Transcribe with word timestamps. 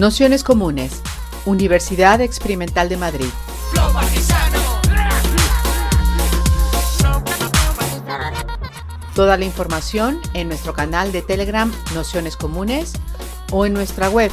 Nociones 0.00 0.44
Comunes, 0.44 1.02
Universidad 1.44 2.22
Experimental 2.22 2.88
de 2.88 2.96
Madrid. 2.96 3.26
Toda 9.14 9.36
la 9.36 9.44
información 9.44 10.18
en 10.32 10.48
nuestro 10.48 10.72
canal 10.72 11.12
de 11.12 11.20
Telegram 11.20 11.70
Nociones 11.94 12.38
Comunes 12.38 12.94
o 13.52 13.66
en 13.66 13.74
nuestra 13.74 14.08
web 14.08 14.30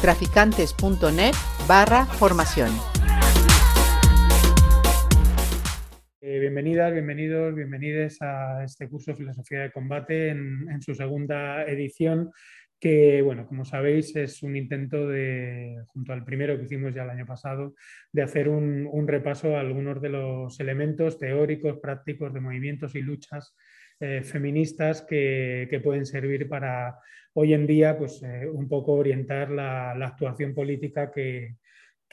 traficantes.net 0.00 1.34
barra 1.68 2.06
formación. 2.06 2.72
Eh, 6.22 6.40
bienvenidas, 6.40 6.92
bienvenidos, 6.92 7.54
bienvenides 7.54 8.20
a 8.20 8.64
este 8.64 8.88
curso 8.88 9.12
de 9.12 9.18
Filosofía 9.18 9.60
de 9.60 9.70
Combate 9.70 10.30
en 10.30 10.82
su 10.82 10.92
segunda 10.92 11.62
edición 11.66 12.32
que, 12.84 13.22
bueno, 13.22 13.46
como 13.46 13.64
sabéis, 13.64 14.14
es 14.14 14.42
un 14.42 14.56
intento 14.56 15.08
de, 15.08 15.74
junto 15.86 16.12
al 16.12 16.22
primero 16.22 16.58
que 16.58 16.64
hicimos 16.64 16.94
ya 16.94 17.04
el 17.04 17.08
año 17.08 17.24
pasado, 17.24 17.74
de 18.12 18.20
hacer 18.20 18.46
un, 18.46 19.08
repaso 19.08 19.56
a 19.56 19.60
algunos 19.60 20.02
de 20.02 20.10
los 20.10 20.60
elementos 20.60 21.18
teóricos, 21.18 21.78
prácticos 21.78 22.34
de 22.34 22.40
movimientos 22.40 22.94
y 22.94 23.00
luchas 23.00 23.56
eh, 24.00 24.20
feministas 24.22 25.00
que, 25.00 25.80
pueden 25.82 26.04
servir 26.04 26.46
para 26.46 26.98
hoy 27.32 27.54
en 27.54 27.66
día 27.66 27.96
pues, 27.96 28.22
eh, 28.22 28.46
un 28.52 28.68
poco 28.68 28.92
orientar 28.92 29.50
la 29.50 29.92
actuación 29.92 30.52
política 30.52 31.10
que, 31.10 31.54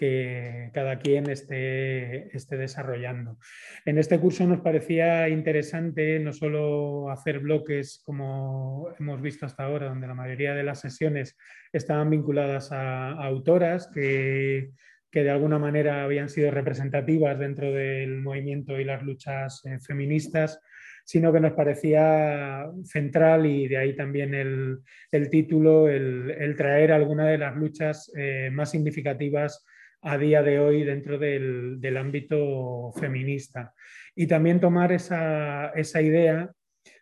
que 0.02 0.72
cada 0.74 0.98
quien 0.98 1.30
esté, 1.30 2.36
esté, 2.36 2.58
desarrollando. 2.58 3.38
En 3.86 4.00
este 4.00 4.20
curso 4.20 4.48
nos 4.48 4.62
parecía 4.62 5.30
interesante 5.30 6.18
no 6.18 6.34
solo 6.34 7.12
hacer 7.12 7.38
bloques 7.38 8.02
como 8.04 8.88
hemos 9.00 9.22
visto 9.22 9.46
hasta 9.46 9.66
ahora, 9.66 9.90
donde 9.90 10.08
la 10.08 10.16
mayoría 10.16 10.56
de 10.56 10.64
las 10.64 10.80
sesiones 10.80 11.38
estaban 11.72 12.10
vinculadas 12.10 12.72
a, 12.72 13.12
autoras 13.12 13.92
que, 13.94 14.72
que, 15.12 15.24
de 15.24 15.30
alguna 15.30 15.60
manera 15.60 16.04
habían 16.04 16.30
sido 16.30 16.50
representativas 16.50 17.38
dentro 17.38 17.72
del 17.72 18.22
movimiento 18.22 18.80
y 18.80 18.86
las 18.86 19.04
luchas 19.04 19.62
eh, 19.66 19.78
feministas, 19.86 20.60
sino 21.06 21.32
que 21.32 21.42
nos 21.42 21.54
parecía 21.54 22.66
central 22.86 23.46
y 23.46 23.68
de 23.68 23.78
ahí 23.78 23.96
también 23.96 24.34
el, 24.34 24.80
el 25.12 25.30
título, 25.30 25.88
el, 25.88 26.56
traer 26.58 26.92
alguna 26.92 27.28
de 27.28 27.38
las 27.38 27.56
luchas 27.56 28.12
eh, 28.18 28.50
más 28.52 28.72
significativas 28.72 29.64
a 30.02 30.18
día 30.18 30.42
de 30.42 30.60
hoy 30.60 30.84
dentro 30.84 31.18
del, 31.18 31.98
ámbito 31.98 32.92
feminista. 33.00 33.74
Y 34.16 34.28
también 34.28 34.60
tomar 34.60 34.92
esa, 34.92 35.72
idea 36.02 36.52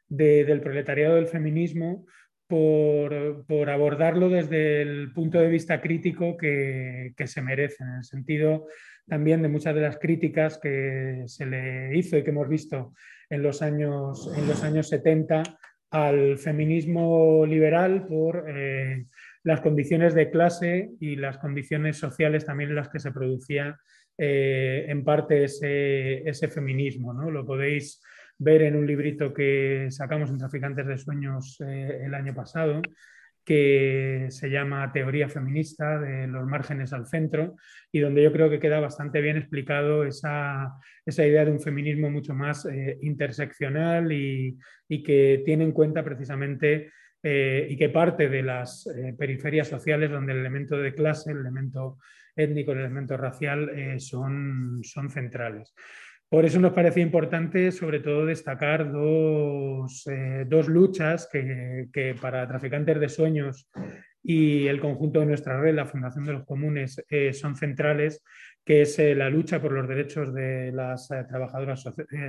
del 0.07 0.61
proletariado 0.61 1.15
del 1.15 1.27
feminismo 1.27 2.05
por, 2.47 3.69
abordarlo 3.69 4.29
desde 4.29 4.81
el 4.81 5.13
punto 5.13 5.39
de 5.39 5.47
vista 5.47 5.81
crítico 5.81 6.35
que, 6.35 7.13
se 7.25 7.41
merece, 7.41 7.83
en 7.83 7.95
el 7.97 8.03
sentido 8.03 8.67
también 9.07 9.41
de 9.41 9.49
muchas 9.49 9.73
de 9.73 9.81
las 9.81 9.97
críticas 9.97 10.59
que 10.59 11.23
se 11.25 11.45
le 11.45 11.97
hizo 11.97 12.15
y 12.15 12.23
que 12.23 12.29
hemos 12.29 12.47
visto 12.47 12.93
en 13.29 13.41
los 13.41 13.61
años, 13.63 14.31
en 14.37 14.47
los 14.47 14.63
años 14.63 14.87
70 14.89 15.41
al 15.91 16.37
feminismo 16.37 17.43
liberal 17.45 18.05
por 18.05 18.45
eh, 18.47 19.05
las 19.43 19.61
condiciones 19.61 20.13
de 20.13 20.29
clase 20.29 20.91
y 20.99 21.15
las 21.15 21.37
condiciones 21.37 21.97
sociales 21.97 22.45
también 22.45 22.71
en 22.71 22.75
las 22.75 22.89
que 22.89 22.99
se 22.99 23.11
producía 23.11 23.79
eh, 24.17 24.85
en 24.89 25.03
parte 25.03 25.45
ese, 25.45 26.47
feminismo. 26.49 27.13
¿no? 27.13 27.31
Lo 27.31 27.45
podéis 27.45 28.01
ver 28.37 28.63
en 28.63 28.75
un 28.75 28.85
librito 28.85 29.33
que 29.33 29.87
sacamos 29.91 30.29
en 30.29 30.37
Traficantes 30.37 30.87
de 30.87 30.97
Sueños 30.97 31.57
eh, 31.65 32.01
el 32.03 32.13
año 32.13 32.33
pasado, 32.33 32.81
que 33.45 34.27
se 34.29 34.49
llama 34.49 34.91
Teoría 34.91 35.29
Feminista, 35.29 35.99
de 35.99 36.27
los 36.27 36.45
márgenes 36.45 36.93
al 36.93 37.07
centro, 37.07 37.55
y 37.91 37.99
donde 37.99 38.21
yo 38.21 38.31
creo 38.31 38.49
que 38.49 38.59
queda 38.59 38.79
bastante 38.79 39.21
bien 39.21 39.37
explicado 39.37 40.03
esa, 40.03 40.75
idea 41.07 41.45
de 41.45 41.51
un 41.51 41.59
feminismo 41.59 42.11
mucho 42.11 42.35
más 42.35 42.65
eh, 42.65 42.99
interseccional 43.01 44.11
y, 44.11 44.59
y, 44.87 45.01
que 45.01 45.41
tiene 45.45 45.63
en 45.63 45.71
cuenta 45.71 46.03
precisamente 46.03 46.91
eh, 47.21 47.67
y 47.69 47.75
que 47.75 47.89
parte 47.89 48.29
de 48.29 48.41
las 48.41 48.87
eh, 48.87 49.13
periferias 49.17 49.67
sociales 49.67 50.09
donde 50.09 50.31
el 50.31 50.39
elemento 50.39 50.77
de 50.77 50.93
clase, 50.93 51.31
el 51.31 51.39
elemento 51.39 51.97
étnico, 52.33 52.71
el 52.71 52.79
elemento 52.79 53.17
racial 53.17 53.69
eh, 53.77 53.99
son, 53.99 54.79
son 54.83 55.09
centrales. 55.09 55.73
Por 56.29 56.45
eso 56.45 56.61
nos 56.61 56.71
parece 56.71 57.01
importante, 57.01 57.73
sobre 57.73 57.99
todo, 57.99 58.25
destacar 58.25 58.89
dos, 58.89 60.07
dos 60.45 60.67
luchas 60.67 61.27
que, 61.29 61.87
que, 61.91 62.13
para 62.13 62.47
traficantes 62.47 62.99
de 62.99 63.09
sueños 63.09 63.67
y 64.21 64.67
el 64.67 64.79
conjunto 64.79 65.19
de 65.19 65.25
nuestra 65.25 65.59
red, 65.59 65.73
la 65.73 65.87
Fundación 65.87 66.25
de 66.25 66.33
los 66.33 66.45
Comunes, 66.45 67.03
son 67.33 67.55
centrales, 67.55 68.23
que 68.63 68.83
es 68.83 68.99
la 68.99 69.27
lucha 69.27 69.59
por 69.59 69.71
los 69.71 69.87
derechos 69.87 70.31
de 70.31 70.71
las 70.71 71.07
trabajadoras 71.07 71.83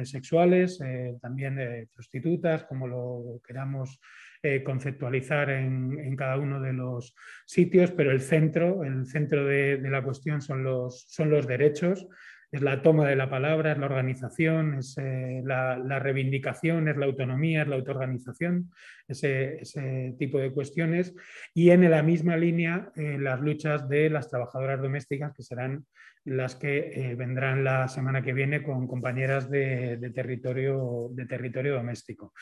sexuales, 0.04 0.82
también 1.20 1.86
prostitutas, 1.94 2.64
como 2.64 2.88
lo 2.88 3.42
queramos 3.46 4.00
eh, 4.42 4.62
conceptualizar 4.62 5.50
en, 5.50 6.16
cada 6.16 6.38
uno 6.38 6.60
de 6.60 6.72
los 6.72 7.14
sitios, 7.44 7.90
pero 7.90 8.10
el 8.10 8.20
centro, 8.20 8.84
el 8.84 9.06
centro 9.06 9.44
de, 9.44 9.78
la 9.82 10.02
cuestión 10.02 10.40
son 10.40 10.64
los, 10.64 11.04
son 11.08 11.30
los 11.30 11.46
derechos, 11.46 12.08
es 12.50 12.62
la 12.62 12.82
toma 12.82 13.06
de 13.06 13.16
la 13.16 13.30
palabra, 13.30 13.72
es 13.72 13.78
la 13.78 13.86
organización, 13.86 14.74
es 14.74 14.96
eh, 14.98 15.42
la, 15.44 15.98
reivindicación, 15.98 16.88
es 16.88 16.96
la 16.96 17.06
autonomía, 17.06 17.62
es 17.62 17.68
la 17.68 17.76
autoorganización, 17.76 18.70
ese, 19.06 19.60
ese 19.60 20.14
tipo 20.18 20.38
de 20.38 20.52
cuestiones. 20.52 21.14
Y 21.54 21.70
en 21.70 21.88
la 21.90 22.02
misma 22.02 22.36
línea, 22.36 22.90
eh, 22.96 23.18
las 23.20 23.40
luchas 23.40 23.88
de 23.88 24.10
las 24.10 24.28
trabajadoras 24.28 24.80
domésticas, 24.80 25.32
que 25.34 25.42
serán 25.42 25.84
las 26.24 26.54
que 26.54 27.14
vendrán 27.16 27.64
la 27.64 27.88
semana 27.88 28.22
que 28.22 28.32
viene 28.32 28.62
con 28.62 28.86
compañeras 28.86 29.50
de, 29.50 29.98
territorio, 30.14 31.08
de 31.12 31.26
territorio 31.26 31.74
doméstico. 31.74 32.34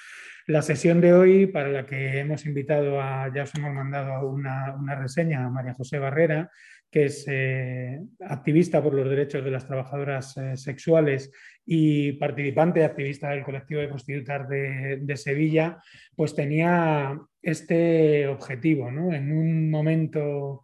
La 0.47 0.62
sesión 0.62 1.00
de 1.00 1.12
hoy, 1.12 1.47
para 1.47 1.69
la 1.69 1.87
que 1.87 2.19
hemos 2.19 2.44
invitado 2.47 3.00
a, 3.00 3.33
ya 3.33 3.44
os 3.44 3.55
hemos 3.55 3.72
mandado 3.72 4.28
una, 4.28 4.75
una 4.75 4.94
reseña 4.97 5.44
a 5.44 5.50
María 5.50 5.75
José 5.75 5.99
Barrera, 5.99 6.50
que 6.91 7.05
es 7.05 7.27
eh, 7.28 8.00
activista 8.21 8.83
por 8.83 8.94
los 8.94 9.09
derechos 9.09 9.44
de 9.44 9.50
las 9.50 9.66
trabajadoras 9.66 10.37
eh, 10.39 10.56
sexuales 10.56 11.31
y 11.66 12.12
participante 12.12 12.84
activista 12.84 13.31
del 13.31 13.45
colectivo 13.45 13.81
de 13.81 13.89
prostitutas 13.89 14.49
de, 14.49 15.16
Sevilla, 15.16 15.83
pues 16.16 16.34
tenía 16.34 17.19
este 17.43 18.27
objetivo, 18.27 18.91
¿no? 18.91 19.12
En 19.12 19.33
un 19.33 19.71
momento, 19.71 20.62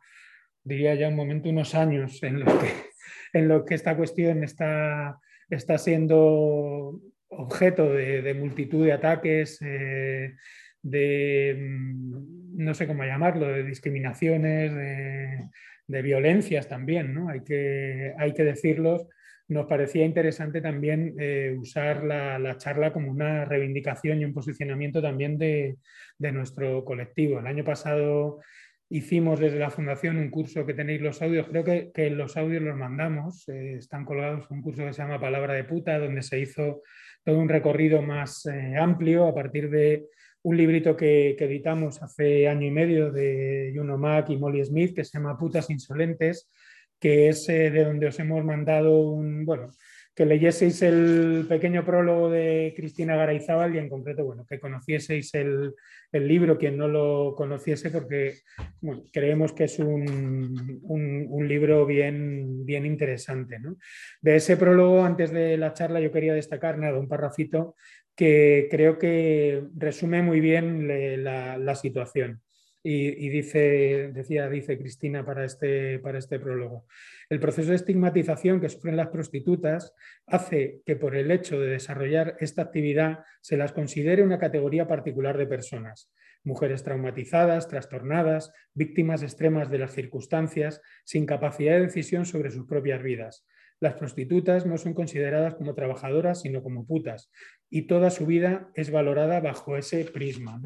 diría 0.63 0.95
ya 0.95 1.09
un 1.09 1.17
momento, 1.17 1.51
unos 1.51 1.75
años 1.75 2.23
en 2.23 2.41
los 2.41 2.55
que, 2.55 2.69
en 3.35 3.49
lo 3.49 3.65
que 3.65 3.75
esta 3.75 3.97
cuestión 3.97 4.43
está, 4.43 5.19
está 5.51 5.77
siendo 5.77 7.01
objeto 7.29 7.93
de, 7.93 8.33
multitud 8.35 8.87
de 8.87 8.93
ataques, 8.93 9.59
eh, 9.61 10.35
de, 10.81 11.57
mm, 11.59 12.65
no 12.65 12.75
sé 12.75 12.87
cómo 12.87 13.05
llamarlo, 13.05 13.49
de 13.49 13.65
discriminaciones, 13.65 14.73
de, 14.75 16.03
violencias 16.03 16.69
también, 16.69 17.15
¿no? 17.15 17.29
Hay 17.29 17.43
que, 17.43 18.15
hay 18.19 18.33
que 18.33 18.45
decirlos. 18.45 19.07
Nos 19.49 19.67
parecía 19.67 20.05
interesante 20.05 20.61
también 20.61 21.15
eh, 21.19 21.55
usar 21.59 22.05
la, 22.05 22.57
charla 22.57 22.93
como 22.93 23.11
una 23.11 23.45
reivindicación 23.45 24.21
y 24.21 24.25
un 24.25 24.33
posicionamiento 24.33 25.03
también 25.03 25.37
de, 25.39 25.77
de 26.19 26.33
nuestro 26.33 26.85
colectivo. 26.85 27.39
El 27.39 27.47
año 27.47 27.65
pasado 27.65 28.41
hicimos 28.95 29.41
desde 29.41 29.59
la 29.59 29.71
Fundación 29.71 30.19
un 30.19 30.31
curso 30.31 30.65
que 30.65 30.73
tenéis 30.73 31.01
los 31.01 31.21
audios, 31.21 31.49
creo 31.49 31.65
que, 31.65 32.11
los 32.11 32.37
audios 32.37 32.63
los 32.63 32.77
mandamos, 32.77 33.49
eh, 33.49 33.75
están 33.79 34.05
colgados, 34.05 34.49
un 34.53 34.63
curso 34.63 34.85
que 34.85 34.93
se 34.93 35.03
llama 35.03 35.21
Palabra 35.21 35.55
de 35.55 35.65
Puta, 35.65 35.99
donde 35.99 36.23
se 36.23 36.39
hizo 36.39 36.83
todo 37.25 37.41
un 37.41 37.49
recorrido 37.49 38.03
más 38.03 38.47
eh, 38.47 38.77
amplio 38.77 39.27
a 39.27 39.35
partir 39.35 39.69
de 39.69 40.07
un 40.43 40.57
librito 40.57 40.97
que, 40.97 41.31
editamos 41.31 42.01
hace 42.05 42.47
año 42.47 42.69
y 42.69 42.71
medio 42.71 43.11
de 43.11 43.73
Juno 43.75 43.99
Mac 43.99 44.31
y 44.31 44.37
Molly 44.37 44.65
Smith, 44.65 44.95
que 44.95 45.03
se 45.03 45.19
llama 45.19 45.37
Putas 45.37 45.71
Insolentes, 45.71 46.49
que 47.01 47.31
es 47.31 47.49
eh, 47.49 47.73
de 47.73 47.85
donde 47.85 48.07
os 48.07 48.19
hemos 48.21 48.45
mandado 48.45 49.01
un, 49.01 49.45
bueno, 49.45 49.71
que 50.15 50.25
leyeseis 50.25 50.81
el 50.83 51.47
pequeño 51.49 51.85
prólogo 51.85 52.31
de 52.31 52.73
Cristina 52.77 53.17
Garayzábal 53.17 53.75
y 53.75 53.79
en 53.79 53.89
concreto, 53.89 54.25
bueno, 54.25 54.47
que 54.49 54.61
conocieseis 54.61 55.35
el, 55.35 55.75
libro, 56.13 56.57
quien 56.57 56.77
no 56.77 56.87
lo 56.87 57.35
conociese, 57.37 57.91
porque 57.91 58.35
creemos 59.13 59.53
que 59.53 59.65
es 59.65 59.81
un, 59.81 60.81
un, 60.85 61.49
libro 61.49 61.85
bien, 61.85 62.65
bien 62.65 62.87
interesante. 62.87 63.59
De 64.23 64.37
ese 64.37 64.57
prólogo, 64.57 65.05
antes 65.05 65.33
de 65.33 65.57
la 65.57 65.73
charla, 65.73 66.01
yo 66.01 66.13
quería 66.13 66.35
destacar 66.35 66.79
nada, 66.79 67.01
un 67.01 67.09
parrafito 67.09 67.75
que 68.15 68.69
creo 68.71 68.97
que 68.97 69.65
resume 69.77 70.23
muy 70.23 70.39
bien 70.39 70.87
la 71.25 71.75
situación. 71.75 72.44
Y, 72.87 73.31
dice, 73.31 74.11
decía, 74.13 74.47
dice 74.51 74.77
Cristina 74.77 75.25
para 75.25 75.47
este, 75.47 75.99
para 76.01 76.19
este 76.19 76.39
prólogo. 76.39 76.85
El 77.31 77.41
proceso 77.41 77.71
de 77.71 77.77
estigmatización 77.77 78.61
que 78.61 78.69
sufren 78.69 78.99
las 78.99 79.09
prostitutas 79.09 79.95
hace 80.27 80.83
que 80.85 80.95
por 80.95 81.17
el 81.17 81.31
hecho 81.31 81.59
de 81.59 81.69
desarrollar 81.69 82.37
esta 82.41 82.61
actividad 82.61 83.25
se 83.41 83.57
las 83.57 83.73
considere 83.73 84.23
una 84.23 84.39
categoría 84.39 84.87
particular 84.87 85.39
de 85.39 85.47
personas. 85.47 86.13
Mujeres 86.43 86.83
traumatizadas, 86.83 87.69
trastornadas, 87.69 88.53
víctimas 88.75 89.23
extremas 89.23 89.71
de 89.71 89.79
las 89.79 89.95
circunstancias, 89.95 90.83
sin 91.05 91.25
capacidad 91.25 91.77
de 91.77 91.87
decisión 91.87 92.27
sobre 92.27 92.51
sus 92.51 92.67
propias 92.67 93.03
vidas. 93.03 93.47
Las 93.81 93.95
prostitutas 93.95 94.67
no 94.67 94.79
son 94.79 94.95
consideradas 94.95 95.55
como 95.55 95.75
trabajadoras, 95.75 96.43
sino 96.43 96.63
como 96.63 96.87
putas, 96.87 97.31
y 97.71 97.83
toda 97.83 98.11
su 98.11 98.25
vida 98.25 98.71
es 98.75 98.91
valorada 98.91 99.41
bajo 99.41 99.77
ese 99.77 100.05
prisma. 100.05 100.61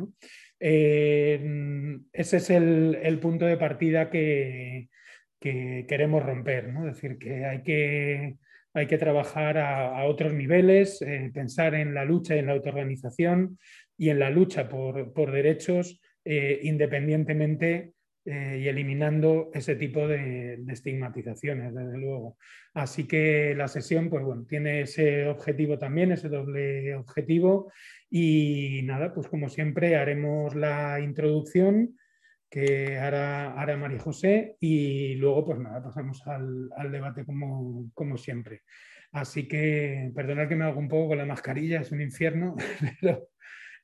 Eh, 0.61 1.99
ese 2.13 2.37
es 2.39 2.51
el, 2.51 3.19
punto 3.21 3.47
de 3.47 3.57
partida 3.57 4.11
que, 4.11 4.89
queremos 5.41 6.25
romper, 6.25 6.73
¿no? 6.73 6.89
es 6.89 6.97
decir, 6.97 7.19
que 7.19 7.45
hay 7.45 7.63
que, 7.63 8.37
hay 8.75 8.87
que 8.87 8.99
trabajar 8.99 9.59
a, 9.59 10.05
otros 10.05 10.35
niveles, 10.35 11.01
eh, 11.03 11.31
pensar 11.33 11.75
en 11.75 11.95
la 11.95 12.05
lucha 12.05 12.35
y 12.35 12.41
en 12.41 12.47
la 12.47 12.53
autoorganización 12.53 13.59
y 13.97 14.11
en 14.11 14.19
la 14.19 14.31
lucha 14.31 14.69
por, 14.69 15.33
derechos 15.33 16.01
eh, 16.25 16.61
independientemente 16.63 17.93
y 18.31 18.69
eliminando 18.69 19.51
ese 19.55 19.75
tipo 19.77 20.07
de, 20.07 20.59
de, 20.59 20.73
estigmatizaciones, 20.73 21.75
desde 21.75 21.97
luego. 21.97 22.37
Así 22.75 23.07
que 23.07 23.55
la 23.57 23.69
sesión, 23.69 24.11
pues 24.11 24.25
bueno, 24.25 24.45
tiene 24.47 24.83
ese 24.83 25.27
objetivo 25.27 25.79
también, 25.79 26.13
ese 26.13 26.29
doble 26.29 26.95
objetivo 26.95 27.73
y 28.11 28.83
nada, 28.85 29.13
pues 29.13 29.29
como 29.29 29.49
siempre 29.49 29.97
haremos 29.97 30.55
la 30.55 31.01
introducción 31.01 31.97
que 32.51 32.99
hará, 32.99 33.77
María 33.77 33.99
José 33.99 34.57
y 34.61 35.15
luego 35.17 35.45
pues 35.45 35.59
nada, 35.59 35.83
pasamos 35.83 36.23
al, 36.27 36.71
debate 36.91 37.25
como, 37.25 37.91
como, 37.95 38.17
siempre. 38.17 38.63
Así 39.13 39.47
que 39.49 40.11
perdonad 40.15 40.49
que 40.49 40.57
me 40.57 40.65
hago 40.65 40.79
un 40.79 40.89
poco 40.89 41.09
con 41.09 41.19
la 41.19 41.27
mascarilla, 41.27 41.81
es 41.81 41.93
un 41.93 42.01
infierno, 42.01 42.57
pero 43.01 43.29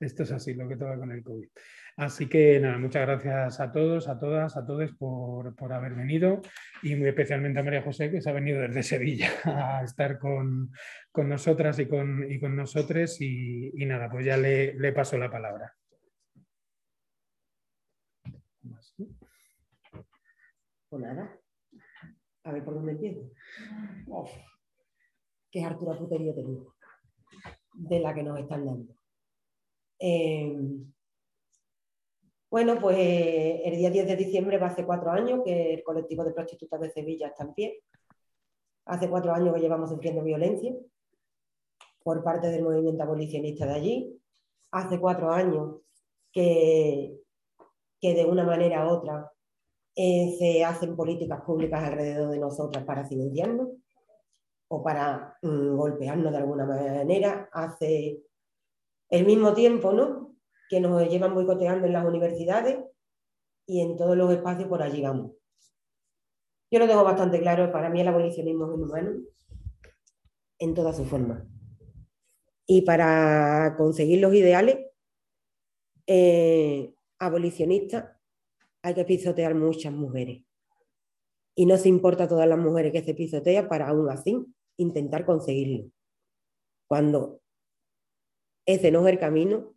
esto 0.01 0.23
es 0.23 0.33
así 0.33 0.55
lo 0.55 0.69
que 0.69 0.77
toca 0.77 0.99
con 0.99 1.13
el 1.13 1.23
COVID. 1.23 1.49
Así 1.97 2.29
que 2.29 2.59
nada, 2.59 2.77
muchas 2.79 3.07
gracias 3.07 3.61
a 3.61 3.71
todos, 3.71 4.09
a 4.09 4.19
todas, 4.19 4.57
a 4.57 4.67
todos 4.67 4.91
por, 4.93 5.73
haber 5.73 5.95
venido 5.95 6.41
y 6.83 6.97
muy 6.97 7.09
especialmente 7.09 7.61
a 7.61 7.63
María 7.63 7.83
José 7.83 8.11
que 8.11 8.21
se 8.21 8.31
ha 8.31 8.33
venido 8.33 8.61
desde 8.61 8.83
Sevilla 8.83 9.29
a 9.45 9.85
estar 9.85 10.19
con, 10.19 10.73
nosotras 11.17 11.79
y 11.79 11.87
con, 11.87 12.31
y 12.31 12.41
con 12.41 12.57
nosotros 12.57 13.21
y, 13.21 13.71
nada, 13.87 14.11
pues 14.11 14.27
ya 14.27 14.37
le, 14.37 14.93
paso 14.93 15.17
la 15.19 15.31
palabra. 15.31 15.73
Pues 20.89 21.03
nada, 21.03 21.39
a 22.43 22.53
ver 22.53 22.65
por 22.65 22.75
dónde 22.75 22.93
empiezo. 22.93 23.31
Qué 25.51 25.63
hartura 25.63 25.97
putería 25.97 26.35
tengo 26.35 26.75
de 27.75 28.01
la 28.01 28.15
que 28.15 28.23
nos 28.23 28.41
están 28.41 28.65
dando. 28.65 28.97
Eh, 29.99 30.57
bueno, 32.55 32.79
pues 32.81 32.97
el 32.97 33.77
día 33.79 33.91
10 33.91 34.07
de 34.07 34.15
diciembre 34.15 34.59
va 34.59 34.69
hace 34.69 34.87
cuatro 34.87 35.11
años 35.11 35.41
que 35.45 35.75
el 35.75 35.83
colectivo 35.83 36.23
de 36.23 36.31
prostitutas 36.31 36.81
de 36.81 36.89
Sevilla 36.89 37.27
está 37.27 37.43
en 37.43 37.53
pie. 37.53 37.83
Hace 38.85 39.11
cuatro 39.11 39.35
años 39.35 39.53
que 39.53 39.61
llevamos 39.61 39.91
sufriendo 39.91 40.23
violencia 40.23 40.73
por 42.05 42.23
parte 42.23 42.51
del 42.51 42.63
movimiento 42.63 43.03
abolicionista 43.03 43.67
de 43.67 43.73
allí. 43.73 44.23
Hace 44.71 45.01
cuatro 45.01 45.33
años 45.33 45.81
que, 46.31 47.19
que 48.01 48.15
de 48.15 48.25
una 48.25 48.45
manera 48.45 48.87
u 48.87 48.91
otra 48.91 49.33
eh, 49.97 50.37
se 50.39 50.65
hacen 50.65 50.95
políticas 50.95 51.41
públicas 51.41 51.83
alrededor 51.83 52.31
de 52.31 52.39
nosotras 52.39 52.85
para 52.85 53.05
silenciarnos 53.05 53.71
o 54.69 54.81
para 54.81 55.39
mm, 55.43 55.75
golpearnos 55.75 56.31
de 56.31 56.39
alguna 56.39 56.67
manera. 56.67 57.49
Hace 57.51 58.23
el 59.11 59.27
mismo 59.27 59.55
tiempo, 59.55 59.93
¿no? 59.93 60.24
Que 60.69 60.81
nos 60.81 61.09
llevan 61.09 61.35
boicoteando 61.35 61.87
en 61.87 61.93
las 61.93 62.07
universidades 62.07 62.79
y 63.67 63.81
en 63.81 63.97
todos 63.97 64.17
los 64.17 64.33
espacios 64.33 64.69
por 64.69 64.83
allí 64.83 65.03
vamos. 65.03 65.33
Yo 66.71 66.79
lo 66.79 66.89
tengo 66.89 67.05
bastante 67.05 67.41
claro, 67.41 67.71
para 67.71 67.89
mí 67.91 68.01
el 68.01 68.09
abolicionismo 68.09 68.67
es 68.67 68.77
inhumano 68.77 69.13
en 70.59 70.75
toda 70.75 70.93
su 70.93 71.05
forma. 71.05 71.47
Y 72.67 72.83
para 72.83 73.75
conseguir 73.77 74.21
los 74.21 74.35
ideales 74.35 74.79
eh, 76.07 76.95
abolicionistas 77.19 78.11
hay 78.83 78.95
que 78.95 79.05
pisotear 79.05 79.55
muchas 79.55 79.93
mujeres. 79.93 80.43
Y 81.55 81.67
no 81.67 81.77
se 81.77 81.89
importa 81.89 82.27
todas 82.27 82.49
las 82.49 82.59
mujeres 82.59 82.93
que 82.93 83.05
se 83.05 83.15
pisotean 83.15 83.69
para 83.69 83.89
aún 83.89 84.11
así 84.11 84.45
intentar 84.77 85.25
conseguirlo. 85.25 85.91
Cuando 86.89 87.41
ese 88.67 88.91
no 88.91 89.07
es 89.07 89.13
el 89.13 89.21
camino, 89.21 89.74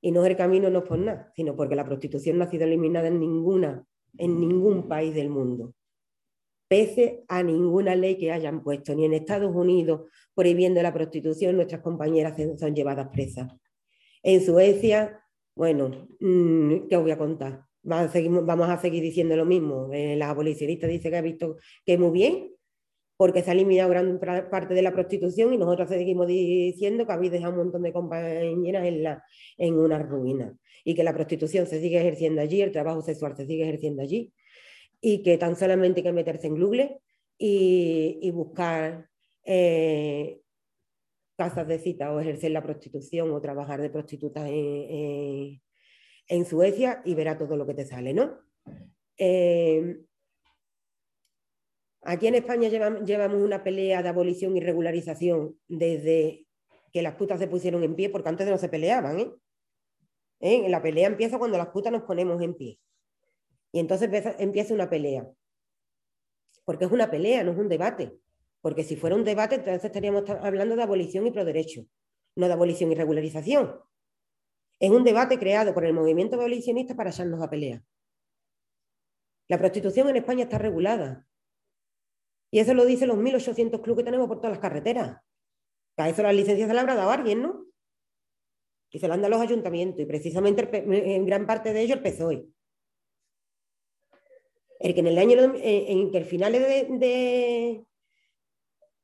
y 0.00 0.12
no 0.12 0.24
es 0.24 0.30
el 0.30 0.36
camino 0.36 0.70
no 0.70 0.84
por 0.84 0.98
nada, 0.98 1.32
sino 1.34 1.56
porque 1.56 1.74
la 1.74 1.84
prostitución 1.84 2.38
no 2.38 2.44
ha 2.44 2.50
sido 2.50 2.64
eliminada 2.64 3.08
en, 3.08 3.20
ninguna, 3.20 3.84
en 4.16 4.40
ningún 4.40 4.88
país 4.88 5.14
del 5.14 5.30
mundo, 5.30 5.74
pese 6.68 7.24
a 7.28 7.42
ninguna 7.42 7.96
ley 7.96 8.16
que 8.16 8.32
hayan 8.32 8.62
puesto, 8.62 8.94
ni 8.94 9.04
en 9.04 9.14
Estados 9.14 9.54
Unidos 9.54 10.10
prohibiendo 10.34 10.80
la 10.82 10.92
prostitución, 10.92 11.56
nuestras 11.56 11.82
compañeras 11.82 12.34
son 12.58 12.74
llevadas 12.74 13.08
presas. 13.08 13.52
En 14.22 14.44
Suecia, 14.44 15.20
bueno, 15.54 16.08
mm, 16.20 16.86
¿qué 16.88 16.96
os 16.96 17.02
voy 17.02 17.10
a 17.10 17.18
contar? 17.18 17.64
Vamos 17.82 18.68
a 18.68 18.78
seguir 18.78 19.02
diciendo 19.02 19.34
lo 19.36 19.46
mismo. 19.46 19.90
Eh, 19.92 20.14
la 20.16 20.30
abolicionista 20.30 20.86
dice 20.86 21.10
que 21.10 21.16
ha 21.16 21.22
visto 21.22 21.56
que 21.84 21.96
muy 21.96 22.10
bien, 22.10 22.52
porque 23.18 23.42
se 23.42 23.50
ha 23.50 23.52
eliminado 23.52 23.90
gran 23.90 24.20
parte 24.48 24.74
de 24.74 24.80
la 24.80 24.92
prostitución 24.92 25.52
y 25.52 25.58
nosotros 25.58 25.88
seguimos 25.88 26.28
diciendo 26.28 27.04
que 27.04 27.12
habéis 27.12 27.32
dejado 27.32 27.52
un 27.52 27.58
montón 27.58 27.82
de 27.82 27.92
compañeras 27.92 28.86
en, 28.86 29.02
la, 29.02 29.24
en 29.56 29.74
una 29.74 29.98
ruina 29.98 30.56
y 30.84 30.94
que 30.94 31.02
la 31.02 31.12
prostitución 31.12 31.66
se 31.66 31.80
sigue 31.80 31.98
ejerciendo 31.98 32.40
allí, 32.40 32.62
el 32.62 32.70
trabajo 32.70 33.02
sexual 33.02 33.36
se 33.36 33.44
sigue 33.44 33.64
ejerciendo 33.64 34.02
allí 34.02 34.32
y 35.00 35.24
que 35.24 35.36
tan 35.36 35.56
solamente 35.56 35.98
hay 35.98 36.04
que 36.04 36.12
meterse 36.12 36.46
en 36.46 36.60
Google 36.60 37.00
y, 37.36 38.30
buscar 38.30 39.08
eh, 39.44 40.40
casas 41.36 41.66
de 41.66 41.80
cita 41.80 42.12
o 42.12 42.20
ejercer 42.20 42.52
la 42.52 42.62
prostitución 42.62 43.32
o 43.32 43.40
trabajar 43.40 43.82
de 43.82 43.90
prostitutas 43.90 44.48
en, 44.48 45.60
Suecia 46.44 47.02
y 47.04 47.16
verá 47.16 47.36
todo 47.36 47.56
lo 47.56 47.66
que 47.66 47.74
te 47.74 47.84
sale, 47.84 48.14
¿no? 48.14 48.38
Eh, 49.16 50.02
Aquí 52.02 52.26
en 52.26 52.36
España 52.36 52.68
llevamos, 52.68 53.42
una 53.42 53.62
pelea 53.62 54.02
de 54.02 54.08
abolición 54.08 54.56
y 54.56 54.60
regularización 54.60 55.58
desde 55.66 56.46
que 56.92 57.02
las 57.02 57.16
putas 57.16 57.38
se 57.38 57.48
pusieron 57.48 57.82
en 57.82 57.94
pie, 57.94 58.08
porque 58.08 58.28
antes 58.28 58.48
no 58.48 58.56
se 58.56 58.68
peleaban. 58.68 59.18
¿eh? 59.18 59.32
¿Eh? 60.40 60.68
La 60.68 60.80
pelea 60.80 61.08
empieza 61.08 61.38
cuando 61.38 61.58
las 61.58 61.68
putas 61.68 61.92
nos 61.92 62.02
ponemos 62.02 62.40
en 62.40 62.54
pie. 62.54 62.78
Y 63.72 63.80
entonces 63.80 64.08
empieza 64.38 64.74
una 64.74 64.88
pelea. 64.88 65.28
Porque 66.64 66.84
es 66.84 66.92
una 66.92 67.10
pelea, 67.10 67.44
no 67.44 67.52
es 67.52 67.58
un 67.58 67.68
debate. 67.68 68.16
Porque 68.60 68.84
si 68.84 68.96
fuera 68.96 69.16
un 69.16 69.24
debate, 69.24 69.56
entonces 69.56 69.84
estaríamos 69.84 70.28
hablando 70.30 70.76
de 70.76 70.82
abolición 70.82 71.26
y 71.26 71.30
proderecho, 71.30 71.84
no 72.36 72.46
de 72.46 72.52
abolición 72.52 72.90
y 72.92 72.94
regularización. 72.94 73.80
Es 74.80 74.90
un 74.90 75.04
debate 75.04 75.38
creado 75.38 75.74
por 75.74 75.84
el 75.84 75.92
movimiento 75.92 76.36
abolicionista 76.36 76.94
para 76.94 77.10
echarnos 77.10 77.42
a 77.42 77.50
pelea. 77.50 77.82
La 79.48 79.58
prostitución 79.58 80.08
en 80.08 80.16
España 80.16 80.44
está 80.44 80.58
regulada, 80.58 81.27
y 82.50 82.60
eso 82.60 82.74
lo 82.74 82.84
dicen 82.84 83.08
los 83.08 83.18
1.800 83.18 83.82
clubes 83.82 83.98
que 83.98 84.04
tenemos 84.04 84.28
por 84.28 84.38
todas 84.38 84.52
las 84.52 84.60
carreteras. 84.60 85.20
a 85.96 86.08
eso 86.08 86.22
las 86.22 86.34
licencias 86.34 86.68
se 86.68 86.74
las 86.74 86.82
habrá 86.82 86.94
dado 86.94 87.10
alguien, 87.10 87.42
¿no? 87.42 87.66
Y 88.90 88.98
se 88.98 89.08
las 89.08 89.20
dan 89.20 89.30
los 89.30 89.40
ayuntamientos, 89.40 90.00
y 90.00 90.06
precisamente 90.06 90.66
en 90.72 91.26
gran 91.26 91.46
parte 91.46 91.72
de 91.72 91.82
ellos 91.82 91.98
el 91.98 92.02
PSOE. 92.02 92.46
El 94.80 94.94
que 94.94 95.00
en 95.00 95.06
el 95.08 95.18
año 95.18 95.36
en 95.56 96.10
que 96.10 96.18
el 96.18 96.24
final 96.24 96.52
de, 96.52 97.84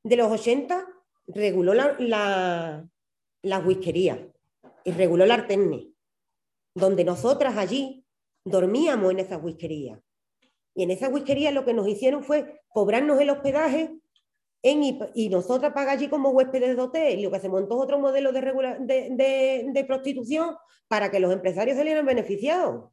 de, 0.03 0.15
los 0.15 0.31
80 0.31 0.87
reguló 1.27 1.73
la, 1.73 2.87
la, 3.41 3.59
whiskería 3.59 4.31
y 4.85 4.91
reguló 4.91 5.25
la 5.25 5.35
artenne, 5.35 5.91
donde 6.73 7.03
nosotras 7.03 7.57
allí 7.57 8.05
dormíamos 8.45 9.11
en 9.11 9.19
esa 9.19 9.37
whiskería. 9.37 10.01
Y 10.75 10.83
en 10.83 10.91
esa 10.91 11.07
whiskería 11.07 11.51
lo 11.51 11.65
que 11.65 11.73
nos 11.73 11.87
hicieron 11.87 12.23
fue 12.23 12.61
cobrarnos 12.67 13.19
el 13.19 13.29
hospedaje 13.29 13.97
en, 14.61 14.83
y 15.13 15.29
nosotras 15.29 15.73
pagar 15.73 15.97
allí 15.97 16.09
como 16.09 16.31
huéspedes 16.31 16.75
de 16.75 16.81
hotel. 16.81 17.19
Y 17.19 17.23
lo 17.23 17.31
que 17.31 17.39
se 17.39 17.49
montó 17.49 17.77
otro 17.77 17.97
modelo 17.97 18.33
de, 18.33 18.41
de, 19.71 19.85
prostitución 19.85 20.55
para 20.87 21.09
que 21.09 21.19
los 21.19 21.31
empresarios 21.31 21.77
salieran 21.77 22.05
beneficiados. 22.05 22.91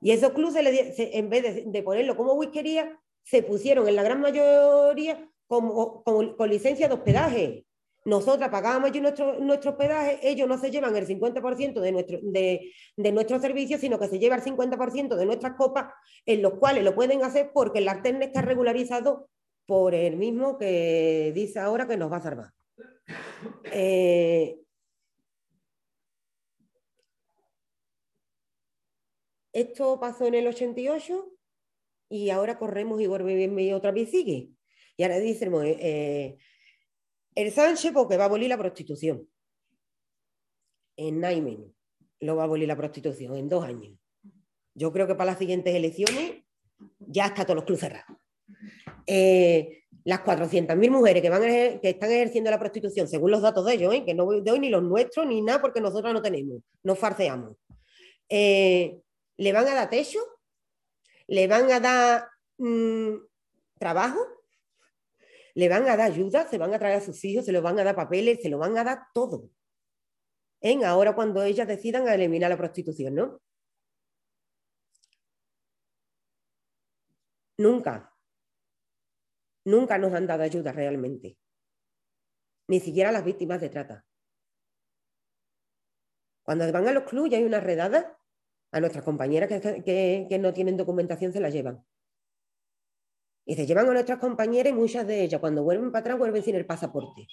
Y 0.00 0.12
esos 0.12 0.32
clubes, 0.32 0.56
en 0.96 1.28
vez 1.28 1.64
de, 1.70 1.82
ponerlo 1.82 2.16
como 2.16 2.32
whiskería, 2.32 2.98
se 3.24 3.42
pusieron 3.42 3.86
en 3.86 3.96
la 3.96 4.02
gran 4.02 4.20
mayoría 4.20 5.28
como, 5.46 6.02
con 6.02 6.48
licencia 6.48 6.88
de 6.88 6.94
hospedaje. 6.94 7.67
Nosotras 8.08 8.48
pagábamos 8.48 8.88
allí 8.88 9.02
nuestro, 9.02 9.38
nuestro 9.38 9.72
hospedaje, 9.72 10.18
ellos 10.22 10.48
no 10.48 10.56
se 10.56 10.70
llevan 10.70 10.96
el 10.96 11.06
50% 11.06 11.78
de 11.78 11.92
nuestro, 11.92 12.18
de, 12.22 12.72
de 12.96 13.12
nuestro 13.12 13.38
servicio, 13.38 13.76
sino 13.76 13.98
que 13.98 14.08
se 14.08 14.18
lleva 14.18 14.36
el 14.36 14.42
50% 14.42 15.14
de 15.14 15.26
nuestras 15.26 15.56
copas, 15.56 15.92
en 16.24 16.40
los 16.40 16.54
cuales 16.54 16.84
lo 16.84 16.94
pueden 16.94 17.22
hacer 17.22 17.50
porque 17.52 17.80
el 17.80 17.88
Arterne 17.88 18.24
está 18.24 18.40
regularizado 18.40 19.28
por 19.66 19.94
el 19.94 20.16
mismo 20.16 20.56
que 20.56 21.32
dice 21.34 21.58
ahora 21.58 21.86
que 21.86 21.98
nos 21.98 22.10
va 22.10 22.16
a 22.16 22.22
salvar. 22.22 22.50
Eh, 23.64 24.58
esto 29.52 30.00
pasó 30.00 30.26
en 30.26 30.34
el 30.34 30.46
88 30.46 31.30
y 32.08 32.30
ahora 32.30 32.58
corremos 32.58 33.02
y 33.02 33.06
vuelve 33.06 33.74
otra 33.74 33.92
vez 33.92 34.10
sigue. 34.10 34.48
Y 34.96 35.02
ahora 35.02 35.18
dicen, 35.18 35.52
eh, 35.62 36.38
el 37.38 37.52
Sánchez 37.52 37.92
porque 37.92 38.16
va 38.16 38.24
a 38.24 38.26
abolir 38.26 38.48
la 38.48 38.58
prostitución. 38.58 39.28
En 40.96 41.20
Naimen 41.20 41.72
lo 42.18 42.34
va 42.34 42.42
a 42.42 42.46
abolir 42.46 42.66
la 42.66 42.76
prostitución 42.76 43.36
en 43.36 43.48
dos 43.48 43.64
años. 43.64 43.96
Yo 44.74 44.92
creo 44.92 45.06
que 45.06 45.14
para 45.14 45.30
las 45.30 45.38
siguientes 45.38 45.72
elecciones 45.72 46.42
ya 46.98 47.26
está 47.26 47.44
todos 47.44 47.54
los 47.54 47.64
clubes 47.64 47.80
cerrados. 47.80 48.18
Eh, 49.06 49.84
las 50.02 50.24
400.000 50.24 50.90
mujeres 50.90 51.22
que, 51.22 51.30
van 51.30 51.42
que 51.42 51.90
están 51.90 52.10
ejerciendo 52.10 52.50
la 52.50 52.58
prostitución, 52.58 53.06
según 53.06 53.30
los 53.30 53.42
datos 53.42 53.64
de 53.66 53.74
ellos, 53.74 53.94
¿eh? 53.94 54.04
que 54.04 54.14
no 54.14 54.24
doy 54.40 54.58
ni 54.58 54.68
los 54.68 54.82
nuestros 54.82 55.24
ni 55.24 55.40
nada 55.40 55.60
porque 55.60 55.80
nosotros 55.80 56.12
no 56.12 56.20
tenemos, 56.20 56.60
no 56.82 56.96
farceamos. 56.96 57.56
Eh, 58.28 58.98
¿Le 59.36 59.52
van 59.52 59.68
a 59.68 59.74
dar 59.74 59.90
techo? 59.90 60.18
¿Le 61.28 61.46
van 61.46 61.70
a 61.70 61.78
dar 61.78 62.28
mm, 62.56 63.14
trabajo? 63.78 64.37
Le 65.58 65.68
van 65.68 65.88
a 65.88 65.96
dar 65.96 66.12
ayuda, 66.12 66.46
se 66.46 66.56
van 66.56 66.72
a 66.72 66.78
traer 66.78 66.98
a 66.98 67.00
sus 67.00 67.24
hijos, 67.24 67.44
se 67.44 67.50
los 67.50 67.64
van 67.64 67.76
a 67.80 67.82
dar 67.82 67.96
papeles, 67.96 68.40
se 68.40 68.48
lo 68.48 68.58
van 68.58 68.78
a 68.78 68.84
dar 68.84 69.08
todo. 69.12 69.50
En 70.60 70.84
ahora 70.84 71.16
cuando 71.16 71.42
ellas 71.42 71.66
decidan 71.66 72.06
eliminar 72.06 72.48
la 72.48 72.56
prostitución, 72.56 73.16
¿no? 73.16 73.40
Nunca, 77.58 78.14
nunca 79.64 79.98
nos 79.98 80.14
han 80.14 80.28
dado 80.28 80.44
ayuda 80.44 80.70
realmente. 80.70 81.36
Ni 82.68 82.78
siquiera 82.78 83.10
las 83.10 83.24
víctimas 83.24 83.60
de 83.60 83.68
trata. 83.68 84.06
Cuando 86.44 86.70
van 86.70 86.86
a 86.86 86.92
los 86.92 87.02
clubes 87.02 87.32
y 87.32 87.34
hay 87.34 87.42
una 87.42 87.58
redada, 87.58 88.16
a 88.70 88.78
nuestras 88.78 89.02
compañeras 89.02 89.48
que, 89.48 90.26
que 90.28 90.38
no 90.38 90.52
tienen 90.52 90.76
documentación 90.76 91.32
se 91.32 91.40
la 91.40 91.50
llevan. 91.50 91.84
Y 93.48 93.56
se 93.56 93.64
llevan 93.64 93.88
a 93.88 93.92
nuestras 93.94 94.18
compañeras 94.18 94.70
y 94.74 94.76
muchas 94.76 95.06
de 95.06 95.24
ellas 95.24 95.40
cuando 95.40 95.62
vuelven 95.62 95.90
para 95.90 96.00
atrás 96.00 96.18
vuelven 96.18 96.42
sin 96.42 96.54
el 96.54 96.66
pasaporte. 96.66 97.26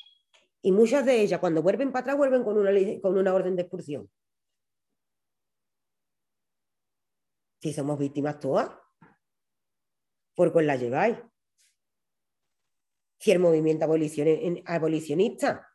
Y 0.61 0.71
muchas 0.71 1.05
de 1.05 1.19
ellas 1.19 1.41
cuando 1.41 1.61
vuelven 1.61 1.91
para 1.91 2.03
atrás 2.03 2.15
vuelven 2.15 2.41
con 2.45 2.57
una, 2.57 2.71
con 3.01 3.17
una 3.17 3.33
orden 3.33 3.57
de 3.57 3.63
expulsión. 3.63 4.09
Si 7.61 7.73
somos 7.73 7.99
víctimas 7.99 8.39
todas, 8.39 8.69
¿por 10.35 10.53
qué 10.53 10.61
la 10.61 10.77
lleváis? 10.77 11.17
Si 13.19 13.31
el 13.31 13.39
movimiento 13.39 13.83
abolicionista 13.83 15.67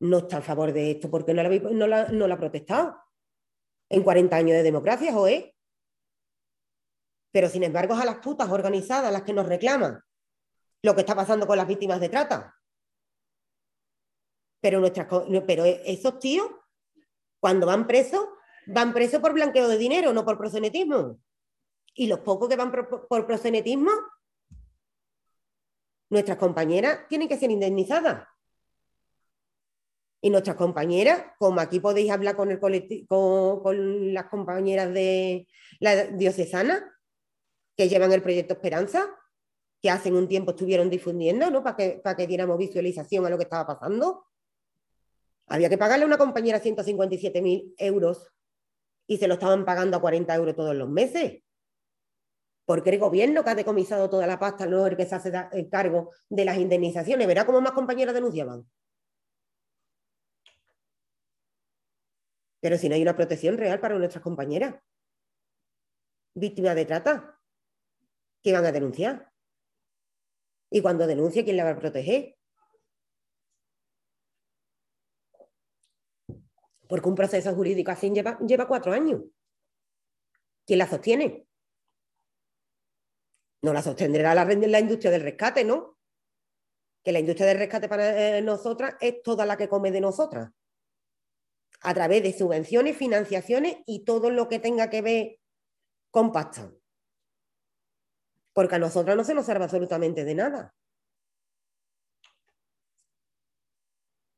no 0.00 0.18
está 0.18 0.36
a 0.38 0.42
favor 0.42 0.74
de 0.74 0.90
esto, 0.90 1.10
¿por 1.10 1.24
qué 1.24 1.32
no 1.32 1.42
la, 1.86 2.08
no 2.10 2.26
la, 2.26 2.34
ha 2.34 2.38
protestado? 2.38 2.98
En 3.88 4.02
40 4.02 4.36
años 4.36 4.58
de 4.58 4.62
democracia, 4.62 5.16
¿o 5.16 5.26
pero 7.30 7.48
sin 7.48 7.62
embargo 7.64 7.94
es 7.94 8.00
a 8.00 8.04
las 8.04 8.18
putas 8.18 8.50
organizadas 8.50 9.12
las 9.12 9.22
que 9.22 9.32
nos 9.32 9.46
reclaman 9.46 10.02
lo 10.82 10.94
que 10.94 11.00
está 11.00 11.14
pasando 11.14 11.46
con 11.46 11.56
las 11.56 11.66
víctimas 11.66 12.00
de 12.00 12.08
trata. 12.08 12.56
Pero, 14.60 14.80
nuestras, 14.80 15.06
pero 15.46 15.64
esos 15.64 16.18
tíos, 16.18 16.48
cuando 17.38 17.66
van 17.66 17.86
presos, 17.86 18.26
van 18.66 18.92
presos 18.92 19.20
por 19.20 19.32
blanqueo 19.32 19.68
de 19.68 19.78
dinero, 19.78 20.12
no 20.12 20.24
por 20.24 20.38
prosenetismo. 20.38 21.18
Y 21.94 22.06
los 22.06 22.20
pocos 22.20 22.48
que 22.48 22.56
van 22.56 22.70
por, 22.70 23.08
por 23.08 23.26
prosenetismo, 23.26 23.90
nuestras 26.10 26.38
compañeras 26.38 27.06
tienen 27.08 27.28
que 27.28 27.38
ser 27.38 27.50
indemnizadas. 27.50 28.26
Y 30.22 30.28
nuestras 30.28 30.56
compañeras, 30.56 31.24
como 31.38 31.60
aquí 31.60 31.80
podéis 31.80 32.10
hablar 32.10 32.36
con, 32.36 32.50
el 32.50 32.58
con, 32.60 33.62
con 33.62 34.12
las 34.12 34.26
compañeras 34.26 34.92
de 34.92 35.48
la 35.78 36.04
diocesana, 36.04 36.99
que 37.80 37.88
llevan 37.88 38.12
el 38.12 38.20
proyecto 38.20 38.52
Esperanza, 38.52 39.08
que 39.80 39.88
hace 39.88 40.12
un 40.12 40.28
tiempo 40.28 40.50
estuvieron 40.50 40.90
difundiendo, 40.90 41.50
¿no? 41.50 41.64
Para 41.64 41.76
que, 41.76 42.00
para 42.04 42.14
que 42.14 42.26
diéramos 42.26 42.58
visualización 42.58 43.24
a 43.24 43.30
lo 43.30 43.38
que 43.38 43.44
estaba 43.44 43.66
pasando. 43.66 44.26
Había 45.46 45.70
que 45.70 45.78
pagarle 45.78 46.04
a 46.04 46.06
una 46.06 46.18
compañera 46.18 46.60
157.000 46.60 47.76
euros 47.78 48.30
y 49.06 49.16
se 49.16 49.26
lo 49.26 49.32
estaban 49.32 49.64
pagando 49.64 49.96
a 49.96 50.00
40 50.02 50.34
euros 50.34 50.54
todos 50.54 50.76
los 50.76 50.90
meses. 50.90 51.42
Porque 52.66 52.90
el 52.90 52.98
gobierno 52.98 53.42
que 53.42 53.48
ha 53.48 53.54
decomisado 53.54 54.10
toda 54.10 54.26
la 54.26 54.38
pasta 54.38 54.66
no 54.66 54.84
es 54.84 54.90
el 54.90 54.98
que 54.98 55.06
se 55.06 55.14
hace 55.14 55.32
el 55.52 55.70
cargo 55.70 56.10
de 56.28 56.44
las 56.44 56.58
indemnizaciones. 56.58 57.26
Verá 57.26 57.46
cómo 57.46 57.62
más 57.62 57.72
compañeras 57.72 58.14
denunciaban. 58.14 58.70
Pero 62.60 62.76
si 62.76 62.90
no 62.90 62.94
hay 62.94 63.00
una 63.00 63.16
protección 63.16 63.56
real 63.56 63.80
para 63.80 63.98
nuestras 63.98 64.22
compañeras 64.22 64.74
víctimas 66.34 66.74
de 66.74 66.84
trata 66.84 67.39
que 68.42 68.52
van 68.52 68.66
a 68.66 68.72
denunciar. 68.72 69.30
Y 70.70 70.80
cuando 70.82 71.06
denuncie, 71.06 71.44
¿quién 71.44 71.56
la 71.56 71.64
va 71.64 71.70
a 71.70 71.78
proteger? 71.78 72.36
Porque 76.88 77.08
un 77.08 77.14
proceso 77.14 77.54
jurídico 77.54 77.90
así 77.90 78.10
lleva, 78.10 78.38
lleva 78.40 78.66
cuatro 78.66 78.92
años. 78.92 79.22
¿Quién 80.66 80.78
la 80.78 80.88
sostiene? 80.88 81.46
No 83.62 83.72
la 83.72 83.82
sostendrá 83.82 84.34
la, 84.34 84.44
la 84.44 84.80
industria 84.80 85.10
del 85.10 85.22
rescate, 85.22 85.64
¿no? 85.64 85.98
Que 87.04 87.12
la 87.12 87.20
industria 87.20 87.46
del 87.48 87.58
rescate 87.58 87.88
para 87.88 88.38
eh, 88.38 88.42
nosotras 88.42 88.94
es 89.00 89.22
toda 89.22 89.44
la 89.46 89.56
que 89.56 89.68
come 89.68 89.90
de 89.90 90.00
nosotras. 90.00 90.50
A 91.82 91.94
través 91.94 92.22
de 92.22 92.32
subvenciones, 92.32 92.96
financiaciones 92.96 93.78
y 93.86 94.04
todo 94.04 94.30
lo 94.30 94.48
que 94.48 94.58
tenga 94.58 94.90
que 94.90 95.02
ver 95.02 95.40
con 96.10 96.32
pasta 96.32 96.72
porque 98.60 98.74
a 98.74 98.78
nosotros 98.78 99.16
no 99.16 99.24
se 99.24 99.32
nos 99.32 99.46
sirve 99.46 99.64
absolutamente 99.64 100.22
de 100.22 100.34
nada. 100.34 100.74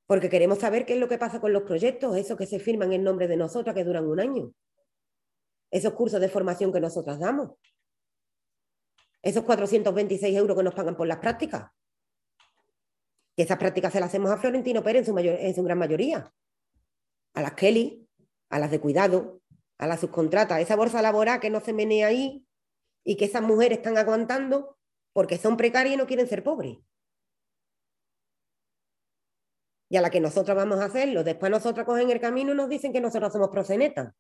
Porque 0.07 0.31
queremos 0.31 0.61
saber 0.61 0.87
qué 0.87 0.93
es 0.93 1.01
lo 1.01 1.09
que 1.09 1.19
pasa 1.19 1.41
con 1.41 1.53
los 1.53 1.65
proyectos, 1.65 2.17
esos 2.17 2.39
que 2.39 2.47
se 2.47 2.61
firman 2.61 2.93
en 2.93 3.03
nombre 3.03 3.27
de 3.27 3.37
nosotras, 3.37 3.75
que 3.75 3.83
duran 3.83 4.07
un 4.07 4.21
año. 4.21 4.55
Esos 5.73 5.95
cursos 5.95 6.21
de 6.21 6.29
formación 6.29 6.73
que 6.73 6.79
nosotras 6.79 7.19
damos. 7.19 7.51
Esos 9.23 9.43
426 9.43 10.37
euros 10.37 10.57
que 10.57 10.63
nos 10.63 10.75
pagan 10.75 10.97
por 10.97 11.09
las 11.09 11.19
prácticas. 11.19 11.73
Y 13.35 13.43
esas 13.43 13.59
prácticas 13.59 13.93
se 13.93 13.99
las 13.99 14.11
hacemos 14.11 14.31
a 14.31 14.37
Florentino 14.37 14.85
Pérez 14.85 15.01
en 15.01 15.07
su, 15.07 15.15
mayor, 15.15 15.35
en 15.41 15.53
su 15.53 15.65
gran 15.65 15.79
mayoría. 15.79 16.33
A 17.35 17.43
las 17.43 17.55
Kelly, 17.55 18.09
a 18.51 18.61
las 18.61 18.71
de 18.71 18.79
cuidado, 18.79 19.41
a 19.79 19.89
las 19.89 19.99
subcontratas. 19.99 20.61
Esa 20.61 20.77
bolsa 20.77 21.03
laboral 21.03 21.41
que 21.41 21.51
no 21.51 21.59
se 21.59 21.73
menea 21.73 22.07
ahí, 22.07 22.47
y 23.05 23.17
que 23.17 23.25
esas 23.25 23.43
mujeres 23.43 23.79
están 23.79 23.99
aguantando 23.99 24.79
porque 25.13 25.39
son 25.39 25.57
precarias 25.57 25.95
y 25.95 25.99
no 25.99 26.07
quieren 26.07 26.29
ser 26.29 26.43
pobres. 26.43 26.79
Y 29.91 29.97
a 29.97 30.01
la 30.01 30.11
que 30.11 30.21
nosotros 30.21 30.57
vamos 30.57 30.81
a 30.81 30.87
hacerlo, 30.87 31.23
después 31.23 31.51
nosotros 31.51 31.85
cogen 31.85 32.11
el 32.11 32.21
camino 32.21 32.53
y 32.53 32.57
nos 32.57 32.69
dicen 32.69 32.93
que 32.93 33.01
nosotros 33.01 33.33
somos 33.33 33.51
prosenetas. 33.51 34.15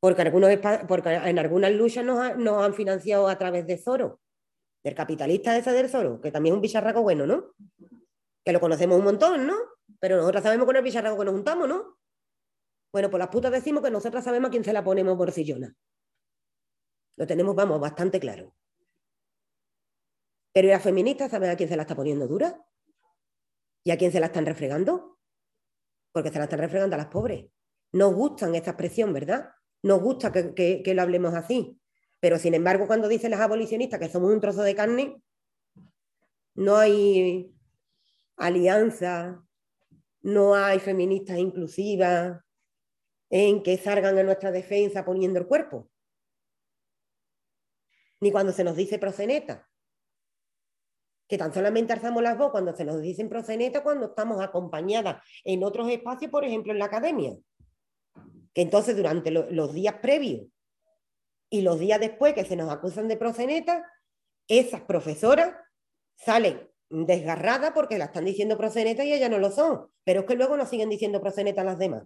Porque, 0.00 0.22
algunos, 0.22 0.50
porque 0.86 1.14
en 1.14 1.38
algunas 1.38 1.72
luchas 1.72 2.04
nos, 2.04 2.18
han 2.20 2.74
financiado 2.74 3.26
a 3.26 3.38
través 3.38 3.66
de 3.66 3.78
Zoro, 3.78 4.20
del 4.84 4.94
capitalista 4.94 5.56
ese 5.56 5.72
del 5.72 5.88
Zoro, 5.88 6.20
que 6.20 6.30
también 6.30 6.52
es 6.52 6.56
un 6.56 6.62
bicharraco 6.62 7.02
bueno, 7.02 7.26
¿no? 7.26 7.54
Que 8.44 8.52
lo 8.52 8.60
conocemos 8.60 8.98
un 8.98 9.04
montón, 9.04 9.46
¿no? 9.46 9.56
Pero 9.98 10.18
nosotros 10.18 10.42
sabemos 10.42 10.66
con 10.66 10.76
el 10.76 10.82
bicharraco 10.82 11.18
que 11.18 11.24
nos 11.24 11.34
juntamos, 11.34 11.68
¿no? 11.68 11.98
Bueno, 12.92 13.10
pues 13.10 13.18
las 13.18 13.28
putas 13.28 13.50
decimos 13.50 13.82
que 13.82 13.90
nosotras 13.90 14.24
sabemos 14.24 14.48
a 14.48 14.50
quién 14.50 14.64
se 14.64 14.72
la 14.72 14.84
ponemos 14.84 15.16
bolsillona. 15.16 15.74
Lo 17.18 17.26
tenemos, 17.26 17.56
vamos, 17.56 17.80
bastante 17.80 18.20
claro. 18.20 18.54
Pero 20.52 20.68
las 20.68 20.82
feministas 20.82 21.32
saben 21.32 21.50
a 21.50 21.56
quién 21.56 21.68
se 21.68 21.74
la 21.74 21.82
está 21.82 21.96
poniendo 21.96 22.28
dura? 22.28 22.64
¿Y 23.82 23.90
a 23.90 23.98
quién 23.98 24.12
se 24.12 24.20
la 24.20 24.26
están 24.26 24.46
refregando? 24.46 25.18
Porque 26.12 26.30
se 26.30 26.38
la 26.38 26.44
están 26.44 26.60
refregando 26.60 26.94
a 26.94 26.98
las 26.98 27.08
pobres. 27.08 27.46
Nos 27.90 28.14
gustan 28.14 28.54
esta 28.54 28.70
expresión, 28.70 29.12
¿verdad? 29.12 29.50
Nos 29.82 30.00
gusta 30.00 30.30
que, 30.30 30.82
que 30.84 30.94
lo 30.94 31.02
hablemos 31.02 31.34
así. 31.34 31.80
Pero 32.20 32.38
sin 32.38 32.54
embargo, 32.54 32.86
cuando 32.86 33.08
dicen 33.08 33.32
las 33.32 33.40
abolicionistas 33.40 33.98
que 33.98 34.08
somos 34.08 34.32
un 34.32 34.40
trozo 34.40 34.62
de 34.62 34.76
carne, 34.76 35.20
no 36.54 36.76
hay 36.76 37.52
alianza, 38.36 39.44
no 40.20 40.54
hay 40.54 40.78
feministas 40.78 41.38
inclusivas 41.38 42.40
en 43.28 43.64
que 43.64 43.76
salgan 43.76 44.18
a 44.18 44.22
nuestra 44.22 44.52
defensa 44.52 45.04
poniendo 45.04 45.40
el 45.40 45.48
cuerpo 45.48 45.90
ni 48.20 48.32
cuando 48.32 48.52
se 48.52 48.64
nos 48.64 48.76
dice 48.76 48.98
proceneta. 48.98 49.68
que 51.28 51.36
tan 51.36 51.52
solamente 51.52 51.92
alzamos 51.92 52.22
las 52.22 52.38
voz 52.38 52.50
cuando 52.50 52.74
se 52.74 52.86
nos 52.86 53.02
dicen 53.02 53.28
proxeneta, 53.28 53.82
cuando 53.82 54.06
estamos 54.06 54.40
acompañadas 54.40 55.22
en 55.44 55.62
otros 55.62 55.90
espacios, 55.90 56.30
por 56.30 56.42
ejemplo 56.42 56.72
en 56.72 56.78
la 56.78 56.86
academia. 56.86 57.36
Que 58.54 58.62
entonces 58.62 58.96
durante 58.96 59.30
los 59.30 59.74
días 59.74 59.96
previos 60.00 60.46
y 61.50 61.60
los 61.60 61.78
días 61.78 62.00
después 62.00 62.32
que 62.32 62.46
se 62.46 62.56
nos 62.56 62.70
acusan 62.70 63.08
de 63.08 63.18
proxeneta, 63.18 63.84
esas 64.48 64.80
profesoras 64.80 65.54
salen 66.16 66.66
desgarradas 66.88 67.72
porque 67.72 67.98
la 67.98 68.06
están 68.06 68.24
diciendo 68.24 68.56
proxeneta 68.56 69.04
y 69.04 69.12
ellas 69.12 69.30
no 69.30 69.38
lo 69.38 69.50
son, 69.50 69.92
pero 70.04 70.20
es 70.20 70.26
que 70.26 70.34
luego 70.34 70.56
nos 70.56 70.70
siguen 70.70 70.88
diciendo 70.88 71.20
proxeneta 71.20 71.62
las 71.62 71.78
demás. 71.78 72.04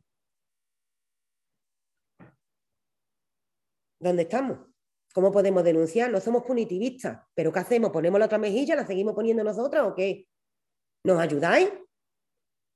¿Dónde 4.00 4.22
estamos? 4.22 4.71
¿Cómo 5.12 5.30
podemos 5.30 5.62
denunciar? 5.62 6.10
No 6.10 6.20
somos 6.20 6.44
punitivistas, 6.44 7.20
pero 7.34 7.52
¿qué 7.52 7.58
hacemos? 7.60 7.90
¿Ponemos 7.90 8.18
la 8.18 8.26
otra 8.26 8.38
mejilla? 8.38 8.74
¿La 8.76 8.86
seguimos 8.86 9.14
poniendo 9.14 9.44
nosotras 9.44 9.84
o 9.86 9.94
qué? 9.94 10.26
¿Nos 11.04 11.18
ayudáis? 11.20 11.70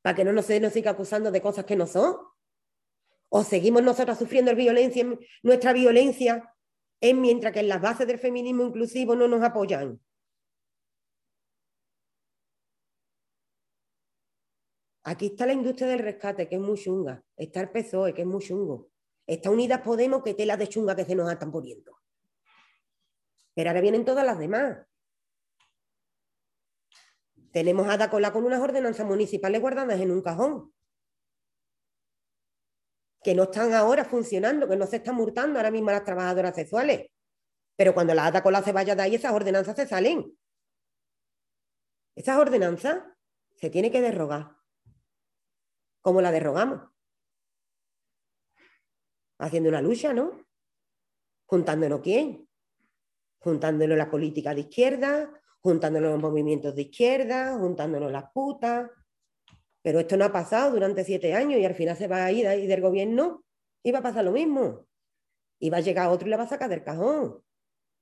¿Para 0.02 0.14
que 0.14 0.24
no 0.24 0.32
nos, 0.32 0.48
nos 0.48 0.72
siga 0.72 0.90
acusando 0.90 1.30
de 1.30 1.40
cosas 1.40 1.64
que 1.64 1.76
no 1.76 1.86
son? 1.86 2.16
¿O 3.28 3.42
seguimos 3.42 3.82
nosotras 3.82 4.18
sufriendo 4.18 4.54
violencia, 4.54 5.04
nuestra 5.42 5.72
violencia 5.72 6.54
es 7.00 7.14
mientras 7.14 7.52
que 7.52 7.60
en 7.60 7.68
las 7.68 7.80
bases 7.80 8.06
del 8.06 8.18
feminismo 8.18 8.64
inclusivo 8.64 9.16
no 9.16 9.28
nos 9.28 9.42
apoyan? 9.42 10.00
Aquí 15.04 15.26
está 15.26 15.46
la 15.46 15.52
industria 15.52 15.88
del 15.88 16.00
rescate, 16.00 16.48
que 16.48 16.56
es 16.56 16.60
muy 16.60 16.76
chunga. 16.76 17.22
Está 17.36 17.60
el 17.60 17.70
PSOE, 17.70 18.12
que 18.12 18.22
es 18.22 18.26
muy 18.26 18.42
chungo. 18.42 18.90
Está 19.26 19.50
Unidas 19.50 19.80
Podemos, 19.80 20.22
que 20.22 20.34
tela 20.34 20.56
de 20.56 20.68
chunga 20.68 20.96
que 20.96 21.04
se 21.04 21.14
nos 21.14 21.30
están 21.30 21.52
poniendo. 21.52 21.95
Pero 23.56 23.70
ahora 23.70 23.80
vienen 23.80 24.04
todas 24.04 24.24
las 24.24 24.38
demás. 24.38 24.86
Tenemos 27.52 27.88
a 27.88 27.96
Dacola 27.96 28.30
con 28.30 28.44
unas 28.44 28.60
ordenanzas 28.60 29.06
municipales 29.06 29.62
guardadas 29.62 29.98
en 29.98 30.10
un 30.10 30.20
cajón. 30.20 30.74
Que 33.22 33.34
no 33.34 33.44
están 33.44 33.72
ahora 33.72 34.04
funcionando, 34.04 34.68
que 34.68 34.76
no 34.76 34.86
se 34.86 34.96
están 34.96 35.14
multando 35.14 35.58
ahora 35.58 35.70
mismo 35.70 35.88
a 35.88 35.94
las 35.94 36.04
trabajadoras 36.04 36.54
sexuales. 36.54 37.10
Pero 37.76 37.94
cuando 37.94 38.12
la 38.12 38.30
Dacola 38.30 38.62
se 38.62 38.72
vaya 38.72 38.94
de 38.94 39.02
ahí, 39.02 39.14
esas 39.14 39.32
ordenanzas 39.32 39.74
se 39.74 39.86
salen. 39.86 40.38
Esas 42.14 42.36
ordenanzas 42.36 43.04
se 43.54 43.70
tienen 43.70 43.90
que 43.90 44.02
derrogar. 44.02 44.54
¿Cómo 46.02 46.20
la 46.20 46.30
derrogamos? 46.30 46.90
Haciendo 49.38 49.70
una 49.70 49.80
lucha, 49.80 50.12
¿no? 50.12 50.46
Juntándonos 51.46 52.02
quién? 52.02 52.45
Juntándonos 53.46 53.96
las 53.96 54.08
políticas 54.08 54.56
de 54.56 54.62
izquierda, 54.62 55.30
juntándonos 55.60 56.10
los 56.10 56.20
movimientos 56.20 56.74
de 56.74 56.82
izquierda, 56.82 57.56
juntándonos 57.56 58.10
las 58.10 58.24
putas. 58.32 58.90
Pero 59.82 60.00
esto 60.00 60.16
no 60.16 60.24
ha 60.24 60.32
pasado 60.32 60.72
durante 60.72 61.04
siete 61.04 61.32
años 61.32 61.60
y 61.60 61.64
al 61.64 61.76
final 61.76 61.96
se 61.96 62.08
va 62.08 62.24
a 62.24 62.32
ir 62.32 62.44
del 62.44 62.80
gobierno 62.80 63.44
y 63.84 63.92
va 63.92 64.00
a 64.00 64.02
pasar 64.02 64.24
lo 64.24 64.32
mismo. 64.32 64.84
Y 65.60 65.70
va 65.70 65.76
a 65.76 65.80
llegar 65.80 66.08
otro 66.08 66.26
y 66.26 66.30
la 66.32 66.38
va 66.38 66.42
a 66.42 66.48
sacar 66.48 66.68
del 66.68 66.82
cajón. 66.82 67.40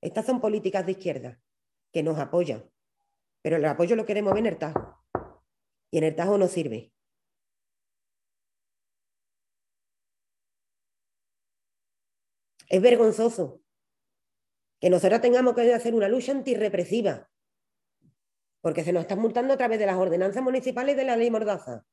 Estas 0.00 0.24
son 0.24 0.40
políticas 0.40 0.86
de 0.86 0.92
izquierda 0.92 1.38
que 1.92 2.02
nos 2.02 2.18
apoyan. 2.18 2.64
Pero 3.42 3.56
el 3.56 3.64
apoyo 3.66 3.96
lo 3.96 4.06
queremos 4.06 4.32
ver 4.32 4.46
en 4.46 4.46
el 4.46 4.56
Tajo. 4.56 5.04
Y 5.90 5.98
en 5.98 6.04
el 6.04 6.16
Tajo 6.16 6.38
no 6.38 6.48
sirve. 6.48 6.90
Es 12.70 12.80
vergonzoso 12.80 13.63
que 14.80 14.90
nosotros 14.90 15.20
tengamos 15.20 15.54
que 15.54 15.72
hacer 15.72 15.94
una 15.94 16.08
lucha 16.08 16.32
antirrepresiva, 16.32 17.30
porque 18.60 18.84
se 18.84 18.92
nos 18.92 19.02
están 19.02 19.20
multando 19.20 19.54
a 19.54 19.56
través 19.56 19.78
de 19.78 19.86
las 19.86 19.96
ordenanzas 19.96 20.42
municipales 20.42 20.96
de 20.96 21.04
la 21.04 21.16
ley 21.16 21.30
Mordaza. 21.30 21.86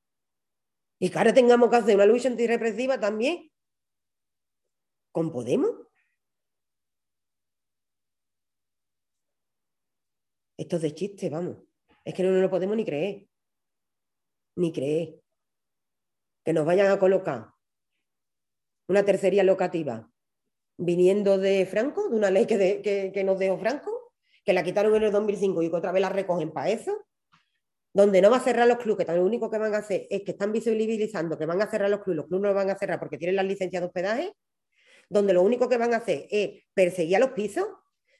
Y 0.99 1.09
que 1.09 1.17
ahora 1.17 1.33
tengamos 1.33 1.69
que 1.69 1.77
hacer 1.77 1.95
una 1.95 2.05
lucha 2.05 2.29
antirrepresiva 2.29 2.99
también 2.99 3.51
con 5.11 5.31
Podemos. 5.31 5.71
Esto 10.57 10.75
es 10.75 10.81
de 10.83 10.93
chiste, 10.93 11.29
vamos. 11.29 11.57
Es 12.05 12.13
que 12.13 12.23
no 12.23 12.31
nos 12.31 12.41
lo 12.41 12.49
podemos 12.49 12.75
ni 12.77 12.85
creer. 12.85 13.27
Ni 14.55 14.71
creer. 14.71 15.21
Que 16.45 16.53
nos 16.53 16.65
vayan 16.65 16.91
a 16.91 16.99
colocar 16.99 17.51
una 18.87 19.03
tercería 19.03 19.43
locativa 19.43 20.10
viniendo 20.81 21.37
de 21.37 21.65
Franco, 21.67 22.09
de 22.09 22.15
una 22.15 22.31
ley 22.31 22.45
que, 22.47 23.23
nos 23.23 23.39
dio 23.39 23.57
Franco, 23.57 24.13
que 24.43 24.51
la 24.51 24.63
quitaron 24.63 24.95
en 24.95 25.03
el 25.03 25.11
2005 25.11 25.61
y 25.61 25.69
que 25.69 25.75
otra 25.75 25.91
vez 25.91 26.01
la 26.01 26.09
recogen 26.09 26.51
para 26.51 26.69
eso, 26.69 27.05
donde 27.93 28.21
no 28.21 28.31
va 28.31 28.37
a 28.37 28.41
cerrar 28.41 28.67
los 28.67 28.77
clubes, 28.77 29.05
que 29.05 29.13
lo 29.13 29.23
único 29.23 29.51
que 29.51 29.59
van 29.59 29.75
a 29.75 29.77
hacer 29.77 30.07
es 30.09 30.23
que 30.23 30.31
están 30.31 30.51
visibilizando 30.51 31.37
que 31.37 31.45
van 31.45 31.61
a 31.61 31.69
cerrar 31.69 31.89
los 31.89 32.01
clubes, 32.01 32.17
los 32.17 32.25
clubes 32.27 32.41
no 32.41 32.47
los 32.47 32.55
van 32.55 32.69
a 32.71 32.77
cerrar 32.77 32.99
porque 32.99 33.17
tienen 33.17 33.35
las 33.35 33.45
licencias 33.45 33.81
de 33.81 33.87
hospedaje, 33.87 34.33
donde 35.07 35.33
lo 35.33 35.43
único 35.43 35.69
que 35.69 35.77
van 35.77 35.93
a 35.93 35.97
hacer 35.97 36.25
es 36.31 36.63
perseguir 36.73 37.17
a 37.17 37.19
los 37.19 37.31
pisos, 37.31 37.67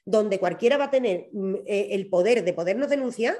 donde 0.04 0.38
cualquiera 0.38 0.76
va 0.76 0.84
a 0.84 0.90
tener 0.90 1.30
mm, 1.32 1.54
eh, 1.66 1.88
el 1.92 2.08
poder 2.10 2.44
de 2.44 2.52
podernos 2.52 2.90
denunciar 2.90 3.36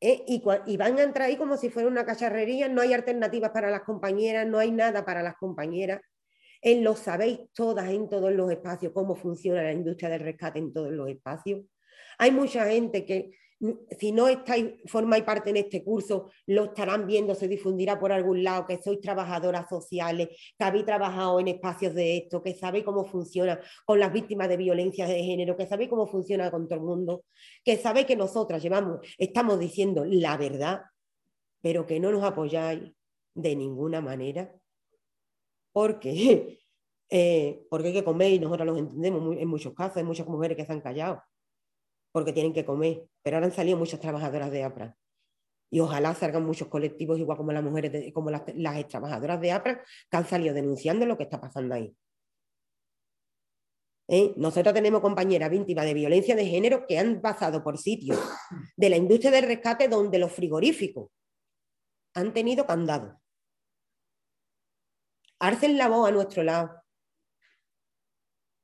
eh, 0.00 0.24
y, 0.26 0.42
y, 0.66 0.76
van 0.76 0.98
a 0.98 1.02
entrar 1.02 1.28
ahí 1.28 1.36
como 1.36 1.56
si 1.56 1.68
fuera 1.68 1.88
una 1.88 2.04
cacharrería, 2.04 2.68
no 2.68 2.80
hay 2.80 2.92
alternativas 2.92 3.50
para 3.50 3.70
las 3.70 3.82
compañeras, 3.82 4.46
no 4.46 4.58
hay 4.58 4.70
nada 4.70 5.04
para 5.04 5.22
las 5.22 5.36
compañeras 5.36 6.00
en 6.64 6.82
lo 6.82 6.96
sabéis 6.96 7.40
todas 7.54 7.90
en 7.90 8.08
todos 8.08 8.32
los 8.32 8.50
espacios, 8.50 8.92
cómo 8.92 9.14
funciona 9.14 9.62
la 9.62 9.72
industria 9.72 10.08
del 10.08 10.20
rescate 10.20 10.58
en 10.58 10.72
todos 10.72 10.90
los 10.90 11.08
espacios. 11.10 11.60
Hay 12.18 12.30
mucha 12.30 12.64
gente 12.70 13.04
que 13.04 13.32
mm, 13.60 13.70
si 13.98 14.12
no 14.12 14.28
estáis, 14.28 14.72
formáis 14.86 15.24
parte 15.24 15.50
en 15.50 15.58
este 15.58 15.84
curso, 15.84 16.30
lo 16.46 16.64
estarán 16.64 17.06
viendo, 17.06 17.34
se 17.34 17.48
difundirá 17.48 18.00
por 18.00 18.12
algún 18.12 18.42
lado, 18.42 18.66
que 18.66 18.80
sois 18.82 18.98
trabajadoras 18.98 19.68
sociales, 19.68 20.28
que 20.58 20.64
habéis 20.64 20.86
trabajado 20.86 21.38
en 21.38 21.48
espacios 21.48 21.94
de 21.94 22.16
esto, 22.16 22.42
que 22.42 22.54
sabéis 22.54 22.84
cómo 22.84 23.04
funciona 23.04 23.60
con 23.84 24.00
las 24.00 24.10
víctimas 24.10 24.48
de 24.48 24.56
violencia 24.56 25.06
de 25.06 25.22
género, 25.22 25.58
que 25.58 25.66
sabéis 25.66 25.90
cómo 25.90 26.06
funciona 26.06 26.50
con 26.50 26.66
todo 26.66 26.78
el 26.78 26.86
mundo, 26.86 27.24
que 27.62 27.76
sabéis 27.76 28.06
que 28.06 28.16
nosotras 28.16 28.62
llevamos, 28.62 29.00
estamos 29.18 29.58
diciendo 29.60 30.06
la 30.06 30.38
verdad, 30.38 30.80
pero 31.60 31.86
que 31.86 32.00
no 32.00 32.10
nos 32.10 32.24
apoyáis 32.24 32.90
de 33.34 33.54
ninguna 33.54 34.00
manera 34.00 34.50
porque, 35.74 36.60
eh, 37.10 37.66
porque 37.68 37.88
hay 37.88 37.94
que 37.94 38.04
comer 38.04 38.32
y 38.32 38.38
nosotros 38.38 38.66
los 38.66 38.78
entendemos 38.78 39.36
en 39.36 39.48
muchos 39.48 39.74
casos, 39.74 39.98
hay 39.98 40.04
muchas 40.04 40.26
mujeres 40.26 40.56
que 40.56 40.64
se 40.64 40.72
han 40.72 40.80
callado 40.80 41.22
porque 42.12 42.32
tienen 42.32 42.52
que 42.52 42.64
comer, 42.64 43.08
pero 43.22 43.36
ahora 43.36 43.46
han 43.46 43.52
salido 43.52 43.76
muchas 43.76 43.98
trabajadoras 43.98 44.52
de 44.52 44.62
APRA. 44.62 44.96
Y 45.68 45.80
ojalá 45.80 46.14
salgan 46.14 46.46
muchos 46.46 46.68
colectivos, 46.68 47.18
igual 47.18 47.36
como 47.36 47.50
las 47.50 47.64
mujeres, 47.64 48.12
como 48.12 48.30
las, 48.30 48.44
las 48.54 48.86
trabajadoras 48.86 49.40
de 49.40 49.50
APRA, 49.50 49.84
que 50.08 50.16
han 50.16 50.24
salido 50.24 50.54
denunciando 50.54 51.06
lo 51.06 51.16
que 51.16 51.24
está 51.24 51.40
pasando 51.40 51.74
ahí. 51.74 51.92
¿Eh? 54.06 54.32
Nosotros 54.36 54.72
tenemos 54.74 55.00
compañeras 55.00 55.50
víctimas 55.50 55.86
de 55.86 55.94
violencia 55.94 56.36
de 56.36 56.46
género 56.46 56.86
que 56.86 56.98
han 56.98 57.20
pasado 57.20 57.64
por 57.64 57.78
sitios 57.78 58.20
de 58.76 58.90
la 58.90 58.96
industria 58.96 59.32
del 59.32 59.46
rescate 59.46 59.88
donde 59.88 60.20
los 60.20 60.30
frigoríficos 60.30 61.10
han 62.14 62.32
tenido 62.32 62.64
candado 62.64 63.20
arcen 65.38 65.78
la 65.78 65.88
voz 65.88 66.08
a 66.08 66.12
nuestro 66.12 66.42
lado 66.42 66.82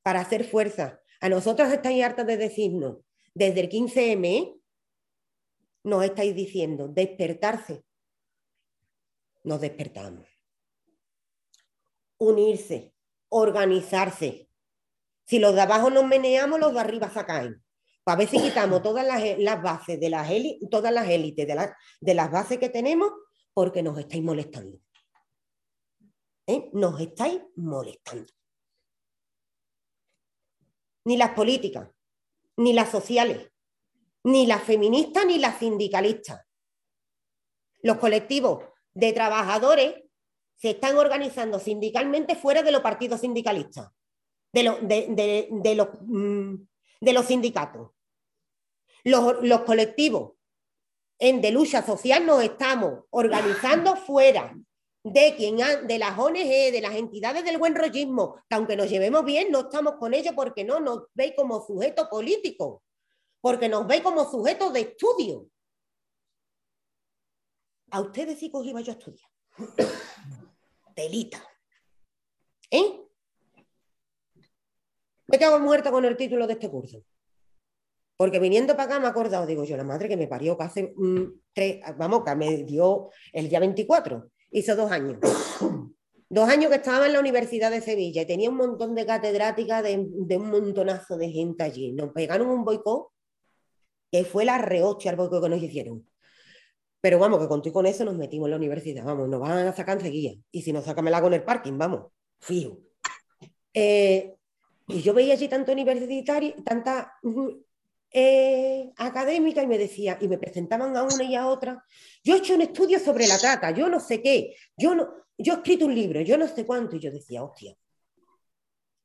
para 0.02 0.20
hacer 0.20 0.44
fuerza. 0.44 1.00
A 1.20 1.28
nosotros 1.28 1.70
estáis 1.72 2.02
hartas 2.02 2.26
de 2.26 2.36
decirnos, 2.36 2.98
desde 3.34 3.60
el 3.60 3.68
15M, 3.68 4.60
nos 5.84 6.04
estáis 6.04 6.34
diciendo, 6.34 6.88
despertarse. 6.88 7.84
Nos 9.44 9.60
despertamos. 9.60 10.26
Unirse, 12.18 12.94
organizarse. 13.28 14.48
Si 15.24 15.38
los 15.38 15.54
de 15.54 15.62
abajo 15.62 15.90
nos 15.90 16.06
meneamos, 16.06 16.60
los 16.60 16.74
de 16.74 16.80
arriba 16.80 17.08
se 17.10 17.24
caen. 17.24 17.62
Pues 18.04 18.14
a 18.14 18.16
ver 18.16 18.28
si 18.28 18.40
quitamos 18.40 18.82
todas 18.82 19.06
las, 19.06 19.62
bases 19.62 20.00
de 20.00 20.10
las 20.10 20.30
élites, 20.30 20.68
todas 20.70 20.92
las 20.92 21.08
élites 21.08 21.46
de, 21.46 21.70
de 22.00 22.14
las 22.14 22.30
bases 22.30 22.58
que 22.58 22.68
tenemos, 22.68 23.10
porque 23.54 23.82
nos 23.82 23.98
estáis 23.98 24.22
molestando. 24.22 24.78
¿Eh? 26.46 26.70
nos 26.72 27.00
estáis 27.00 27.40
molestando. 27.56 28.32
Ni 31.04 31.16
las 31.16 31.30
políticas, 31.30 31.88
ni 32.56 32.72
las 32.72 32.90
sociales, 32.90 33.50
ni 34.24 34.46
las 34.46 34.62
feministas, 34.62 35.26
ni 35.26 35.38
las 35.38 35.58
sindicalistas. 35.58 36.46
Los 37.82 37.96
colectivos 37.96 38.64
de 38.92 39.12
trabajadores 39.12 40.02
se 40.56 40.70
están 40.70 40.98
organizando 40.98 41.58
sindicalmente 41.58 42.36
fuera 42.36 42.62
de 42.62 42.72
los 42.72 42.82
partidos 42.82 43.20
sindicalistas, 43.20 43.90
de, 44.52 44.62
los, 44.64 44.78
mm, 46.02 46.54
de 47.00 47.12
los 47.12 47.26
sindicatos. 47.26 47.92
Los, 49.04 49.42
los 49.42 49.62
colectivos 49.62 50.32
en 51.18 51.40
de 51.40 51.50
lucha 51.50 51.84
social 51.84 52.26
nos 52.26 52.42
estamos 52.42 53.04
organizando 53.10 53.96
fuera 53.96 54.54
de, 55.02 55.34
quien 55.36 55.56
de 55.56 55.98
las 55.98 56.18
ONG, 56.18 56.72
de 56.72 56.80
las 56.80 56.94
entidades 56.94 57.44
del 57.44 57.58
buen 57.58 57.74
rollismo, 57.74 58.36
que 58.48 58.56
aunque 58.56 58.76
nos 58.76 58.90
llevemos 58.90 59.24
bien, 59.24 59.50
no 59.50 59.60
estamos 59.60 59.94
con 59.94 60.14
ellos 60.14 60.34
porque 60.34 60.64
no 60.64 60.80
nos 60.80 61.04
veis 61.14 61.32
como 61.36 61.64
sujeto 61.64 62.08
político. 62.08 62.82
porque 63.42 63.70
nos 63.70 63.86
ve 63.86 64.02
como 64.02 64.30
sujetos 64.30 64.70
de 64.74 64.80
estudio. 64.80 65.48
A 67.90 68.02
ustedes 68.02 68.38
sí 68.38 68.50
que 68.50 68.58
iba 68.62 68.82
yo 68.82 68.92
a 68.92 68.96
estudiar. 68.96 69.30
Delita. 70.94 71.42
¿Eh? 72.70 73.00
Me 75.26 75.38
cago 75.38 75.58
muerta 75.58 75.90
con 75.90 76.04
el 76.04 76.18
título 76.18 76.46
de 76.46 76.52
este 76.52 76.70
curso. 76.70 77.02
Porque 78.16 78.38
viniendo 78.38 78.76
para 78.76 78.84
acá 78.84 79.00
me 79.00 79.06
he 79.06 79.08
acordado, 79.08 79.46
digo 79.46 79.64
yo, 79.64 79.76
la 79.78 79.84
madre 79.84 80.06
que 80.06 80.16
me 80.16 80.28
parió, 80.28 80.58
que 80.58 80.64
hace 80.64 80.92
mm, 80.94 81.40
tres, 81.54 81.80
vamos, 81.96 82.22
que 82.22 82.34
me 82.36 82.64
dio 82.64 83.08
el 83.32 83.48
día 83.48 83.60
24, 83.60 84.30
hizo 84.50 84.76
dos 84.76 84.90
años. 84.90 85.18
dos 86.28 86.48
años 86.48 86.70
que 86.70 86.76
estaba 86.76 87.06
en 87.06 87.12
la 87.12 87.20
Universidad 87.20 87.70
de 87.70 87.80
Sevilla 87.80 88.22
y 88.22 88.26
tenía 88.26 88.50
un 88.50 88.56
montón 88.56 88.94
de 88.94 89.06
catedráticas 89.06 89.82
de, 89.82 90.36
un 90.36 90.50
montonazo 90.50 91.16
de 91.16 91.30
gente 91.30 91.64
allí. 91.64 91.92
Nos 91.92 92.12
pegaron 92.12 92.48
un 92.48 92.64
boicot 92.64 93.08
que 94.10 94.24
fue 94.24 94.44
la 94.44 94.58
rehostia 94.58 95.10
al 95.10 95.16
boicot 95.16 95.42
que 95.42 95.48
nos 95.48 95.62
hicieron. 95.62 96.06
Pero 97.00 97.18
vamos, 97.18 97.40
que 97.40 97.48
con 97.48 97.62
con 97.62 97.86
eso 97.86 98.04
nos 98.04 98.16
metimos 98.16 98.46
en 98.46 98.50
la 98.50 98.56
universidad, 98.56 99.04
vamos, 99.04 99.28
nos 99.28 99.40
van 99.40 99.66
a 99.66 99.72
sacar 99.72 99.96
enseguida. 99.96 100.32
Y 100.50 100.62
si 100.62 100.72
nos 100.72 100.84
sacan, 100.84 101.04
me 101.04 101.10
la 101.10 101.16
hago 101.16 101.28
en 101.28 101.34
el 101.34 101.44
parking, 101.44 101.78
vamos, 101.78 102.12
fijo. 102.38 102.78
Eh, 103.72 104.34
y 104.88 105.00
yo 105.00 105.14
veía 105.14 105.34
allí 105.34 105.48
tanto 105.48 105.72
universitario, 105.72 106.54
tanta 106.64 107.14
eh, 108.12 108.92
académica 108.96 109.62
y 109.62 109.66
me 109.66 109.78
decía, 109.78 110.18
y 110.20 110.28
me 110.28 110.38
presentaban 110.38 110.96
a 110.96 111.02
una 111.04 111.24
y 111.24 111.36
a 111.36 111.46
otra, 111.46 111.84
yo 112.24 112.34
he 112.34 112.38
hecho 112.38 112.54
un 112.54 112.62
estudio 112.62 112.98
sobre 112.98 113.26
la 113.26 113.38
trata, 113.38 113.70
yo 113.70 113.88
no 113.88 114.00
sé 114.00 114.20
qué, 114.20 114.56
yo, 114.76 114.94
no, 114.94 115.08
yo 115.38 115.54
he 115.54 115.56
escrito 115.56 115.86
un 115.86 115.94
libro, 115.94 116.20
yo 116.20 116.36
no 116.36 116.48
sé 116.48 116.66
cuánto, 116.66 116.96
y 116.96 117.00
yo 117.00 117.10
decía, 117.10 117.42
hostia, 117.42 117.76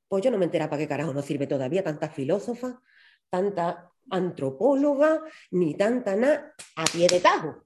pues 0.08 0.24
yo 0.24 0.32
no 0.32 0.38
me 0.38 0.46
entera 0.46 0.70
para 0.70 0.82
qué 0.82 0.88
carajo 0.88 1.14
no 1.14 1.22
sirve 1.22 1.48
todavía 1.48 1.84
tanta 1.84 2.10
filósofa, 2.10 2.82
tanta 3.30 3.92
antropóloga, 4.10 5.22
ni 5.52 5.76
tanta 5.76 6.16
nada, 6.16 6.56
a 6.76 6.86
pie 6.86 7.08
de 7.08 7.20
tajo. 7.20 7.64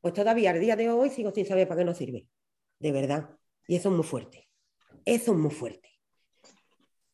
Pues 0.00 0.14
todavía 0.14 0.50
al 0.50 0.60
día 0.60 0.76
de 0.76 0.90
hoy 0.90 1.10
sigo 1.10 1.30
sin 1.30 1.46
saber 1.46 1.68
para 1.68 1.80
qué 1.80 1.84
no 1.84 1.94
sirve, 1.94 2.26
de 2.78 2.92
verdad. 2.92 3.30
Y 3.66 3.76
eso 3.76 3.88
es 3.88 3.94
muy 3.94 4.04
fuerte, 4.04 4.48
eso 5.04 5.32
es 5.32 5.38
muy 5.38 5.50
fuerte. 5.50 5.91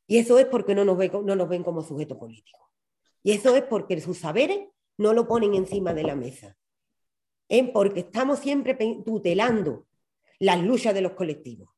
Y 0.08 0.18
eso 0.18 0.38
es 0.38 0.46
porque 0.46 0.74
no 0.74 0.84
nos, 0.84 0.98
no 0.98 1.36
nos 1.36 1.48
ven 1.48 1.62
como 1.62 1.82
sujeto 1.82 2.18
político. 2.18 2.72
Y 3.22 3.32
eso 3.32 3.54
es 3.54 3.62
porque 3.62 4.00
sus 4.00 4.18
saberes 4.18 4.66
no 4.96 5.12
lo 5.12 5.28
ponen 5.28 5.54
encima 5.54 5.92
de 5.92 6.02
la 6.02 6.16
mesa. 6.16 6.56
Es 7.46 7.68
porque 7.70 8.00
estamos 8.00 8.38
siempre 8.38 8.74
tutelando 9.04 9.86
las 10.40 10.62
luchas 10.62 10.94
de 10.94 11.02
los 11.02 11.12
colectivos. 11.12 11.68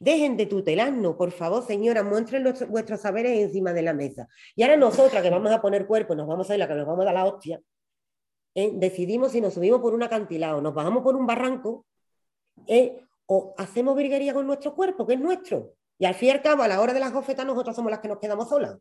Dejen 0.00 0.36
de 0.36 0.46
tutelarnos, 0.46 1.14
por 1.14 1.30
favor, 1.30 1.64
señora, 1.64 2.02
muestren 2.02 2.44
vuestros 2.68 3.00
saberes 3.00 3.38
encima 3.38 3.72
de 3.72 3.82
la 3.82 3.94
mesa. 3.94 4.28
Y 4.56 4.62
ahora 4.62 4.76
nosotras 4.76 5.22
que 5.22 5.30
vamos 5.30 5.52
a 5.52 5.62
poner 5.62 5.86
cuerpo, 5.86 6.16
nos 6.16 6.26
vamos 6.26 6.50
a 6.50 6.54
ir 6.54 6.58
la 6.58 6.68
que 6.68 6.74
nos 6.74 6.86
vamos 6.86 7.02
a 7.02 7.06
dar 7.06 7.14
la 7.14 7.24
hostia, 7.24 7.60
¿eh? 8.54 8.72
decidimos 8.74 9.32
si 9.32 9.40
nos 9.40 9.54
subimos 9.54 9.80
por 9.80 9.94
un 9.94 10.02
acantilado, 10.02 10.60
nos 10.60 10.74
bajamos 10.74 11.02
por 11.02 11.16
un 11.16 11.26
barranco, 11.26 11.86
¿eh? 12.66 13.00
o 13.26 13.54
hacemos 13.58 13.96
virguería 13.96 14.34
con 14.34 14.46
nuestro 14.46 14.74
cuerpo, 14.74 15.06
que 15.06 15.14
es 15.14 15.20
nuestro. 15.20 15.77
Y 15.98 16.06
al 16.06 16.14
fin 16.14 16.28
y 16.28 16.30
al 16.30 16.42
cabo, 16.42 16.62
a 16.62 16.68
la 16.68 16.80
hora 16.80 16.94
de 16.94 17.00
las 17.00 17.12
gofetas, 17.12 17.44
nosotros 17.44 17.74
somos 17.74 17.90
las 17.90 18.00
que 18.00 18.08
nos 18.08 18.18
quedamos 18.18 18.48
solas. 18.48 18.78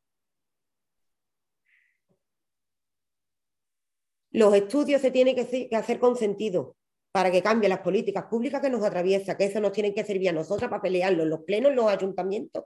Los 4.31 4.53
estudios 4.53 5.01
se 5.01 5.09
tienen 5.09 5.35
que 5.35 5.69
hacer 5.75 5.99
con 5.99 6.15
sentido 6.15 6.75
para 7.11 7.31
que 7.31 7.41
cambien 7.41 7.71
las 7.71 7.79
políticas 7.79 8.25
públicas 8.25 8.61
que 8.61 8.69
nos 8.69 8.83
atraviesan, 8.83 9.35
que 9.35 9.45
eso 9.45 9.59
nos 9.59 9.71
tienen 9.71 9.95
que 9.95 10.03
servir 10.03 10.29
a 10.29 10.33
nosotras 10.33 10.69
para 10.69 10.81
pelearlo 10.83 11.23
en 11.23 11.29
los 11.31 11.39
plenos, 11.41 11.71
en 11.71 11.75
los 11.77 11.87
ayuntamientos 11.87 12.65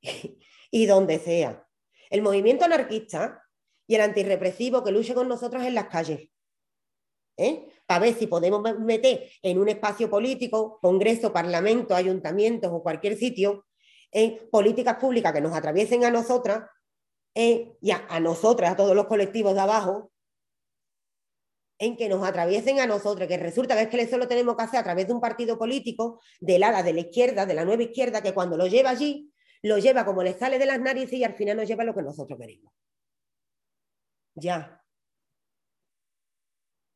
y 0.70 0.86
donde 0.86 1.18
sea. 1.18 1.66
El 2.08 2.22
movimiento 2.22 2.64
anarquista 2.64 3.42
y 3.86 3.96
el 3.96 4.00
antirrepresivo 4.00 4.82
que 4.82 4.92
luche 4.92 5.12
con 5.12 5.28
nosotros 5.28 5.62
en 5.64 5.74
las 5.74 5.88
calles. 5.88 6.30
¿eh? 7.36 7.66
Para 7.84 8.00
ver 8.00 8.14
si 8.14 8.26
podemos 8.26 8.62
meter 8.78 9.28
en 9.42 9.58
un 9.58 9.68
espacio 9.68 10.08
político, 10.08 10.78
congreso, 10.80 11.32
parlamento, 11.32 11.94
ayuntamientos 11.94 12.70
o 12.72 12.82
cualquier 12.82 13.16
sitio, 13.16 13.66
en 14.12 14.48
políticas 14.50 14.98
públicas 14.98 15.32
que 15.32 15.40
nos 15.40 15.54
atraviesen 15.54 16.04
a 16.04 16.10
nosotras 16.10 16.68
y 17.34 17.90
a, 17.90 18.20
nosotras, 18.20 18.72
a 18.72 18.76
todos 18.76 18.94
los 18.94 19.06
colectivos 19.06 19.54
de 19.54 19.60
abajo, 19.60 20.12
en 21.78 21.96
que 21.96 22.08
nos 22.08 22.22
atraviesen 22.22 22.78
a 22.78 22.86
nosotras, 22.86 23.26
que 23.26 23.38
resulta 23.38 23.74
que 23.74 23.82
es 23.82 23.88
que 23.88 24.00
eso 24.02 24.18
lo 24.18 24.28
tenemos 24.28 24.54
que 24.56 24.62
hacer 24.62 24.80
a 24.80 24.84
través 24.84 25.08
de 25.08 25.14
un 25.14 25.20
partido 25.20 25.58
político 25.58 26.20
del 26.40 26.62
ala 26.62 26.82
de 26.82 26.92
la 26.92 27.00
izquierda, 27.00 27.46
de 27.46 27.54
la 27.54 27.64
nueva 27.64 27.82
izquierda, 27.82 28.22
que 28.22 28.34
cuando 28.34 28.56
lo 28.56 28.66
lleva 28.66 28.90
allí, 28.90 29.32
lo 29.62 29.78
lleva 29.78 30.04
como 30.04 30.22
le 30.22 30.34
sale 30.34 30.58
de 30.58 30.66
las 30.66 30.80
narices 30.80 31.14
y 31.14 31.24
al 31.24 31.34
final 31.34 31.56
nos 31.56 31.66
lleva 31.66 31.82
lo 31.82 31.94
que 31.94 32.02
nosotros 32.02 32.38
queremos. 32.38 32.72
Ya. 34.34 34.80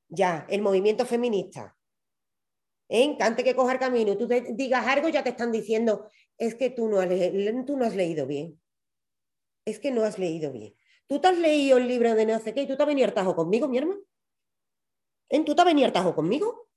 Ya, 0.09 0.47
el 0.49 0.63
movimiento 0.63 1.05
feminista. 1.05 1.77
¿Eh? 2.89 3.17
Antes 3.19 3.45
que 3.45 3.57
coger 3.57 3.81
camino, 3.81 4.17
tú 4.17 4.29
te 4.29 4.53
digas 4.53 4.87
algo, 4.87 5.09
ya 5.09 5.25
te 5.25 5.31
están 5.31 5.51
diciendo, 5.51 6.09
es 6.39 6.55
que 6.55 6.71
tú 6.71 6.89
no, 6.89 7.01
has 7.01 7.09
no 7.09 7.85
has 7.85 7.97
leído 7.97 8.27
bien. 8.27 8.61
Es 9.65 9.79
que 9.79 9.91
no 9.91 10.05
has 10.05 10.19
leído 10.19 10.53
bien. 10.53 10.75
Tú 11.07 11.21
te 11.21 11.29
has 11.29 11.39
leído 11.39 11.79
el 11.79 11.87
libro 11.87 12.15
de 12.15 12.27
no 12.27 12.39
sé 12.41 12.53
qué 12.53 12.63
y 12.63 12.67
tú 12.67 12.77
te 12.77 12.83
has 12.83 12.87
venido 12.87 13.13
tajo 13.13 13.35
conmigo, 13.35 13.69
mi 13.69 13.79
hermano. 13.79 14.01
¿Eh? 15.29 15.45
¿Tú 15.45 15.55
te 15.55 15.63
has 15.63 15.67
venido 15.67 15.93
tajo 15.93 16.15
conmigo? 16.15 16.69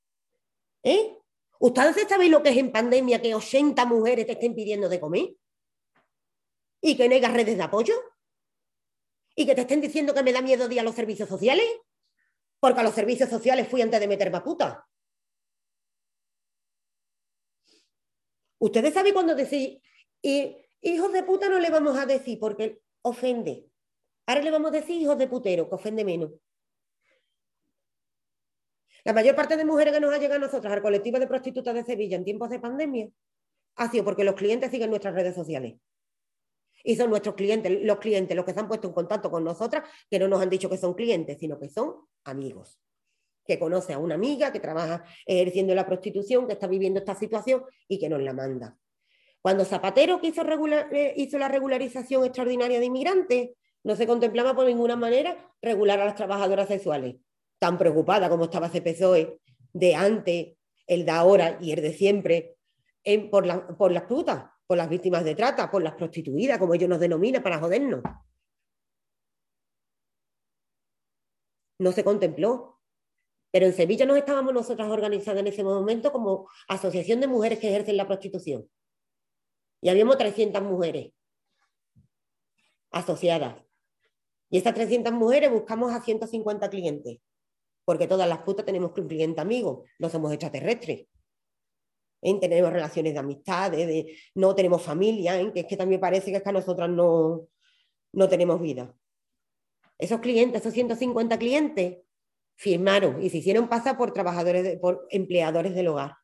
¿Eh? 0.82 1.16
¿Ustedes 1.58 2.08
saben 2.08 2.30
lo 2.30 2.42
que 2.42 2.50
es 2.50 2.56
en 2.56 2.72
pandemia 2.72 3.20
que 3.20 3.34
80 3.34 3.84
mujeres 3.84 4.26
te 4.26 4.32
estén 4.32 4.54
pidiendo 4.54 4.88
de 4.88 4.98
comer? 4.98 5.34
¿Y 6.80 6.96
que 6.96 7.08
negas 7.08 7.32
redes 7.32 7.56
de 7.56 7.62
apoyo? 7.62 7.94
¿Y 9.34 9.46
que 9.46 9.54
te 9.54 9.60
estén 9.62 9.80
diciendo 9.80 10.14
que 10.14 10.22
me 10.22 10.32
da 10.32 10.40
miedo 10.40 10.70
ir 10.70 10.80
a 10.80 10.82
los 10.82 10.94
servicios 10.94 11.28
sociales? 11.28 11.66
Porque 12.58 12.80
a 12.80 12.82
los 12.82 12.94
servicios 12.94 13.28
sociales 13.28 13.68
fui 13.68 13.82
antes 13.82 14.00
de 14.00 14.08
meterme 14.08 14.40
puta. 14.40 14.86
Ustedes 18.60 18.92
saben 18.92 19.14
cuando 19.14 19.34
decís, 19.34 19.80
hijos 20.22 21.12
de 21.12 21.22
puta 21.22 21.48
no 21.48 21.58
le 21.58 21.70
vamos 21.70 21.98
a 21.98 22.04
decir 22.04 22.38
porque 22.38 22.82
ofende. 23.02 23.66
Ahora 24.26 24.42
le 24.42 24.50
vamos 24.50 24.68
a 24.68 24.72
decir 24.72 25.00
hijos 25.00 25.16
de 25.16 25.26
putero, 25.26 25.68
que 25.68 25.74
ofende 25.74 26.04
menos. 26.04 26.30
La 29.02 29.14
mayor 29.14 29.34
parte 29.34 29.56
de 29.56 29.64
mujeres 29.64 29.94
que 29.94 30.00
nos 30.00 30.12
ha 30.12 30.18
llegado 30.18 30.36
a 30.36 30.46
nosotros 30.46 30.70
al 30.70 30.82
colectivo 30.82 31.18
de 31.18 31.26
prostitutas 31.26 31.74
de 31.74 31.84
Sevilla 31.84 32.16
en 32.16 32.24
tiempos 32.24 32.50
de 32.50 32.60
pandemia 32.60 33.08
ha 33.76 33.90
sido 33.90 34.04
porque 34.04 34.24
los 34.24 34.34
clientes 34.34 34.70
siguen 34.70 34.90
nuestras 34.90 35.14
redes 35.14 35.34
sociales. 35.34 35.80
Y 36.84 36.96
son 36.96 37.08
nuestros 37.08 37.34
clientes, 37.36 37.72
los 37.82 37.98
clientes, 37.98 38.36
los 38.36 38.44
que 38.44 38.52
se 38.52 38.60
han 38.60 38.68
puesto 38.68 38.88
en 38.88 38.94
contacto 38.94 39.30
con 39.30 39.42
nosotras, 39.42 39.88
que 40.10 40.18
no 40.18 40.28
nos 40.28 40.42
han 40.42 40.50
dicho 40.50 40.68
que 40.68 40.76
son 40.76 40.92
clientes, 40.92 41.38
sino 41.38 41.58
que 41.58 41.70
son 41.70 41.94
amigos 42.24 42.78
que 43.46 43.58
conoce 43.58 43.92
a 43.92 43.98
una 43.98 44.14
amiga 44.14 44.52
que 44.52 44.60
trabaja 44.60 45.04
ejerciendo 45.26 45.74
la 45.74 45.86
prostitución, 45.86 46.46
que 46.46 46.52
está 46.54 46.66
viviendo 46.66 47.00
esta 47.00 47.14
situación 47.14 47.64
y 47.88 47.98
que 47.98 48.08
nos 48.08 48.22
la 48.22 48.32
manda. 48.32 48.76
Cuando 49.42 49.64
Zapatero 49.64 50.20
hizo, 50.22 50.42
eh, 50.92 51.28
la 51.32 51.48
regularización 51.48 52.24
extraordinaria 52.24 52.78
de 52.78 52.86
inmigrantes, 52.86 53.50
no 53.82 53.96
se 53.96 54.06
contemplaba 54.06 54.54
por 54.54 54.66
ninguna 54.66 54.96
manera 54.96 55.52
regular 55.62 56.00
a 56.00 56.04
las 56.04 56.14
trabajadoras 56.14 56.68
sexuales. 56.68 57.16
Tan 57.58 57.78
preocupada 57.78 58.28
como 58.28 58.44
estaba 58.44 58.66
ese 58.66 58.82
PSOE 58.82 59.40
de 59.72 59.94
antes, 59.94 60.56
el 60.86 61.04
de 61.04 61.10
ahora 61.10 61.58
y 61.60 61.72
el 61.72 61.80
de 61.80 61.92
siempre, 61.92 62.56
por, 63.30 63.76
por 63.76 63.92
las 63.92 64.02
putas, 64.04 64.44
por 64.66 64.76
las 64.76 64.88
víctimas 64.88 65.24
de 65.24 65.34
trata, 65.34 65.70
por 65.70 65.82
las 65.82 65.94
prostituidas, 65.94 66.58
como 66.58 66.74
ellos 66.74 66.88
nos 66.88 67.00
denominan, 67.00 67.42
para 67.42 67.58
jodernos. 67.58 68.02
No 71.78 71.92
se 71.92 72.04
contempló. 72.04 72.79
Pero 73.50 73.66
en 73.66 73.72
Sevilla 73.72 74.06
nos 74.06 74.16
estábamos 74.16 74.54
nosotras 74.54 74.88
organizadas 74.88 75.40
en 75.40 75.48
ese 75.48 75.64
momento 75.64 76.12
como 76.12 76.48
Asociación 76.68 77.20
de 77.20 77.26
Mujeres 77.26 77.58
que 77.58 77.68
ejercen 77.68 77.96
la 77.96 78.06
prostitución. 78.06 78.68
Y 79.80 79.88
habíamos 79.88 80.18
300 80.18 80.62
mujeres 80.62 81.12
asociadas. 82.90 83.56
Y 84.50 84.58
estas 84.58 84.74
300 84.74 85.12
mujeres 85.12 85.50
buscamos 85.50 85.92
a 85.92 86.00
150 86.00 86.68
clientes, 86.70 87.18
porque 87.84 88.06
todas 88.06 88.28
las 88.28 88.42
putas 88.42 88.66
tenemos 88.66 88.92
un 88.96 89.08
cliente 89.08 89.40
amigo, 89.40 89.84
no 89.98 90.08
somos 90.08 90.32
extraterrestres. 90.32 91.06
¿Eh? 92.22 92.40
Tenemos 92.40 92.72
relaciones 92.72 93.14
de 93.14 93.18
amistad, 93.18 93.70
de, 93.70 94.16
no 94.34 94.54
tenemos 94.54 94.82
familia, 94.82 95.40
¿eh? 95.40 95.52
que 95.52 95.60
es 95.60 95.66
que 95.66 95.76
también 95.76 96.00
parece 96.00 96.30
que 96.30 96.38
es 96.38 96.42
que 96.42 96.52
nosotras 96.52 96.90
no, 96.90 97.48
no 98.12 98.28
tenemos 98.28 98.60
vida. 98.60 98.94
Esos 99.98 100.20
clientes, 100.20 100.60
esos 100.60 100.74
150 100.74 101.38
clientes, 101.38 101.98
firmaron 102.60 103.22
y 103.22 103.30
se 103.30 103.38
hicieron 103.38 103.70
pasar 103.70 103.96
por 103.96 104.12
trabajadores, 104.12 104.78
por 104.80 105.06
empleadores 105.08 105.74
del 105.74 105.88
hogar. 105.88 106.16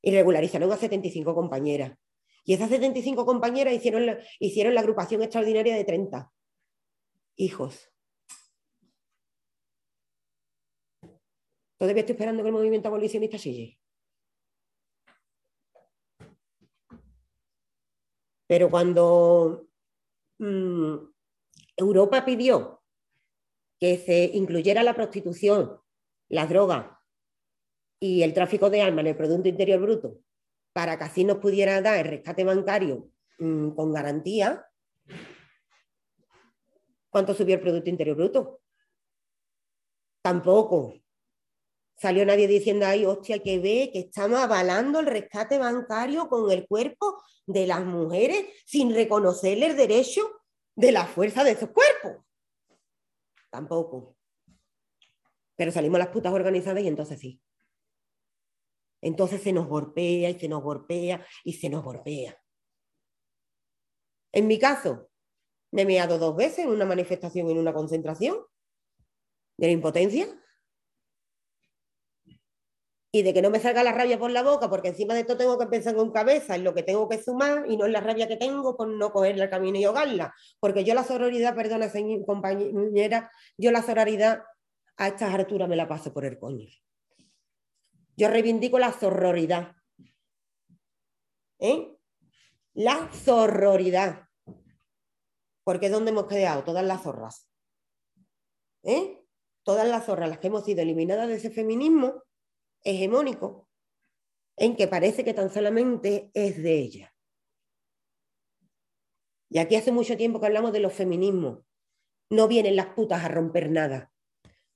Y 0.00 0.12
regularizaron 0.12 0.72
a 0.72 0.78
75 0.78 1.34
compañeras. 1.34 1.94
Y 2.46 2.54
esas 2.54 2.70
75 2.70 3.26
compañeras 3.26 3.74
hicieron 3.74 4.06
la, 4.06 4.18
hicieron 4.38 4.74
la 4.74 4.80
agrupación 4.80 5.22
extraordinaria 5.22 5.76
de 5.76 5.84
30 5.84 6.32
hijos. 7.36 7.92
Todavía 11.76 12.00
estoy 12.00 12.14
esperando 12.14 12.42
que 12.42 12.48
el 12.48 12.54
movimiento 12.54 12.88
abolicionista 12.88 13.36
sigue. 13.36 13.78
Pero 18.46 18.70
cuando 18.70 19.68
mm, 20.38 20.94
Europa 21.76 22.24
pidió 22.24 22.79
que 23.80 23.98
se 23.98 24.30
incluyera 24.34 24.82
la 24.82 24.94
prostitución, 24.94 25.80
las 26.28 26.48
drogas 26.48 26.86
y 27.98 28.22
el 28.22 28.34
tráfico 28.34 28.70
de 28.70 28.82
armas 28.82 29.00
en 29.00 29.08
el 29.08 29.16
Producto 29.16 29.48
Interior 29.48 29.80
Bruto 29.80 30.20
para 30.72 30.98
que 30.98 31.04
así 31.04 31.24
nos 31.24 31.38
pudiera 31.38 31.80
dar 31.80 31.98
el 31.98 32.10
rescate 32.10 32.44
bancario 32.44 33.10
mm, 33.38 33.70
con 33.70 33.92
garantía, 33.92 34.66
¿cuánto 37.10 37.34
subió 37.34 37.56
el 37.56 37.60
Producto 37.60 37.90
Interior 37.90 38.16
Bruto? 38.16 38.60
Tampoco. 40.22 40.94
Salió 41.96 42.24
nadie 42.24 42.46
diciendo, 42.46 42.86
ay, 42.86 43.04
hostia, 43.04 43.40
que 43.40 43.58
ve 43.58 43.90
que 43.92 44.00
estamos 44.00 44.38
avalando 44.38 45.00
el 45.00 45.06
rescate 45.06 45.58
bancario 45.58 46.28
con 46.28 46.50
el 46.50 46.66
cuerpo 46.66 47.22
de 47.46 47.66
las 47.66 47.84
mujeres 47.84 48.46
sin 48.64 48.94
reconocerle 48.94 49.66
el 49.66 49.76
derecho 49.76 50.22
de 50.74 50.92
la 50.92 51.04
fuerza 51.04 51.44
de 51.44 51.50
esos 51.52 51.70
cuerpos. 51.70 52.24
Tampoco. 53.50 54.16
Pero 55.56 55.72
salimos 55.72 55.98
las 55.98 56.08
putas 56.08 56.32
organizadas 56.32 56.82
y 56.82 56.88
entonces 56.88 57.18
sí. 57.18 57.40
Entonces 59.02 59.42
se 59.42 59.52
nos 59.52 59.66
golpea 59.66 60.30
y 60.30 60.38
se 60.38 60.48
nos 60.48 60.62
golpea 60.62 61.26
y 61.44 61.54
se 61.54 61.68
nos 61.68 61.82
golpea. 61.82 62.36
En 64.32 64.46
mi 64.46 64.58
caso, 64.58 65.10
me 65.72 65.82
he 65.82 65.86
meado 65.86 66.18
dos 66.18 66.36
veces 66.36 66.60
en 66.60 66.70
una 66.70 66.84
manifestación 66.84 67.48
en 67.50 67.58
una 67.58 67.72
concentración 67.72 68.38
de 69.56 69.66
la 69.66 69.72
impotencia 69.72 70.39
y 73.12 73.22
de 73.22 73.34
que 73.34 73.42
no 73.42 73.50
me 73.50 73.58
salga 73.58 73.82
la 73.82 73.92
rabia 73.92 74.18
por 74.18 74.30
la 74.30 74.42
boca, 74.42 74.70
porque 74.70 74.88
encima 74.88 75.14
de 75.14 75.20
esto 75.20 75.36
tengo 75.36 75.58
que 75.58 75.66
pensar 75.66 75.96
con 75.96 76.12
cabeza 76.12 76.54
en 76.54 76.62
lo 76.62 76.74
que 76.74 76.84
tengo 76.84 77.08
que 77.08 77.20
sumar 77.20 77.64
y 77.68 77.76
no 77.76 77.86
en 77.86 77.92
la 77.92 78.00
rabia 78.00 78.28
que 78.28 78.36
tengo 78.36 78.76
por 78.76 78.88
no 78.88 79.12
cogerle 79.12 79.42
el 79.44 79.50
camino 79.50 79.78
y 79.78 79.84
ahogarla. 79.84 80.32
Porque 80.60 80.84
yo 80.84 80.94
la 80.94 81.02
sororidad, 81.02 81.56
perdona, 81.56 81.90
compañera, 82.24 83.30
yo 83.58 83.72
la 83.72 83.82
sororidad 83.82 84.44
a 84.96 85.08
estas 85.08 85.34
alturas 85.34 85.68
me 85.68 85.76
la 85.76 85.88
paso 85.88 86.12
por 86.12 86.24
el 86.24 86.38
coño. 86.38 86.68
Yo 88.16 88.28
reivindico 88.28 88.78
la 88.78 88.92
sororidad. 88.92 89.74
¿Eh? 91.58 91.96
La 92.74 93.10
sororidad. 93.12 94.28
Porque 95.64 95.86
es 95.86 95.92
donde 95.92 96.12
hemos 96.12 96.26
quedado, 96.26 96.62
todas 96.62 96.84
las 96.84 97.02
zorras. 97.02 97.50
¿Eh? 98.84 99.24
Todas 99.64 99.88
las 99.88 100.06
zorras, 100.06 100.28
las 100.28 100.38
que 100.38 100.46
hemos 100.46 100.64
sido 100.64 100.82
eliminadas 100.82 101.28
de 101.28 101.34
ese 101.34 101.50
feminismo 101.50 102.22
hegemónico, 102.84 103.68
en 104.56 104.76
que 104.76 104.88
parece 104.88 105.24
que 105.24 105.34
tan 105.34 105.50
solamente 105.50 106.30
es 106.34 106.62
de 106.62 106.78
ella. 106.78 107.14
Y 109.50 109.58
aquí 109.58 109.76
hace 109.76 109.92
mucho 109.92 110.16
tiempo 110.16 110.40
que 110.40 110.46
hablamos 110.46 110.72
de 110.72 110.80
los 110.80 110.92
feminismos. 110.92 111.60
No 112.30 112.46
vienen 112.46 112.76
las 112.76 112.86
putas 112.94 113.24
a 113.24 113.28
romper 113.28 113.70
nada. 113.70 114.12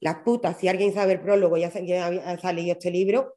Las 0.00 0.18
putas, 0.24 0.58
si 0.58 0.68
alguien 0.68 0.92
sabe 0.92 1.12
el 1.12 1.20
prólogo, 1.20 1.56
ya, 1.56 1.68
ha 1.68 2.38
salido 2.38 2.72
este 2.72 2.90
libro, 2.90 3.36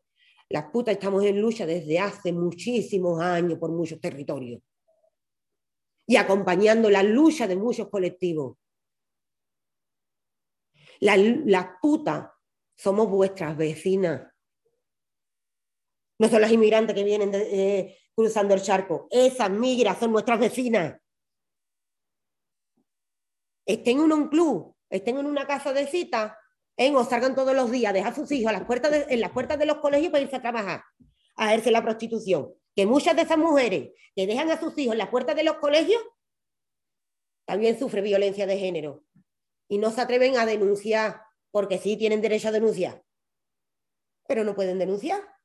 las 0.49 0.71
putas 0.71 0.93
estamos 0.93 1.23
en 1.23 1.39
lucha 1.39 1.65
desde 1.65 1.99
hace 1.99 2.31
muchísimos 2.31 3.21
años 3.21 3.59
por 3.59 3.71
muchos 3.71 3.99
territorios 3.99 4.61
y 6.07 6.15
acompañando 6.15 6.89
la 6.89 7.03
lucha 7.03 7.47
de 7.47 7.57
muchos 7.57 7.89
colectivos. 7.89 8.57
Las, 10.99 11.67
putas 11.81 12.29
somos 12.75 13.09
vuestras 13.09 13.55
vecinas. 13.55 14.33
No 16.19 16.27
son 16.29 16.41
las 16.41 16.51
inmigrantes 16.51 16.95
que 16.95 17.03
vienen 17.03 17.31
eh, 17.33 17.97
cruzando 18.15 18.53
el 18.53 18.61
charco. 18.61 19.07
Esas 19.11 19.49
migras 19.49 19.99
son 19.99 20.11
nuestras 20.11 20.39
vecinas. 20.39 20.99
Estén 23.65 23.99
en 23.99 24.11
un 24.11 24.29
club, 24.29 24.75
estén 24.89 25.17
en 25.17 25.25
una 25.25 25.45
casa 25.45 25.73
de 25.73 25.85
cita, 25.87 26.39
¿eh? 26.77 26.93
o 26.95 27.03
salgan 27.03 27.35
todos 27.35 27.53
los 27.53 27.69
días, 27.69 27.93
dejar 27.93 28.13
a 28.13 28.15
sus 28.15 28.31
hijos 28.31 28.51
las 28.51 28.65
puertas 28.65 29.05
en 29.09 29.19
las 29.19 29.31
puertas 29.31 29.59
de 29.59 29.65
los 29.65 29.77
colegios 29.77 30.11
para 30.11 30.23
irse 30.23 30.37
a 30.37 30.41
trabajar, 30.41 30.83
a 31.35 31.49
ejercer 31.51 31.73
la 31.73 31.83
prostitución. 31.83 32.53
Que 32.75 32.85
muchas 32.85 33.15
de 33.15 33.23
esas 33.23 33.37
mujeres 33.37 33.91
que 34.15 34.25
dejan 34.25 34.49
a 34.49 34.59
sus 34.59 34.77
hijos 34.77 34.93
en 34.93 34.99
las 34.99 35.09
puertas 35.09 35.35
de 35.35 35.43
los 35.43 35.57
colegios 35.57 36.01
también 37.45 37.77
sufren 37.77 38.03
violencia 38.03 38.45
de 38.45 38.57
género 38.57 39.03
y 39.67 39.77
no 39.77 39.91
se 39.91 40.01
atreven 40.01 40.37
a 40.37 40.45
denunciar 40.45 41.21
porque 41.51 41.77
sí 41.77 41.97
tienen 41.97 42.21
derecho 42.21 42.47
a 42.47 42.51
denunciar, 42.51 43.03
pero 44.27 44.43
no 44.43 44.55
pueden 44.55 44.79
denunciar 44.79 45.36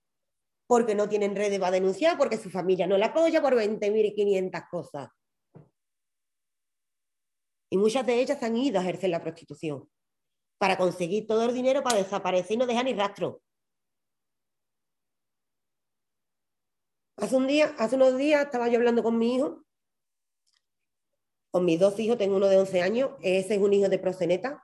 porque 0.72 0.94
no 0.94 1.06
tienen 1.06 1.36
redes 1.36 1.58
para 1.58 1.72
denunciar, 1.72 2.16
porque 2.16 2.38
su 2.38 2.48
familia 2.48 2.86
no 2.86 2.96
la 2.96 3.08
apoya 3.08 3.42
por 3.42 3.54
20.500 3.54 4.70
cosas. 4.70 5.10
Y 7.68 7.76
muchas 7.76 8.06
de 8.06 8.18
ellas 8.18 8.42
han 8.42 8.56
ido 8.56 8.78
a 8.78 8.82
ejercer 8.82 9.10
la 9.10 9.20
prostitución 9.20 9.86
para 10.56 10.78
conseguir 10.78 11.26
todo 11.26 11.44
el 11.44 11.52
dinero 11.52 11.82
para 11.82 11.98
desaparecer 11.98 12.52
y 12.52 12.56
no 12.56 12.66
dejar 12.66 12.86
ni 12.86 12.94
rastro. 12.94 13.42
Hace, 17.18 17.36
un 17.36 17.46
día, 17.46 17.74
hace 17.78 17.96
unos 17.96 18.16
días 18.16 18.42
estaba 18.42 18.66
yo 18.68 18.78
hablando 18.78 19.02
con 19.02 19.18
mi 19.18 19.34
hijo, 19.34 19.62
con 21.50 21.66
mis 21.66 21.78
dos 21.78 22.00
hijos, 22.00 22.16
tengo 22.16 22.36
uno 22.36 22.46
de 22.46 22.56
11 22.56 22.80
años, 22.80 23.10
ese 23.20 23.56
es 23.56 23.60
un 23.60 23.74
hijo 23.74 23.90
de 23.90 23.98
proseneta, 23.98 24.58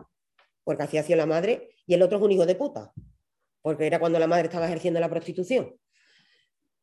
porque 0.65 0.85
así 0.85 0.97
ha 0.97 1.03
sido 1.03 1.19
la 1.19 1.27
madre, 1.27 1.69
y 1.85 1.93
el 1.93 2.01
otro 2.01 2.17
es 2.17 2.25
un 2.25 2.33
hijo 2.33 2.47
de 2.47 2.55
puta, 2.55 2.95
porque 3.61 3.87
era 3.87 4.01
cuando 4.01 4.19
la 4.19 4.27
madre 4.27 4.47
estaba 4.47 4.65
ejerciendo 4.65 5.01
la 5.01 5.11
prostitución. 5.11 5.79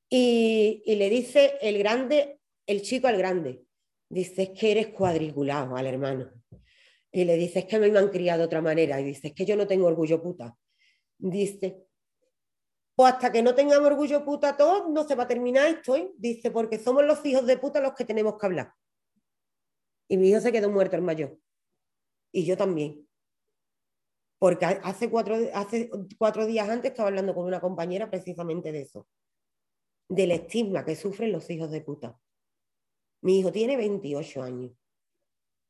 Y, 0.09 0.83
le 0.85 1.09
dice 1.09 1.57
el 1.61 1.77
grande, 1.77 2.39
el 2.67 2.81
chico 2.81 3.07
al 3.07 3.17
grande, 3.17 3.65
dice, 4.09 4.43
es 4.43 4.49
que 4.49 4.71
eres 4.71 4.87
cuadriculado 4.87 5.75
al 5.75 5.87
hermano. 5.87 6.31
Y 7.11 7.23
le 7.23 7.37
dice, 7.37 7.59
es 7.59 7.65
que 7.65 7.79
me 7.79 7.97
han 7.97 8.09
criado 8.09 8.39
de 8.39 8.45
otra 8.45 8.61
manera. 8.61 8.99
Y 8.99 9.05
dice, 9.05 9.29
es 9.29 9.33
que 9.33 9.45
yo 9.45 9.55
no 9.55 9.67
tengo 9.67 9.87
orgullo 9.87 10.21
puta. 10.21 10.55
Dice, 11.17 11.85
pues 12.95 13.13
hasta 13.13 13.31
que 13.31 13.41
no 13.41 13.55
tengamos 13.55 13.87
orgullo 13.87 14.23
puta 14.23 14.55
todos, 14.55 14.89
no 14.89 15.07
se 15.07 15.15
va 15.15 15.23
a 15.23 15.27
terminar 15.27 15.67
esto. 15.67 15.95
¿eh? 15.95 16.11
Dice, 16.17 16.51
porque 16.51 16.77
somos 16.77 17.05
los 17.05 17.25
hijos 17.25 17.45
de 17.45 17.57
puta 17.57 17.79
los 17.79 17.93
que 17.93 18.05
tenemos 18.05 18.37
que 18.37 18.45
hablar. 18.45 18.73
Y 20.07 20.17
mi 20.17 20.29
hijo 20.29 20.39
se 20.39 20.51
quedó 20.51 20.69
muerto, 20.69 20.95
el 20.95 21.01
mayor. 21.01 21.37
Y 22.31 22.45
yo 22.45 22.57
también. 22.57 23.07
Porque 24.37 24.65
hace 24.65 25.09
cuatro 25.09 26.45
días 26.45 26.69
antes 26.69 26.91
estaba 26.91 27.07
hablando 27.07 27.33
con 27.33 27.45
una 27.45 27.61
compañera 27.61 28.09
precisamente 28.09 28.71
de 28.71 28.81
eso. 28.81 29.07
Del 30.09 30.31
estigma 30.31 30.85
que 30.85 30.95
sufren 30.95 31.31
los 31.31 31.49
hijos 31.49 31.71
de 31.71 31.81
puta. 31.81 32.19
Mi 33.21 33.39
hijo 33.39 33.51
tiene 33.51 33.75
28 33.77 34.43
años 34.43 34.71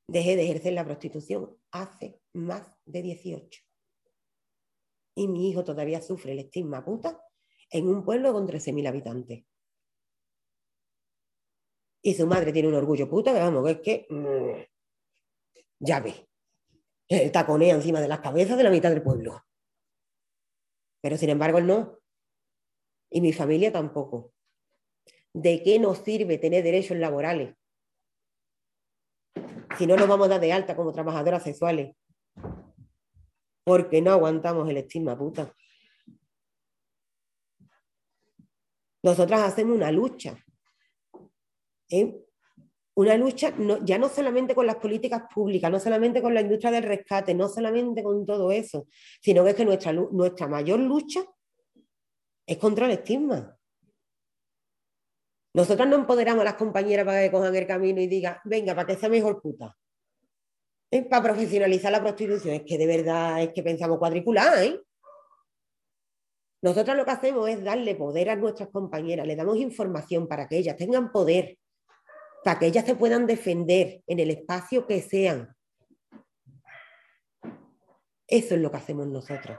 dejé 0.08 0.36
de 0.36 0.44
ejercer 0.44 0.74
la 0.74 0.86
prostitución 0.86 1.58
hace 1.72 2.20
más 2.34 2.80
de 2.86 3.02
18. 3.02 3.62
Y 5.18 5.28
mi 5.28 5.50
hijo 5.50 5.64
todavía 5.64 6.02
sufre 6.02 6.34
el 6.34 6.40
estigma 6.40 6.84
puta 6.84 7.22
en 7.70 7.88
un 7.88 8.04
pueblo 8.04 8.34
con 8.34 8.48
13.000 8.48 8.88
habitantes. 8.88 9.46
Y 12.04 12.14
su 12.14 12.28
madre 12.28 12.54
tiene 12.54 12.68
un 12.68 12.76
orgullo 12.76 13.10
puta, 13.10 13.34
que 13.34 13.40
vamos, 13.40 13.66
que 13.66 13.72
es 13.72 13.80
que 13.80 14.08
mm, 14.10 14.64
ya 15.80 16.02
ve, 16.02 17.32
taconea 17.32 17.74
encima 17.74 18.00
de 18.00 18.08
las 18.08 18.20
cabezas 18.20 18.58
de 18.58 18.64
la 18.64 18.70
mitad 18.70 18.92
del 18.92 19.02
pueblo. 19.02 19.42
Pero 21.02 21.18
sin 21.18 21.30
embargo 21.30 21.58
él 21.58 21.68
no. 21.68 22.00
Y 23.10 23.22
mi 23.22 23.34
familia 23.34 23.72
tampoco. 23.72 24.34
¿De 25.34 25.62
qué 25.64 25.80
nos 25.80 26.00
sirve 26.00 26.38
tener 26.38 26.64
derechos 26.64 26.98
laborales 26.98 27.56
si 29.78 29.88
no 29.88 29.96
nos 29.96 30.08
vamos 30.08 30.28
a 30.28 30.30
dar 30.30 30.42
de 30.42 30.54
alta 30.54 30.76
como 30.76 30.92
trabajadoras 30.92 31.44
sexuales, 31.44 31.96
porque 33.64 34.02
no 34.02 34.12
aguantamos 34.12 34.70
el 34.70 34.78
estigma 34.78 35.18
puta. 35.18 35.54
Nosotras 39.04 39.42
hacemos 39.42 39.76
una 39.76 39.92
lucha. 39.92 40.38
¿eh? 41.90 42.22
Una 42.96 43.18
lucha 43.18 43.54
ya 43.84 43.98
no 43.98 44.08
solamente 44.08 44.56
con 44.56 44.66
las 44.66 44.78
políticas 44.78 45.24
públicas, 45.34 45.70
no 45.70 45.80
solamente 45.80 46.22
con 46.22 46.34
la 46.34 46.42
industria 46.42 46.72
del 46.72 46.84
rescate, 46.84 47.34
no 47.34 47.50
solamente 47.50 48.02
con 48.02 48.26
todo 48.26 48.52
eso, 48.52 48.88
sino 49.22 49.44
que 49.44 49.50
es 49.50 49.56
que 49.56 49.66
nuestra, 49.66 49.92
nuestra 49.92 50.48
mayor 50.48 50.80
lucha 50.80 51.26
es 52.46 52.58
contra 52.58 52.86
el 52.86 52.92
estigma. 52.92 53.58
Nosotras 55.54 55.88
no 55.88 55.96
empoderamos 55.96 56.42
a 56.42 56.46
las 56.46 56.56
compañeras 56.56 57.06
para 57.06 57.22
que 57.22 57.32
cojan 57.32 57.56
el 57.56 57.66
camino 57.66 58.02
y 58.02 58.08
digan, 58.08 58.38
venga, 58.44 58.76
para 58.76 58.88
que 58.88 58.96
sea 58.96 59.10
mejor 59.10 59.42
puta. 59.42 59.76
Es 60.92 61.06
para 61.08 61.24
profesionalizar 61.24 61.92
la 61.92 62.02
prostitución. 62.02 62.56
Es 62.56 62.64
que 62.64 62.78
de 62.78 62.88
verdad 62.88 63.42
es 63.42 63.54
que 63.54 63.64
pensamos 63.64 63.98
cuadricular, 63.98 64.64
¿eh? 64.64 64.82
Nosotras 66.62 66.98
lo 66.98 67.06
que 67.06 67.12
hacemos 67.12 67.48
es 67.48 67.64
darle 67.64 67.96
poder 67.96 68.30
a 68.30 68.36
nuestras 68.36 68.70
compañeras, 68.70 69.28
le 69.28 69.36
damos 69.36 69.58
información 69.58 70.28
para 70.28 70.48
que 70.48 70.58
ellas 70.58 70.76
tengan 70.76 71.12
poder, 71.12 71.58
para 72.44 72.60
que 72.60 72.66
ellas 72.66 72.86
se 72.86 72.96
puedan 72.96 73.28
defender 73.28 74.02
en 74.08 74.20
el 74.20 74.32
espacio 74.32 74.88
que 74.88 75.02
sean. 75.02 75.56
Eso 78.28 78.56
es 78.56 78.62
lo 78.62 78.72
que 78.72 78.78
hacemos 78.78 79.08
nosotros. 79.08 79.58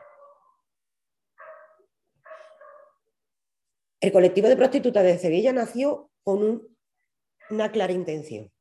El 4.06 4.12
colectivo 4.12 4.46
de 4.46 4.56
prostitutas 4.56 5.02
de 5.02 5.18
Sevilla 5.18 5.52
nació 5.52 6.12
con 6.22 6.40
un 6.40 6.76
una 7.50 7.72
clara 7.72 7.92
intención. 7.92 8.52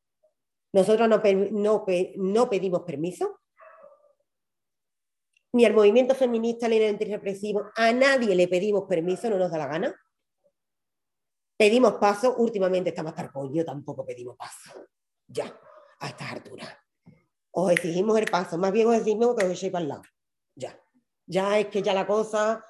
Nosotros 0.73 1.07
no, 1.07 1.21
no, 1.51 2.49
pedimos 2.49 2.81
permiso, 2.81 3.41
ni 5.53 5.65
al 5.65 5.75
movimiento 5.75 6.15
feminista 6.15 6.67
ni 6.67 6.77
al 6.77 6.89
antirrepresivo, 6.89 7.69
a 7.75 7.93
nadie 7.93 8.33
le 8.33 8.47
pedimos 8.47 8.85
permiso, 8.85 9.29
no 9.29 9.37
nos 9.37 9.51
da 9.51 9.59
la 9.59 9.67
gana. 9.67 9.95
Pedimos 11.55 11.93
paso, 11.93 12.35
últimamente 12.37 12.89
estamos 12.89 13.11
hasta 13.11 13.25
el 13.25 13.31
coño, 13.31 13.63
tampoco 13.63 14.03
pedimos 14.03 14.35
paso. 14.35 14.87
Ya, 15.27 15.55
a 15.99 16.07
estas 16.07 16.31
alturas. 16.31 16.75
Os 17.51 17.71
exigimos 17.71 18.17
el 18.17 18.25
paso, 18.31 18.57
más 18.57 18.71
bien 18.71 18.87
os 18.87 18.95
exigimos 18.95 19.35
que 19.35 19.45
os 19.45 19.51
echéis 19.51 19.71
para 19.71 19.83
el 19.83 19.89
lado. 19.89 20.03
Ya. 20.55 20.81
Ya 21.27 21.59
es 21.59 21.67
que 21.67 21.83
ya 21.83 21.93
la 21.93 22.07
cosa, 22.07 22.65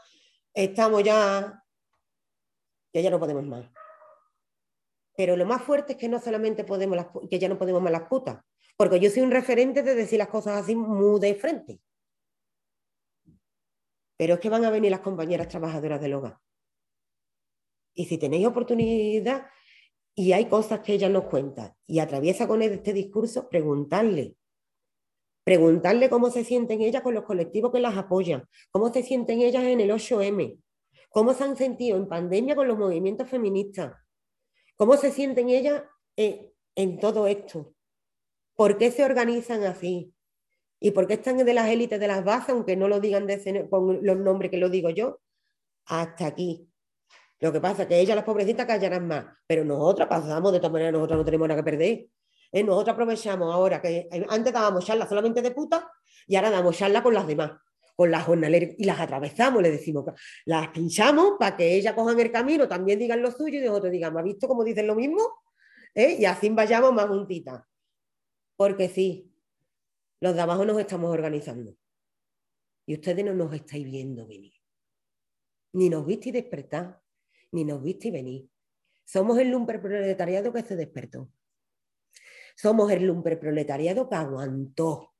estamos 0.54 1.02
ya, 1.02 1.65
que 2.96 3.04
ya 3.04 3.12
no 3.12 3.20
podemos 3.20 3.46
más. 3.46 3.70
Pero 5.18 5.36
lo 5.36 5.46
más 5.46 5.62
fuerte 5.62 5.92
es 5.94 6.00
que 6.00 6.08
no 6.08 6.18
solamente 6.18 6.64
podemos, 6.64 6.96
las, 6.96 7.08
que 7.30 7.40
ya 7.40 7.50
no 7.50 7.58
podemos 7.58 7.82
más 7.82 7.92
las 7.92 8.08
putas, 8.08 8.40
porque 8.78 9.02
yo 9.02 9.10
soy 9.10 9.22
un 9.22 9.32
referente 9.32 9.84
de 9.84 9.96
decir 9.96 10.18
las 10.18 10.30
cosas 10.30 10.64
así 10.64 10.78
muy 10.78 11.20
de 11.20 11.36
frente. 11.36 11.82
Pero 14.16 14.36
es 14.36 14.40
que 14.40 14.48
van 14.48 14.64
a 14.64 14.70
venir 14.70 14.92
las 14.92 15.02
compañeras 15.02 15.50
trabajadoras 15.50 16.00
del 16.00 16.14
hogar. 16.14 16.38
Y 17.94 18.06
si 18.06 18.18
tenéis 18.18 18.48
oportunidad 18.48 19.46
y 20.16 20.32
hay 20.32 20.46
cosas 20.46 20.80
que 20.80 20.94
ellas 20.94 21.12
nos 21.12 21.26
cuentan 21.26 21.74
y 21.86 22.00
atraviesa 22.00 22.48
con 22.48 22.62
este 22.62 22.94
discurso, 22.94 23.50
preguntarle. 23.50 24.38
Preguntarle 25.44 26.10
cómo 26.10 26.32
se 26.32 26.46
sienten 26.46 26.82
ellas 26.82 27.04
con 27.04 27.14
los 27.14 27.26
colectivos 27.26 27.74
que 27.74 27.82
las 27.82 27.98
apoyan, 27.98 28.48
cómo 28.72 28.94
se 28.94 29.04
sienten 29.04 29.42
ellas 29.42 29.66
en 29.66 29.82
el 29.82 29.92
8M, 29.92 30.62
cómo 31.16 31.34
se 31.34 31.46
han 31.46 31.56
sentido 31.56 31.96
en 31.96 32.10
pandemia 32.10 32.58
con 32.58 32.68
los 32.68 32.78
movimientos 32.78 33.30
feministas, 33.30 33.94
¿Cómo 34.76 34.98
se 34.98 35.14
sienten 35.14 35.48
ellas 35.48 35.84
en, 36.18 37.00
todo 37.00 37.28
esto? 37.28 37.74
¿Por 38.54 38.78
qué 38.78 38.92
se 38.92 39.06
organizan 39.06 39.64
así? 39.64 40.14
¿Y 40.78 40.92
por 40.92 41.08
qué 41.08 41.14
están 41.14 41.38
de 41.38 41.54
las 41.54 41.70
élites 41.70 41.98
de 41.98 42.08
las 42.10 42.26
bases, 42.26 42.50
aunque 42.50 42.76
no 42.76 42.90
lo 42.90 43.00
digan 43.00 43.30
con 43.70 44.06
los 44.06 44.18
nombres 44.18 44.52
que 44.52 44.58
lo 44.58 44.68
digo 44.68 44.90
yo? 44.90 45.22
Hasta 45.86 46.26
aquí. 46.26 46.68
Lo 47.40 47.54
que 47.54 47.62
pasa 47.62 47.84
es 47.84 47.88
que 47.88 47.98
ellas, 47.98 48.18
las 48.18 48.26
pobrecitas, 48.26 48.66
callarán 48.66 49.08
más, 49.08 49.26
pero 49.48 49.64
nosotras 49.64 50.10
pasamos, 50.10 50.52
de 50.52 50.60
todas 50.60 50.74
maneras, 50.74 50.92
nosotros 50.92 51.20
no 51.20 51.24
tenemos 51.24 51.48
nada 51.48 51.62
que 51.62 51.72
perder. 51.72 52.08
¿Eh? 52.52 52.62
Nosotros 52.62 52.94
aprovechamos 52.94 53.54
ahora 53.54 53.82
que 53.82 54.10
eh, 54.12 54.26
antes 54.28 54.52
dábamos 54.52 54.86
charlas 54.86 55.08
solamente 55.08 55.42
de 55.42 55.52
puta 55.52 55.90
y 56.28 56.36
ahora 56.36 56.52
damos 56.52 56.78
charlas 56.78 57.02
con 57.02 57.14
las 57.14 57.26
demás, 57.26 57.54
con 57.96 58.12
las 58.12 58.24
jornaleras 58.24 58.72
y 58.78 58.84
las 58.84 59.00
atravesamos, 59.00 59.62
le 59.62 59.72
decimos, 59.72 60.06
las 60.46 60.70
pinchamos 60.70 61.34
para 61.40 61.56
que 61.56 61.76
ellas 61.76 61.94
cojan 61.94 62.20
el 62.20 62.32
camino, 62.32 62.68
también 62.68 63.00
digan 63.00 63.22
lo 63.22 63.32
suyo 63.32 63.60
y 63.60 63.66
nosotros 63.66 63.92
digamos, 63.92 64.20
¿ha 64.20 64.24
visto 64.24 64.48
cómo 64.48 64.64
dicen 64.64 64.88
lo 64.88 64.96
mismo? 64.96 65.22
¿Eh? 65.94 66.18
Y 66.20 66.26
así 66.26 66.50
vayamos 66.50 66.94
más 66.94 67.08
juntitas. 67.08 67.64
Porque 68.58 68.90
sí, 68.90 69.34
los 70.20 70.36
de 70.36 70.42
abajo 70.42 70.66
nos 70.66 70.80
estamos 70.80 71.12
organizando. 71.12 71.76
Y 72.86 72.96
ustedes 72.96 73.24
no 73.26 73.34
nos 73.34 73.54
estáis 73.54 73.86
viendo 73.86 74.28
venir. 74.28 74.54
Ni 75.74 75.90
nos 75.90 76.06
visteis 76.06 76.34
despertar, 76.34 77.02
ni 77.52 77.64
nos 77.64 77.82
visteis 77.82 78.14
venir. 78.14 78.50
Somos 79.06 79.38
el 79.40 79.50
lumper 79.50 79.82
proletariado 79.82 80.52
que 80.52 80.64
se 80.64 80.76
despertó. 80.76 81.30
Somos 82.56 82.92
el 82.92 83.06
lumper 83.06 83.40
proletariado 83.40 84.10
que 84.10 84.16
aguantó 84.16 85.15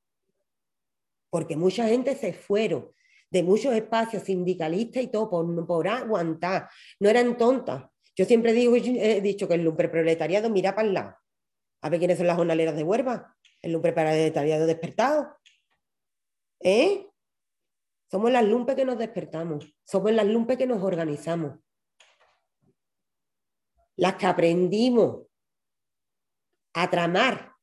porque 1.30 1.56
mucha 1.56 1.88
gente 1.88 2.16
se 2.16 2.34
fueron 2.34 2.92
de 3.36 3.44
muchos 3.44 3.74
espacios 3.74 4.24
sindicalistas 4.24 5.04
y 5.04 5.08
todo 5.08 5.30
por, 5.30 5.88
aguantar. 5.88 6.70
No 7.00 7.10
eran 7.10 7.38
tontas. 7.38 7.84
Yo 8.16 8.26
siempre 8.26 8.54
digo, 8.54 8.76
he 8.76 9.20
dicho 9.22 9.48
que 9.48 9.56
el 9.56 9.64
lumperproletariado 9.64 10.50
mira 10.50 10.74
para 10.74 10.88
el 10.88 10.94
lado. 10.94 11.18
A 11.82 11.90
ver 11.90 12.00
quiénes 12.00 12.18
son 12.18 12.28
las 12.28 12.38
jornaleras 12.38 12.76
de 12.76 12.84
Huerva. 12.84 13.36
El 13.62 13.74
lumperproletariado 13.74 14.66
despertado. 14.66 15.36
¿Eh? 16.62 17.10
Somos 18.10 18.32
las 18.32 18.46
lumpes 18.46 18.76
que 18.76 18.86
nos 18.86 18.98
despertamos. 18.98 19.76
Somos 19.84 20.14
las 20.14 20.26
lumpes 20.26 20.58
que 20.58 20.68
nos 20.68 20.82
organizamos. 20.82 21.60
Las 23.98 24.16
que 24.16 24.28
aprendimos 24.28 25.28
a 26.74 26.90
tramar 26.90 27.54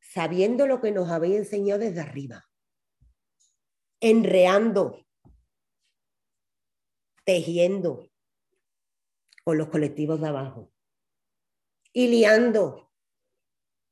sabiendo 0.00 0.66
lo 0.66 0.80
que 0.80 0.92
nos 0.92 1.10
había 1.10 1.36
enseñado 1.36 1.80
desde 1.80 2.00
arriba 2.00 2.49
enreando, 4.00 5.06
tejiendo 7.24 8.10
con 9.44 9.58
los 9.58 9.68
colectivos 9.68 10.20
de 10.20 10.28
abajo 10.28 10.72
y 11.92 12.08
liando. 12.08 12.90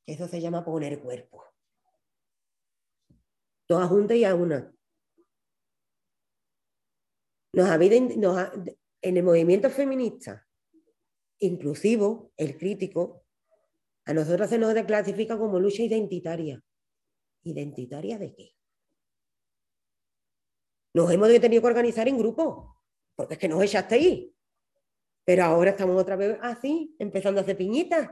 Eso 0.07 0.27
se 0.27 0.41
llama 0.41 0.65
poner 0.65 1.01
cuerpo. 1.01 1.45
Todas 3.67 3.89
juntas 3.89 4.17
y 4.17 4.25
a 4.25 4.35
una. 4.35 4.75
Nos 7.53 7.69
ha, 7.69 8.53
en 9.03 9.17
el 9.17 9.23
movimiento 9.23 9.69
feminista 9.71 10.49
inclusivo, 11.41 12.33
el 12.37 12.57
crítico, 12.57 13.25
a 14.05 14.15
nosotros 14.15 14.49
se 14.49 14.59
nos 14.59 14.75
declasifica 14.75 15.39
como 15.39 15.61
lucha 15.61 15.83
identitaria. 15.83 16.63
¿Identitaria 17.45 18.19
de 18.19 18.35
qué? 18.35 18.58
Nos 20.99 21.13
hemos 21.13 21.29
tenido 21.29 21.63
que 21.63 21.69
organizar 21.69 22.09
en 22.09 22.19
grupo, 22.19 22.77
porque 23.15 23.35
es 23.35 23.39
que 23.39 23.47
nos 23.47 23.63
echaste 23.63 23.95
ahí. 23.95 24.37
Pero 25.25 25.45
ahora 25.45 25.71
estamos 25.71 25.97
otra 25.97 26.17
vez 26.17 26.37
así, 26.43 26.97
empezando 26.99 27.39
a 27.39 27.45
hacer 27.45 27.57
piñitas. 27.57 28.11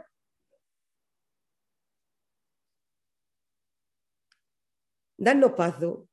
Darnos 5.19 5.55
paso, 5.55 6.09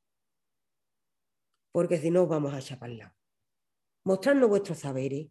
porque 1.72 2.00
si 2.00 2.10
no 2.10 2.26
vamos 2.26 2.52
a 2.56 2.60
chaparla. 2.60 3.16
Mostrarnos 4.04 4.50
vuestros 4.50 4.80
saberes. 4.80 5.30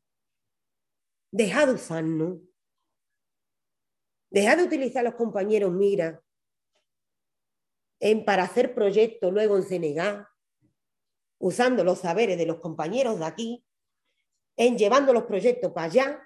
Dejad 1.33 1.67
de 1.67 1.75
usarnos. 1.75 2.39
Dejad 4.31 4.59
de 4.59 4.63
utilizar 4.63 5.01
a 5.01 5.11
los 5.11 5.17
compañeros 5.17 5.73
Mira 5.73 6.23
en, 7.99 8.25
para 8.25 8.45
hacer 8.45 8.77
proyectos 8.77 9.33
luego 9.33 9.57
en 9.57 9.65
Senegal 9.65 10.29
usando 11.43 11.83
los 11.83 11.99
saberes 11.99 12.39
de 12.39 12.47
los 12.47 12.61
compañeros 12.61 13.19
de 13.19 13.25
aquí, 13.25 13.65
en 14.57 14.79
llevando 14.79 15.13
los 15.13 15.25
proyectos 15.25 15.73
para 15.73 15.87
allá, 15.87 16.23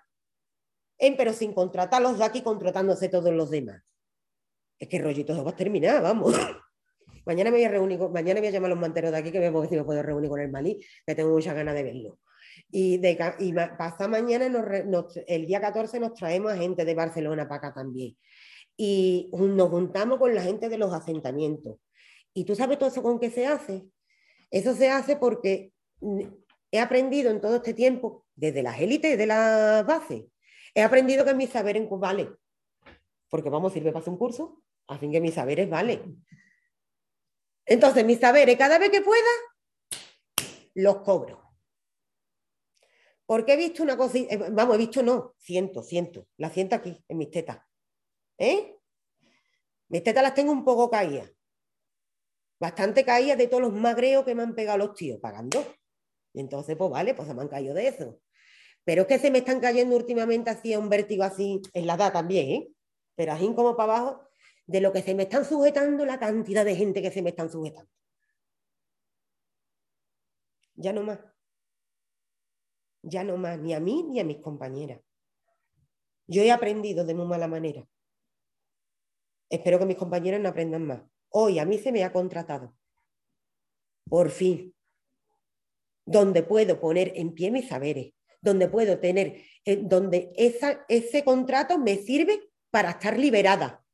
en, 0.98 1.16
pero 1.16 1.32
sin 1.32 1.54
contratarlos 1.54 2.18
de 2.18 2.24
aquí, 2.24 2.42
contratándose 2.42 3.08
todos 3.08 3.32
los 3.32 3.50
demás. 3.50 3.82
Es 4.78 4.88
que 4.88 4.98
el 4.98 5.04
rollito 5.04 5.42
va 5.42 5.52
a 5.52 5.56
terminar, 5.56 6.02
vamos. 6.02 6.34
mañana 7.24 7.50
me 7.50 7.56
voy 7.56 7.64
a 7.64 7.70
reunir, 7.70 7.98
mañana 7.98 8.40
voy 8.40 8.48
a 8.48 8.50
llamar 8.50 8.70
a 8.70 8.74
los 8.74 8.80
manteros 8.80 9.10
de 9.10 9.16
aquí 9.16 9.32
que 9.32 9.38
vemos 9.40 9.66
si 9.68 9.76
me 9.76 9.84
puedo 9.84 10.02
reunir 10.02 10.28
con 10.28 10.40
el 10.40 10.50
Malí, 10.50 10.84
que 11.06 11.14
tengo 11.14 11.30
muchas 11.30 11.54
ganas 11.54 11.74
de 11.74 11.82
verlo. 11.82 12.18
Y, 12.70 12.98
de, 12.98 13.18
y 13.38 13.54
pasa 13.54 14.08
mañana, 14.08 14.46
el 15.26 15.46
día 15.46 15.60
14 15.62 15.98
nos 15.98 16.12
traemos 16.12 16.52
a 16.52 16.58
gente 16.58 16.84
de 16.84 16.94
Barcelona 16.94 17.48
para 17.48 17.68
acá 17.68 17.74
también. 17.74 18.18
Y 18.76 19.30
nos 19.32 19.70
juntamos 19.70 20.18
con 20.18 20.34
la 20.34 20.42
gente 20.42 20.68
de 20.68 20.76
los 20.76 20.92
asentamientos. 20.92 21.78
¿Y 22.34 22.44
tú 22.44 22.54
sabes 22.54 22.78
todo 22.78 22.90
eso 22.90 23.02
con 23.02 23.18
qué 23.18 23.30
se 23.30 23.46
hace? 23.46 23.86
Eso 24.50 24.74
se 24.74 24.90
hace 24.90 25.16
porque 25.16 25.72
he 26.70 26.80
aprendido 26.80 27.30
en 27.30 27.40
todo 27.40 27.56
este 27.56 27.74
tiempo, 27.74 28.26
desde 28.34 28.62
las 28.62 28.80
élites 28.80 29.16
de 29.16 29.26
la 29.26 29.84
base, 29.86 30.28
he 30.74 30.82
aprendido 30.82 31.24
que 31.24 31.34
mis 31.34 31.50
saberes 31.50 31.88
vale. 31.90 32.30
Porque 33.28 33.50
vamos, 33.50 33.72
sirve 33.72 33.90
para 33.90 34.00
hacer 34.00 34.12
un 34.12 34.18
curso, 34.18 34.62
a 34.88 34.98
fin 34.98 35.10
que 35.10 35.20
mis 35.20 35.34
saberes 35.34 35.68
vale. 35.68 36.02
Entonces, 37.64 38.04
mis 38.04 38.20
saberes, 38.20 38.56
cada 38.56 38.78
vez 38.78 38.90
que 38.90 39.00
pueda, 39.00 39.22
los 40.74 40.98
cobro. 40.98 41.42
Porque 43.24 43.54
he 43.54 43.56
visto 43.56 43.82
una 43.82 43.96
cosa, 43.96 44.18
eh, 44.18 44.38
vamos, 44.52 44.76
he 44.76 44.78
visto 44.78 45.02
no, 45.02 45.34
siento, 45.36 45.82
siento, 45.82 46.28
la 46.36 46.48
siento 46.50 46.76
aquí, 46.76 47.04
en 47.08 47.18
mis 47.18 47.30
tetas. 47.30 47.58
¿Eh? 48.38 48.76
Mis 49.88 50.02
tetas 50.04 50.22
las 50.22 50.34
tengo 50.34 50.52
un 50.52 50.64
poco 50.64 50.88
caídas 50.88 51.35
bastante 52.58 53.04
caída 53.04 53.36
de 53.36 53.48
todos 53.48 53.62
los 53.62 53.72
magreos 53.72 54.24
que 54.24 54.34
me 54.34 54.42
han 54.42 54.54
pegado 54.54 54.78
los 54.78 54.94
tíos 54.94 55.18
pagando. 55.20 55.64
Y 56.32 56.40
entonces, 56.40 56.76
pues 56.76 56.90
vale, 56.90 57.14
pues 57.14 57.28
se 57.28 57.34
me 57.34 57.42
han 57.42 57.48
caído 57.48 57.74
de 57.74 57.88
eso. 57.88 58.20
Pero 58.84 59.02
es 59.02 59.08
que 59.08 59.18
se 59.18 59.30
me 59.30 59.38
están 59.38 59.60
cayendo 59.60 59.96
últimamente 59.96 60.50
así 60.50 60.76
un 60.76 60.88
vértigo 60.88 61.24
así, 61.24 61.60
en 61.72 61.86
la 61.86 61.94
edad 61.94 62.12
también, 62.12 62.50
¿eh? 62.50 62.68
pero 63.16 63.32
así 63.32 63.52
como 63.54 63.76
para 63.76 63.96
abajo, 63.96 64.28
de 64.66 64.80
lo 64.80 64.92
que 64.92 65.02
se 65.02 65.14
me 65.14 65.24
están 65.24 65.44
sujetando, 65.44 66.04
la 66.04 66.18
cantidad 66.18 66.64
de 66.64 66.76
gente 66.76 67.02
que 67.02 67.10
se 67.10 67.22
me 67.22 67.30
están 67.30 67.50
sujetando. 67.50 67.90
Ya 70.74 70.92
no 70.92 71.02
más. 71.02 71.18
Ya 73.02 73.24
no 73.24 73.36
más, 73.36 73.58
ni 73.58 73.72
a 73.72 73.80
mí 73.80 74.02
ni 74.02 74.20
a 74.20 74.24
mis 74.24 74.38
compañeras. 74.38 75.00
Yo 76.26 76.42
he 76.42 76.50
aprendido 76.50 77.04
de 77.04 77.14
muy 77.14 77.26
mala 77.26 77.46
manera. 77.46 77.86
Espero 79.48 79.78
que 79.78 79.86
mis 79.86 79.96
compañeras 79.96 80.40
no 80.40 80.48
aprendan 80.48 80.86
más. 80.86 81.02
Hoy 81.38 81.58
a 81.58 81.66
mí 81.66 81.76
se 81.76 81.92
me 81.92 82.02
ha 82.02 82.14
contratado. 82.14 82.74
Por 84.08 84.30
fin. 84.30 84.74
Donde 86.06 86.42
puedo 86.42 86.80
poner 86.80 87.12
en 87.14 87.34
pie 87.34 87.50
mis 87.50 87.68
saberes, 87.68 88.14
donde 88.40 88.68
puedo 88.68 88.98
tener, 89.00 89.42
eh, 89.66 89.76
donde 89.82 90.32
ese 90.38 91.24
contrato 91.24 91.78
me 91.78 91.96
sirve 91.96 92.48
para 92.70 92.92
estar 92.92 93.18
liberada 93.18 93.84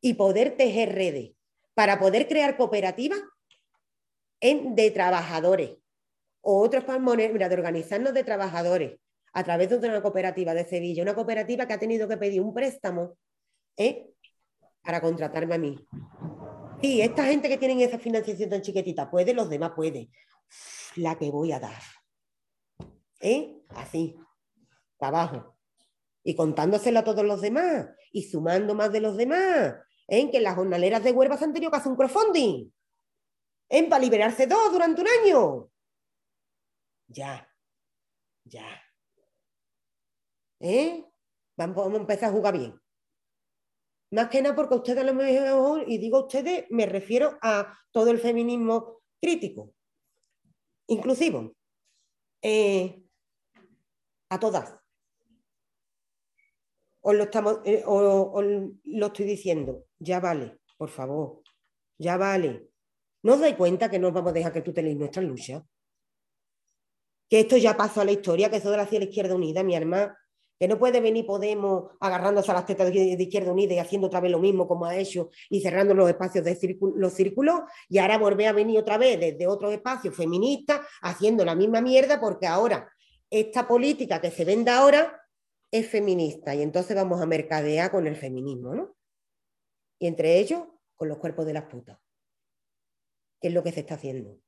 y 0.00 0.14
poder 0.14 0.56
tejer 0.56 0.94
redes, 0.94 1.32
para 1.74 1.98
poder 1.98 2.28
crear 2.28 2.56
cooperativas 2.56 3.20
de 4.40 4.90
trabajadores 4.90 5.76
o 6.40 6.62
otros 6.62 6.86
maneras 6.98 7.50
de 7.50 7.56
organizarnos 7.56 8.14
de 8.14 8.24
trabajadores 8.24 8.98
a 9.34 9.44
través 9.44 9.68
de 9.68 9.86
una 9.86 10.00
cooperativa 10.00 10.54
de 10.54 10.64
Sevilla, 10.64 11.02
una 11.02 11.14
cooperativa 11.14 11.66
que 11.66 11.74
ha 11.74 11.78
tenido 11.78 12.08
que 12.08 12.16
pedir 12.16 12.40
un 12.40 12.54
préstamo 12.54 13.18
¿eh? 13.76 14.14
para 14.82 15.02
contratarme 15.02 15.56
a 15.56 15.58
mí. 15.58 15.86
Sí, 16.84 17.00
esta 17.00 17.24
gente 17.24 17.48
que 17.48 17.56
tiene 17.56 17.82
esa 17.82 17.98
financiación 17.98 18.50
tan 18.50 18.60
chiquitita 18.60 19.10
puede, 19.10 19.32
los 19.32 19.48
demás 19.48 19.72
puede. 19.74 20.10
La 20.96 21.16
que 21.16 21.30
voy 21.30 21.50
a 21.50 21.58
dar. 21.58 21.80
¿Eh? 23.20 23.56
Así, 23.70 24.14
para 24.98 25.22
abajo. 25.22 25.56
Y 26.22 26.36
contándoselo 26.36 26.98
a 26.98 27.04
todos 27.04 27.24
los 27.24 27.40
demás 27.40 27.88
y 28.12 28.24
sumando 28.24 28.74
más 28.74 28.92
de 28.92 29.00
los 29.00 29.16
demás. 29.16 29.76
¿En 30.08 30.28
¿eh? 30.28 30.30
que 30.30 30.42
las 30.42 30.56
jornaleras 30.56 31.02
de 31.02 31.12
Huelva 31.12 31.38
se 31.38 31.46
han 31.46 31.54
tenido 31.54 31.70
que 31.70 31.78
hacer 31.78 31.90
un 31.90 31.96
crowdfunding? 31.96 32.70
¿En 33.70 33.84
¿Eh? 33.86 33.88
para 33.88 34.02
liberarse 34.04 34.46
dos 34.46 34.70
durante 34.70 35.00
un 35.00 35.08
año? 35.08 35.70
Ya, 37.06 37.48
ya. 38.44 38.82
¿Eh? 40.60 41.02
Vamos, 41.56 41.94
a 41.94 41.96
empezar 41.96 42.28
a 42.28 42.32
jugar 42.32 42.58
bien. 42.58 42.78
Más 44.14 44.28
que 44.28 44.40
nada 44.40 44.54
porque 44.54 44.76
ustedes 44.76 44.98
a 44.98 45.04
lo 45.04 45.12
mejor, 45.12 45.84
y 45.88 45.98
digo 45.98 46.20
ustedes, 46.20 46.66
me 46.70 46.86
refiero 46.86 47.36
a 47.42 47.76
todo 47.90 48.12
el 48.12 48.20
feminismo 48.20 49.02
crítico, 49.20 49.74
inclusivo, 50.86 51.56
eh, 52.40 53.02
a 54.28 54.38
todas. 54.38 54.76
Os 57.00 57.14
lo, 57.16 57.24
estamos, 57.24 57.58
eh, 57.64 57.82
lo 57.84 59.06
estoy 59.06 59.26
diciendo, 59.26 59.86
ya 59.98 60.20
vale, 60.20 60.60
por 60.76 60.90
favor, 60.90 61.42
ya 61.98 62.16
vale. 62.16 62.68
¿No 63.24 63.34
os 63.34 63.40
dais 63.40 63.56
cuenta 63.56 63.90
que 63.90 63.98
no 63.98 64.08
os 64.08 64.14
vamos 64.14 64.30
a 64.30 64.34
dejar 64.34 64.52
que 64.52 64.62
tú 64.62 64.72
tenéis 64.72 64.96
nuestra 64.96 65.22
lucha? 65.22 65.66
Que 67.28 67.40
esto 67.40 67.56
ya 67.56 67.76
pasó 67.76 68.02
a 68.02 68.04
la 68.04 68.12
historia, 68.12 68.48
que 68.48 68.58
eso 68.58 68.70
de 68.70 68.76
la 68.76 68.84
Izquierda 68.84 69.34
Unida, 69.34 69.64
mi 69.64 69.74
hermana, 69.74 70.16
no 70.68 70.78
puede 70.78 71.00
venir 71.00 71.26
Podemos 71.26 71.92
agarrándose 72.00 72.50
a 72.50 72.54
las 72.54 72.66
tetas 72.66 72.92
de 72.92 73.16
Izquierda 73.18 73.52
Unida 73.52 73.74
y 73.74 73.78
haciendo 73.78 74.06
otra 74.06 74.20
vez 74.20 74.30
lo 74.30 74.38
mismo 74.38 74.68
como 74.68 74.86
ha 74.86 74.96
hecho 74.96 75.30
y 75.50 75.60
cerrando 75.60 75.94
los 75.94 76.08
espacios 76.08 76.44
de 76.44 76.78
los 76.96 77.12
círculos 77.12 77.60
y 77.88 77.98
ahora 77.98 78.18
volver 78.18 78.48
a 78.48 78.52
venir 78.52 78.78
otra 78.78 78.98
vez 78.98 79.18
desde 79.18 79.46
otros 79.46 79.72
espacios 79.72 80.14
feministas 80.16 80.80
haciendo 81.02 81.44
la 81.44 81.54
misma 81.54 81.80
mierda 81.80 82.20
porque 82.20 82.46
ahora 82.46 82.88
esta 83.30 83.66
política 83.66 84.20
que 84.20 84.30
se 84.30 84.44
vende 84.44 84.70
ahora 84.70 85.20
es 85.70 85.88
feminista 85.88 86.54
y 86.54 86.62
entonces 86.62 86.94
vamos 86.94 87.20
a 87.20 87.26
mercadear 87.26 87.90
con 87.90 88.06
el 88.06 88.14
feminismo, 88.14 88.74
¿no? 88.74 88.96
Y 89.98 90.06
entre 90.06 90.38
ellos 90.38 90.62
con 90.94 91.08
los 91.08 91.18
cuerpos 91.18 91.46
de 91.46 91.52
las 91.52 91.64
putas, 91.64 91.98
que 93.40 93.48
es 93.48 93.54
lo 93.54 93.64
que 93.64 93.72
se 93.72 93.80
está 93.80 93.94
haciendo. 93.94 94.38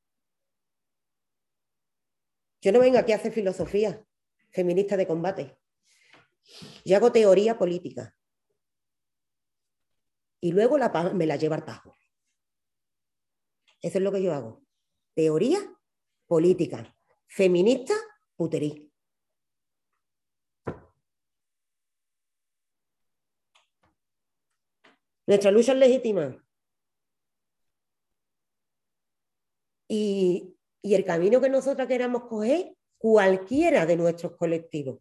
Yo 2.60 2.72
no 2.72 2.78
vengo 2.78 2.98
aquí 2.98 3.12
a 3.12 3.16
hacer 3.16 3.32
filosofía 3.32 4.04
feminista 4.50 4.96
de 4.96 5.06
combate. 5.06 5.58
Yo 6.84 6.96
hago 6.96 7.12
teoría 7.12 7.58
política. 7.58 8.14
Y 10.40 10.52
luego 10.52 10.76
me 11.14 11.26
la 11.26 11.36
llevo 11.36 11.54
al 11.54 11.64
tajo. 11.64 11.94
Eso 13.82 13.98
es 13.98 14.04
lo 14.04 14.12
que 14.12 14.22
yo 14.22 14.32
hago. 14.32 14.62
Teoría 15.14 15.58
política. 16.26 16.94
Feminista, 17.26 17.94
puterí. 18.36 18.92
Nuestra 25.26 25.50
lucha 25.50 25.72
es 25.72 25.78
legítima. 25.78 26.36
Y, 29.88 30.56
y 30.82 30.94
el 30.94 31.04
camino 31.04 31.40
que 31.40 31.48
nosotras 31.48 31.88
queramos 31.88 32.24
coger, 32.24 32.76
cualquiera 32.98 33.86
de 33.86 33.96
nuestros 33.96 34.36
colectivos. 34.36 35.00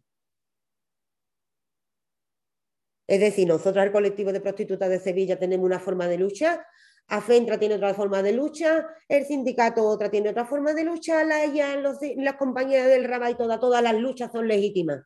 Es 3.06 3.20
decir, 3.20 3.46
nosotros 3.46 3.84
el 3.84 3.92
colectivo 3.92 4.32
de 4.32 4.40
prostitutas 4.40 4.90
de 4.90 4.98
Sevilla 4.98 5.38
tenemos 5.38 5.64
una 5.64 5.78
forma 5.78 6.08
de 6.08 6.18
lucha, 6.18 6.66
AFENTRA 7.06 7.58
tiene 7.58 7.76
otra 7.76 7.94
forma 7.94 8.20
de 8.20 8.32
lucha, 8.32 8.84
el 9.08 9.24
sindicato 9.24 9.86
otra 9.86 10.10
tiene 10.10 10.30
otra 10.30 10.44
forma 10.44 10.72
de 10.72 10.84
lucha, 10.84 11.22
la, 11.22 11.46
las 11.46 12.36
compañeras 12.36 12.88
del 12.88 13.04
RABA 13.04 13.30
y 13.30 13.34
todas, 13.36 13.60
todas 13.60 13.82
las 13.82 13.94
luchas 13.94 14.32
son 14.32 14.48
legítimas. 14.48 15.04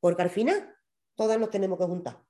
Porque 0.00 0.22
al 0.22 0.28
final 0.28 0.76
todas 1.14 1.40
nos 1.40 1.48
tenemos 1.48 1.78
que 1.78 1.86
juntar. 1.86 2.22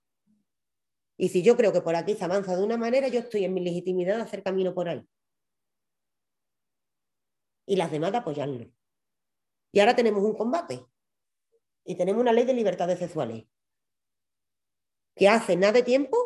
Y 1.16 1.30
si 1.30 1.42
yo 1.42 1.56
creo 1.56 1.72
que 1.72 1.80
por 1.80 1.96
aquí 1.96 2.14
se 2.14 2.24
avanza 2.24 2.56
de 2.56 2.62
una 2.62 2.76
manera, 2.76 3.08
yo 3.08 3.18
estoy 3.20 3.44
en 3.44 3.54
mi 3.54 3.60
legitimidad 3.60 4.16
de 4.16 4.22
hacer 4.22 4.44
camino 4.44 4.72
por 4.72 4.88
ahí. 4.88 5.04
Y 7.66 7.74
las 7.74 7.90
demás 7.90 8.12
de 8.12 8.18
apoyarlo. 8.18 8.70
Y 9.72 9.80
ahora 9.80 9.96
tenemos 9.96 10.22
un 10.22 10.36
combate. 10.36 10.84
Y 11.84 11.96
tenemos 11.96 12.20
una 12.20 12.32
ley 12.32 12.44
de 12.44 12.54
libertades 12.54 12.98
sexuales 12.98 13.44
que 15.14 15.28
hace 15.28 15.56
nada 15.56 15.72
de 15.72 15.82
tiempo 15.82 16.16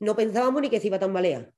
no 0.00 0.16
pensábamos 0.16 0.62
ni 0.62 0.70
que 0.70 0.80
se 0.80 0.88
iba 0.88 0.96
a 0.96 1.00
tambalear. 1.00 1.52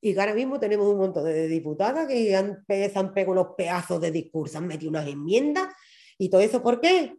Y 0.00 0.14
que 0.14 0.20
ahora 0.20 0.34
mismo 0.34 0.58
tenemos 0.58 0.86
un 0.86 0.98
montón 0.98 1.24
de 1.24 1.48
diputadas 1.48 2.08
que 2.08 2.34
han, 2.34 2.64
se 2.66 2.92
han 2.94 3.12
pegado 3.12 3.32
unos 3.32 3.54
pedazos 3.56 4.00
de 4.00 4.10
discurso, 4.10 4.58
han 4.58 4.66
metido 4.66 4.90
unas 4.90 5.06
enmiendas. 5.06 5.74
¿Y 6.16 6.30
todo 6.30 6.40
eso 6.40 6.62
por 6.62 6.80
qué? 6.80 7.18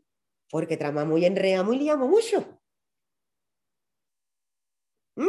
Porque 0.50 0.78
tramamos 0.78 1.20
y 1.20 1.26
enreamos 1.26 1.76
y 1.76 1.80
liamos 1.80 2.10
mucho. 2.10 2.60
¿Mm? 5.16 5.28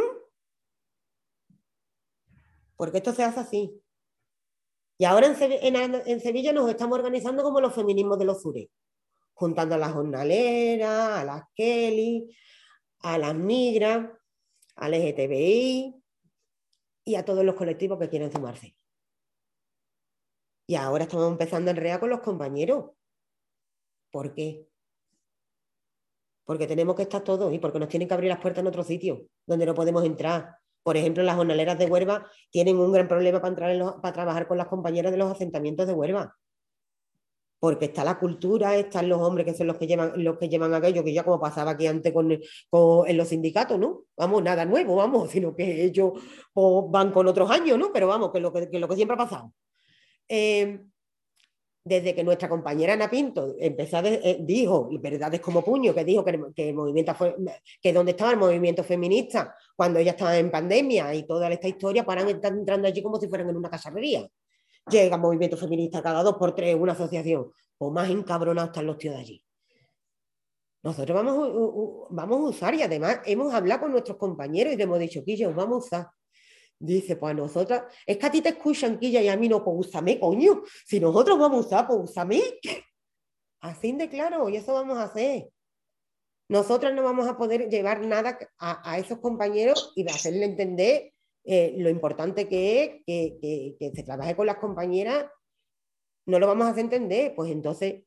Porque 2.75 2.97
esto 2.97 3.13
se 3.13 3.23
hace 3.23 3.39
así. 3.39 3.83
Y 4.97 5.05
ahora 5.05 5.27
en, 5.27 6.19
Sevilla 6.21 6.53
nos 6.53 6.69
estamos 6.69 6.97
organizando 6.97 7.43
como 7.43 7.59
los 7.59 7.73
feminismos 7.73 8.17
de 8.19 8.25
los 8.25 8.41
Zures, 8.41 8.69
juntando 9.33 9.75
a 9.75 9.77
las 9.77 9.91
jornaleras, 9.91 11.19
a 11.19 11.25
las 11.25 11.43
Kelly, 11.55 12.35
a 13.03 13.17
las 13.17 13.35
migras, 13.35 14.09
al 14.75 14.91
LGTBI 14.93 16.03
y 17.05 17.15
a 17.15 17.25
todos 17.25 17.45
los 17.45 17.55
colectivos 17.55 17.99
que 17.99 18.09
quieren 18.09 18.31
sumarse. 18.31 18.75
Y 20.65 20.75
ahora 20.75 21.03
estamos 21.03 21.29
empezando 21.29 21.69
en 21.69 21.77
REA 21.77 21.99
con 21.99 22.09
los 22.09 22.21
compañeros. 22.21 22.91
¿Por 24.11 24.33
qué? 24.33 24.67
Porque 26.45 26.65
tenemos 26.65 26.95
que 26.95 27.03
estar 27.03 27.23
todos 27.23 27.53
y 27.53 27.59
porque 27.59 27.79
nos 27.79 27.89
tienen 27.89 28.07
que 28.07 28.13
abrir 28.13 28.29
las 28.29 28.39
puertas 28.39 28.61
en 28.61 28.67
otro 28.67 28.83
sitio 28.83 29.27
donde 29.45 29.65
no 29.65 29.75
podemos 29.75 30.03
entrar. 30.05 30.57
Por 30.81 30.97
ejemplo, 30.97 31.23
las 31.23 31.35
jornaleras 31.35 31.77
de 31.77 31.85
Huerva 31.85 32.29
tienen 32.49 32.77
un 32.77 32.91
gran 32.91 33.07
problema 33.07 33.41
para, 33.41 33.49
entrar 33.49 34.01
para 34.01 34.13
trabajar 34.13 34.47
con 34.47 34.57
las 34.57 34.67
compañeras 34.67 35.11
de 35.11 35.17
los 35.17 35.31
asentamientos 35.31 35.87
de 35.87 35.93
Huerva 35.93 36.35
porque 37.63 37.85
está 37.85 38.03
la 38.03 38.19
cultura, 38.19 38.75
están 38.75 39.07
los 39.07 39.21
hombres 39.21 39.45
que 39.45 39.53
son 39.53 39.67
los 39.67 39.77
que 39.77 39.87
llevan, 39.87 40.11
los 40.21 40.37
que 40.37 40.49
llevan 40.49 40.73
aquello, 40.73 41.01
que 41.01 41.13
ya 41.13 41.23
como 41.23 41.39
pasaba 41.39 41.71
aquí 41.71 41.87
antes 41.87 42.11
con, 42.11 42.29
en 42.29 43.17
los 43.17 43.27
sindicatos, 43.29 43.79
¿no? 43.79 44.03
Vamos, 44.17 44.43
nada 44.43 44.65
nuevo, 44.65 44.97
vamos, 44.97 45.29
sino 45.31 45.55
que 45.55 45.85
ellos 45.85 46.11
van 46.53 47.13
con 47.13 47.25
otros 47.25 47.49
años, 47.49 47.79
¿no? 47.79 47.93
Pero 47.93 48.07
vamos, 48.07 48.33
que 48.33 48.41
lo 48.41 48.51
que, 48.51 48.67
lo 48.77 48.85
que 48.89 48.95
siempre 48.97 49.15
ha 49.15 49.17
pasado. 49.17 49.53
Eh, 50.27 50.77
desde 51.85 52.13
que 52.13 52.25
nuestra 52.25 52.49
compañera 52.49 52.95
Ana 52.95 53.09
Pinto 53.09 53.55
empezó 53.57 53.99
eh, 53.99 54.39
dijo, 54.41 54.89
y 54.91 54.97
verdades 54.97 55.39
como 55.39 55.63
puño, 55.63 55.95
que 55.95 56.03
dijo 56.03 56.25
que, 56.25 56.67
el 56.67 56.73
movimiento 56.73 57.15
fue, 57.15 57.33
que 57.81 57.93
donde 57.93 58.11
estaba 58.11 58.31
el 58.31 58.39
movimiento 58.39 58.83
feminista 58.83 59.55
cuando 59.73 59.99
ella 59.99 60.11
estaba 60.11 60.37
en 60.37 60.51
pandemia 60.51 61.15
y 61.15 61.25
toda 61.25 61.47
esta 61.47 61.69
historia, 61.69 62.03
paran 62.03 62.27
entrando 62.27 62.89
allí 62.89 63.01
como 63.01 63.21
si 63.21 63.29
fueran 63.29 63.49
en 63.49 63.55
una 63.55 63.69
casarrería 63.69 64.29
llega 64.89 65.17
movimiento 65.17 65.57
feminista 65.57 66.01
cada 66.01 66.23
dos 66.23 66.35
por 66.37 66.55
tres, 66.55 66.75
una 66.75 66.93
asociación, 66.93 67.51
o 67.77 67.91
más 67.91 68.09
encabronados 68.09 68.69
están 68.69 68.85
los 68.85 68.97
tíos 68.97 69.15
de 69.15 69.21
allí. 69.21 69.45
Nosotros 70.83 71.15
vamos, 71.15 72.07
vamos 72.09 72.39
a 72.39 72.43
usar 72.43 72.75
y 72.75 72.81
además 72.81 73.21
hemos 73.25 73.53
hablado 73.53 73.81
con 73.81 73.91
nuestros 73.91 74.17
compañeros 74.17 74.73
y 74.73 74.75
le 74.75 74.83
hemos 74.83 74.99
dicho, 74.99 75.23
Quilla, 75.23 75.47
os 75.47 75.55
vamos 75.55 75.75
a 75.75 75.85
usar. 75.85 76.07
Dice, 76.77 77.15
pues 77.15 77.31
a 77.31 77.33
nosotras, 77.33 77.83
es 78.05 78.17
que 78.17 78.25
a 78.25 78.31
ti 78.31 78.41
te 78.41 78.49
escuchan, 78.49 78.99
Quilla, 78.99 79.21
y 79.21 79.29
a 79.29 79.37
mí 79.37 79.47
no, 79.47 79.63
pues 79.63 79.87
úsame, 79.87 80.19
coño. 80.19 80.63
Si 80.85 80.99
nosotros 80.99 81.39
vamos 81.39 81.63
a 81.63 81.67
usar, 81.67 81.87
pues 81.87 81.99
úsame. 82.03 82.41
Así 83.61 83.93
de 83.93 84.09
claro, 84.09 84.49
y 84.49 84.57
eso 84.57 84.73
vamos 84.73 84.97
a 84.97 85.03
hacer. 85.03 85.47
Nosotras 86.49 86.93
no 86.93 87.03
vamos 87.03 87.29
a 87.29 87.37
poder 87.37 87.69
llevar 87.69 88.01
nada 88.01 88.37
a, 88.59 88.91
a 88.91 88.97
esos 88.97 89.19
compañeros 89.19 89.93
y 89.95 90.05
hacerle 90.09 90.43
entender 90.43 91.13
eh, 91.43 91.75
lo 91.77 91.89
importante 91.89 92.47
que 92.47 92.83
es 93.05 93.75
que, 93.77 93.91
se 93.93 94.03
trabaje 94.03 94.35
con 94.35 94.45
las 94.45 94.57
compañeras, 94.57 95.25
no 96.25 96.39
lo 96.39 96.47
vamos 96.47 96.67
a 96.67 96.69
hacer 96.69 96.85
entender, 96.85 97.33
pues 97.35 97.51
entonces 97.51 98.03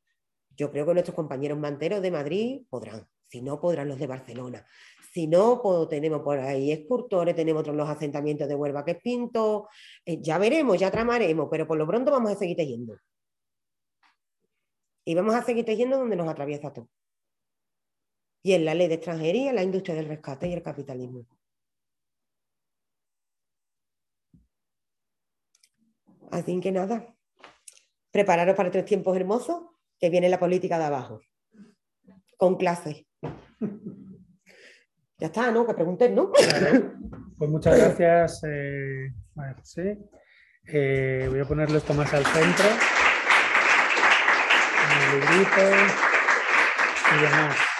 yo 0.57 0.71
creo 0.71 0.87
que 0.87 0.95
nuestros 0.95 1.15
compañeros 1.15 1.59
manteros 1.59 2.01
de 2.01 2.11
Madrid 2.11 2.63
podrán, 2.71 3.07
si 3.29 3.43
no 3.43 3.61
podrán 3.61 3.89
los 3.89 3.99
de 3.99 4.07
Barcelona, 4.07 4.67
si 5.13 5.27
no, 5.27 5.61
pues 5.63 5.89
tenemos 5.89 6.23
por 6.23 6.39
ahí 6.39 6.73
escultores, 6.73 7.35
tenemos 7.35 7.61
otros 7.61 7.77
los 7.77 7.89
asentamientos 7.89 8.49
de 8.49 8.55
Huelva 8.55 8.85
que 8.85 8.93
es 8.93 9.03
Pinto, 9.03 9.69
eh, 10.05 10.21
ya 10.21 10.39
veremos, 10.39 10.79
ya 10.79 10.91
tramaremos, 10.91 11.49
pero 11.51 11.67
por 11.67 11.77
lo 11.77 11.87
pronto 11.87 12.11
vamos 12.11 12.33
a 12.33 12.37
seguir 12.37 12.57
tejiendo. 12.57 12.97
Y 15.05 15.15
vamos 15.15 15.35
a 15.35 15.43
seguir 15.43 15.65
tejiendo 15.65 15.99
donde 15.99 16.17
nos 16.17 16.29
atraviesa 16.29 16.73
todo. 16.73 16.89
y 18.43 18.53
en 18.53 18.65
la 18.65 18.75
ley 18.75 18.89
de 18.89 18.95
extranjería, 18.95 19.53
la 19.53 19.63
industria 19.63 19.97
del 19.97 20.07
rescate 20.07 20.49
y 20.49 20.53
el 20.53 20.63
capitalismo. 20.63 21.27
Así 26.31 26.61
que 26.61 26.73
nada, 26.73 27.15
prepararos 28.11 28.57
para 28.57 28.71
tres 28.71 28.85
tiempos 28.85 29.17
hermosos, 29.17 29.63
que 29.99 30.11
viene 30.11 30.29
la 30.29 30.39
política 30.39 30.79
de 30.79 30.85
abajo, 30.85 31.21
con 32.37 32.57
clases. 32.57 33.05
Ya 35.19 35.29
está, 35.29 35.51
¿no? 35.51 35.67
Que 35.67 35.73
pregunten, 35.73 36.15
¿no? 36.15 36.31
Pues 36.31 37.51
muchas 37.51 37.79
gracias, 37.97 38.43
eh, 38.47 39.15
José. 39.57 39.99
Eh, 40.67 41.27
voy 41.31 41.41
a 41.41 41.45
ponerlo 41.47 41.79
esto 41.79 41.95
más 41.95 42.13
al 42.13 42.27
centro. 42.27 42.67
En 44.93 45.03
el 45.03 45.21
librito 45.21 45.61
y 47.15 47.23
demás. 47.23 47.76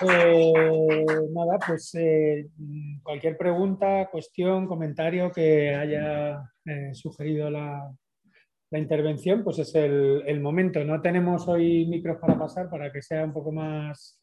Eh, 0.00 1.04
nada, 1.32 1.58
pues 1.66 1.94
eh, 1.94 2.48
cualquier 3.02 3.36
pregunta, 3.36 4.08
cuestión, 4.10 4.66
comentario 4.66 5.30
que 5.30 5.74
haya 5.74 6.50
eh, 6.64 6.94
sugerido 6.94 7.50
la, 7.50 7.90
intervención, 8.72 9.44
pues 9.44 9.60
es 9.60 9.72
el, 9.76 10.40
momento. 10.40 10.84
No 10.84 11.00
tenemos 11.00 11.46
hoy 11.46 11.86
micros 11.86 12.18
para 12.18 12.36
pasar 12.36 12.68
para 12.68 12.90
que 12.90 13.02
sea 13.02 13.24
un 13.24 13.32
poco 13.32 13.52
más 13.52 14.20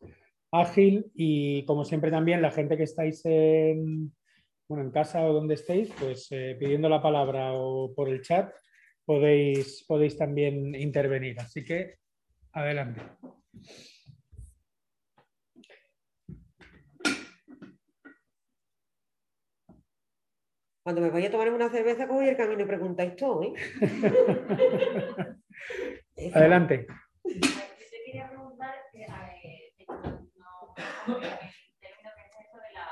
ágil 0.52 1.10
y 1.16 1.64
como 1.64 1.86
siempre 1.86 2.12
también 2.12 2.42
la 2.42 2.52
gente 2.52 2.76
que 2.76 2.84
estáis 2.84 3.22
en, 3.24 4.14
bueno, 4.68 4.84
en 4.84 4.92
casa 4.92 5.24
o 5.24 5.32
donde 5.32 5.54
estéis, 5.54 5.90
pues 5.98 6.28
pidiendo 6.60 6.90
la 6.90 7.02
palabra 7.02 7.54
o 7.54 7.94
por 7.96 8.10
el 8.10 8.22
chat 8.22 8.54
podéis, 9.06 9.86
podéis 9.88 10.18
también 10.18 10.76
intervenir. 10.76 11.40
Así 11.40 11.64
que 11.64 11.96
adelante. 12.52 13.02
Cuando 20.84 21.02
me 21.02 21.12
vaya 21.12 21.28
a 21.28 21.32
tomar 21.32 21.54
una 21.54 21.70
cerveza, 21.70 22.08
cojo 22.08 22.22
el 22.22 22.36
camino 22.36 22.64
y 22.64 22.66
preguntáis 22.66 23.16
todo, 23.16 23.44
¿eh? 23.44 23.54
Adelante. 26.34 26.88
Yo 27.24 27.40
quería 28.06 28.28
preguntar, 28.28 28.74
eh, 28.94 29.06
no, 30.38 30.74
término 30.76 32.10
que 32.16 32.24
es 32.24 32.32
eso 32.48 32.58
de 32.58 32.72
la, 32.74 32.88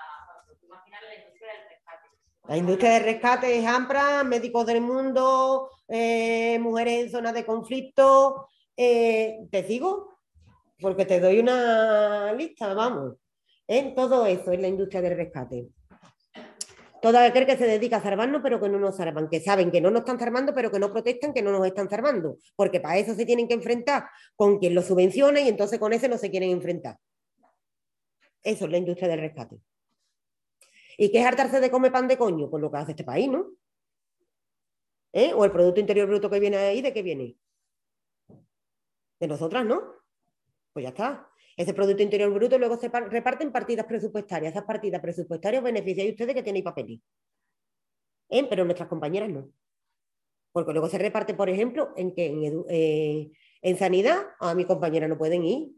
imaginar 0.61 1.01
la 1.03 1.15
industria 1.15 1.53
del 1.53 1.63
rescate. 1.69 2.07
La 2.47 2.57
industria 2.57 2.91
del 2.91 3.05
rescate 3.05 3.57
es 3.57 3.65
amplia, 3.65 4.23
médicos 4.23 4.67
del 4.67 4.81
mundo, 4.81 5.71
eh, 5.87 6.59
mujeres 6.59 7.05
en 7.05 7.09
zonas 7.09 7.33
de 7.33 7.43
conflicto. 7.45 8.47
Eh, 8.77 9.47
¿Te 9.49 9.63
sigo? 9.63 10.19
Porque 10.79 11.05
te 11.05 11.19
doy 11.19 11.39
una 11.39 12.33
lista, 12.33 12.75
vamos. 12.75 13.15
En 13.67 13.95
todo 13.95 14.27
eso 14.27 14.51
es 14.51 14.59
la 14.59 14.67
industria 14.67 15.01
del 15.01 15.17
rescate. 15.17 15.69
Todo 17.02 17.18
aquel 17.20 17.45
que 17.45 17.58
se 17.58 17.66
dedica 17.66 17.97
a 17.97 18.02
salvarnos, 18.02 18.41
pero 18.41 18.60
que 18.60 18.68
no 18.68 18.78
nos 18.78 18.97
salvan, 18.97 19.30
que 19.30 19.39
saben 19.39 19.72
que 19.72 19.80
no 19.80 19.89
nos 19.89 20.02
están 20.02 20.20
salvando, 20.20 20.54
pero 20.54 20.70
que 20.70 20.80
no 20.80 20.91
protestan, 20.91 21.34
que 21.34 21.41
no 21.41 21.52
nos 21.52 21.66
están 21.66 21.89
salvando, 21.89 22.38
porque 22.56 22.80
para 22.80 22.97
eso 22.97 23.14
se 23.16 23.26
tienen 23.26 23.47
que 23.47 23.54
enfrentar 23.54 24.10
con 24.36 24.60
quien 24.60 24.76
los 24.76 24.86
subvenciona 24.86 25.39
y 25.39 25.47
entonces 25.47 25.80
con 25.80 25.93
ese 25.93 26.10
no 26.10 26.18
se 26.18 26.30
quieren 26.30 26.50
enfrentar. 26.50 26.97
Eso 28.43 28.66
es 28.66 28.72
la 28.72 28.78
industria 28.78 29.08
del 29.08 29.20
rescate. 29.20 29.60
¿Y 30.97 31.12
qué 31.12 31.22
es 31.22 31.26
hartarse 31.26 31.62
de 31.62 31.72
comer 31.72 31.91
pan 31.91 32.08
de 32.08 32.18
coño? 32.18 32.50
Pues 32.50 32.62
lo 32.62 32.70
que 32.70 32.78
hace 32.78 32.91
este 32.91 33.06
país, 33.06 33.30
¿no? 33.30 33.52
¿Eh? 35.14 35.34
O 35.34 35.45
el 35.45 35.52
Producto 35.52 35.80
Interior 35.80 36.08
Bruto 36.08 36.30
que 36.30 36.39
viene 36.39 36.58
ahí, 36.58 36.82
¿de 36.82 36.93
qué 36.93 37.02
viene? 37.02 37.38
De 39.20 39.28
nosotras, 39.28 39.66
¿no? 39.66 39.95
Pues 40.74 40.84
ya 40.84 40.89
está. 40.89 41.28
Ese 41.60 41.74
Producto 41.74 42.01
Interior 42.01 42.34
Bruto 42.34 42.57
luego 42.57 42.78
se 42.78 42.88
reparten 42.88 43.51
partidas 43.51 43.86
presupuestarias. 43.86 44.53
Esas 44.53 44.64
partidas 44.64 45.01
presupuestarias 45.01 45.62
benefician 45.62 46.07
a 46.07 46.12
ustedes 46.12 46.34
que 46.34 46.41
tienen 46.41 46.64
papeles. 46.64 47.01
¿Eh? 48.30 48.47
Pero 48.49 48.64
nuestras 48.64 48.88
compañeras 48.88 49.30
no. 49.30 49.51
Porque 50.53 50.72
luego 50.72 50.88
se 50.88 50.97
reparte, 50.97 51.34
por 51.34 51.49
ejemplo, 51.49 51.91
en 51.97 52.16
que 52.16 52.28
en, 52.28 52.64
eh, 52.70 53.76
sanidad 53.78 54.28
a 54.39 54.55
mi 54.55 54.64
compañera 54.64 55.10
no 55.10 55.18
pueden 55.18 55.43
ir. 55.43 55.72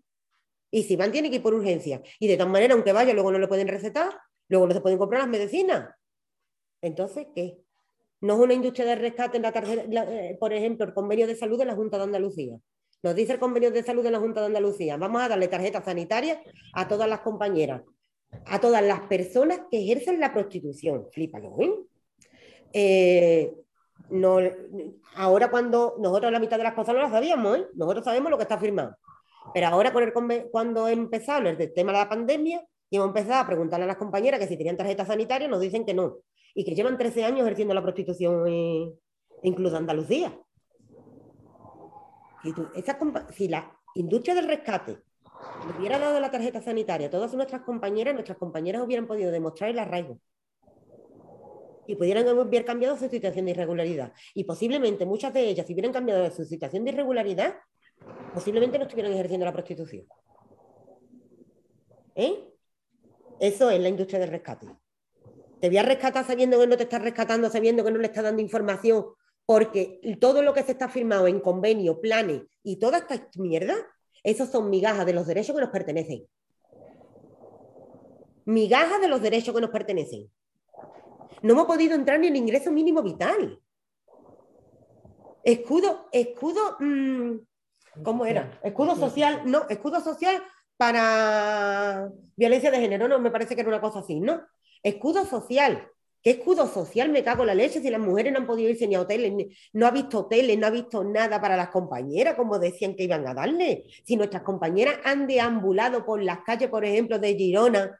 Y 0.70 0.84
si 0.84 0.96
van, 0.96 1.12
tienen 1.12 1.32
que 1.32 1.38
ir 1.38 1.44
por 1.44 1.56
urgencia. 1.56 2.04
Y 2.20 2.28
de 2.28 2.38
tal 2.38 2.50
manera, 2.50 2.76
aunque 2.76 2.94
vaya, 2.94 3.16
luego 3.16 3.32
no 3.32 3.40
le 3.40 3.48
pueden 3.48 3.68
recetar, 3.68 4.14
luego 4.50 4.68
no 4.68 4.76
se 4.76 4.82
pueden 4.82 5.00
comprar 5.00 5.22
las 5.22 5.30
medicinas. 5.30 5.96
Entonces, 6.84 7.26
¿qué? 7.34 7.58
No 8.20 8.36
es 8.36 8.40
una 8.40 8.54
industria 8.54 8.86
de 8.86 8.98
rescate 8.98 9.38
en 9.38 9.44
la 9.44 9.52
tarjeta, 9.52 9.82
eh, 9.82 10.38
por 10.40 10.54
ejemplo, 10.54 10.86
el 10.86 10.94
convenio 10.94 11.26
de 11.26 11.36
salud 11.36 11.58
de 11.58 11.66
la 11.66 11.74
Junta 11.74 11.98
de 11.98 12.04
Andalucía. 12.04 12.60
Nos 13.04 13.16
dice 13.16 13.34
el 13.34 13.40
convenio 13.40 13.72
de 13.72 13.84
salud 13.84 14.04
de 14.04 14.12
la 14.12 14.20
Junta 14.20 14.42
de 14.42 14.48
Andalucía, 14.48 14.98
vamos 14.98 15.22
a 15.22 15.30
darle 15.30 15.48
tarjeta 15.48 15.84
sanitaria 15.84 16.42
a 16.74 16.88
todas 16.88 17.10
las 17.10 17.22
compañeras, 17.22 17.82
a 18.46 18.60
todas 18.60 18.84
las 18.84 19.02
personas 19.02 19.62
que 19.72 19.82
ejercen 19.82 20.20
la 20.20 20.32
prostitución. 20.32 21.08
Flípalo, 21.12 21.56
¿eh? 22.74 23.54
ahora 25.16 25.50
cuando 25.50 25.96
nosotros 26.00 26.32
la 26.32 26.40
mitad 26.40 26.58
de 26.58 26.64
las 26.64 26.74
cosas 26.74 26.94
no 26.94 27.02
las 27.02 27.12
sabíamos, 27.12 27.58
¿eh? 27.58 27.66
nosotros 27.74 28.06
sabemos 28.06 28.30
lo 28.30 28.38
que 28.38 28.44
está 28.44 28.60
firmado. 28.60 28.96
Pero 29.54 29.68
ahora 29.68 29.92
con 29.92 30.04
el, 30.04 30.50
cuando 30.52 30.88
he 30.88 30.94
empezado 30.94 31.50
el 31.50 31.74
tema 31.74 31.92
de 31.92 31.98
la 31.98 32.10
pandemia 32.10 32.64
hemos 32.92 33.08
empezado 33.08 33.42
a 33.42 33.48
preguntarle 33.48 33.86
a 33.86 33.88
las 33.88 33.98
compañeras 33.98 34.40
que 34.40 34.48
si 34.48 34.58
tenían 34.58 34.78
tarjeta 34.78 35.06
sanitaria, 35.06 35.48
nos 35.48 35.62
dicen 35.62 35.86
que 35.86 35.94
no. 35.94 36.18
Y 36.54 36.66
que 36.66 36.76
llevan 36.76 36.98
13 36.98 37.24
años 37.24 37.42
ejerciendo 37.42 37.74
la 37.74 37.82
prostitución, 37.82 38.46
eh, 38.48 38.92
incluso 39.44 39.78
Andalucía. 39.78 40.38
Si, 42.44 43.48
la 43.48 43.72
industria 43.96 44.36
del 44.36 44.48
rescate 44.48 44.98
hubiera 45.78 46.00
dado 46.00 46.20
la 46.20 46.32
tarjeta 46.32 46.62
sanitaria 46.62 47.08
a 47.08 47.10
todas 47.10 47.34
nuestras 47.34 47.62
compañeras, 47.62 48.14
nuestras 48.14 48.38
compañeras 48.38 48.82
hubieran 48.82 49.08
podido 49.08 49.32
demostrar 49.32 49.70
el 49.70 49.80
arraigo. 49.80 50.20
Y 51.88 51.96
pudieran 51.96 52.28
haber 52.28 52.66
cambiado 52.66 52.98
su 52.98 53.10
situación 53.10 53.46
de 53.46 53.52
irregularidad. 53.52 54.14
Y 54.34 54.44
posiblemente 54.44 55.06
muchas 55.06 55.34
de 55.34 55.50
ellas, 55.50 55.68
si 55.68 55.74
hubieran 55.74 55.92
cambiado 55.92 56.30
su 56.32 56.46
situación 56.46 56.86
de 56.86 56.92
irregularidad, 56.92 57.56
posiblemente 58.34 58.78
no 58.78 58.86
estuvieran 58.86 59.14
ejerciendo 59.14 59.46
la 59.46 59.54
prostitución. 59.54 60.06
¿Eh? 62.16 62.48
Eso 63.40 63.70
es 63.70 63.80
la 63.80 63.90
industria 63.90 64.20
del 64.20 64.30
rescate. 64.30 64.68
Te 65.60 65.68
voy 65.68 65.78
a 65.78 65.84
rescatar 65.84 66.26
sabiendo 66.26 66.60
que 66.60 66.68
no 66.68 66.78
te 66.78 66.84
estás 66.84 67.02
rescatando, 67.02 67.50
sabiendo 67.50 67.84
que 67.84 67.92
no 67.92 67.98
le 67.98 68.08
estás 68.08 68.24
dando 68.24 68.42
información 68.42 69.06
porque 69.52 70.00
todo 70.22 70.42
lo 70.44 70.54
que 70.54 70.64
se 70.64 70.72
está 70.72 70.88
firmado 70.88 71.28
en 71.28 71.42
convenio, 71.42 72.00
planes 72.00 72.44
y 72.64 72.78
toda 72.78 73.00
esta 73.00 73.28
mierda, 73.36 73.76
esos 74.24 74.48
son 74.48 74.70
migajas 74.70 75.06
de 75.06 75.12
los 75.12 75.28
derechos 75.28 75.54
que 75.54 75.62
nos 75.62 75.72
pertenecen. 75.72 76.26
Migajas 78.46 79.02
de 79.02 79.10
los 79.10 79.22
derechos 79.22 79.54
que 79.54 79.60
nos 79.60 79.72
pertenecen. 79.72 80.32
No 81.42 81.52
hemos 81.52 81.66
podido 81.66 81.96
entrar 81.96 82.18
ni 82.18 82.28
en 82.28 82.38
ingreso 82.38 82.72
mínimo 82.72 83.04
vital. 83.04 83.60
Escudo, 85.44 86.08
escudo, 86.14 86.78
mm, 86.80 87.32
¿cómo 88.06 88.26
era? 88.26 88.58
Escudo 88.64 88.96
social, 88.96 89.42
no, 89.44 89.68
escudo 89.68 90.00
social 90.00 90.42
para 90.78 92.10
violencia 92.38 92.72
de 92.72 92.80
género, 92.80 93.10
no, 93.10 93.20
me 93.20 93.32
parece 93.32 93.56
que 93.56 93.60
era 93.60 93.70
una 93.70 93.82
cosa 93.82 94.00
así, 94.00 94.22
¿no? 94.22 94.44
Escudo 94.82 95.26
social 95.26 95.92
¿Qué 96.22 96.32
escudo 96.32 96.68
social 96.68 97.10
me 97.10 97.24
cago 97.24 97.42
en 97.42 97.48
la 97.48 97.56
leche 97.56 97.82
si 97.82 97.90
las 97.90 98.00
mujeres 98.00 98.32
no 98.32 98.40
han 98.40 98.46
podido 98.46 98.70
irse 98.70 98.88
ni 98.88 98.94
a 98.94 99.02
hoteles, 99.02 99.48
no 99.74 99.88
ha 99.88 99.92
visto 99.92 100.20
hoteles, 100.20 100.58
no 100.58 100.68
ha 100.68 100.70
visto 100.70 101.04
nada 101.04 101.42
para 101.42 101.58
las 101.58 101.70
compañeras, 101.70 102.36
como 102.36 102.60
decían 102.60 102.96
que 102.96 103.06
iban 103.06 103.28
a 103.28 103.34
darle? 103.34 103.86
Si 104.04 104.16
nuestras 104.16 104.44
compañeras 104.44 105.00
han 105.04 105.26
deambulado 105.26 106.06
por 106.06 106.22
las 106.22 106.42
calles, 106.42 106.70
por 106.70 106.86
ejemplo, 106.86 107.18
de 107.18 107.34
Girona, 107.34 108.00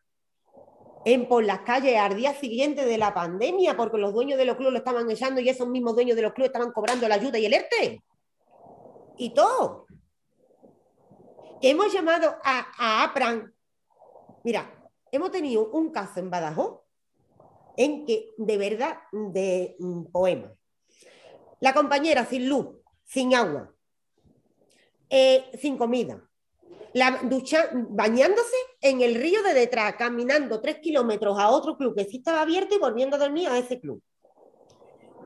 en, 1.04 1.28
por 1.28 1.44
las 1.44 1.62
calles 1.62 1.98
al 1.98 2.16
día 2.16 2.36
siguiente 2.36 2.86
de 2.86 3.00
la 3.00 3.12
pandemia, 3.12 3.76
porque 3.76 3.98
los 3.98 4.14
dueños 4.14 4.38
de 4.38 4.46
los 4.46 4.56
clubes 4.56 4.74
lo 4.74 4.80
estaban 4.80 5.10
echando 5.10 5.42
y 5.42 5.50
esos 5.50 5.68
mismos 5.68 5.96
dueños 5.96 6.16
de 6.16 6.22
los 6.22 6.34
clubes 6.34 6.50
estaban 6.50 6.72
cobrando 6.72 7.08
la 7.08 7.16
ayuda 7.16 7.40
y 7.40 7.48
el 7.48 7.54
ERTE. 7.54 8.04
Y 9.18 9.34
todo. 9.34 9.88
hemos 11.60 11.92
llamado 11.92 12.36
a, 12.44 12.68
a 12.78 13.04
APRAN. 13.06 13.52
Mira, 14.44 14.72
hemos 15.12 15.32
tenido 15.32 15.72
un 15.72 15.92
caso 15.92 16.20
en 16.20 16.30
Badajoz 16.30 16.81
en 17.78 18.06
que, 18.06 18.32
de 18.38 18.58
verdad, 18.58 18.98
de 19.12 19.76
mm, 19.80 20.06
poema. 20.06 20.54
La 21.60 21.74
compañera 21.74 22.26
sin 22.26 22.50
luz, 22.50 22.68
sin 23.06 23.36
agua, 23.36 23.74
eh, 25.10 25.46
sin 25.60 25.78
comida, 25.78 26.28
la 26.94 27.22
ducha, 27.24 27.70
bañándose 27.74 28.56
en 28.82 29.02
el 29.02 29.16
río 29.16 29.42
de 29.44 29.54
detrás, 29.54 29.96
caminando 29.96 30.62
tres 30.62 30.80
kilómetros 30.80 31.40
a 31.40 31.50
otro 31.50 31.78
club 31.78 31.96
que 31.96 32.06
sí 32.06 32.18
estaba 32.18 32.42
abierto 32.42 32.76
y 32.76 32.80
volviendo 32.80 33.16
a 33.16 33.20
dormir 33.20 33.48
a 33.48 33.58
ese 33.58 33.80
club. 33.80 34.02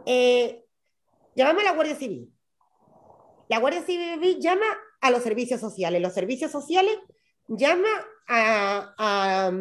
Eh, 0.06 0.64
llamamos 1.36 1.64
a 1.64 1.66
la 1.66 1.74
Guardia 1.74 1.96
Civil. 1.96 2.32
La 3.48 3.60
Guardia 3.60 3.84
Civil 3.84 4.40
llama 4.40 4.66
a 5.02 5.10
los 5.10 5.24
servicios 5.24 5.60
sociales. 5.60 6.02
Los 6.02 6.14
servicios 6.14 6.52
sociales 6.52 6.98
llama 7.48 7.90
a, 8.28 8.94
a, 8.98 9.52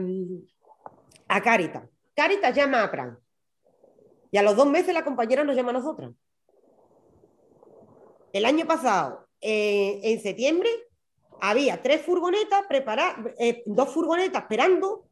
a 1.28 1.42
Caritas. 1.42 1.93
Caritas 2.14 2.54
llama 2.54 2.82
a 2.82 2.90
Pran. 2.90 3.18
Y 4.30 4.38
a 4.38 4.42
los 4.42 4.56
dos 4.56 4.66
meses 4.66 4.94
la 4.94 5.04
compañera 5.04 5.44
nos 5.44 5.56
llama 5.56 5.70
a 5.70 5.74
nosotras. 5.74 6.12
El 8.32 8.44
año 8.44 8.66
pasado, 8.66 9.28
eh, 9.40 10.00
en 10.02 10.20
septiembre, 10.20 10.68
había 11.40 11.82
tres 11.82 12.02
furgonetas 12.02 12.66
preparadas, 12.66 13.32
eh, 13.38 13.62
dos 13.66 13.90
furgonetas 13.90 14.42
esperando, 14.42 15.06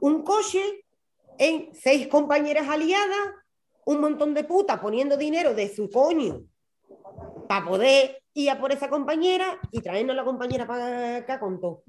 un 0.00 0.22
coche, 0.22 0.84
en 1.38 1.74
seis 1.74 2.08
compañeras 2.08 2.68
aliadas, 2.68 3.34
un 3.84 4.00
montón 4.00 4.34
de 4.34 4.44
putas 4.44 4.80
poniendo 4.80 5.16
dinero 5.16 5.54
de 5.54 5.72
su 5.72 5.90
coño 5.90 6.42
para 7.48 7.64
poder 7.64 8.22
ir 8.34 8.50
a 8.50 8.58
por 8.58 8.72
esa 8.72 8.88
compañera 8.88 9.60
y 9.70 9.80
traernos 9.80 10.16
la 10.16 10.24
compañera 10.24 10.66
para 10.66 11.18
acá 11.18 11.38
con 11.38 11.60
todo. 11.60 11.84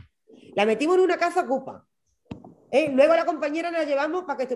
La 0.53 0.65
metimos 0.65 0.97
en 0.97 1.03
una 1.03 1.17
casa 1.17 1.41
ocupa. 1.41 1.85
¿Eh? 2.71 2.91
Luego 2.93 3.15
la 3.15 3.25
compañera 3.25 3.71
la 3.71 3.83
llevamos 3.83 4.23
para 4.23 4.37
que, 4.37 4.55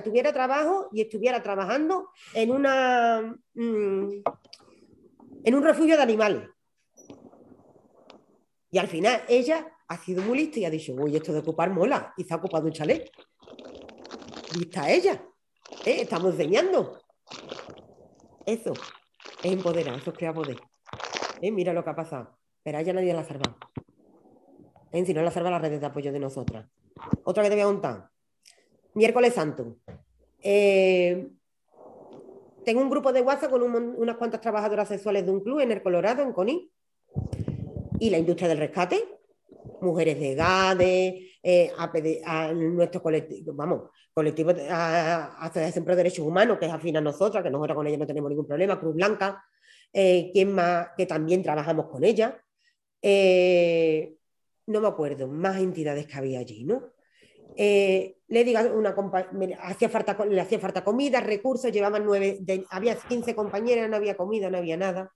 tuviera 0.00 0.32
trabajo 0.32 0.88
y 0.92 1.02
estuviera 1.02 1.42
trabajando 1.42 2.10
mm, 2.34 4.10
en 5.44 5.54
un 5.54 5.62
refugio 5.62 5.96
de 5.96 6.02
animales. 6.02 6.48
Y 8.70 8.78
al 8.78 8.88
final 8.88 9.22
ella 9.28 9.66
ha 9.88 9.96
sido 9.96 10.22
muy 10.22 10.38
lista 10.38 10.60
y 10.60 10.64
ha 10.66 10.70
dicho, 10.70 10.92
uy, 10.94 11.16
esto 11.16 11.32
de 11.32 11.38
ocupar 11.38 11.70
mola, 11.70 12.12
y 12.16 12.24
se 12.24 12.34
ha 12.34 12.36
ocupado 12.36 12.66
un 12.66 12.72
chalet. 12.72 13.10
Está 14.60 14.90
ella. 14.90 15.22
¿eh? 15.84 16.02
Estamos 16.02 16.32
enseñando. 16.32 17.00
Eso 18.44 18.72
es 19.42 19.52
empoderar, 19.52 19.96
eso 19.96 20.10
es 20.10 20.16
crear 20.16 20.34
poder. 20.34 20.58
¿eh? 21.40 21.50
Mira 21.50 21.72
lo 21.72 21.82
que 21.82 21.90
ha 21.90 21.96
pasado. 21.96 22.38
Pero 22.62 22.78
a 22.78 22.82
nadie 22.82 23.14
la 23.14 23.20
ha 23.20 23.24
salvado. 23.24 23.56
¿Eh? 24.92 25.04
Si 25.04 25.14
no 25.14 25.22
la 25.22 25.30
salva 25.30 25.50
las 25.50 25.62
redes 25.62 25.80
de 25.80 25.86
apoyo 25.86 26.12
de 26.12 26.18
nosotras. 26.18 26.66
Otra 27.24 27.42
que 27.42 27.48
te 27.50 27.54
voy 27.54 27.62
a 27.62 27.66
contar. 27.66 28.08
Miércoles 28.94 29.34
Santo. 29.34 29.76
tengo 32.64 32.80
un 32.80 32.90
grupo 32.90 33.12
de 33.12 33.20
WhatsApp 33.20 33.50
con 33.50 33.62
unas 33.62 34.16
cuantas 34.16 34.40
trabajadoras 34.40 34.88
sexuales 34.88 35.24
de 35.24 35.32
un 35.32 35.40
club 35.40 35.60
en 35.60 35.72
el 35.72 35.82
Colorado, 35.82 36.22
en 36.22 36.32
Conil 36.32 36.70
y 38.00 38.10
la 38.10 38.18
industria 38.18 38.48
del 38.48 38.58
rescate, 38.58 39.04
mujeres 39.80 40.18
de 40.18 40.34
GADE, 40.34 41.28
eh, 41.42 41.70
a, 42.24 42.52
nuestro 42.52 43.02
colectivo, 43.02 43.52
vamos, 43.54 43.90
colectivo 44.12 44.50
Asociación 44.50 45.84
Pro 45.84 45.96
Derechos 45.96 46.26
Humanos, 46.26 46.58
que 46.58 46.66
es 46.66 46.72
afín 46.72 46.96
a 46.96 47.00
nosotras, 47.00 47.42
que 47.42 47.50
nosotros 47.50 47.76
con 47.76 47.86
ella 47.86 47.98
no 47.98 48.06
tenemos 48.06 48.28
ningún 48.30 48.46
problema, 48.46 48.78
Cruz 48.78 48.94
Blanca, 48.94 49.44
eh, 49.92 50.30
quien 50.32 50.52
más, 50.52 50.88
que 50.96 51.06
también 51.06 51.42
trabajamos 51.42 51.86
con 51.86 52.04
ella. 52.04 52.42
Eh, 53.00 54.17
no 54.68 54.80
me 54.80 54.88
acuerdo, 54.88 55.26
más 55.26 55.58
entidades 55.58 56.06
que 56.06 56.16
había 56.16 56.38
allí, 56.38 56.64
¿no? 56.64 56.92
le 58.28 58.44
diga 58.44 58.62
una 58.72 58.94
hacía 59.62 59.88
falta, 59.88 60.16
le 60.24 60.40
hacía 60.40 60.60
falta 60.60 60.84
comida, 60.84 61.20
recursos, 61.20 61.72
llevaban 61.72 62.04
nueve, 62.04 62.38
había 62.70 62.94
15 62.94 63.34
compañeras, 63.34 63.90
no 63.90 63.96
había 63.96 64.16
comida, 64.16 64.48
no 64.48 64.58
había 64.58 64.76
nada, 64.76 65.12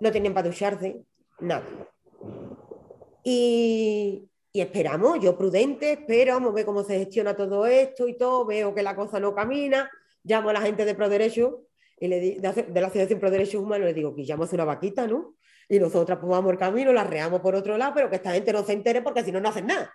no 0.00 0.10
tenían 0.10 0.32
para 0.32 0.48
ducharse, 0.48 1.02
nada. 1.40 1.66
Y, 3.22 4.28
esperamos, 4.52 5.20
yo 5.20 5.36
prudente, 5.36 5.92
espero, 5.92 6.34
vamos 6.34 6.52
a 6.52 6.54
ver 6.54 6.64
cómo 6.64 6.84
se 6.84 6.98
gestiona 6.98 7.36
todo 7.36 7.66
esto 7.66 8.08
y 8.08 8.16
todo, 8.16 8.46
veo 8.46 8.74
que 8.74 8.82
la 8.82 8.96
cosa 8.96 9.20
no 9.20 9.34
camina, 9.34 9.90
llamo 10.24 10.50
a 10.50 10.52
la 10.54 10.62
gente 10.62 10.84
de 10.84 10.94
ProDerecho 10.94 11.64
y 11.98 12.08
le 12.08 12.20
de, 12.20 12.66
de, 12.68 12.80
la 12.80 12.86
Asociación 12.86 13.20
Pro 13.20 13.30
Derechos 13.30 13.60
Humanos, 13.60 13.86
le 13.86 13.94
digo 13.94 14.14
que 14.14 14.22
llamo 14.22 14.46
una 14.50 14.64
vaquita, 14.64 15.06
¿no? 15.06 15.34
Y 15.72 15.80
nosotras 15.80 16.18
pues 16.18 16.28
vamos 16.28 16.52
el 16.52 16.58
camino, 16.58 16.92
la 16.92 17.02
reamos 17.02 17.40
por 17.40 17.54
otro 17.54 17.78
lado, 17.78 17.94
pero 17.94 18.10
que 18.10 18.16
esta 18.16 18.32
gente 18.32 18.52
no 18.52 18.62
se 18.62 18.74
entere 18.74 19.00
porque 19.00 19.24
si 19.24 19.32
no, 19.32 19.40
no 19.40 19.48
hacen 19.48 19.68
nada. 19.68 19.90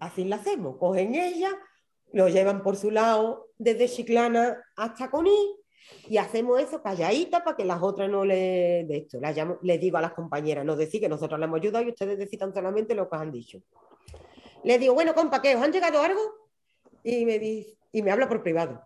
Así 0.00 0.24
la 0.24 0.34
hacemos, 0.34 0.76
cogen 0.76 1.14
ella, 1.14 1.50
lo 2.10 2.28
llevan 2.28 2.64
por 2.64 2.74
su 2.74 2.90
lado 2.90 3.50
desde 3.56 3.88
Chiclana 3.88 4.60
hasta 4.74 5.08
Coní 5.08 5.56
y 6.08 6.16
hacemos 6.16 6.60
eso 6.60 6.82
calladita 6.82 7.44
para 7.44 7.56
que 7.56 7.64
las 7.64 7.80
otras 7.80 8.10
no 8.10 8.24
le 8.24 8.84
de 8.88 8.96
esto. 8.96 9.20
Las 9.20 9.36
llamo, 9.36 9.58
les 9.62 9.80
digo 9.80 9.98
a 9.98 10.00
las 10.00 10.14
compañeras, 10.14 10.64
no 10.64 10.74
decir 10.74 11.00
que 11.00 11.08
nosotros 11.08 11.38
les 11.38 11.46
hemos 11.46 11.60
ayudado 11.60 11.84
y 11.84 11.90
ustedes 11.90 12.18
decidan 12.18 12.52
solamente 12.52 12.96
lo 12.96 13.08
que 13.08 13.16
han 13.16 13.30
dicho. 13.30 13.62
Les 14.64 14.80
digo, 14.80 14.94
bueno, 14.94 15.14
compa, 15.14 15.40
¿qué? 15.40 15.54
¿Os 15.54 15.62
han 15.62 15.70
llegado 15.70 16.02
algo? 16.02 16.20
Y 17.04 17.24
me, 17.24 17.38
dice, 17.38 17.78
y 17.92 18.02
me 18.02 18.10
habla 18.10 18.28
por 18.28 18.42
privado. 18.42 18.82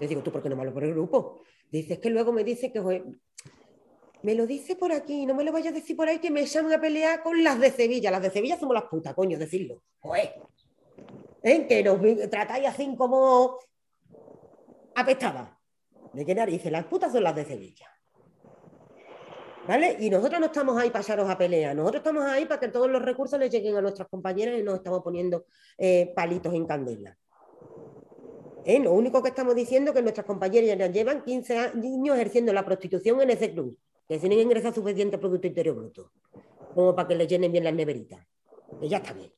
Les 0.00 0.08
digo, 0.08 0.22
¿tú 0.22 0.32
por 0.32 0.42
qué 0.42 0.48
no 0.48 0.56
me 0.56 0.62
hablas 0.62 0.72
por 0.72 0.84
el 0.84 0.94
grupo? 0.94 1.42
Dice, 1.70 1.92
es 1.92 1.98
que 1.98 2.08
luego 2.08 2.32
me 2.32 2.42
dice 2.42 2.72
que 2.72 2.80
me 4.24 4.34
lo 4.34 4.46
dice 4.46 4.74
por 4.74 4.90
aquí, 4.90 5.26
no 5.26 5.34
me 5.34 5.44
lo 5.44 5.52
vayas 5.52 5.72
a 5.72 5.76
decir 5.76 5.94
por 5.94 6.08
ahí 6.08 6.18
que 6.18 6.30
me 6.30 6.46
llaman 6.46 6.72
a 6.72 6.80
pelear 6.80 7.22
con 7.22 7.44
las 7.44 7.60
de 7.60 7.70
Sevilla. 7.70 8.10
Las 8.10 8.22
de 8.22 8.30
Sevilla 8.30 8.58
somos 8.58 8.74
las 8.74 8.84
putas, 8.84 9.12
coño, 9.12 9.38
decirlo. 9.38 9.82
Joder. 10.00 10.34
¿Eh? 11.42 11.66
Que 11.66 11.82
nos 11.82 12.00
tratáis 12.30 12.66
así 12.66 12.96
como 12.96 13.58
apestadas. 14.94 15.50
¿De 16.14 16.24
qué 16.24 16.34
narices? 16.34 16.72
Las 16.72 16.86
putas 16.86 17.12
son 17.12 17.22
las 17.22 17.36
de 17.36 17.44
Sevilla. 17.44 17.86
¿Vale? 19.68 19.98
Y 20.00 20.08
nosotros 20.08 20.40
no 20.40 20.46
estamos 20.46 20.78
ahí 20.78 20.88
para 20.88 21.02
echaros 21.02 21.28
a 21.28 21.36
pelear, 21.36 21.76
nosotros 21.76 22.00
estamos 22.00 22.24
ahí 22.24 22.46
para 22.46 22.60
que 22.60 22.68
todos 22.68 22.88
los 22.90 23.02
recursos 23.02 23.38
les 23.38 23.50
lleguen 23.50 23.76
a 23.76 23.82
nuestras 23.82 24.08
compañeras 24.08 24.58
y 24.58 24.62
no 24.62 24.74
estamos 24.74 25.02
poniendo 25.02 25.44
eh, 25.76 26.12
palitos 26.14 26.52
en 26.54 26.66
candela. 26.66 27.16
¿Eh? 28.64 28.78
Lo 28.78 28.92
único 28.92 29.22
que 29.22 29.28
estamos 29.28 29.54
diciendo 29.54 29.90
es 29.90 29.96
que 29.96 30.02
nuestras 30.02 30.26
compañeras 30.26 30.78
ya 30.78 30.86
llevan 30.86 31.22
15 31.22 31.58
años 31.58 32.16
ejerciendo 32.16 32.52
la 32.54 32.64
prostitución 32.64 33.20
en 33.20 33.30
ese 33.30 33.52
club, 33.52 33.76
que 34.08 34.18
tienen 34.18 34.40
ingresado 34.40 34.74
suficiente 34.74 35.18
Producto 35.18 35.46
Interior 35.46 35.76
Bruto, 35.76 36.10
como 36.74 36.94
para 36.94 37.08
que 37.08 37.14
les 37.14 37.28
llenen 37.28 37.52
bien 37.52 37.64
las 37.64 37.74
neveritas. 37.74 38.26
Que 38.80 38.88
ya 38.88 38.98
está 38.98 39.12
bien. 39.12 39.32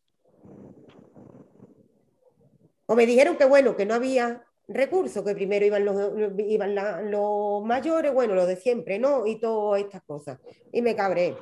O 2.87 2.95
me 2.95 3.07
dijeron 3.07 3.37
que 3.37 3.45
bueno, 3.45 3.77
que 3.77 3.85
no 3.85 3.95
había 3.95 4.45
recursos, 4.69 5.25
que 5.25 5.35
primero 5.35 5.65
iban 5.67 5.85
los, 5.85 6.13
iban 6.39 7.11
los 7.11 7.65
mayores, 7.65 8.13
bueno, 8.13 8.35
los 8.35 8.47
de 8.47 8.57
siempre, 8.57 8.99
¿no? 8.99 9.27
Y 9.27 9.39
todas 9.41 9.83
estas 9.83 10.03
cosas. 10.03 10.41
Y 10.73 10.83
me 10.83 10.95
cabré. 10.95 11.37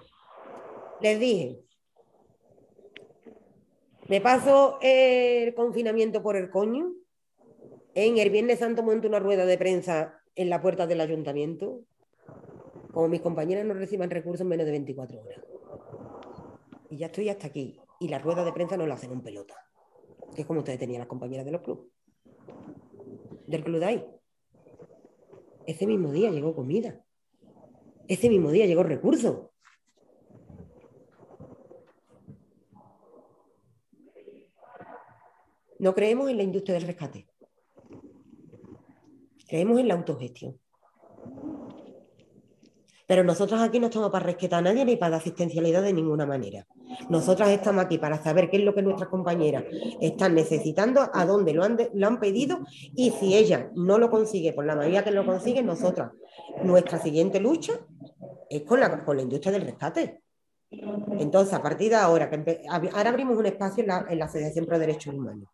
Les 1.00 1.18
dije, 1.18 1.64
me 4.08 4.20
paso 4.20 4.78
el 4.82 5.54
confinamiento 5.54 6.22
por 6.22 6.36
el 6.36 6.50
coño. 6.50 6.92
En 7.94 8.18
el 8.18 8.30
Viernes 8.30 8.58
Santo 8.58 8.82
monto 8.82 9.08
una 9.08 9.18
rueda 9.18 9.46
de 9.46 9.56
prensa 9.56 10.20
en 10.34 10.50
la 10.50 10.60
puerta 10.60 10.86
del 10.86 11.00
ayuntamiento. 11.00 11.80
Como 12.94 13.08
mis 13.08 13.20
compañeras 13.20 13.66
no 13.66 13.74
reciban 13.74 14.08
recursos 14.08 14.42
en 14.42 14.48
menos 14.48 14.64
de 14.64 14.72
24 14.72 15.20
horas. 15.20 15.40
Y 16.88 16.96
ya 16.96 17.06
estoy 17.06 17.28
hasta 17.28 17.48
aquí. 17.48 17.78
Y 18.00 18.08
la 18.08 18.20
rueda 18.20 18.44
de 18.44 18.52
prensa 18.52 18.76
no 18.76 18.86
la 18.86 18.94
hacen 18.94 19.10
un 19.10 19.22
pelota. 19.22 19.54
Que 20.34 20.42
es 20.42 20.46
como 20.46 20.60
ustedes 20.60 20.78
tenían 20.78 21.00
las 21.00 21.08
compañeras 21.08 21.44
de 21.44 21.52
los 21.52 21.60
clubes 21.60 21.84
del 23.46 23.64
club 23.64 23.80
de 23.80 23.86
ahí. 23.86 24.06
Ese 25.66 25.86
mismo 25.86 26.12
día 26.12 26.30
llegó 26.30 26.54
comida. 26.54 27.04
Ese 28.08 28.28
mismo 28.28 28.50
día 28.50 28.66
llegó 28.66 28.82
recurso. 28.82 29.52
No 35.78 35.94
creemos 35.94 36.30
en 36.30 36.36
la 36.36 36.42
industria 36.42 36.74
del 36.74 36.86
rescate. 36.86 37.26
Creemos 39.46 39.78
en 39.80 39.88
la 39.88 39.94
autogestión. 39.94 40.58
Pero 43.14 43.22
nosotros 43.22 43.60
aquí 43.60 43.78
no 43.78 43.86
estamos 43.86 44.10
para 44.10 44.26
rescatar 44.26 44.58
a 44.58 44.62
nadie 44.62 44.84
ni 44.84 44.96
para 44.96 45.12
dar 45.12 45.20
asistencialidad 45.20 45.82
de 45.82 45.92
ninguna 45.92 46.26
manera. 46.26 46.66
Nosotras 47.08 47.48
estamos 47.50 47.84
aquí 47.84 47.96
para 47.96 48.20
saber 48.20 48.50
qué 48.50 48.56
es 48.56 48.64
lo 48.64 48.74
que 48.74 48.82
nuestras 48.82 49.08
compañeras 49.08 49.62
están 50.00 50.34
necesitando, 50.34 51.08
a 51.12 51.24
dónde 51.24 51.54
lo 51.54 51.62
han, 51.62 52.18
pedido 52.18 52.58
y 52.92 53.12
si 53.12 53.36
ella 53.36 53.70
no 53.76 53.98
lo 53.98 54.10
consigue, 54.10 54.52
por 54.52 54.66
la 54.66 54.74
mayoría 54.74 55.04
que 55.04 55.12
lo 55.12 55.24
consigue, 55.24 55.62
nosotras, 55.62 56.10
nuestra 56.64 56.98
siguiente 56.98 57.38
lucha 57.38 57.74
es 58.50 58.62
con 58.62 58.80
la, 58.80 59.04
con 59.04 59.16
la 59.16 59.22
industria 59.22 59.52
del 59.52 59.62
rescate. 59.62 60.20
Entonces, 61.20 61.54
a 61.54 61.62
partir 61.62 61.90
de 61.90 61.96
ahora, 61.96 62.28
que 62.28 62.62
ahora 62.68 63.10
abrimos 63.10 63.38
un 63.38 63.46
espacio 63.46 63.82
en 63.82 63.90
la, 63.90 64.06
en 64.10 64.18
la 64.18 64.24
Asociación 64.24 64.66
Pro 64.66 64.76
Derechos 64.76 65.14
Humanos. 65.14 65.50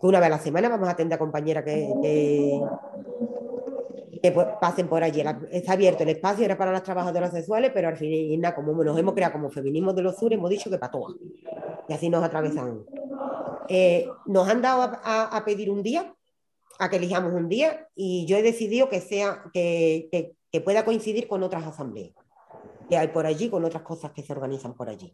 Una 0.00 0.18
vez 0.18 0.26
a 0.26 0.30
la 0.30 0.38
semana 0.40 0.68
vamos 0.68 0.88
a 0.88 0.92
atender 0.92 1.14
a 1.14 1.18
compañeras 1.20 1.62
que, 1.62 1.88
que 2.02 2.60
pasen 4.30 4.88
por 4.88 5.02
allí. 5.02 5.22
Está 5.50 5.72
abierto 5.72 6.04
el 6.04 6.10
espacio, 6.10 6.44
era 6.44 6.56
para 6.56 6.70
las 6.70 6.82
trabajadoras 6.82 7.32
sexuales, 7.32 7.72
pero 7.74 7.88
al 7.88 7.96
final, 7.96 8.54
como 8.54 8.84
nos 8.84 8.98
hemos 8.98 9.14
creado 9.14 9.32
como 9.32 9.50
feminismo 9.50 9.92
de 9.92 10.02
los 10.02 10.16
sur, 10.16 10.32
hemos 10.32 10.48
dicho 10.48 10.70
que 10.70 10.78
para 10.78 10.92
todas. 10.92 11.16
Y 11.88 11.92
así 11.92 12.08
nos 12.08 12.22
atravesamos. 12.22 12.84
Eh, 13.68 14.08
nos 14.26 14.48
han 14.48 14.62
dado 14.62 14.98
a, 15.02 15.42
pedir 15.44 15.70
un 15.70 15.82
día, 15.82 16.14
a 16.78 16.88
que 16.88 16.96
elijamos 16.96 17.32
un 17.32 17.48
día, 17.48 17.88
y 17.94 18.24
yo 18.26 18.36
he 18.36 18.42
decidido 18.42 18.88
que, 18.88 19.00
sea, 19.00 19.42
que, 19.52 20.08
que, 20.50 20.60
pueda 20.60 20.84
coincidir 20.84 21.26
con 21.26 21.42
otras 21.42 21.66
asambleas 21.66 22.14
que 22.88 22.96
hay 22.96 23.08
por 23.08 23.26
allí, 23.26 23.48
con 23.48 23.64
otras 23.64 23.82
cosas 23.82 24.12
que 24.12 24.22
se 24.22 24.32
organizan 24.32 24.74
por 24.74 24.88
allí. 24.88 25.12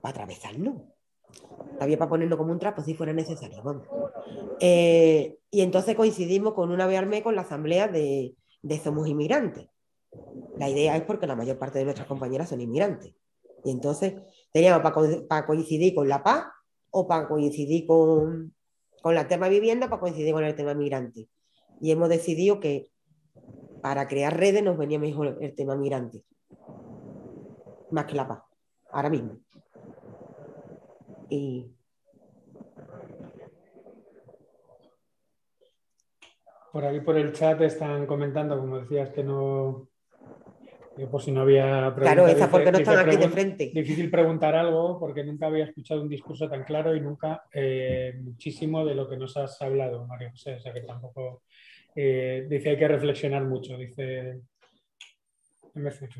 Para 0.00 0.10
atravesarnos. 0.10 0.82
También 1.78 1.98
para 1.98 2.08
ponerlo 2.08 2.38
como 2.38 2.52
un 2.52 2.58
trapo 2.58 2.82
si 2.82 2.94
fuera 2.94 3.12
necesario. 3.12 3.62
Eh, 4.60 5.38
y 5.50 5.60
entonces 5.60 5.94
coincidimos 5.94 6.54
con 6.54 6.70
una 6.70 6.86
vez 6.86 7.22
con 7.22 7.34
la 7.34 7.42
asamblea 7.42 7.88
de, 7.88 8.34
Somos 8.82 9.08
Inmigrantes. 9.08 9.68
La 10.56 10.68
idea 10.68 10.96
es 10.96 11.02
porque 11.02 11.26
la 11.26 11.36
mayor 11.36 11.58
parte 11.58 11.78
de 11.78 11.84
nuestras 11.84 12.08
compañeras 12.08 12.48
son 12.48 12.60
inmigrantes. 12.60 13.14
Y 13.64 13.70
entonces 13.70 14.14
teníamos 14.52 14.80
para, 15.28 15.46
coincidir 15.46 15.94
con 15.94 16.08
la 16.08 16.22
paz 16.22 16.46
o 16.90 17.06
para 17.06 17.28
coincidir 17.28 17.86
con, 17.86 18.54
con 19.02 19.14
la 19.14 19.28
tema 19.28 19.48
vivienda, 19.48 19.90
para 19.90 20.00
coincidir 20.00 20.32
con 20.32 20.44
el 20.44 20.54
tema 20.54 20.72
migrante. 20.74 21.28
Y 21.80 21.90
hemos 21.90 22.08
decidido 22.08 22.60
que 22.60 22.88
para 23.82 24.08
crear 24.08 24.36
redes 24.36 24.62
nos 24.62 24.78
venía 24.78 24.98
mejor 24.98 25.38
el 25.40 25.54
tema 25.54 25.76
migrante, 25.76 26.24
más 27.90 28.06
que 28.06 28.14
la 28.14 28.26
paz. 28.26 28.42
ahora 28.90 29.10
mismo. 29.10 29.38
Y 31.28 31.76
Por 36.76 36.84
aquí 36.84 37.00
por 37.00 37.16
el 37.16 37.32
chat 37.32 37.58
están 37.62 38.04
comentando, 38.04 38.58
como 38.58 38.78
decías, 38.78 39.08
que 39.08 39.24
no. 39.24 39.88
que 40.94 41.06
por 41.06 41.22
si 41.22 41.32
no 41.32 41.40
había 41.40 41.94
preguntas. 41.94 42.12
claro, 42.12 42.26
esa 42.28 42.50
porque 42.50 42.70
no 42.70 42.76
están 42.76 42.98
aquí 42.98 43.16
de 43.16 43.30
frente. 43.30 43.70
Difícil 43.72 44.10
preguntar 44.10 44.54
algo 44.54 45.00
porque 45.00 45.24
nunca 45.24 45.46
había 45.46 45.64
escuchado 45.64 46.02
un 46.02 46.10
discurso 46.10 46.50
tan 46.50 46.64
claro 46.64 46.94
y 46.94 47.00
nunca 47.00 47.44
eh, 47.50 48.20
muchísimo 48.20 48.84
de 48.84 48.94
lo 48.94 49.08
que 49.08 49.16
nos 49.16 49.38
has 49.38 49.58
hablado, 49.62 50.06
María 50.06 50.30
José. 50.30 50.56
O 50.56 50.60
sea 50.60 50.74
que 50.74 50.82
tampoco. 50.82 51.44
eh, 51.94 52.46
dice 52.46 52.68
hay 52.68 52.76
que 52.76 52.88
reflexionar 52.88 53.42
mucho, 53.46 53.78
dice. 53.78 54.42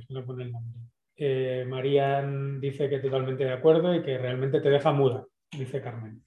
No 0.08 0.24
pone 0.24 0.44
el 0.44 0.52
nombre. 0.52 0.80
Eh, 1.16 1.64
Marían 1.66 2.60
dice 2.60 2.88
que 2.88 2.98
totalmente 2.98 3.44
de 3.44 3.52
acuerdo 3.52 3.94
y 3.94 4.02
que 4.02 4.18
realmente 4.18 4.60
te 4.60 4.68
deja 4.68 4.92
muda, 4.92 5.26
dice 5.50 5.80
Carmen. 5.80 6.22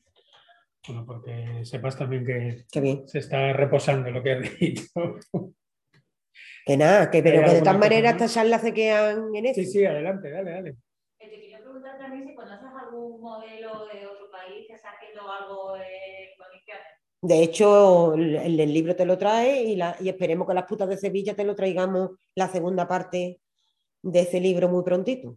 Bueno, 0.87 1.05
porque 1.05 1.63
sepas 1.63 1.97
también 1.97 2.25
que 2.25 2.65
bien. 2.81 3.07
se 3.07 3.19
está 3.19 3.53
reposando 3.53 4.09
lo 4.09 4.23
que 4.23 4.31
has 4.31 4.41
dicho. 4.59 4.83
Que 6.65 6.77
nada, 6.77 7.09
que, 7.11 7.21
pero 7.21 7.39
¿Hay 7.39 7.45
que 7.45 7.53
de 7.55 7.59
todas 7.61 7.77
maneras 7.79 8.13
estas 8.13 8.33
charlas 8.33 8.61
se 8.61 8.73
quedan 8.73 9.35
en 9.35 9.45
eso. 9.45 9.61
Sí, 9.61 9.65
sí, 9.67 9.85
adelante, 9.85 10.29
dale, 10.31 10.51
dale. 10.51 10.75
Te 11.19 11.29
quería 11.29 11.59
preguntar 11.59 11.97
también 11.99 12.27
si 12.27 12.35
conoces 12.35 12.67
algún 12.81 13.21
modelo 13.21 13.85
de 13.93 14.07
otro 14.07 14.29
país 14.31 14.65
que 14.67 14.73
está 14.73 14.89
haciendo 14.91 15.21
algo 15.29 15.75
en 15.75 16.37
condiciones. 16.37 16.83
De 17.21 17.43
hecho, 17.43 18.13
el, 18.13 18.35
el 18.59 18.73
libro 18.73 18.95
te 18.95 19.05
lo 19.05 19.17
trae 19.17 19.63
y, 19.63 19.75
la- 19.75 19.97
y 19.99 20.09
esperemos 20.09 20.47
que 20.47 20.53
las 20.53 20.65
putas 20.65 20.87
de 20.87 20.97
Sevilla 20.97 21.35
te 21.35 21.43
lo 21.43 21.55
traigamos 21.55 22.11
la 22.35 22.47
segunda 22.47 22.87
parte 22.87 23.41
de 24.01 24.21
ese 24.21 24.39
libro 24.39 24.69
muy 24.69 24.83
prontito, 24.83 25.35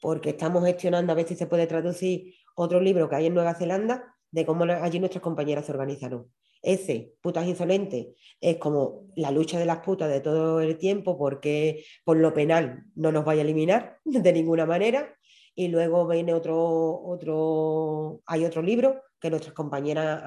porque 0.00 0.30
estamos 0.30 0.64
gestionando 0.64 1.12
a 1.12 1.16
ver 1.16 1.26
si 1.26 1.36
se 1.36 1.46
puede 1.46 1.66
traducir 1.66 2.34
otro 2.54 2.80
libro 2.80 3.08
que 3.08 3.16
hay 3.16 3.26
en 3.26 3.34
Nueva 3.34 3.54
Zelanda 3.54 4.16
de 4.30 4.46
cómo 4.46 4.64
allí 4.64 4.98
nuestras 4.98 5.22
compañeras 5.22 5.66
se 5.66 5.72
organizaron. 5.72 6.30
Ese, 6.62 7.14
Putas 7.22 7.46
Insolentes, 7.46 8.08
es 8.40 8.58
como 8.58 9.06
la 9.16 9.30
lucha 9.30 9.58
de 9.58 9.64
las 9.64 9.78
putas 9.78 10.10
de 10.10 10.20
todo 10.20 10.60
el 10.60 10.76
tiempo, 10.76 11.16
porque 11.16 11.84
por 12.04 12.18
lo 12.18 12.34
penal 12.34 12.84
no 12.94 13.12
nos 13.12 13.24
vaya 13.24 13.40
a 13.40 13.44
eliminar 13.44 13.98
de 14.04 14.32
ninguna 14.32 14.66
manera. 14.66 15.14
Y 15.54 15.68
luego 15.68 16.06
viene 16.06 16.32
otro, 16.32 17.02
otro, 17.02 18.22
hay 18.26 18.44
otro 18.44 18.62
libro 18.62 19.02
que 19.20 19.30
nuestras 19.30 19.54
compañeras 19.54 20.22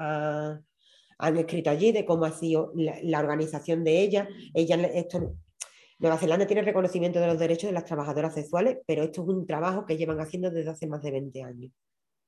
han 1.18 1.36
escrito 1.36 1.70
allí 1.70 1.92
de 1.92 2.04
cómo 2.04 2.24
ha 2.24 2.32
sido 2.32 2.72
la, 2.74 3.18
organización 3.20 3.84
de 3.84 4.02
ellas. 4.02 4.28
Ella, 4.52 4.76
esto, 4.86 5.34
Nueva 5.98 6.18
Zelanda 6.18 6.46
tiene 6.46 6.62
reconocimiento 6.62 7.20
de 7.20 7.26
los 7.28 7.38
derechos 7.38 7.68
de 7.68 7.72
las 7.72 7.84
trabajadoras 7.84 8.34
sexuales, 8.34 8.78
pero 8.86 9.04
esto 9.04 9.22
es 9.22 9.28
un 9.28 9.46
trabajo 9.46 9.86
que 9.86 9.96
llevan 9.96 10.20
haciendo 10.20 10.50
desde 10.50 10.70
hace 10.70 10.86
más 10.86 11.02
de 11.02 11.10
20 11.12 11.42
años. 11.42 11.72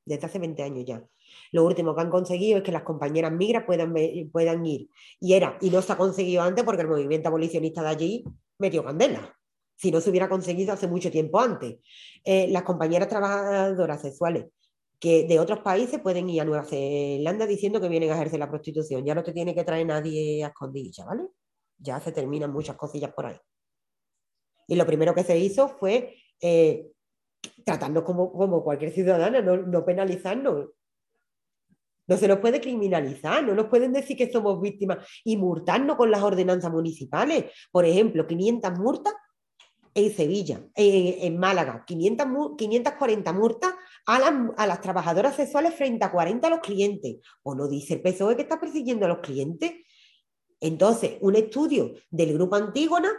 Desde 0.05 0.27
hace 0.27 0.39
20 0.39 0.63
años 0.63 0.85
ya. 0.87 1.03
Lo 1.51 1.65
último 1.65 1.95
que 1.95 2.01
han 2.01 2.11
conseguido 2.11 2.59
es 2.59 2.65
que 2.65 2.71
las 2.71 2.83
compañeras 2.83 3.33
migras 3.33 3.65
puedan, 3.67 4.67
ir. 4.67 4.89
Y 5.21 5.35
era, 5.35 5.59
y 5.61 5.71
no 5.71 5.83
se 5.83 5.93
ha 5.93 5.97
conseguido 5.97 6.43
antes 6.43 6.65
porque 6.65 6.83
el 6.83 6.89
movimiento 6.89 7.29
abolicionista 7.29 7.83
de 7.83 7.89
allí 7.89 8.25
metió 8.59 8.85
candela. 8.85 9.37
Si 9.75 9.91
no 9.91 10.01
se 10.01 10.11
hubiera 10.11 10.29
conseguido 10.29 10.73
hace 10.73 10.87
mucho 10.87 11.11
tiempo 11.11 11.41
antes. 11.41 11.79
Eh, 12.25 12.47
las 12.49 12.63
compañeras 12.63 13.09
trabajadoras 13.09 14.01
sexuales 14.01 14.47
que 14.99 15.27
de 15.27 15.39
otros 15.39 15.61
países 15.61 16.01
pueden 16.01 16.29
ir 16.31 16.41
a 16.41 16.45
Nueva 16.45 16.65
Zelanda 16.65 17.47
diciendo 17.47 17.81
que 17.81 17.89
vienen 17.89 18.11
a 18.11 18.15
ejercer 18.15 18.39
la 18.39 18.49
prostitución. 18.49 19.05
Ya 19.05 19.15
no 19.15 19.23
te 19.23 19.33
tiene 19.33 19.55
que 19.55 19.65
traer 19.65 19.87
nadie 19.87 20.43
a 20.45 20.49
escondillas, 20.49 21.07
¿vale? 21.07 21.29
Ya 21.79 22.01
se 22.01 22.13
terminan 22.13 22.53
muchas 22.53 22.77
cosillas 22.77 23.13
por 23.13 23.27
ahí. 23.27 23.37
Y 24.67 24.75
lo 24.77 24.87
primero 24.87 25.15
que 25.15 25.25
se 25.25 25.39
hizo 25.39 25.69
fue 25.69 26.17
eh, 26.41 26.89
tratarnos 27.65 28.03
como, 28.05 28.33
como 28.33 28.63
cualquier 28.65 28.93
ciudadana, 28.93 29.41
no, 29.41 29.57
no 29.57 29.85
penalizarnos. 29.85 30.71
No 32.09 32.17
se 32.17 32.29
nos 32.29 32.39
puede 32.39 32.61
criminalizar, 32.61 33.43
no 33.43 33.55
nos 33.55 33.67
pueden 33.67 33.93
decir 33.93 34.17
que 34.17 34.31
somos 34.31 34.61
víctimas 34.61 34.99
y 35.25 35.37
multarnos 35.37 35.97
con 35.97 36.11
las 36.11 36.23
ordenanzas 36.23 36.71
municipales. 36.71 37.47
Por 37.73 37.85
ejemplo, 37.85 38.27
500 38.27 38.79
multas 38.79 39.13
en 39.93 40.15
Sevilla, 40.15 40.61
en, 40.75 41.27
en 41.27 41.39
Málaga, 41.39 41.85
500, 41.87 42.27
mu- 42.29 42.57
540 42.57 43.33
multas 43.33 43.73
a 44.07 44.19
las, 44.21 44.33
a 44.57 44.67
las 44.69 44.81
trabajadoras 44.81 45.35
sexuales 45.35 45.75
frente 45.75 46.05
a 46.05 46.13
40 46.13 46.47
a 46.47 46.51
los 46.51 46.61
clientes. 46.61 47.17
¿O 47.43 47.55
no 47.57 47.67
dice 47.67 47.95
el 47.95 48.03
PSOE 48.03 48.37
que 48.37 48.43
está 48.43 48.61
persiguiendo 48.61 49.07
a 49.07 49.09
los 49.09 49.19
clientes? 49.19 49.73
Entonces, 50.61 51.17
un 51.23 51.35
estudio 51.35 51.93
del 52.11 52.35
Grupo 52.35 52.55
Antígona 52.57 53.11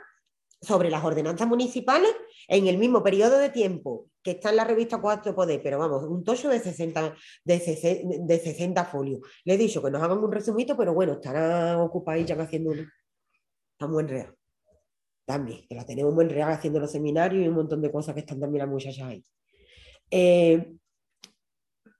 sobre 0.62 0.89
las 0.89 1.03
ordenanzas 1.03 1.47
municipales 1.47 2.12
en 2.47 2.68
el 2.68 2.78
mismo 2.78 3.03
periodo 3.03 3.38
de 3.38 3.49
tiempo 3.49 4.08
que 4.24 4.32
está 4.32 4.49
en 4.49 4.55
la 4.58 4.64
revista 4.66 4.99
Cuatro 4.99 5.34
Poder, 5.36 5.62
pero 5.64 5.78
vamos, 5.80 6.03
un 6.03 6.24
tocho 6.24 6.49
de 6.49 6.60
60, 6.60 7.16
de, 7.45 7.60
sese- 7.60 8.03
de 8.05 8.39
60 8.39 8.84
folios. 8.86 9.22
Le 9.45 9.53
he 9.53 9.58
dicho 9.58 9.82
que 9.82 9.91
nos 9.91 10.01
hagan 10.01 10.18
un 10.18 10.32
resumito, 10.32 10.76
pero 10.76 10.93
bueno, 10.93 11.14
estarán 11.14 11.80
ocupados 11.80 12.26
ya 12.26 12.36
haciendo 12.41 12.72
uno. 12.72 12.82
Está 13.74 13.88
muy. 13.88 14.05
También, 15.26 15.66
que 15.68 15.76
la 15.76 15.86
tenemos 15.86 16.14
muy 16.14 16.26
enredada 16.26 16.53
haciendo 16.53 16.80
los 16.80 16.91
seminarios 16.91 17.43
y 17.43 17.47
un 17.47 17.55
montón 17.55 17.82
de 17.82 17.91
cosas 17.91 18.14
que 18.16 18.22
están 18.22 18.39
también 18.39 18.60
las 18.66 18.70
muchachas 18.70 19.08
ahí. 19.08 19.24
Eh, 20.10 20.74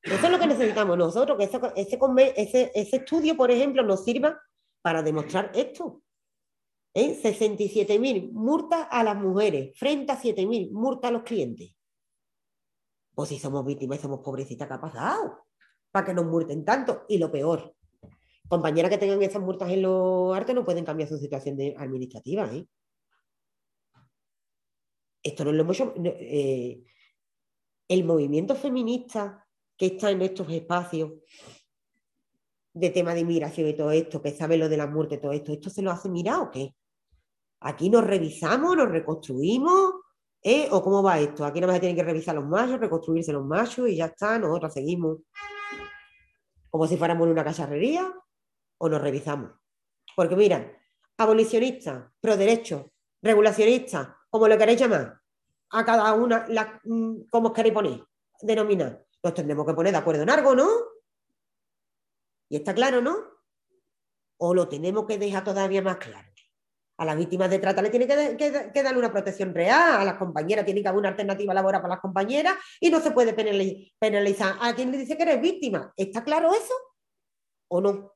eso 0.03 0.26
es 0.26 0.32
lo 0.32 0.39
que 0.39 0.47
necesitamos 0.47 0.97
nosotros, 0.97 1.38
que 1.38 1.43
ese- 1.45 2.72
ese 2.74 2.95
estudio, 2.97 3.36
por 3.38 3.51
ejemplo, 3.51 3.84
nos 3.84 4.03
sirva 4.03 4.41
para 4.82 5.03
demostrar 5.03 5.51
esto. 5.53 6.01
¿Eh? 6.93 7.19
67.000 7.21 8.31
multas 8.31 8.88
a 8.89 9.03
las 9.03 9.15
mujeres 9.15 9.77
frente 9.77 10.11
a 10.11 10.19
7.000 10.19 10.71
multas 10.71 11.09
a 11.09 11.11
los 11.11 11.23
clientes. 11.23 11.75
Pues 13.13 13.29
si 13.29 13.39
somos 13.39 13.65
víctimas 13.65 13.99
y 13.99 14.01
somos 14.01 14.19
pobrecitas, 14.19 14.67
¿qué 14.67 14.73
ha 14.73 14.81
pasado? 14.81 15.45
Para 15.91 16.05
que 16.05 16.13
nos 16.13 16.25
multen 16.25 16.63
tanto. 16.63 17.05
Y 17.07 17.17
lo 17.17 17.31
peor, 17.31 17.75
compañeras 18.47 18.91
que 18.91 18.97
tengan 18.97 19.21
esas 19.23 19.41
multas 19.41 19.71
en 19.71 19.81
los 19.81 20.35
artes 20.35 20.53
no 20.53 20.63
pueden 20.63 20.85
cambiar 20.85 21.09
su 21.09 21.17
situación 21.17 21.57
administrativa. 21.77 22.51
¿eh? 22.53 22.67
Esto 25.23 25.45
no 25.45 25.51
lo 25.51 25.61
hemos 25.61 25.79
hecho. 25.79 25.93
eh, 25.97 26.83
el 27.88 28.03
movimiento 28.03 28.55
feminista 28.55 29.47
que 29.77 29.88
está 29.88 30.11
en 30.11 30.21
estos 30.21 30.49
espacios 30.51 31.11
de 32.80 32.89
tema 32.91 33.13
de 33.13 33.21
inmigración 33.21 33.67
y 33.67 33.75
todo 33.75 33.91
esto, 33.91 34.21
que 34.21 34.32
sabe 34.32 34.57
lo 34.57 34.69
de 34.69 34.78
la 34.78 34.88
muerte 34.88 35.17
todo 35.17 35.32
esto, 35.32 35.51
¿esto 35.51 35.69
se 35.69 35.82
lo 35.82 35.91
hace 35.91 36.09
mirar 36.09 36.41
o 36.41 36.51
qué? 36.51 36.75
Aquí 37.61 37.89
nos 37.89 38.05
revisamos, 38.05 38.75
nos 38.75 38.89
reconstruimos, 38.89 39.93
¿eh? 40.43 40.67
¿O 40.71 40.82
cómo 40.84 41.01
va 41.01 41.19
esto? 41.19 41.43
Aquí 41.43 41.59
nada 41.59 41.73
más 41.73 41.78
se 41.78 41.82
tienen 41.82 41.95
que 41.95 42.03
revisar 42.03 42.36
los 42.36 42.45
machos, 42.45 42.80
reconstruirse 42.80 43.34
los 43.34 43.45
machos 43.45 43.89
y 43.89 43.95
ya 43.95 44.05
está, 44.05 44.38
nosotros 44.38 44.73
seguimos 44.73 45.19
como 46.69 46.86
si 46.86 46.97
fuéramos 46.97 47.25
en 47.25 47.32
una 47.32 47.43
cacharrería 47.43 48.13
o 48.78 48.89
nos 48.89 49.01
revisamos. 49.01 49.51
Porque 50.15 50.36
mira, 50.36 50.71
abolicionistas, 51.17 52.11
pro 52.19 52.38
derechos, 52.38 52.86
regulacionistas, 53.21 54.09
como 54.30 54.47
lo 54.47 54.57
queréis 54.57 54.80
llamar, 54.80 55.19
a 55.71 55.86
cada 55.86 56.13
una, 56.13 56.45
la, 56.49 56.80
mm, 56.84 57.28
como 57.30 57.49
os 57.49 57.53
queréis 57.53 57.73
poner, 57.73 58.03
denominar, 58.41 59.03
nos 59.23 59.34
tendremos 59.34 59.65
que 59.65 59.73
poner 59.73 59.91
de 59.91 59.97
acuerdo 59.97 60.23
en 60.23 60.30
algo, 60.30 60.53
¿no? 60.55 60.67
Y 62.50 62.58
está 62.58 62.74
claro, 62.74 63.02
¿no? 63.02 63.18
O 64.39 64.54
lo 64.54 64.68
tenemos 64.70 65.06
que 65.06 65.18
dejar 65.18 65.43
todavía 65.43 65.82
más 65.82 65.98
claro. 65.98 66.28
A 67.00 67.06
las 67.06 67.16
víctimas 67.16 67.50
de 67.52 67.60
trata 67.60 67.82
le 67.82 67.91
tiene 67.91 68.08
que, 68.08 68.72
que- 68.74 68.84
darle 68.84 68.98
una 68.98 69.12
protección 69.12 69.54
real, 69.54 70.02
a 70.02 70.04
las 70.04 70.18
compañeras 70.18 70.66
tiene 70.66 70.82
que 70.82 70.88
haber 70.88 71.00
una 71.00 71.10
alternativa 71.10 71.54
laboral 71.54 71.82
para 71.82 71.93
las 71.93 72.02
compañeras 72.02 72.56
y 72.80 72.89
no 72.89 73.00
se 73.00 73.12
puede 73.12 73.36
penali- 73.36 73.93
penalizar 74.00 74.56
a 74.60 74.74
quien 74.74 74.91
le 74.91 74.98
dice 74.98 75.16
que 75.16 75.24
eres 75.24 75.39
víctima. 75.39 75.93
¿Está 75.95 76.24
claro 76.24 76.52
eso? 76.54 76.74
¿O 77.70 77.82
no? 77.82 78.16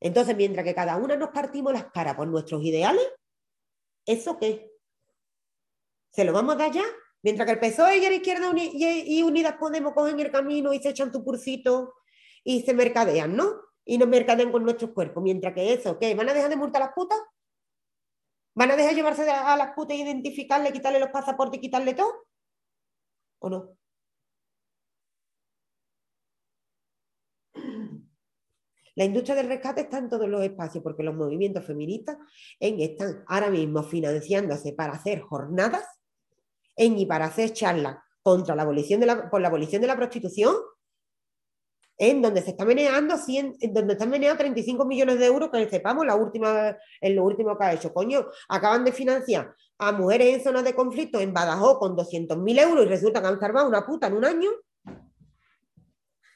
Entonces, 0.00 0.36
mientras 0.36 0.64
que 0.64 0.74
cada 0.74 0.96
una 0.96 1.16
nos 1.16 1.30
partimos 1.30 1.72
las 1.72 1.90
caras 1.90 2.14
por 2.14 2.28
nuestros 2.28 2.62
ideales, 2.62 3.06
¿eso 4.06 4.38
qué? 4.38 4.72
¿Se 6.14 6.24
lo 6.24 6.32
vamos 6.32 6.54
a 6.54 6.58
dar 6.58 6.72
ya? 6.72 6.84
Mientras 7.22 7.46
que 7.46 7.52
el 7.52 7.60
PSOE 7.60 7.98
y 7.98 8.00
la 8.00 8.14
izquierda 8.14 8.50
y 8.54 9.22
Unidas 9.22 9.56
Podemos 9.58 9.92
cogen 9.92 10.18
el 10.20 10.30
camino 10.30 10.72
y 10.72 10.78
se 10.80 10.90
echan 10.90 11.12
tu 11.12 11.22
cursito 11.24 11.94
y 12.48 12.62
se 12.62 12.72
mercadean, 12.72 13.36
¿no? 13.36 13.60
Y 13.84 13.98
nos 13.98 14.08
mercadean 14.08 14.50
con 14.50 14.64
nuestros 14.64 14.92
cuerpos. 14.92 15.22
Mientras 15.22 15.52
que 15.52 15.70
eso, 15.70 15.98
¿qué? 15.98 16.14
¿Van 16.14 16.30
a 16.30 16.32
dejar 16.32 16.48
de 16.48 16.56
multar 16.56 16.80
a 16.80 16.86
las 16.86 16.94
putas? 16.94 17.18
¿Van 18.54 18.70
a 18.70 18.76
dejar 18.76 18.94
llevarse 18.94 19.30
a 19.30 19.54
las 19.54 19.74
putas 19.74 19.98
e 19.98 20.00
identificarle, 20.00 20.72
quitarle 20.72 20.98
los 20.98 21.10
pasaportes 21.10 21.58
y 21.58 21.60
quitarle 21.60 21.92
todo? 21.92 22.26
¿O 23.40 23.50
no? 23.50 23.76
La 28.94 29.04
industria 29.04 29.36
del 29.36 29.48
rescate 29.48 29.82
está 29.82 29.98
en 29.98 30.08
todos 30.08 30.26
los 30.26 30.42
espacios 30.42 30.82
porque 30.82 31.02
los 31.02 31.14
movimientos 31.14 31.66
feministas 31.66 32.16
están 32.58 33.24
ahora 33.26 33.50
mismo 33.50 33.82
financiándose 33.82 34.72
para 34.72 34.94
hacer 34.94 35.20
jornadas 35.20 35.84
en 36.76 36.98
y 36.98 37.04
para 37.04 37.26
hacer 37.26 37.52
charlas 37.52 37.98
contra 38.22 38.56
la 38.56 38.62
abolición 38.62 39.00
de 39.00 39.06
la, 39.06 39.28
por 39.28 39.42
la 39.42 39.48
abolición 39.48 39.82
de 39.82 39.88
la 39.88 39.96
prostitución 39.96 40.54
en 41.98 42.22
donde 42.22 42.42
se 42.42 42.50
está 42.50 42.64
meneando, 42.64 43.18
100, 43.18 43.56
en 43.60 43.74
donde 43.74 43.94
están 43.94 44.08
meneando 44.08 44.38
35 44.38 44.84
millones 44.84 45.18
de 45.18 45.26
euros, 45.26 45.50
que 45.50 45.68
sepamos 45.68 46.06
la 46.06 46.14
última, 46.14 46.76
en 47.00 47.16
lo 47.16 47.24
último 47.24 47.58
que 47.58 47.64
ha 47.64 47.72
hecho. 47.72 47.92
Coño, 47.92 48.26
acaban 48.48 48.84
de 48.84 48.92
financiar 48.92 49.52
a 49.78 49.92
mujeres 49.92 50.36
en 50.36 50.44
zonas 50.44 50.64
de 50.64 50.74
conflicto 50.74 51.20
en 51.20 51.34
Badajoz 51.34 51.78
con 51.78 51.96
200.000 51.96 52.60
euros 52.60 52.86
y 52.86 52.88
resulta 52.88 53.20
que 53.20 53.26
han 53.26 53.40
salvado 53.40 53.68
una 53.68 53.84
puta 53.84 54.06
en 54.06 54.14
un 54.14 54.24
año. 54.24 54.50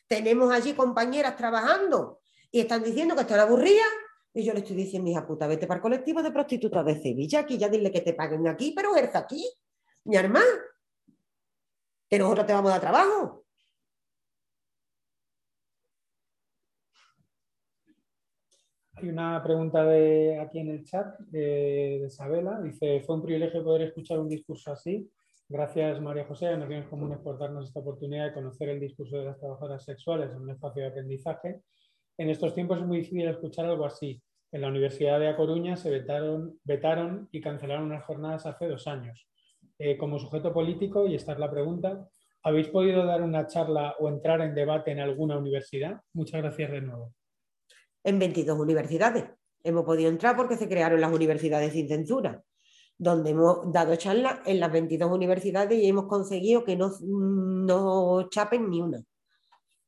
Tenemos 0.08 0.52
allí 0.52 0.74
compañeras 0.74 1.36
trabajando 1.36 2.20
y 2.50 2.60
están 2.60 2.82
diciendo 2.82 3.14
que 3.14 3.22
están 3.22 3.40
aburridas. 3.40 3.86
Y 4.34 4.44
yo 4.44 4.52
le 4.54 4.60
estoy 4.60 4.76
diciendo, 4.76 5.10
hija 5.10 5.26
puta, 5.26 5.46
vete 5.46 5.66
para 5.66 5.78
el 5.78 5.82
colectivo 5.82 6.22
de 6.22 6.32
prostitutas 6.32 6.84
de 6.84 7.00
Sevilla, 7.00 7.40
aquí 7.40 7.56
ya 7.56 7.68
dile 7.68 7.92
que 7.92 8.00
te 8.00 8.14
paguen 8.14 8.48
aquí, 8.48 8.72
pero 8.74 8.96
ejerza 8.96 9.20
aquí, 9.20 9.46
mi 10.04 10.16
hermana. 10.16 10.46
Que 12.08 12.18
nosotros 12.18 12.46
te 12.46 12.52
vamos 12.52 12.70
a 12.70 12.74
dar 12.74 12.80
trabajo. 12.80 13.44
Hay 19.02 19.08
una 19.08 19.42
pregunta 19.42 19.84
de 19.84 20.38
aquí 20.38 20.60
en 20.60 20.68
el 20.68 20.84
chat 20.84 21.18
de, 21.18 21.98
de 22.00 22.06
Isabela. 22.06 22.60
Dice, 22.62 23.00
fue 23.00 23.16
un 23.16 23.22
privilegio 23.22 23.64
poder 23.64 23.88
escuchar 23.88 24.20
un 24.20 24.28
discurso 24.28 24.70
así. 24.70 25.10
Gracias, 25.48 26.00
María 26.00 26.24
José, 26.24 26.46
a 26.46 26.56
Naciones 26.56 26.86
Comunes 26.86 27.18
por 27.18 27.36
darnos 27.36 27.66
esta 27.66 27.80
oportunidad 27.80 28.26
de 28.26 28.32
conocer 28.32 28.68
el 28.68 28.78
discurso 28.78 29.18
de 29.18 29.24
las 29.24 29.40
trabajadoras 29.40 29.84
sexuales 29.84 30.30
en 30.30 30.42
un 30.42 30.50
espacio 30.50 30.82
de 30.82 30.88
aprendizaje. 30.90 31.62
En 32.16 32.30
estos 32.30 32.54
tiempos 32.54 32.78
es 32.78 32.86
muy 32.86 32.98
difícil 32.98 33.26
escuchar 33.26 33.66
algo 33.66 33.84
así. 33.84 34.22
En 34.52 34.60
la 34.60 34.68
Universidad 34.68 35.18
de 35.18 35.26
A 35.26 35.36
Coruña 35.36 35.76
se 35.76 35.90
vetaron, 35.90 36.60
vetaron 36.62 37.28
y 37.32 37.40
cancelaron 37.40 37.86
unas 37.86 38.04
jornadas 38.04 38.46
hace 38.46 38.68
dos 38.68 38.86
años. 38.86 39.26
Eh, 39.80 39.96
como 39.96 40.20
sujeto 40.20 40.52
político, 40.52 41.08
y 41.08 41.16
esta 41.16 41.32
es 41.32 41.40
la 41.40 41.50
pregunta, 41.50 42.08
¿habéis 42.44 42.68
podido 42.68 43.04
dar 43.04 43.20
una 43.22 43.48
charla 43.48 43.96
o 43.98 44.08
entrar 44.08 44.40
en 44.42 44.54
debate 44.54 44.92
en 44.92 45.00
alguna 45.00 45.38
universidad? 45.38 46.00
Muchas 46.12 46.40
gracias 46.40 46.70
de 46.70 46.82
nuevo 46.82 47.12
en 48.04 48.18
22 48.18 48.58
universidades. 48.58 49.24
Hemos 49.62 49.84
podido 49.84 50.10
entrar 50.10 50.36
porque 50.36 50.56
se 50.56 50.68
crearon 50.68 51.00
las 51.00 51.12
universidades 51.12 51.72
sin 51.72 51.88
censura, 51.88 52.42
donde 52.98 53.30
hemos 53.30 53.72
dado 53.72 53.94
charlas 53.96 54.40
en 54.46 54.60
las 54.60 54.72
22 54.72 55.10
universidades 55.10 55.78
y 55.78 55.86
hemos 55.86 56.06
conseguido 56.06 56.64
que 56.64 56.76
no, 56.76 56.92
no 57.00 58.28
chapen 58.28 58.68
ni 58.68 58.80
una. 58.80 59.02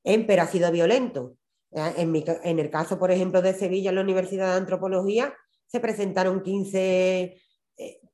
Eh, 0.05 0.25
pero 0.27 0.43
ha 0.43 0.47
sido 0.47 0.71
violento. 0.71 1.37
Eh, 1.73 1.95
en, 1.97 2.59
el 2.59 2.71
caso, 2.71 2.99
por 2.99 3.11
ejemplo, 3.11 3.43
de 3.43 3.55
Sevilla, 3.55 3.91
en 3.91 3.97
la 3.97 4.03
Universidad 4.03 4.53
de 4.53 4.59
Antropología, 4.59 5.35
se 5.67 5.81
presentaron 5.81 6.43
15, 6.43 7.41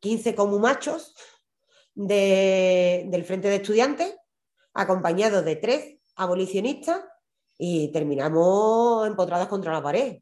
15 0.00 0.34
como 0.34 0.58
machos 0.58 1.14
del 1.94 3.24
Frente 3.24 3.48
de 3.48 3.56
Estudiantes, 3.56 4.14
acompañados 4.72 5.44
de 5.44 5.56
tres 5.56 5.98
abolicionistas 6.14 7.02
y 7.62 7.92
terminamos 7.92 9.06
empotradas 9.06 9.46
contra 9.46 9.70
la 9.70 9.82
pared. 9.82 10.18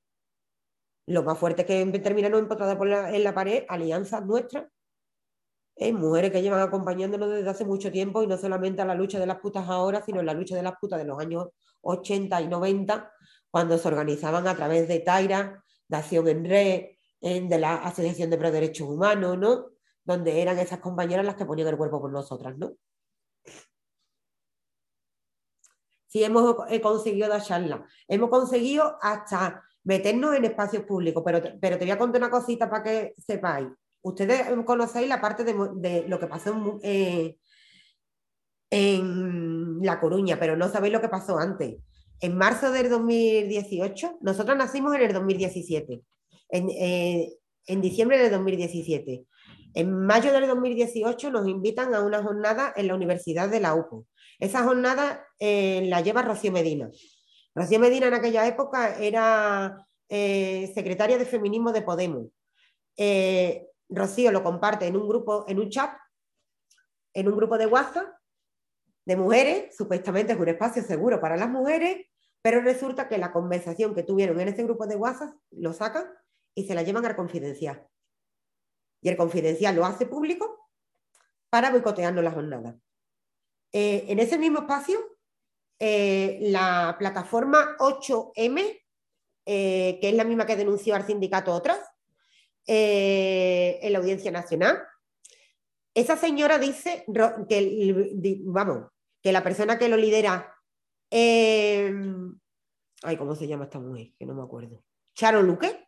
Lo 1.06 1.22
más 1.22 1.38
fuerte 1.38 1.64
que 1.64 1.86
terminamos 2.00 2.40
empotradas 2.40 2.76
en 3.14 3.22
la 3.22 3.32
pared, 3.32 3.64
alianzas 3.68 4.26
nuestras, 4.26 4.66
mujeres 5.92 6.32
que 6.32 6.42
llevan 6.42 6.60
acompañándonos 6.60 7.30
desde 7.30 7.48
hace 7.48 7.64
mucho 7.64 7.92
tiempo 7.92 8.24
y 8.24 8.26
no 8.26 8.36
solamente 8.36 8.82
a 8.82 8.84
la 8.84 8.96
lucha 8.96 9.20
de 9.20 9.26
las 9.26 9.38
putas 9.38 9.68
ahora, 9.68 10.02
sino 10.02 10.18
en 10.18 10.26
la 10.26 10.34
lucha 10.34 10.56
de 10.56 10.64
las 10.64 10.74
putas 10.80 10.98
de 10.98 11.04
los 11.04 11.16
años 11.20 11.46
80 11.82 12.42
y 12.42 12.48
90, 12.48 13.12
cuando 13.52 13.78
se 13.78 13.86
organizaban 13.86 14.48
a 14.48 14.56
través 14.56 14.88
de 14.88 14.98
Taira, 14.98 15.62
de 15.86 15.96
Acción 15.96 16.26
en 16.26 16.44
Red, 16.44 16.86
de 17.20 17.58
la 17.60 17.76
Asociación 17.76 18.30
de 18.30 18.38
Pro 18.38 18.50
Derechos 18.50 18.88
Humanos, 18.88 19.38
¿no? 19.38 19.66
Donde 20.02 20.42
eran 20.42 20.58
esas 20.58 20.80
compañeras 20.80 21.24
las 21.24 21.36
que 21.36 21.46
ponían 21.46 21.68
el 21.68 21.76
cuerpo 21.76 22.00
por 22.00 22.10
nosotras, 22.10 22.58
¿no? 22.58 22.72
Si 26.08 26.24
hemos 26.24 26.56
conseguido 26.82 27.28
dar 27.28 27.42
charla. 27.42 27.86
Hemos 28.08 28.30
conseguido 28.30 28.96
hasta 29.00 29.62
meternos 29.84 30.34
en 30.34 30.44
espacios 30.44 30.84
públicos, 30.84 31.22
pero, 31.24 31.40
pero 31.60 31.78
te 31.78 31.84
voy 31.84 31.92
a 31.92 31.98
contar 31.98 32.20
una 32.20 32.30
cosita 32.30 32.68
para 32.68 32.82
que 32.82 33.14
sepáis. 33.16 33.68
Ustedes 34.02 34.46
conocéis 34.64 35.08
la 35.08 35.20
parte 35.20 35.44
de, 35.44 36.04
lo 36.08 36.18
que 36.18 36.26
pasó 36.26 36.52
en, 36.52 36.80
eh, 36.82 37.36
en 38.70 39.80
La 39.82 40.00
Coruña, 40.00 40.38
pero 40.38 40.56
no 40.56 40.68
sabéis 40.68 40.92
lo 40.92 41.00
que 41.00 41.08
pasó 41.08 41.38
antes. 41.38 41.76
En 42.20 42.36
marzo 42.36 42.70
del 42.72 42.90
2018, 42.90 44.18
nosotros 44.22 44.56
nacimos 44.56 44.94
en 44.94 45.02
el 45.02 45.12
2017, 45.12 46.02
en, 46.50 46.70
eh, 46.70 47.32
en 47.66 47.80
diciembre 47.80 48.18
del 48.18 48.32
2017. 48.32 49.24
En 49.74 49.92
mayo 49.92 50.32
del 50.32 50.46
2018 50.46 51.30
nos 51.30 51.46
invitan 51.46 51.94
a 51.94 52.02
una 52.02 52.22
jornada 52.22 52.72
en 52.76 52.88
la 52.88 52.94
Universidad 52.94 53.48
de 53.48 53.60
la 53.60 53.74
UPO. 53.74 54.06
Esa 54.38 54.64
jornada 54.64 55.26
eh, 55.38 55.82
la 55.86 56.00
lleva 56.00 56.22
Rocío 56.22 56.52
Medina. 56.52 56.90
Rocío 57.54 57.78
Medina 57.78 58.08
en 58.08 58.14
aquella 58.14 58.46
época 58.46 58.98
era 58.98 59.86
eh, 60.08 60.70
secretaria 60.74 61.18
de 61.18 61.26
feminismo 61.26 61.72
de 61.72 61.82
Podemos. 61.82 62.28
Eh, 62.96 63.66
Rocío 63.88 64.30
lo 64.32 64.42
comparte 64.42 64.86
en 64.86 64.96
un 64.96 65.08
grupo, 65.08 65.44
en 65.48 65.58
un 65.58 65.70
chat, 65.70 65.90
en 67.14 67.28
un 67.28 67.36
grupo 67.36 67.58
de 67.58 67.66
WhatsApp 67.66 68.06
de 69.04 69.16
mujeres, 69.16 69.74
supuestamente 69.74 70.34
es 70.34 70.38
un 70.38 70.48
espacio 70.48 70.82
seguro 70.82 71.18
para 71.18 71.36
las 71.36 71.48
mujeres, 71.48 72.06
pero 72.42 72.60
resulta 72.60 73.08
que 73.08 73.16
la 73.16 73.32
conversación 73.32 73.94
que 73.94 74.02
tuvieron 74.02 74.38
en 74.38 74.48
ese 74.48 74.64
grupo 74.64 74.86
de 74.86 74.96
WhatsApp 74.96 75.34
lo 75.50 75.72
sacan 75.72 76.04
y 76.54 76.66
se 76.66 76.74
la 76.74 76.82
llevan 76.82 77.06
al 77.06 77.16
confidencial. 77.16 77.86
Y 79.00 79.08
el 79.08 79.16
confidencial 79.16 79.76
lo 79.76 79.84
hace 79.84 80.06
público 80.06 80.70
para 81.50 81.70
boicotearnos 81.70 82.24
la 82.24 82.32
jornada. 82.32 82.78
Eh, 83.72 84.06
en 84.08 84.18
ese 84.18 84.38
mismo 84.38 84.60
espacio, 84.60 84.98
eh, 85.78 86.38
la 86.42 86.96
plataforma 86.98 87.76
8M, 87.78 88.80
eh, 89.46 89.98
que 90.00 90.08
es 90.08 90.14
la 90.14 90.24
misma 90.24 90.46
que 90.46 90.56
denunció 90.56 90.94
al 90.94 91.06
sindicato 91.06 91.52
otras, 91.52 91.78
en 92.70 93.92
la 93.94 93.98
Audiencia 93.98 94.30
Nacional, 94.30 94.78
esa 95.94 96.18
señora 96.18 96.58
dice 96.58 97.06
que, 97.48 98.42
vamos, 98.44 98.90
que 99.22 99.32
la 99.32 99.42
persona 99.42 99.78
que 99.78 99.88
lo 99.88 99.96
lidera, 99.96 100.54
ay, 101.10 103.16
¿cómo 103.16 103.34
se 103.34 103.48
llama 103.48 103.64
esta 103.64 103.80
mujer? 103.80 104.12
Que 104.18 104.26
no 104.26 104.34
me 104.34 104.42
acuerdo. 104.42 104.84
Charo 105.14 105.40
Luque. 105.40 105.87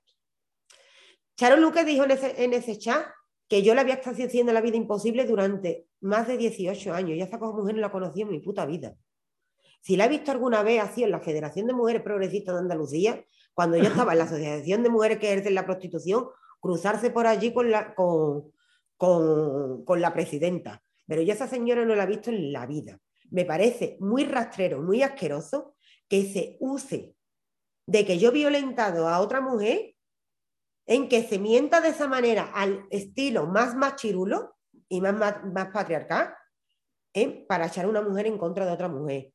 Charo 1.40 1.56
Luque 1.56 1.86
dijo 1.86 2.04
en 2.04 2.52
ese, 2.52 2.76
chat 2.76 3.02
que 3.48 3.62
yo 3.62 3.74
le 3.74 3.80
había 3.80 3.94
estado 3.94 4.26
haciendo 4.26 4.52
la 4.52 4.60
vida 4.60 4.76
imposible 4.76 5.24
durante 5.24 5.86
más 6.02 6.28
de 6.28 6.36
18 6.36 6.92
años. 6.92 7.16
Ya 7.16 7.24
esta 7.24 7.38
mujer 7.38 7.76
no 7.76 7.80
la 7.80 7.90
conocí 7.90 8.20
en 8.20 8.28
mi 8.28 8.40
puta 8.40 8.66
vida. 8.66 8.94
Si 9.80 9.96
la 9.96 10.04
he 10.04 10.08
visto 10.10 10.32
alguna 10.32 10.62
vez 10.62 10.82
así 10.82 11.02
en 11.02 11.10
la 11.10 11.20
Federación 11.20 11.66
de 11.66 11.72
Mujeres 11.72 12.02
Progresistas 12.02 12.56
de 12.56 12.60
Andalucía, 12.60 13.24
cuando 13.54 13.78
yo 13.78 13.84
estaba 13.84 14.12
en 14.12 14.18
la 14.18 14.24
Asociación 14.24 14.82
de 14.82 14.90
Mujeres 14.90 15.16
que 15.16 15.28
ejercen 15.32 15.54
la 15.54 15.64
prostitución, 15.64 16.26
cruzarse 16.60 17.08
por 17.08 17.26
allí 17.26 17.54
con 17.54 17.70
la, 17.70 17.94
con, 17.94 18.52
con, 18.98 19.98
la 19.98 20.12
presidenta. 20.12 20.82
Pero 21.06 21.22
yo 21.22 21.32
esa 21.32 21.48
señora 21.48 21.86
no 21.86 21.94
la 21.94 22.04
he 22.04 22.08
visto 22.08 22.28
en 22.28 22.52
la 22.52 22.66
vida. 22.66 23.00
Me 23.30 23.46
parece 23.46 23.96
muy 24.00 24.24
rastrero, 24.24 24.82
muy 24.82 25.02
asqueroso 25.02 25.74
que 26.06 26.22
se 26.30 26.58
use 26.60 27.14
de 27.86 28.04
que 28.04 28.18
yo 28.18 28.28
he 28.28 28.32
violentado 28.32 29.08
a 29.08 29.20
otra 29.20 29.40
mujer 29.40 29.94
en 30.86 31.08
que 31.08 31.22
se 31.22 31.38
mienta 31.38 31.80
de 31.80 31.88
esa 31.88 32.08
manera 32.08 32.50
al 32.54 32.84
estilo 32.90 33.46
más 33.46 33.74
machirulo 33.74 34.56
y 34.88 35.00
más, 35.00 35.14
más, 35.44 35.68
patriarcal 35.72 36.34
¿eh? 37.14 37.44
para 37.48 37.66
echar 37.66 37.86
una 37.86 38.02
mujer 38.02 38.26
en 38.26 38.38
contra 38.38 38.66
de 38.66 38.72
otra 38.72 38.88
mujer. 38.88 39.32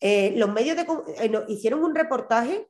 Eh, 0.00 0.32
los 0.36 0.52
medios 0.52 0.76
de, 0.76 0.82
eh, 0.82 1.44
hicieron 1.48 1.84
un 1.84 1.94
reportaje 1.94 2.68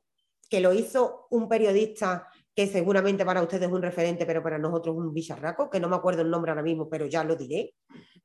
que 0.49 0.59
lo 0.59 0.73
hizo 0.73 1.27
un 1.31 1.47
periodista 1.47 2.27
que 2.53 2.67
seguramente 2.67 3.25
para 3.25 3.41
ustedes 3.41 3.67
es 3.67 3.73
un 3.73 3.81
referente, 3.81 4.27
pero 4.27 4.43
para 4.43 4.59
nosotros 4.59 4.95
un 4.95 5.11
bicharraco, 5.11 5.69
que 5.69 5.79
no 5.79 5.89
me 5.89 5.95
acuerdo 5.95 6.21
el 6.21 6.29
nombre 6.29 6.51
ahora 6.51 6.61
mismo, 6.61 6.87
pero 6.87 7.07
ya 7.07 7.23
lo 7.23 7.35
diré, 7.35 7.73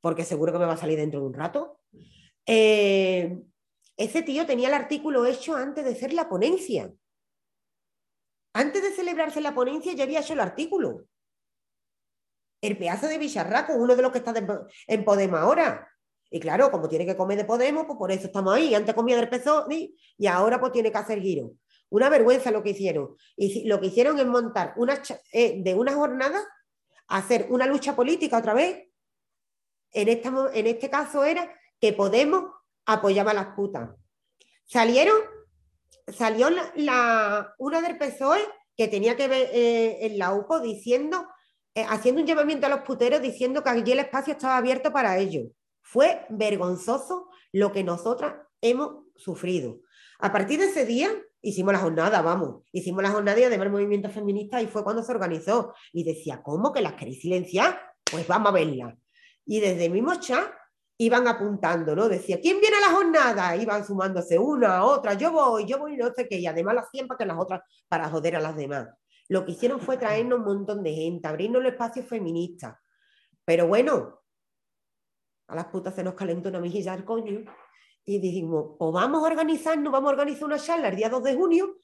porque 0.01 0.23
seguro 0.23 0.53
que 0.53 0.59
me 0.59 0.65
va 0.65 0.73
a 0.73 0.77
salir 0.77 0.99
dentro 0.99 1.21
de 1.21 1.25
un 1.25 1.33
rato. 1.33 1.79
ese 2.45 4.21
tío 4.23 4.45
tenía 4.45 4.67
el 4.67 4.75
artículo 4.75 5.25
hecho 5.25 5.55
antes 5.55 5.83
de 5.83 5.91
hacer 5.91 6.13
la 6.13 6.29
ponencia. 6.29 6.91
Antes 8.53 8.81
de 8.81 8.91
celebrarse 8.91 9.41
la 9.41 9.53
ponencia 9.53 9.93
ya 9.93 10.03
había 10.03 10.21
hecho 10.21 10.33
el 10.33 10.39
artículo. 10.39 11.05
El 12.61 12.77
pedazo 12.77 13.07
de 13.07 13.17
Bicharraco, 13.17 13.73
uno 13.73 13.95
de 13.95 14.01
los 14.01 14.11
que 14.11 14.17
está 14.17 14.33
en 14.87 15.05
Podemos 15.05 15.39
ahora. 15.39 15.87
Y 16.31 16.39
claro, 16.39 16.69
como 16.69 16.87
tiene 16.87 17.05
que 17.05 17.15
comer 17.15 17.37
de 17.37 17.45
Podemos, 17.45 17.85
pues 17.85 17.97
por 17.97 18.11
eso 18.11 18.27
estamos 18.27 18.53
ahí. 18.53 18.75
Antes 18.75 18.93
comía 18.93 19.15
del 19.15 19.29
PSOE 19.29 19.93
y 20.17 20.27
ahora 20.27 20.59
pues 20.59 20.71
tiene 20.71 20.91
que 20.91 20.97
hacer 20.97 21.19
giro. 21.21 21.53
Una 21.89 22.09
vergüenza 22.09 22.51
lo 22.51 22.61
que 22.61 22.71
hicieron. 22.71 23.15
Y 23.35 23.67
lo 23.67 23.79
que 23.79 23.87
hicieron 23.87 24.19
es 24.19 24.25
montar 24.25 24.75
eh, 25.31 25.61
de 25.63 25.73
una 25.73 25.93
jornada, 25.93 26.39
hacer 27.07 27.47
una 27.49 27.65
lucha 27.65 27.95
política 27.95 28.37
otra 28.37 28.53
vez. 28.53 28.87
En 29.91 30.67
este 30.67 30.89
caso 30.89 31.23
era 31.23 31.51
que 31.79 31.93
Podemos 31.93 32.45
apoyaba 32.85 33.31
a 33.31 33.35
las 33.35 33.47
putas. 33.55 33.89
Salieron 34.65 35.17
salió 36.13 36.49
la, 36.75 37.53
una 37.57 37.81
del 37.81 37.97
PSOE 37.97 38.41
que 38.75 38.87
tenía 38.87 39.15
que 39.15 39.27
ver 39.27 39.49
eh, 39.51 40.05
en 40.05 40.17
la 40.17 40.33
UPO 40.33 40.59
diciendo, 40.61 41.27
eh, 41.75 41.85
haciendo 41.87 42.21
un 42.21 42.27
llamamiento 42.27 42.67
a 42.67 42.69
los 42.69 42.81
puteros 42.81 43.21
diciendo 43.21 43.63
que 43.63 43.69
allí 43.69 43.91
el 43.91 43.99
espacio 43.99 44.33
estaba 44.33 44.57
abierto 44.57 44.91
para 44.91 45.17
ellos. 45.17 45.47
Fue 45.81 46.25
vergonzoso 46.29 47.29
lo 47.51 47.71
que 47.71 47.83
nosotras 47.83 48.35
hemos 48.61 49.05
sufrido. 49.15 49.79
A 50.19 50.31
partir 50.31 50.59
de 50.59 50.67
ese 50.67 50.85
día 50.85 51.09
hicimos 51.41 51.73
la 51.73 51.79
jornada, 51.79 52.21
vamos, 52.21 52.63
hicimos 52.71 53.01
la 53.03 53.11
jornada 53.11 53.39
y 53.39 53.43
además 53.43 53.67
el 53.67 53.71
movimiento 53.71 54.09
feminista 54.09 54.61
y 54.61 54.67
fue 54.67 54.83
cuando 54.83 55.03
se 55.03 55.11
organizó. 55.11 55.73
Y 55.91 56.03
decía, 56.03 56.41
¿cómo 56.43 56.71
que 56.71 56.81
las 56.81 56.93
queréis 56.93 57.21
silenciar? 57.21 57.79
Pues 58.09 58.27
vamos 58.27 58.49
a 58.49 58.53
verla. 58.53 58.97
Y 59.45 59.59
desde 59.59 59.85
el 59.85 59.91
mismo 59.91 60.19
iban 61.01 61.27
apuntando, 61.29 61.95
¿no? 61.95 62.09
Decía, 62.09 62.41
¿quién 62.41 62.59
viene 62.59 62.75
a 62.75 62.81
la 62.81 62.95
jornada? 62.95 63.55
Iban 63.55 63.85
sumándose 63.85 64.37
una, 64.37 64.83
otra, 64.83 65.13
yo 65.13 65.31
voy, 65.31 65.65
yo 65.65 65.79
voy, 65.79 65.95
no 65.95 66.13
sé 66.13 66.27
qué, 66.27 66.37
y 66.37 66.45
además 66.45 66.75
las 66.75 66.85
hacían 66.87 67.07
para 67.07 67.17
que 67.17 67.25
las 67.25 67.37
otras, 67.39 67.61
para 67.87 68.09
joder 68.09 68.35
a 68.35 68.41
las 68.41 68.55
demás. 68.55 68.89
Lo 69.29 69.45
que 69.45 69.53
hicieron 69.53 69.79
fue 69.79 69.97
traernos 69.97 70.39
un 70.39 70.45
montón 70.45 70.83
de 70.83 70.93
gente, 70.93 71.25
abrirnos 71.27 71.61
el 71.61 71.67
espacio 71.67 72.03
feminista. 72.03 72.81
Pero 73.45 73.67
bueno, 73.67 74.23
a 75.47 75.55
las 75.55 75.67
putas 75.67 75.95
se 75.95 76.03
nos 76.03 76.15
calentó 76.15 76.49
una 76.49 76.59
mejilla 76.59 76.91
al 76.91 77.05
coño 77.05 77.45
y 78.03 78.19
dijimos, 78.19 78.75
o 78.77 78.91
vamos 78.91 79.23
a 79.23 79.27
organizarnos, 79.27 79.93
vamos 79.93 80.09
a 80.09 80.13
organizar 80.13 80.43
una 80.43 80.59
charla 80.59 80.89
el 80.89 80.97
día 80.97 81.09
2 81.09 81.23
de 81.23 81.35
junio 81.35 81.77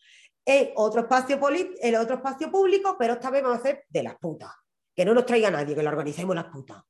en 0.43 0.71
otro 0.75 1.01
espacio, 1.01 1.39
en 1.81 1.95
otro 1.95 2.15
espacio 2.15 2.51
público, 2.51 2.97
pero 2.99 3.13
esta 3.13 3.29
vez 3.29 3.41
vamos 3.41 3.59
a 3.59 3.61
hacer 3.61 3.85
de 3.87 4.03
las 4.03 4.17
putas. 4.17 4.51
Que 4.93 5.05
no 5.05 5.13
nos 5.13 5.25
traiga 5.25 5.49
nadie, 5.49 5.73
que 5.73 5.83
lo 5.83 5.89
organicemos 5.89 6.35
las 6.35 6.45
putas. 6.45 6.83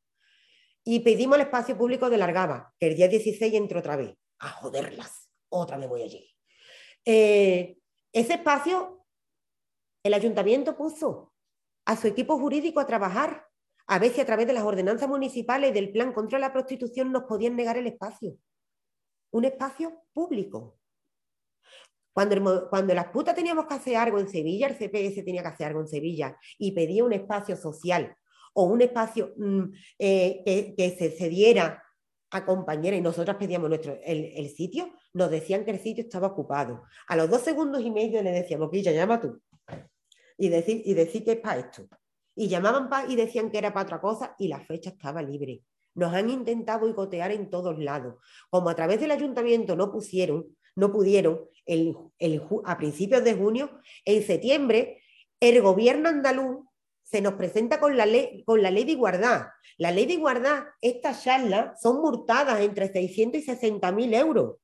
Y 0.85 1.01
pedimos 1.01 1.35
el 1.35 1.41
espacio 1.41 1.77
público 1.77 2.09
de 2.09 2.17
Largaba, 2.17 2.73
que 2.79 2.87
el 2.87 2.95
día 2.95 3.09
16 3.09 3.53
entró 3.53 3.79
otra 3.79 3.97
vez. 3.97 4.15
A 4.39 4.49
joderlas. 4.49 5.29
Otra 5.49 5.77
vez 5.77 5.89
voy 5.89 6.03
allí. 6.03 6.29
Eh, 7.03 7.77
ese 8.13 8.35
espacio, 8.35 9.05
el 10.03 10.13
ayuntamiento 10.13 10.77
puso 10.77 11.33
a 11.85 11.97
su 11.97 12.07
equipo 12.07 12.37
jurídico 12.37 12.79
a 12.79 12.87
trabajar. 12.87 13.47
A 13.87 13.99
veces 13.99 14.19
a 14.19 14.25
través 14.25 14.47
de 14.47 14.53
las 14.53 14.63
ordenanzas 14.63 15.09
municipales 15.09 15.73
del 15.73 15.91
plan 15.91 16.13
contra 16.13 16.39
la 16.39 16.53
prostitución 16.53 17.11
nos 17.11 17.23
podían 17.23 17.55
negar 17.55 17.77
el 17.77 17.87
espacio 17.87 18.37
un 19.35 19.43
espacio 19.43 20.01
público. 20.13 20.79
Cuando, 22.13 22.69
cuando 22.69 22.93
las 22.93 23.07
putas 23.07 23.35
teníamos 23.35 23.65
que 23.65 23.73
hacer 23.73 23.97
algo 23.97 24.17
en 24.17 24.29
Sevilla, 24.29 24.67
el 24.67 24.75
CPS 24.75 25.25
tenía 25.25 25.41
que 25.41 25.49
hacer 25.49 25.67
algo 25.67 25.81
en 25.81 25.87
Sevilla 25.87 26.37
y 26.57 26.71
pedía 26.71 27.03
un 27.03 27.11
espacio 27.11 27.57
social 27.57 28.15
o 28.55 28.63
un 28.63 28.81
espacio 28.81 29.33
mm, 29.37 29.63
eh, 29.99 30.73
que, 30.75 30.95
se 30.97 31.11
cediera 31.11 31.83
a 32.31 32.45
compañeras 32.45 32.99
y 32.99 33.01
nosotras 33.01 33.37
pedíamos 33.37 33.69
nuestro, 33.69 33.97
el, 34.03 34.49
sitio, 34.49 34.93
nos 35.13 35.29
decían 35.29 35.63
que 35.63 35.71
el 35.71 35.79
sitio 35.79 36.03
estaba 36.03 36.27
ocupado. 36.27 36.83
A 37.07 37.15
los 37.15 37.29
dos 37.29 37.41
segundos 37.41 37.81
y 37.81 37.91
medio 37.91 38.21
le 38.23 38.31
decíamos, 38.31 38.69
ya 38.71 38.91
llama 38.91 39.21
tú. 39.21 39.41
Y 40.37 40.49
decir, 40.49 40.81
y 40.85 40.93
decir 40.93 41.23
que 41.23 41.33
es 41.33 41.39
para 41.39 41.59
esto. 41.59 41.87
Y 42.35 42.47
llamaban 42.47 42.89
para 42.89 43.09
y 43.09 43.15
decían 43.15 43.51
que 43.51 43.57
era 43.57 43.73
para 43.73 43.85
otra 43.85 44.01
cosa 44.01 44.35
y 44.39 44.47
la 44.47 44.59
fecha 44.59 44.89
estaba 44.89 45.21
libre. 45.21 45.61
Nos 45.93 46.13
han 46.13 46.29
intentado 46.29 46.81
boicotear 46.81 47.31
en 47.31 47.49
todos 47.49 47.77
lados. 47.77 48.15
Como 48.49 48.69
a 48.69 48.75
través 48.75 48.99
del 48.99 49.11
ayuntamiento 49.11 49.75
no 49.75 49.91
pusieron, 49.91 50.45
no 50.75 50.91
pudieron, 50.91 51.41
el, 51.65 51.95
a 52.65 52.77
principios 52.77 53.23
de 53.23 53.33
junio, 53.33 53.69
en 54.03 54.23
septiembre, 54.23 55.01
el 55.39 55.61
gobierno 55.61 56.09
andaluz 56.09 56.64
se 57.05 57.21
nos 57.21 57.35
presenta 57.35 57.79
con 57.79 57.95
la 57.95 58.05
ley, 58.05 58.43
con 58.45 58.61
la 58.61 58.71
ley 58.71 58.83
de 58.83 58.93
igualdad. 58.93 59.47
La 59.77 59.91
ley 59.91 60.07
de 60.07 60.13
igualdad, 60.13 60.65
estas 60.81 61.23
charlas 61.23 61.79
son 61.79 62.01
multadas 62.01 62.59
entre 62.61 62.91
600 62.91 63.41
y 63.41 63.43
60 63.45 63.91
mil 63.91 64.13
euros. 64.13 64.57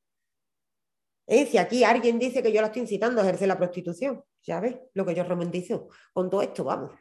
¿Eh? 1.28 1.46
Si 1.46 1.58
aquí 1.60 1.84
alguien 1.84 2.18
dice 2.18 2.42
que 2.42 2.52
yo 2.52 2.60
la 2.60 2.68
estoy 2.68 2.82
incitando 2.82 3.22
a 3.22 3.24
ejercer 3.24 3.48
la 3.48 3.58
prostitución, 3.58 4.24
ya 4.42 4.60
ves 4.60 4.76
lo 4.96 5.06
que 5.06 5.14
yo 5.14 5.24
romantizo 5.24 5.88
con 6.14 6.30
todo 6.30 6.42
esto, 6.42 6.64
vamos. 6.64 6.92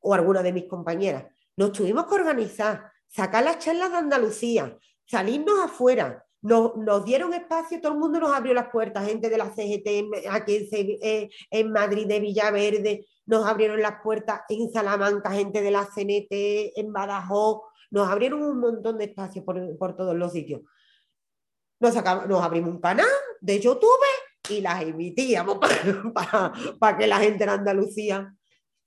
O 0.00 0.14
alguna 0.14 0.42
de 0.42 0.52
mis 0.52 0.64
compañeras. 0.64 1.26
Nos 1.56 1.72
tuvimos 1.72 2.06
que 2.06 2.14
organizar, 2.14 2.90
sacar 3.06 3.44
las 3.44 3.58
charlas 3.58 3.92
de 3.92 3.98
Andalucía, 3.98 4.78
salirnos 5.04 5.60
afuera. 5.62 6.24
Nos, 6.42 7.04
dieron 7.04 7.32
espacio, 7.34 7.80
todo 7.80 7.92
el 7.92 8.00
mundo 8.00 8.18
nos 8.18 8.34
abrió 8.34 8.52
las 8.52 8.68
puertas, 8.70 9.06
gente 9.06 9.30
de 9.30 9.38
la 9.38 9.50
CGT 9.54 10.26
aquí 10.28 10.68
en, 10.72 11.30
eh, 11.50 11.64
Madrid, 11.64 12.06
de 12.06 12.18
Villaverde, 12.18 13.06
nos 13.26 13.46
abrieron 13.46 13.80
las 13.80 14.02
puertas 14.02 14.40
en 14.48 14.70
Salamanca, 14.72 15.30
gente 15.30 15.62
de 15.62 15.70
la 15.70 15.86
CNT, 15.86 16.72
en 16.74 16.92
Badajoz, 16.92 17.62
nos 17.92 18.08
abrieron 18.08 18.42
un 18.42 18.58
montón 18.58 18.98
de 18.98 19.04
espacios 19.04 19.44
por, 19.44 19.96
todos 19.96 20.16
los 20.16 20.32
sitios. 20.32 20.62
Nos, 21.78 21.94
nos 21.94 22.42
abrimos 22.42 22.70
un 22.70 22.80
canal 22.80 23.06
de 23.40 23.60
YouTube 23.60 24.00
y 24.48 24.60
las 24.60 24.82
emitíamos 24.82 25.58
para 26.80 26.98
que 26.98 27.06
la 27.06 27.18
gente 27.18 27.44
de 27.44 27.50
Andalucía 27.50 28.34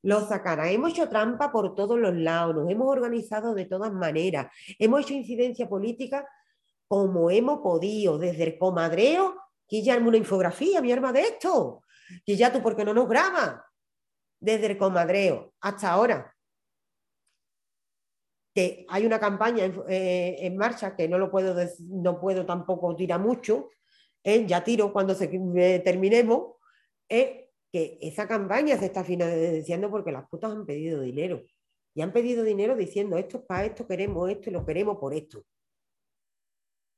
lo 0.06 0.28
sacará. 0.28 0.70
Hemos 0.70 0.92
hecho 0.92 1.10
trampa 1.10 1.52
por 1.52 1.74
todos 1.74 1.98
los 1.98 2.14
lados, 2.16 2.56
nos 2.56 2.70
hemos 2.70 2.88
organizado 2.88 3.54
de 3.54 3.66
todas 3.66 3.92
maneras, 3.92 4.48
hemos 4.78 5.02
hecho 5.02 5.14
incidencia 5.14 5.68
política 5.68 6.28
como 6.88 7.30
hemos 7.32 7.60
podido, 7.60 8.18
desde 8.18 8.44
el 8.44 8.58
comadreo, 8.58 9.36
que 9.68 9.82
ya 9.82 9.98
una 9.98 10.18
infografía, 10.18 10.82
mi 10.82 10.92
arma 10.92 11.12
de 11.12 11.22
esto, 11.22 11.84
que 12.26 12.36
ya 12.36 12.52
tú, 12.52 12.62
porque 12.62 12.86
no 12.86 12.94
nos 12.94 13.10
graba? 13.10 13.66
Desde 14.40 14.68
el 14.68 14.78
comadreo 14.78 15.54
hasta 15.62 15.92
ahora. 15.92 16.36
Que 18.54 18.86
hay 18.88 19.06
una 19.06 19.20
campaña 19.20 19.66
en, 19.66 19.84
eh, 19.90 20.54
marcha 20.56 20.96
que 20.96 21.08
no 21.08 21.18
lo 21.18 21.32
puedo, 21.32 21.56
no 21.90 22.20
puedo 22.20 22.46
tampoco 22.46 22.96
tirar 22.96 23.20
mucho, 23.20 23.70
¿eh? 24.24 24.46
ya 24.46 24.64
tiro 24.64 24.94
cuando 24.94 25.16
se, 25.16 25.26
eh, 25.34 25.82
terminemos, 25.84 26.56
que 27.08 27.98
esa 28.02 28.28
campaña 28.28 28.78
se 28.78 28.86
está 28.86 29.04
financiando 29.04 29.90
porque 29.90 30.12
las 30.12 30.30
putas 30.30 30.52
han 30.52 30.66
pedido 30.66 31.02
dinero. 31.02 31.42
Y 31.94 32.02
han 32.02 32.14
pedido 32.14 32.44
dinero 32.44 32.76
diciendo, 32.76 33.18
esto 33.18 33.38
es 33.40 33.44
para 33.46 33.66
esto, 33.66 33.88
queremos 33.88 34.30
esto 34.30 34.50
y 34.50 34.54
lo 34.54 34.66
queremos 34.66 34.98
por 34.98 35.14
esto. 35.14 35.46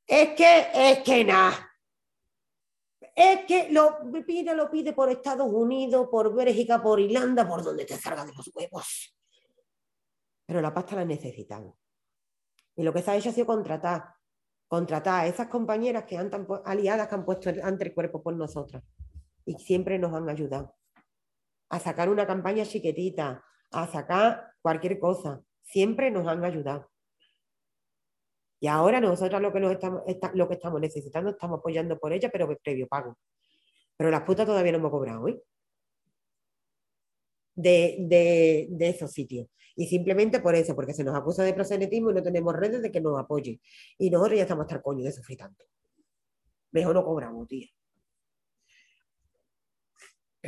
Es 0.08 0.30
que, 0.36 0.68
es 0.74 1.00
que 1.00 1.26
nada. 1.26 1.70
Es 3.14 3.46
que 3.46 3.70
lo 3.72 4.00
pide, 4.26 4.56
lo 4.56 4.72
pide 4.72 4.94
por 4.94 5.10
Estados 5.10 5.52
Unidos, 5.52 6.08
por 6.10 6.34
Bélgica, 6.34 6.82
por 6.82 7.00
Irlanda, 7.00 7.48
por 7.48 7.64
donde 7.64 7.84
te 7.86 7.98
salga 7.98 8.26
de 8.26 8.34
los 8.34 8.50
huevos. 8.56 9.14
Pero 10.46 10.62
la 10.62 10.74
pasta 10.74 10.96
la 10.96 11.04
necesitamos. 11.04 11.76
Y 12.76 12.84
lo 12.84 12.94
que 12.94 13.02
se 13.02 13.12
ha 13.12 13.18
hecho 13.18 13.30
ha 13.30 13.34
sido 13.34 13.48
contratar, 13.48 14.14
contratar 14.68 15.26
a 15.26 15.28
esas 15.28 15.48
compañeras 15.48 16.06
que 16.06 16.18
han 16.18 16.32
aliadas 16.64 17.08
que 17.08 17.16
han 17.16 17.26
puesto 17.26 17.50
ante 17.64 17.86
el 17.86 17.94
cuerpo 17.94 18.22
por 18.22 18.36
nosotras 18.36 18.84
y 19.46 19.56
siempre 19.56 19.98
nos 19.98 20.14
han 20.14 20.30
ayudado. 20.30 20.76
A 21.70 21.80
sacar 21.80 22.10
una 22.10 22.28
campaña 22.28 22.66
chiquitita, 22.66 23.44
a 23.72 23.88
sacar 23.88 24.54
cualquier 24.62 25.00
cosa, 25.00 25.42
siempre 25.64 26.12
nos 26.12 26.28
han 26.28 26.46
ayudado. 26.46 26.92
Y 28.60 28.68
ahora 28.68 29.00
nosotros 29.00 29.42
lo 29.42 29.54
que, 29.54 30.54
estamos, 30.54 30.82
necesitando, 30.82 31.30
estamos 31.30 31.60
apoyando 31.60 31.98
por 32.00 32.12
ella, 32.12 32.30
pero 32.32 32.48
previo 32.64 32.88
pago. 32.88 33.18
Pero 33.96 34.10
las 34.10 34.24
putas 34.24 34.46
todavía 34.46 34.72
no 34.72 34.80
hemos 34.80 34.92
cobrado, 34.92 35.28
¿eh? 35.28 35.42
De, 37.56 38.68
de, 38.70 38.88
esos 38.88 39.12
sitios. 39.12 39.48
Y 39.76 39.88
simplemente 39.88 40.40
por 40.40 40.56
eso, 40.56 40.76
porque 40.76 40.94
se 40.94 41.04
nos 41.04 41.16
acusa 41.16 41.44
de 41.44 41.54
proselitismo 41.54 42.12
y 42.12 42.16
no 42.16 42.24
tenemos 42.24 42.56
redes 42.56 42.82
de 42.82 42.92
que 42.92 43.02
nos 43.02 43.20
apoyen. 43.20 43.60
Y 43.98 44.10
nosotros 44.10 44.38
ya 44.38 44.44
estamos 44.44 44.64
hasta 44.64 44.76
el 44.76 44.82
coño 44.82 45.04
de 45.04 45.12
sufrir 45.12 45.38
tanto. 45.38 45.64
Mejor 46.72 46.96
no 46.96 47.04
cobramos, 47.04 47.48
tía. 47.48 47.68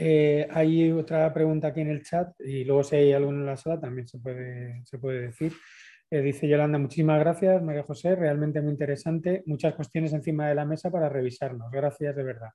Eh, 0.02 0.48
hay 0.52 0.92
otra 0.92 1.34
pregunta 1.34 1.68
aquí 1.68 1.82
en 1.82 1.90
el 1.90 2.04
chat 2.04 2.34
y 2.40 2.64
luego 2.64 2.84
si 2.84 2.96
hay 2.96 3.12
alguno 3.12 3.40
en 3.40 3.46
la 3.46 3.58
sala 3.58 3.80
también 3.80 4.08
se 4.08 4.18
puede, 4.20 4.82
se 4.86 4.98
puede 4.98 5.22
decir. 5.22 5.54
Eh, 6.12 6.22
dice 6.22 6.48
Yolanda, 6.48 6.80
muchísimas 6.80 7.20
gracias, 7.20 7.62
María 7.62 7.84
José, 7.84 8.16
realmente 8.16 8.62
muy 8.62 8.72
interesante. 8.72 9.44
Muchas 9.46 9.76
cuestiones 9.76 10.12
encima 10.14 10.50
de 10.50 10.56
la 10.56 10.66
mesa 10.66 10.90
para 10.90 11.08
revisarnos. 11.08 11.70
Gracias 11.72 12.16
de 12.16 12.24
verdad. 12.24 12.50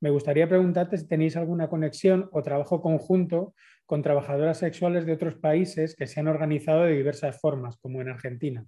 Me 0.00 0.10
gustaría 0.10 0.48
preguntarte 0.48 0.98
si 0.98 1.06
tenéis 1.06 1.36
alguna 1.36 1.68
conexión 1.68 2.28
o 2.32 2.42
trabajo 2.42 2.82
conjunto 2.82 3.54
con 3.86 4.02
trabajadoras 4.02 4.58
sexuales 4.58 5.06
de 5.06 5.12
otros 5.12 5.36
países 5.36 5.94
que 5.96 6.06
se 6.06 6.20
han 6.20 6.28
organizado 6.28 6.82
de 6.82 6.92
diversas 6.92 7.40
formas, 7.40 7.78
como 7.78 8.00
en 8.02 8.08
Argentina. 8.08 8.66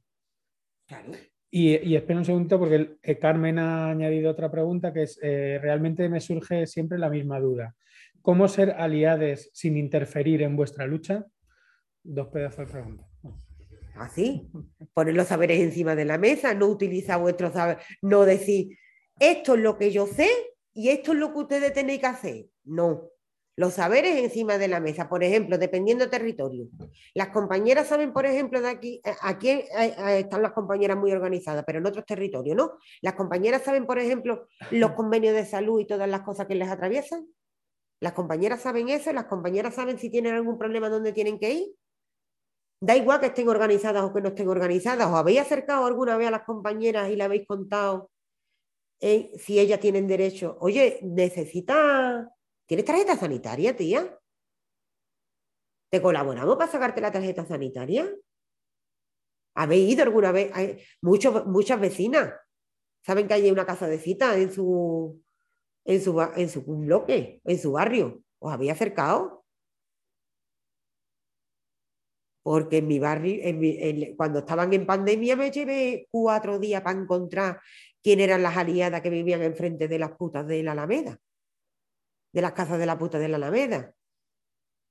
Y, 1.50 1.76
y, 1.86 1.96
espera 1.96 2.18
un 2.18 2.24
segundo 2.24 2.58
porque 2.58 2.96
eh, 3.02 3.18
Carmen 3.18 3.58
ha 3.58 3.90
añadido 3.90 4.30
otra 4.30 4.50
pregunta 4.50 4.92
que 4.92 5.02
es, 5.02 5.18
realmente 5.20 6.08
me 6.08 6.20
surge 6.20 6.66
siempre 6.66 6.98
la 6.98 7.10
misma 7.10 7.38
duda. 7.38 7.74
¿Cómo 8.22 8.48
ser 8.48 8.70
aliades 8.70 9.50
sin 9.52 9.76
interferir 9.76 10.42
en 10.42 10.56
vuestra 10.56 10.86
lucha? 10.86 11.26
Dos 12.02 12.28
pedazos 12.28 12.66
de 12.66 12.72
pregunta. 12.72 13.11
Así, 13.94 14.50
poner 14.94 15.14
los 15.14 15.28
saberes 15.28 15.60
encima 15.60 15.94
de 15.94 16.04
la 16.04 16.18
mesa, 16.18 16.54
no 16.54 16.66
utilizar 16.66 17.20
vuestros 17.20 17.52
saberes, 17.52 17.84
no 18.00 18.24
decir, 18.24 18.78
esto 19.18 19.54
es 19.54 19.60
lo 19.60 19.76
que 19.78 19.90
yo 19.90 20.06
sé 20.06 20.28
y 20.72 20.88
esto 20.88 21.12
es 21.12 21.18
lo 21.18 21.32
que 21.32 21.38
ustedes 21.40 21.72
tenéis 21.72 22.00
que 22.00 22.06
hacer. 22.06 22.46
No, 22.64 23.12
los 23.54 23.74
saberes 23.74 24.16
encima 24.16 24.56
de 24.56 24.66
la 24.66 24.80
mesa, 24.80 25.10
por 25.10 25.22
ejemplo, 25.22 25.58
dependiendo 25.58 26.08
territorio. 26.08 26.68
Las 27.12 27.28
compañeras 27.28 27.86
saben, 27.86 28.12
por 28.12 28.24
ejemplo, 28.24 28.62
de 28.62 28.68
aquí, 28.68 29.00
eh, 29.04 29.14
aquí 29.20 29.50
eh, 29.50 29.66
eh, 29.78 30.18
están 30.20 30.40
las 30.40 30.52
compañeras 30.52 30.96
muy 30.96 31.12
organizadas, 31.12 31.62
pero 31.66 31.78
en 31.78 31.86
otros 31.86 32.06
territorios, 32.06 32.56
¿no? 32.56 32.78
Las 33.02 33.12
compañeras 33.12 33.62
saben, 33.62 33.84
por 33.84 33.98
ejemplo, 33.98 34.48
los 34.70 34.92
convenios 34.92 35.34
de 35.34 35.44
salud 35.44 35.80
y 35.80 35.86
todas 35.86 36.08
las 36.08 36.22
cosas 36.22 36.46
que 36.46 36.54
les 36.54 36.68
atraviesan. 36.68 37.26
Las 38.00 38.14
compañeras 38.14 38.62
saben 38.62 38.88
eso, 38.88 39.12
las 39.12 39.26
compañeras 39.26 39.74
saben 39.74 39.98
si 39.98 40.08
tienen 40.08 40.34
algún 40.34 40.58
problema 40.58 40.88
dónde 40.88 41.12
tienen 41.12 41.38
que 41.38 41.52
ir. 41.52 41.74
Da 42.82 42.96
igual 42.96 43.20
que 43.20 43.30
estén 43.30 43.46
organizadas 43.46 44.02
o 44.02 44.12
que 44.12 44.20
no 44.20 44.30
estén 44.34 44.48
organizadas. 44.50 45.06
¿Os 45.06 45.14
habéis 45.14 45.40
acercado 45.40 45.86
alguna 45.86 46.16
vez 46.18 46.26
a 46.26 46.36
las 46.36 46.42
compañeras 46.42 47.10
y 47.10 47.14
le 47.14 47.22
habéis 47.22 47.46
contado 47.46 48.10
eh, 49.04 49.32
si 49.36 49.58
ellas 49.58 49.80
tienen 49.80 50.06
derecho. 50.06 50.56
Oye, 50.60 51.00
necesita. 51.02 52.28
¿Tienes 52.66 52.86
tarjeta 52.86 53.16
sanitaria, 53.16 53.76
tía? 53.76 54.18
¿Te 55.90 56.00
colaboramos 56.00 56.56
para 56.56 56.70
sacarte 56.70 57.00
la 57.00 57.12
tarjeta 57.12 57.44
sanitaria? 57.44 58.08
¿Habéis 59.54 59.92
ido 59.92 60.02
alguna 60.04 60.32
vez? 60.32 60.50
Hay 60.54 60.80
muchos, 61.02 61.46
muchas 61.46 61.80
vecinas 61.80 62.32
saben 63.04 63.26
que 63.26 63.34
hay 63.34 63.50
una 63.50 63.66
casa 63.66 63.88
de 63.88 63.98
cita 63.98 64.38
en 64.38 64.52
su, 64.52 65.20
en 65.84 66.00
su, 66.00 66.20
en 66.36 66.48
su 66.48 66.62
bloque, 66.62 67.40
en 67.44 67.58
su 67.58 67.72
barrio. 67.72 68.22
¿Os 68.38 68.52
habéis 68.52 68.72
acercado? 68.72 69.41
Porque 72.42 72.78
en 72.78 72.88
mi 72.88 72.98
barrio, 72.98 73.40
cuando 74.16 74.40
estaban 74.40 74.72
en 74.72 74.84
pandemia, 74.84 75.36
me 75.36 75.50
llevé 75.50 76.08
cuatro 76.10 76.58
días 76.58 76.82
para 76.82 76.98
encontrar 76.98 77.60
quién 78.02 78.20
eran 78.20 78.42
las 78.42 78.56
aliadas 78.56 79.00
que 79.00 79.10
vivían 79.10 79.42
enfrente 79.42 79.86
de 79.86 79.98
las 79.98 80.12
putas 80.12 80.46
de 80.46 80.62
la 80.62 80.72
Alameda, 80.72 81.18
de 82.32 82.42
las 82.42 82.52
casas 82.52 82.78
de 82.78 82.86
la 82.86 82.98
puta 82.98 83.18
de 83.18 83.28
la 83.28 83.36
Alameda. 83.36 83.94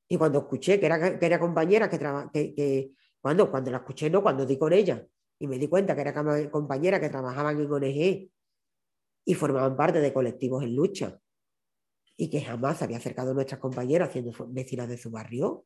Y 0.08 0.18
cuando 0.18 0.40
escuché 0.40 0.80
que 0.80 0.86
era, 0.86 1.20
que 1.20 1.26
era 1.26 1.40
compañera 1.40 1.90
que, 1.90 2.00
que, 2.32 2.54
que 2.54 2.92
cuando, 3.20 3.52
cuando 3.52 3.72
la 3.72 3.78
escuché, 3.78 4.10
no, 4.10 4.22
cuando 4.22 4.46
di 4.46 4.58
con 4.58 4.72
ella, 4.74 5.06
y 5.42 5.48
me 5.48 5.58
di 5.58 5.68
cuenta 5.68 5.96
que 5.96 6.02
era 6.02 6.14
compañera 6.52 7.00
que 7.00 7.10
trabajaban 7.10 7.60
en 7.60 7.72
ONG 7.72 8.30
y 9.26 9.34
formaban 9.34 9.76
parte 9.76 10.00
de 10.00 10.14
colectivos 10.14 10.64
en 10.64 10.76
lucha 10.76 11.20
y 12.16 12.30
que 12.30 12.42
jamás 12.42 12.84
había 12.84 12.98
acercado 12.98 13.32
a 13.32 13.34
nuestras 13.34 13.60
compañeras 13.60 14.12
siendo 14.12 14.32
vecinas 14.50 14.88
de 14.88 15.00
su 15.00 15.10
barrio. 15.10 15.66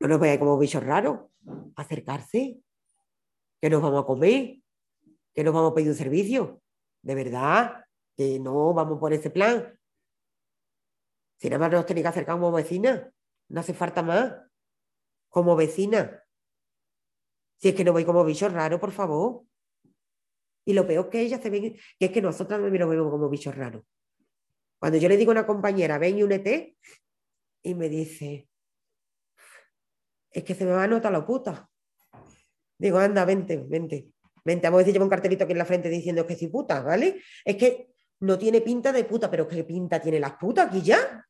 No 0.00 0.08
nos 0.08 0.20
veáis 0.20 0.38
como 0.38 0.58
bichos 0.58 0.84
raros, 0.84 1.20
acercarse, 1.76 2.60
que 3.60 3.70
nos 3.70 3.82
vamos 3.82 4.02
a 4.02 4.06
comer, 4.06 4.58
que 5.34 5.44
nos 5.44 5.54
vamos 5.54 5.72
a 5.72 5.74
pedir 5.74 5.90
un 5.90 5.94
servicio. 5.94 6.62
De 7.02 7.14
verdad, 7.14 7.84
que 8.16 8.38
no 8.38 8.74
vamos 8.74 8.98
por 8.98 9.12
ese 9.12 9.30
plan. 9.30 9.78
Si 11.38 11.48
nada 11.48 11.60
más 11.60 11.72
nos 11.72 11.86
tenéis 11.86 12.04
que 12.04 12.08
acercar 12.08 12.36
como 12.36 12.52
vecina, 12.52 13.12
no 13.48 13.60
hace 13.60 13.74
falta 13.74 14.02
más. 14.02 14.34
Como 15.28 15.54
vecina. 15.56 16.22
Si 17.58 17.68
es 17.68 17.74
que 17.74 17.84
no 17.84 17.92
voy 17.92 18.04
como 18.04 18.24
bichos 18.24 18.52
raros, 18.52 18.80
por 18.80 18.92
favor. 18.92 19.44
Y 20.64 20.72
lo 20.72 20.86
peor 20.86 21.08
que 21.08 21.20
ellas 21.20 21.40
se 21.40 21.50
ven, 21.50 21.76
que 21.98 22.06
es 22.06 22.10
que 22.10 22.22
nosotras 22.22 22.60
no 22.60 22.68
nos 22.68 22.88
vemos 22.88 23.10
como 23.10 23.28
bichos 23.28 23.54
raros. 23.54 23.84
Cuando 24.78 24.98
yo 24.98 25.08
le 25.08 25.16
digo 25.16 25.30
a 25.30 25.34
una 25.34 25.46
compañera, 25.46 25.98
ven 25.98 26.18
y 26.18 26.22
únete, 26.22 26.76
y 27.62 27.74
me 27.74 27.88
dice, 27.88 28.48
es 30.36 30.44
que 30.44 30.54
se 30.54 30.66
me 30.66 30.72
va 30.72 30.84
a 30.84 30.86
notar 30.86 31.10
la 31.10 31.24
puta. 31.24 31.66
Digo, 32.76 32.98
anda, 32.98 33.24
vente, 33.24 33.56
vente, 33.56 34.08
vente. 34.44 34.66
Vamos 34.66 34.78
a 34.78 34.80
decir, 34.80 34.92
lleva 34.92 35.06
un 35.06 35.10
cartelito 35.10 35.44
aquí 35.44 35.52
en 35.52 35.58
la 35.58 35.64
frente 35.64 35.88
diciendo 35.88 36.26
que 36.26 36.36
sí 36.36 36.48
puta, 36.48 36.82
¿vale? 36.82 37.22
Es 37.42 37.56
que 37.56 37.88
no 38.20 38.38
tiene 38.38 38.60
pinta 38.60 38.92
de 38.92 39.04
puta, 39.04 39.30
pero 39.30 39.48
¿qué 39.48 39.64
pinta 39.64 39.98
tiene 39.98 40.20
las 40.20 40.34
putas 40.34 40.68
aquí 40.68 40.82
ya? 40.82 41.26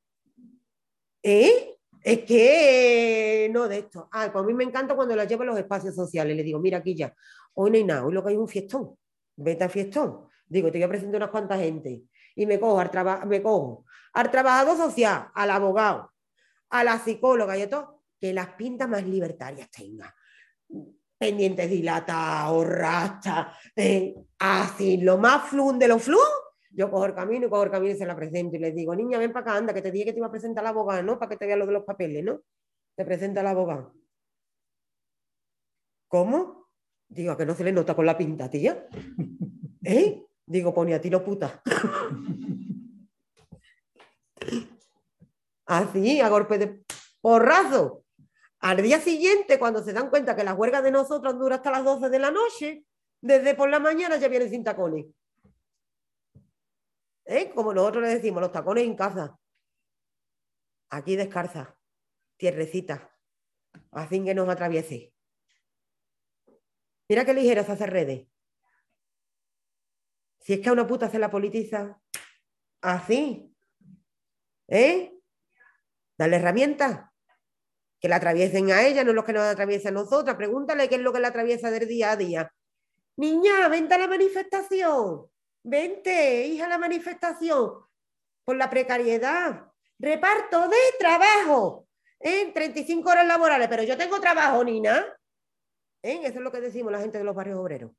¿Eh? 1.22 1.78
Es 2.02 2.18
que 2.24 3.48
no 3.52 3.68
de 3.68 3.78
esto. 3.78 4.09
Ah, 4.11 4.28
pues 4.32 4.42
a 4.42 4.46
mí 4.46 4.54
me 4.54 4.64
encanta 4.64 4.96
cuando 4.96 5.14
las 5.14 5.28
llevo 5.28 5.44
a 5.44 5.46
los 5.46 5.59
espacios 5.59 5.94
sociales. 5.94 6.36
Le 6.36 6.42
digo, 6.42 6.59
mira 6.59 6.78
aquí 6.78 6.96
ya, 6.96 7.14
hoy 7.54 7.70
no 7.70 7.76
hay 7.76 7.84
nada, 7.84 8.04
hoy 8.04 8.12
lo 8.12 8.24
que 8.24 8.30
hay 8.30 8.34
es 8.34 8.40
un 8.40 8.48
fiestón. 8.48 8.96
Vete 9.36 9.62
a 9.62 9.68
fiestón. 9.68 10.26
Digo, 10.48 10.72
te 10.72 10.78
voy 10.78 10.82
a 10.84 10.88
presentar 10.88 11.20
unas 11.20 11.30
cuantas 11.30 11.61
gente. 11.61 12.02
Y 12.34 12.44
me 12.44 12.59
cojo 12.59 12.80
al, 12.80 13.26
me 13.28 13.40
cojo 13.40 13.84
al 14.12 14.30
trabajador 14.32 14.76
social, 14.76 15.28
al 15.32 15.50
abogado, 15.50 16.11
a 16.70 16.82
la 16.82 16.98
psicóloga 16.98 17.57
y 17.57 17.62
a 17.62 17.70
todo, 17.70 17.95
que 18.20 18.32
las 18.32 18.48
pintas 18.54 18.88
más 18.88 19.06
libertarias 19.06 19.70
tenga 19.70 20.14
pendientes 21.18 21.70
dilatados, 21.70 22.66
rastas, 22.66 23.56
eh, 23.74 24.14
así, 24.38 24.98
lo 24.98 25.18
más 25.18 25.48
flun 25.48 25.78
de 25.78 25.88
los 25.88 26.02
flun. 26.02 26.20
Yo 26.70 26.90
cojo 26.90 27.06
el 27.06 27.14
camino 27.14 27.46
y 27.46 27.48
cojo 27.48 27.64
el 27.64 27.70
camino 27.70 27.94
y 27.94 27.96
se 27.96 28.04
la 28.04 28.14
presento 28.14 28.56
y 28.56 28.58
les 28.58 28.74
digo, 28.74 28.94
niña, 28.94 29.18
ven 29.18 29.32
para 29.32 29.50
acá, 29.50 29.56
anda, 29.56 29.72
que 29.72 29.80
te 29.80 29.90
dije 29.90 30.04
que 30.06 30.12
te 30.12 30.18
iba 30.18 30.26
a 30.26 30.30
presentar 30.30 30.62
al 30.62 30.72
abogado, 30.72 31.02
¿no? 31.02 31.18
Para 31.18 31.30
que 31.30 31.38
te 31.38 31.46
vea 31.46 31.56
lo 31.56 31.66
de 31.66 31.72
los 31.72 31.84
papeles, 31.84 32.22
¿no? 32.22 32.40
Te 32.94 33.04
presenta 33.04 33.40
al 33.40 33.46
abogado. 33.46 33.94
¿Cómo? 36.08 36.68
Digo, 37.08 37.36
que 37.36 37.46
no 37.46 37.54
se 37.54 37.64
le 37.64 37.72
nota 37.72 37.94
con 37.94 38.04
la 38.04 38.18
pinta, 38.18 38.50
tía. 38.50 38.86
¿Eh? 39.84 40.22
Digo, 40.44 40.74
pone 40.74 40.94
a 40.94 41.00
tiro 41.00 41.24
puta. 41.24 41.62
Así, 45.66 46.20
a 46.20 46.28
golpe 46.28 46.58
de 46.58 46.84
porrazo. 47.20 48.05
Al 48.61 48.82
día 48.82 49.00
siguiente, 49.00 49.59
cuando 49.59 49.82
se 49.82 49.92
dan 49.92 50.09
cuenta 50.09 50.34
que 50.34 50.44
la 50.44 50.54
huelga 50.54 50.82
de 50.82 50.90
nosotros 50.90 51.38
dura 51.38 51.57
hasta 51.57 51.70
las 51.70 51.84
12 51.84 52.09
de 52.09 52.18
la 52.18 52.30
noche, 52.30 52.86
desde 53.20 53.54
por 53.54 53.68
la 53.68 53.78
mañana 53.78 54.16
ya 54.16 54.28
vienen 54.28 54.50
sin 54.50 54.64
tacones. 54.64 55.07
¿Eh? 57.24 57.50
Como 57.54 57.74
nosotros 57.74 58.04
le 58.04 58.11
decimos, 58.11 58.40
los 58.40 58.52
tacones 58.52 58.84
en 58.84 58.96
casa. 58.96 59.38
Aquí 60.90 61.16
descarza, 61.16 61.76
tierrecita, 62.36 63.12
así 63.90 64.24
que 64.24 64.34
nos 64.34 64.48
atraviese. 64.48 65.12
Mira 67.09 67.24
qué 67.24 67.34
ligera 67.34 67.64
se 67.64 67.72
hace 67.72 67.86
redes. 67.86 68.28
Si 70.40 70.54
es 70.54 70.61
que 70.61 70.68
a 70.68 70.72
una 70.72 70.86
puta 70.86 71.11
se 71.11 71.18
la 71.18 71.30
politiza, 71.30 72.00
así. 72.80 73.52
¿Eh? 74.68 75.12
Dale 76.16 76.36
herramientas 76.36 77.11
que 78.07 78.11
la 78.11 78.16
atraviesen 78.16 78.70
a 78.70 78.86
ella, 78.86 79.02
no 79.02 79.12
los 79.12 79.24
que 79.24 79.32
nos 79.32 79.42
atraviesen 79.42 79.88
a 79.96 80.00
nosotras. 80.00 80.36
Pregúntale 80.36 80.88
qué 80.88 80.94
es 80.94 81.00
lo 81.00 81.12
que 81.12 81.18
la 81.18 81.28
atraviesa 81.28 81.72
del 81.72 81.88
día 81.88 82.12
a 82.12 82.16
día. 82.16 82.54
Niña, 83.16 83.66
vente 83.68 83.94
a 83.94 83.98
la 83.98 84.07
manifestación. 84.07 85.26
Vente, 85.64 86.46
hija, 86.46 86.66
a 86.66 86.68
la 86.68 86.78
manifestación. 86.78 87.84
Por 88.44 88.57
la 88.57 88.70
precariedad. 88.70 89.72
Reparto 89.98 90.68
de 90.68 90.76
trabajo. 91.00 91.88
En 92.20 92.52
35 92.52 93.11
horas 93.11 93.26
laborales. 93.26 93.66
Pero 93.66 93.82
yo 93.82 93.96
tengo 93.96 94.20
trabajo, 94.20 94.62
Nina. 94.62 95.04
¿En? 96.00 96.22
Eso 96.22 96.38
es 96.38 96.44
lo 96.44 96.52
que 96.52 96.61
decimos 96.61 96.92
la 96.92 97.00
gente 97.00 97.18
de 97.18 97.24
los 97.24 97.34
barrios 97.34 97.59
obreros. 97.59 97.90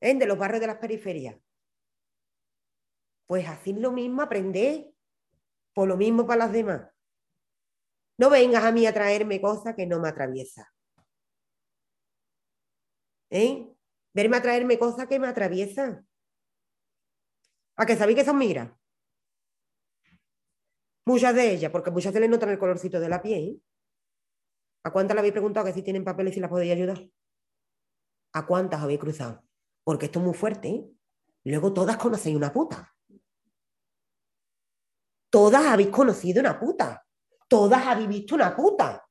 ¿En? 0.00 0.18
De 0.18 0.26
los 0.26 0.36
barrios 0.36 0.60
de 0.60 0.66
las 0.66 0.76
periferias. 0.76 1.36
Pues 3.26 3.48
así 3.48 3.72
lo 3.72 3.92
mismo, 3.92 4.20
aprender. 4.20 4.92
Por 5.72 5.88
lo 5.88 5.96
mismo 5.96 6.26
para 6.26 6.40
las 6.40 6.52
demás. 6.52 6.82
No 8.20 8.28
vengas 8.28 8.64
a 8.64 8.70
mí 8.70 8.86
a 8.86 8.92
traerme 8.92 9.40
cosas 9.40 9.74
que 9.74 9.86
no 9.86 9.98
me 9.98 10.10
atraviesan. 10.10 10.66
¿Eh? 13.30 13.66
Verme 14.12 14.36
a 14.36 14.42
traerme 14.42 14.78
cosas 14.78 15.06
que 15.06 15.18
me 15.18 15.26
atraviesan. 15.26 16.06
¿A 17.76 17.86
que 17.86 17.96
sabéis 17.96 18.18
que 18.18 18.24
son 18.26 18.36
migras? 18.36 18.70
Muchas 21.06 21.34
de 21.34 21.50
ellas, 21.50 21.72
porque 21.72 21.90
muchas 21.90 22.12
se 22.12 22.20
les 22.20 22.28
notan 22.28 22.50
el 22.50 22.58
colorcito 22.58 23.00
de 23.00 23.08
la 23.08 23.22
piel. 23.22 23.62
¿A 24.84 24.92
cuántas 24.92 25.14
le 25.14 25.20
habéis 25.20 25.32
preguntado 25.32 25.64
que 25.64 25.72
si 25.72 25.82
tienen 25.82 26.04
papeles 26.04 26.32
y 26.32 26.34
si 26.34 26.40
las 26.40 26.50
podéis 26.50 26.74
ayudar? 26.74 27.02
¿A 28.34 28.46
cuántas 28.46 28.82
habéis 28.82 29.00
cruzado? 29.00 29.42
Porque 29.82 30.06
esto 30.06 30.18
es 30.18 30.26
muy 30.26 30.34
fuerte. 30.34 30.68
¿eh? 30.68 30.90
Luego 31.44 31.72
todas 31.72 31.96
conocéis 31.96 32.36
una 32.36 32.52
puta. 32.52 32.94
Todas 35.30 35.64
habéis 35.64 35.88
conocido 35.88 36.40
una 36.40 36.60
puta. 36.60 37.06
Todas 37.50 37.84
habéis 37.84 38.08
visto 38.08 38.36
una 38.36 38.54
puta, 38.54 39.04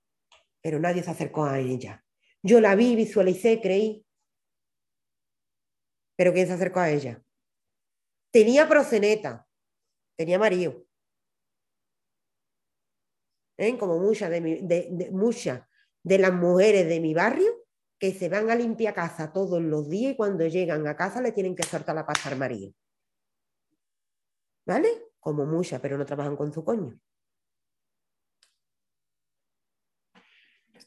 pero 0.62 0.80
nadie 0.80 1.04
se 1.04 1.12
acercó 1.12 1.44
a 1.44 1.60
ella. 1.60 2.02
Yo 2.42 2.62
la 2.62 2.74
vi, 2.74 2.96
visualicé, 2.96 3.60
creí. 3.60 4.06
Pero 6.16 6.32
¿quién 6.32 6.48
se 6.48 6.54
acercó 6.54 6.80
a 6.80 6.90
ella? 6.90 7.22
Tenía 8.32 8.66
proceneta, 8.70 9.46
tenía 10.16 10.40
marido. 10.40 10.86
¿Eh? 13.58 13.78
Como 13.78 14.00
muchas 14.00 14.30
de, 14.30 14.40
de, 14.40 15.10
muchas 15.12 15.68
de 16.02 16.18
las 16.18 16.32
mujeres 16.32 16.88
de 16.88 17.02
mi 17.02 17.14
barrio 17.14 17.66
que 18.00 18.14
se 18.14 18.30
van 18.30 18.50
a 18.50 18.56
limpiar 18.56 18.94
casa 18.94 19.34
todos 19.34 19.62
los 19.62 19.90
días 19.90 20.14
y 20.14 20.16
cuando 20.16 20.48
llegan 20.48 20.88
a 20.88 20.96
casa 20.96 21.22
le 21.22 21.34
tienen 21.34 21.58
que 21.58 21.64
soltar 21.64 21.94
la 21.94 22.06
pasta 22.06 22.30
al 22.30 22.38
marido. 22.38 22.72
¿Vale? 24.66 25.12
Como 25.20 25.46
muchas, 25.46 25.82
pero 25.82 25.98
no 25.98 26.06
trabajan 26.06 26.38
con 26.38 26.54
su 26.54 26.64
coño. 26.64 26.98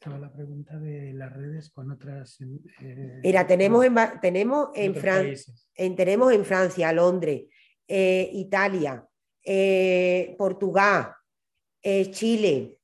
Estaba 0.02 0.18
la 0.18 0.32
pregunta 0.32 0.76
de 0.80 1.12
las 1.12 1.32
redes 1.32 1.70
con 1.70 1.92
otras. 1.92 2.36
Eh, 2.40 3.20
Mira, 3.22 3.46
tenemos 3.46 3.84
en, 3.84 3.94
tenemos 4.20 4.70
en, 4.74 4.96
Francia, 4.96 5.54
tenemos 5.76 6.32
en 6.32 6.44
Francia, 6.44 6.92
Londres, 6.92 7.44
eh, 7.86 8.28
Italia, 8.32 9.06
eh, 9.44 10.34
Portugal, 10.36 11.14
Chile, 12.10 12.78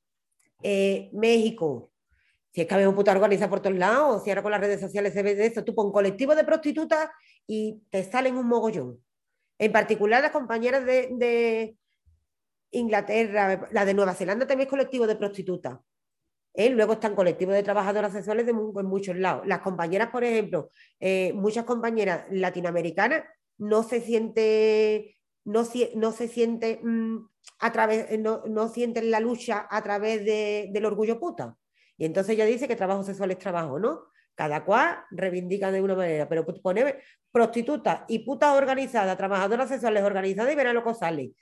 México. 0.63 1.91
Si 2.53 2.61
es 2.61 2.69
que 2.69 2.75
habemos 2.75 2.95
puta 2.95 3.11
organizada 3.11 3.51
por 3.51 3.63
todos 3.63 3.77
lados, 3.77 4.23
si 4.23 4.31
ahora 4.31 4.43
con 4.45 4.53
las 4.53 4.61
redes 4.61 4.81
sociales 4.81 5.13
se 5.13 5.25
ve 5.25 5.35
de 5.35 5.47
eso, 5.47 5.65
tú 5.65 5.75
pon 5.75 5.91
colectivo 5.91 6.37
de 6.37 6.45
prostitutas 6.45 7.11
y 7.49 7.83
te 7.91 8.05
salen 8.05 8.37
un 8.37 8.47
mogollón. 8.47 9.03
En 9.59 9.73
particular, 9.73 10.23
las 10.23 10.31
compañeras 10.31 10.87
de, 10.87 11.09
de 11.17 11.77
Inglaterra, 12.71 13.69
la 13.73 13.85
de 13.85 13.95
Nueva 13.95 14.15
Zelanda 14.15 14.47
también 14.47 14.69
es 14.69 14.71
colectivo 14.71 15.09
de 15.09 15.17
prostitutas 15.17 15.79
¿eh? 16.59 16.71
Luego 16.71 16.95
están 16.95 17.15
colectivos 17.15 17.55
de 17.55 17.63
trabajadoras 17.63 18.13
sexuales 18.13 18.45
de 18.45 18.51
en 18.51 18.87
muchos 18.87 19.17
lados. 19.17 19.47
Las 19.47 19.61
compañeras, 19.61 20.11
por 20.11 20.25
ejemplo, 20.25 20.71
eh, 20.99 21.33
muchas 21.35 21.65
compañeras 21.65 22.27
latinoamericanas 22.31 23.23
no 23.59 23.85
se 23.85 24.01
siente, 24.01 25.17
no, 25.45 25.65
se 25.65 26.29
siente 26.29 26.81
mm, 26.83 27.29
a 27.61 27.73
través, 27.73 28.19
no, 28.19 28.43
no, 28.47 28.69
sienten 28.69 29.11
la 29.11 29.21
lucha 29.21 29.67
a 29.71 29.83
través 29.83 30.25
del 30.25 30.85
orgullo 30.85 31.21
puta. 31.21 31.57
Y 31.97 32.05
entonces 32.05 32.35
ella 32.35 32.45
dice 32.45 32.67
que 32.67 32.77
trabajo 32.77 33.05
sexual 33.05 33.31
es 33.31 33.39
trabajo, 33.39 33.79
¿no? 33.79 34.07
Cada 34.35 34.65
cual 34.65 34.99
reivindica 35.13 35.71
de 35.71 35.81
una 35.81 35.95
manera, 35.95 36.29
pero 36.29 36.45
poner 36.45 37.03
prostituta 37.31 38.05
y 38.09 38.21
puta 38.21 38.55
organizada, 38.55 39.17
trabajadoras 39.17 39.69
sexuales 39.69 40.03
organizadas 40.03 40.53
y 40.53 40.57
verá 40.57 40.73
lo 40.73 40.85
que 40.85 40.95
sale. 40.95 41.33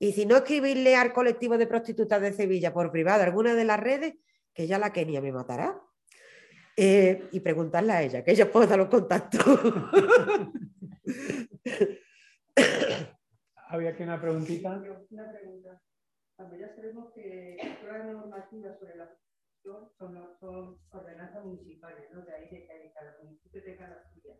Y 0.00 0.12
si 0.12 0.26
no 0.26 0.36
escribirle 0.36 0.96
al 0.96 1.12
colectivo 1.12 1.56
de 1.58 1.68
prostitutas 1.68 2.20
de 2.20 2.32
Sevilla 2.32 2.72
por 2.72 2.90
privado 2.90 3.22
alguna 3.22 3.54
de 3.54 3.64
las 3.64 3.78
redes, 3.78 4.14
que 4.54 4.66
ya 4.66 4.78
la 4.78 4.92
Kenia 4.92 5.20
me 5.20 5.32
matará. 5.32 5.78
Eh, 6.76 7.28
y 7.30 7.38
preguntarle 7.40 7.92
a 7.92 8.02
ella, 8.02 8.24
que 8.24 8.32
ella 8.32 8.50
pueda 8.50 8.66
dar 8.66 8.78
los 8.78 8.88
contactos. 8.88 9.44
Había 13.68 13.90
aquí 13.90 14.02
una 14.02 14.20
preguntita. 14.20 14.70
Una 14.70 15.30
pregunta. 15.30 15.80
Cuando 16.36 16.56
ya 16.56 16.74
sabemos 16.74 17.12
que 17.14 17.56
todas 17.80 17.98
las 17.98 18.12
normativas 18.12 18.76
sobre 18.80 18.96
la 18.96 19.08
son, 19.64 19.90
son 20.40 20.78
ordenanzas 20.90 21.44
municipales, 21.44 22.04
¿no? 22.12 22.22
De 22.22 22.34
ahí 22.34 22.48
de 22.50 22.92
cada 22.94 23.16
municipio 23.22 23.64
tenga 23.64 23.88
las 23.88 24.12
suyas. 24.12 24.38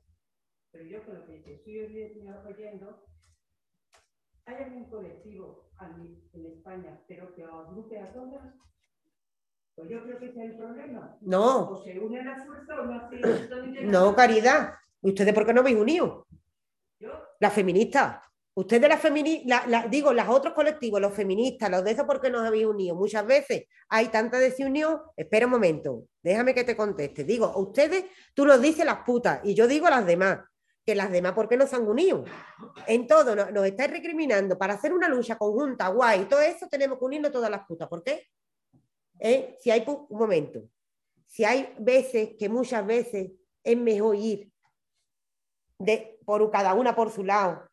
Pero 0.71 0.85
yo 0.85 1.05
con 1.05 1.15
lo 1.15 1.27
que 1.27 1.43
estoy 1.47 1.81
oyendo, 1.81 3.07
¿hay 4.45 4.57
algún 4.57 4.91
colectivo 4.91 5.71
en 6.33 6.47
España, 6.47 7.01
pero 7.09 7.35
que 7.35 7.45
agrupe 7.45 7.99
a 7.99 8.13
todas? 8.13 8.55
Pues 9.75 9.89
yo 9.91 10.03
creo 10.05 10.19
que 10.19 10.27
ese 10.27 10.45
es 10.45 10.51
el 10.53 10.57
problema. 10.57 11.17
No. 11.21 11.71
O 11.71 11.83
se 11.83 11.99
unen 11.99 12.29
a 12.29 12.45
fuerza 12.45 12.81
o 12.81 12.85
no 12.85 13.01
hacen 13.01 13.91
No, 13.91 14.15
caridad. 14.15 14.75
¿Ustedes 15.01 15.35
por 15.35 15.45
qué 15.45 15.53
no 15.53 15.61
habéis 15.61 15.77
unido? 15.77 16.27
¿Yo? 17.01 17.11
Las 17.41 17.53
feministas. 17.53 18.19
Ustedes 18.57 18.89
las 18.89 19.01
feministas, 19.01 19.67
la, 19.67 19.89
digo, 19.89 20.13
los 20.13 20.29
otros 20.29 20.55
colectivos, 20.55 21.01
los 21.01 21.13
feministas, 21.13 21.69
los 21.69 21.83
de 21.83 21.91
eso, 21.91 22.07
¿por 22.07 22.21
qué 22.21 22.31
nos 22.31 22.47
habéis 22.47 22.67
unido? 22.67 22.95
Muchas 22.95 23.27
veces 23.27 23.65
hay 23.89 24.07
tanta 24.09 24.39
desunión. 24.39 25.01
Espera 25.17 25.47
un 25.47 25.53
momento, 25.53 26.05
déjame 26.23 26.55
que 26.55 26.63
te 26.63 26.77
conteste. 26.77 27.25
Digo, 27.25 27.53
ustedes, 27.57 28.05
tú 28.33 28.47
nos 28.47 28.63
dices 28.63 28.87
las 28.87 28.99
putas 28.99 29.41
y 29.43 29.55
yo 29.55 29.67
digo 29.67 29.91
las 29.91 30.07
demás. 30.07 30.39
Que 30.87 30.95
las 30.95 31.11
demás, 31.11 31.33
¿por 31.33 31.49
qué 31.49 31.57
no 31.57 31.67
se 31.67 31.75
han 31.77 31.89
unido? 31.89 32.25
En 32.87 33.07
todo, 33.07 33.35
nos, 33.35 33.51
nos 33.51 33.67
estáis 33.67 33.91
recriminando 33.91 34.57
para 34.57 34.75
hacer 34.75 34.93
una 34.93 35.09
lucha 35.09 35.37
conjunta, 35.37 35.89
guay, 35.89 36.27
todo 36.27 36.43
eso 36.43 36.69
tenemos 36.71 36.99
que 36.99 37.05
unirnos 37.07 37.33
todas 37.33 37.51
las 37.51 37.67
putas. 37.67 37.89
¿Por 37.89 38.05
qué? 38.05 38.29
¿Eh? 39.19 39.57
Si 39.61 39.71
hay, 39.71 39.85
un 39.87 40.07
momento, 40.11 40.63
si 41.27 41.45
hay 41.45 41.75
veces 41.79 42.31
que 42.39 42.49
muchas 42.49 42.87
veces 42.87 43.33
es 43.63 43.77
mejor 43.77 44.17
ir 44.17 44.51
de, 45.79 46.19
por 46.25 46.51
cada 46.51 46.75
una 46.75 46.95
por 46.95 47.11
su 47.11 47.25
lado, 47.25 47.69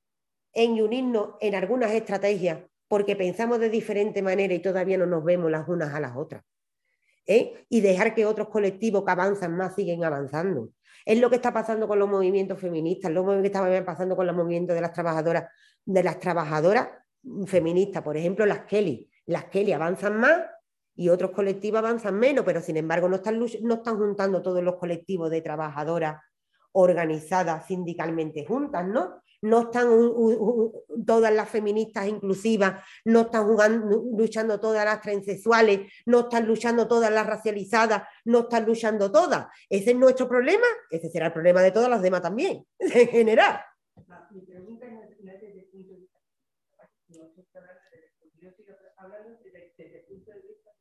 en 0.53 0.81
unirnos 0.81 1.35
en 1.39 1.55
algunas 1.55 1.91
estrategias, 1.91 2.59
porque 2.87 3.15
pensamos 3.15 3.59
de 3.59 3.69
diferente 3.69 4.21
manera 4.21 4.53
y 4.53 4.59
todavía 4.59 4.97
no 4.97 5.05
nos 5.05 5.23
vemos 5.23 5.49
las 5.49 5.67
unas 5.67 5.93
a 5.93 5.99
las 5.99 6.15
otras. 6.15 6.43
¿eh? 7.25 7.65
Y 7.69 7.81
dejar 7.81 8.13
que 8.13 8.25
otros 8.25 8.49
colectivos 8.49 9.05
que 9.05 9.11
avanzan 9.11 9.55
más 9.55 9.75
siguen 9.75 10.03
avanzando. 10.03 10.69
Es 11.05 11.19
lo 11.19 11.29
que 11.29 11.37
está 11.37 11.53
pasando 11.53 11.87
con 11.87 11.99
los 11.99 12.09
movimientos 12.09 12.59
feministas, 12.59 13.11
lo 13.11 13.25
que 13.25 13.45
está 13.47 13.85
pasando 13.85 14.15
con 14.15 14.27
los 14.27 14.35
movimientos 14.35 14.75
de 14.75 14.81
las 14.81 14.93
trabajadoras, 14.93 15.49
de 15.85 16.03
las 16.03 16.19
trabajadoras 16.19 16.89
feministas, 17.45 18.03
por 18.03 18.17
ejemplo, 18.17 18.45
las 18.45 18.65
Kelly. 18.65 19.09
Las 19.25 19.45
Kelly 19.45 19.71
avanzan 19.71 20.19
más 20.19 20.41
y 20.95 21.09
otros 21.09 21.31
colectivos 21.31 21.79
avanzan 21.79 22.19
menos, 22.19 22.45
pero 22.45 22.61
sin 22.61 22.77
embargo 22.77 23.07
no 23.07 23.17
están, 23.17 23.39
no 23.39 23.73
están 23.73 23.97
juntando 23.97 24.41
todos 24.41 24.63
los 24.63 24.75
colectivos 24.75 25.29
de 25.29 25.41
trabajadoras 25.41 26.21
organizadas 26.73 27.65
sindicalmente 27.67 28.45
juntas, 28.45 28.87
¿no? 28.87 29.21
No 29.43 29.61
están 29.61 29.87
todas 31.05 31.33
las 31.33 31.49
feministas 31.49 32.07
inclusivas, 32.07 32.83
no 33.05 33.21
están 33.21 33.47
luchando 34.15 34.59
todas 34.59 34.85
las 34.85 35.01
transexuales, 35.01 35.91
no 36.05 36.19
están 36.21 36.45
luchando 36.45 36.87
todas 36.87 37.11
las 37.11 37.25
racializadas, 37.25 38.03
no 38.25 38.41
están 38.41 38.67
luchando 38.67 39.11
todas. 39.11 39.47
Ese 39.67 39.91
es 39.91 39.97
nuestro 39.97 40.29
problema, 40.29 40.67
ese 40.91 41.09
será 41.09 41.27
el 41.27 41.33
problema 41.33 41.63
de 41.63 41.71
todas 41.71 41.89
las 41.89 42.03
demás 42.03 42.21
también, 42.21 42.63
en 42.79 43.07
general. 43.07 43.61
Mi 44.29 44.41
pregunta 44.41 44.85
es 44.85 45.41
desde 45.41 45.59
el 45.59 45.65
punto 45.71 45.93
de 45.93 45.99
vista, 46.01 46.19
hablando 48.97 49.39
desde 49.41 49.97
el 49.97 50.05
punto 50.05 50.31
de 50.31 50.37
vista 50.37 50.71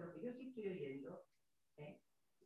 lo 0.00 0.12
que 0.12 0.20
yo 0.20 0.32
sí 0.32 0.48
estoy 0.48 0.68
oyendo, 0.68 1.24
¿eh? 1.76 2.00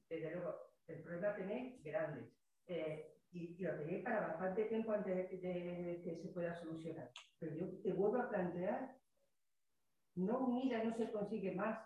desde 0.08 0.34
luego, 0.34 0.54
el 0.86 1.02
problema 1.02 1.34
tenéis 1.34 1.82
grande. 1.82 2.30
Eh, 2.66 3.10
y, 3.32 3.56
lo 3.58 3.76
tenéis 3.76 4.04
para 4.04 4.28
bastante 4.28 4.64
tiempo 4.64 4.92
antes 4.92 5.30
de, 5.42 6.00
que 6.04 6.16
se 6.22 6.28
pueda 6.28 6.54
solucionar. 6.54 7.10
Pero 7.38 7.56
yo 7.56 7.82
te 7.82 7.92
vuelvo 7.92 8.18
a 8.18 8.28
plantear, 8.28 8.96
no 10.14 10.38
unida 10.46 10.82
no 10.84 10.96
se 10.96 11.10
consigue 11.10 11.52
más 11.52 11.78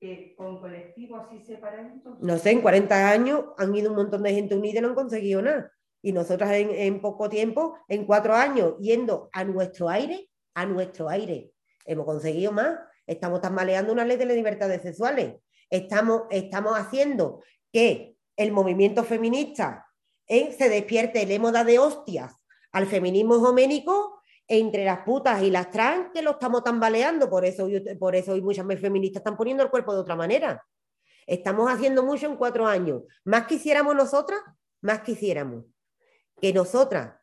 que 0.00 0.34
con 0.36 0.60
colectivos 0.60 1.26
así 1.26 1.44
separaditos. 1.44 2.18
No 2.20 2.38
sé, 2.38 2.50
en 2.50 2.62
40 2.62 3.10
años 3.10 3.44
han 3.58 3.74
ido 3.74 3.90
un 3.90 3.96
montón 3.96 4.22
de 4.22 4.34
gente 4.34 4.56
unida 4.56 4.78
y 4.78 4.82
no 4.82 4.88
han 4.88 4.94
conseguido 4.94 5.42
nada. 5.42 5.70
Y 6.00 6.12
nosotras 6.12 6.50
en, 6.52 6.70
en 6.70 7.00
poco 7.00 7.28
tiempo, 7.28 7.78
en 7.86 8.06
cuatro 8.06 8.34
años, 8.34 8.76
yendo 8.78 9.28
a 9.32 9.44
nuestro 9.44 9.88
aire, 9.88 10.28
a 10.54 10.66
nuestro 10.66 11.08
aire, 11.08 11.52
hemos 11.84 12.06
conseguido 12.06 12.52
más 12.52 12.78
Estamos 13.06 13.40
tambaleando 13.40 13.92
una 13.92 14.04
ley 14.04 14.16
de 14.16 14.26
libertades 14.26 14.82
sexuales. 14.82 15.36
Estamos, 15.70 16.22
estamos 16.30 16.78
haciendo 16.78 17.42
que 17.72 18.16
el 18.36 18.52
movimiento 18.52 19.04
feminista 19.04 19.86
¿eh? 20.26 20.54
se 20.56 20.68
despierte, 20.68 21.26
le 21.26 21.34
hemos 21.34 21.52
de 21.52 21.78
hostias 21.78 22.34
al 22.72 22.86
feminismo 22.86 23.36
homénico 23.36 24.20
entre 24.48 24.84
las 24.84 25.00
putas 25.00 25.42
y 25.42 25.50
las 25.50 25.70
trans 25.70 26.10
que 26.12 26.22
lo 26.22 26.32
estamos 26.32 26.64
tambaleando. 26.64 27.28
Por 27.30 27.44
eso, 27.44 27.68
por 27.98 28.14
eso 28.16 28.32
hoy 28.32 28.42
muchas 28.42 28.66
feministas 28.80 29.20
están 29.20 29.36
poniendo 29.36 29.62
el 29.62 29.70
cuerpo 29.70 29.94
de 29.94 30.00
otra 30.00 30.16
manera. 30.16 30.64
Estamos 31.26 31.70
haciendo 31.70 32.02
mucho 32.02 32.26
en 32.26 32.36
cuatro 32.36 32.66
años. 32.66 33.02
Más 33.24 33.46
quisiéramos 33.46 33.94
nosotras, 33.94 34.40
más 34.80 35.00
quisiéramos 35.00 35.64
que 36.40 36.52
nosotras 36.52 37.14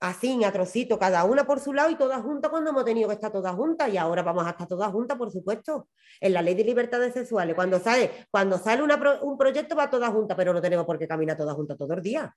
así 0.00 0.44
a 0.44 0.52
trocito, 0.52 0.98
cada 0.98 1.24
una 1.24 1.44
por 1.44 1.60
su 1.60 1.72
lado 1.72 1.90
y 1.90 1.96
todas 1.96 2.22
juntas 2.22 2.50
cuando 2.50 2.70
hemos 2.70 2.84
tenido 2.84 3.08
que 3.08 3.14
estar 3.14 3.32
todas 3.32 3.54
juntas 3.54 3.92
y 3.92 3.96
ahora 3.96 4.22
vamos 4.22 4.46
a 4.46 4.50
estar 4.50 4.68
todas 4.68 4.90
juntas, 4.92 5.16
por 5.16 5.30
supuesto. 5.30 5.88
En 6.20 6.32
la 6.32 6.42
ley 6.42 6.54
de 6.54 6.64
libertades 6.64 7.14
sexuales, 7.14 7.54
cuando 7.54 7.80
sale, 7.80 8.26
cuando 8.30 8.58
sale 8.58 8.82
un 8.82 9.38
proyecto 9.38 9.74
va 9.74 9.90
todas 9.90 10.10
juntas, 10.10 10.36
pero 10.36 10.52
no 10.52 10.60
tenemos 10.60 10.86
por 10.86 10.98
qué 10.98 11.08
caminar 11.08 11.36
todas 11.36 11.54
juntas 11.54 11.76
todos 11.76 11.96
los 11.96 12.02
días. 12.02 12.30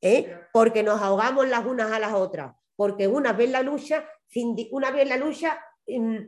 ¿Eh? 0.00 0.34
Porque 0.52 0.82
nos 0.82 1.00
ahogamos 1.00 1.46
las 1.48 1.64
unas 1.64 1.92
a 1.92 1.98
las 1.98 2.14
otras, 2.14 2.54
porque 2.74 3.06
una 3.06 3.32
vez 3.32 3.50
la 3.50 3.62
lucha, 3.62 4.04
una 4.70 4.90
vez 4.90 5.08
la 5.08 5.18
lucha 5.18 5.60
mm, 5.86 6.18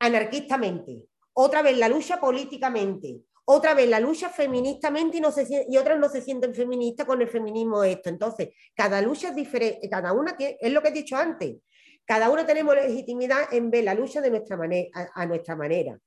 anarquistamente, 0.00 1.06
otra 1.34 1.62
vez 1.62 1.78
la 1.78 1.88
lucha 1.88 2.18
políticamente, 2.18 3.20
otra 3.50 3.72
vez 3.72 3.88
la 3.88 3.98
lucha 3.98 4.28
feministamente 4.28 5.16
y, 5.16 5.20
no 5.22 5.32
se, 5.32 5.66
y 5.66 5.76
otras 5.78 5.98
no 5.98 6.10
se 6.10 6.20
sienten 6.20 6.54
feministas 6.54 7.06
con 7.06 7.22
el 7.22 7.28
feminismo 7.28 7.82
esto. 7.82 8.10
Entonces, 8.10 8.50
cada 8.74 9.00
lucha 9.00 9.30
es 9.30 9.34
diferente, 9.34 9.88
cada 9.88 10.12
una 10.12 10.36
tiene, 10.36 10.58
es 10.60 10.70
lo 10.70 10.82
que 10.82 10.88
he 10.88 10.92
dicho 10.92 11.16
antes, 11.16 11.56
cada 12.04 12.28
una 12.28 12.44
tenemos 12.44 12.74
legitimidad 12.74 13.50
en 13.50 13.70
ver 13.70 13.84
la 13.84 13.94
lucha 13.94 14.20
de 14.20 14.28
nuestra 14.28 14.58
manera, 14.58 14.88
a, 15.14 15.24
nuestra 15.24 15.56
manera. 15.56 15.98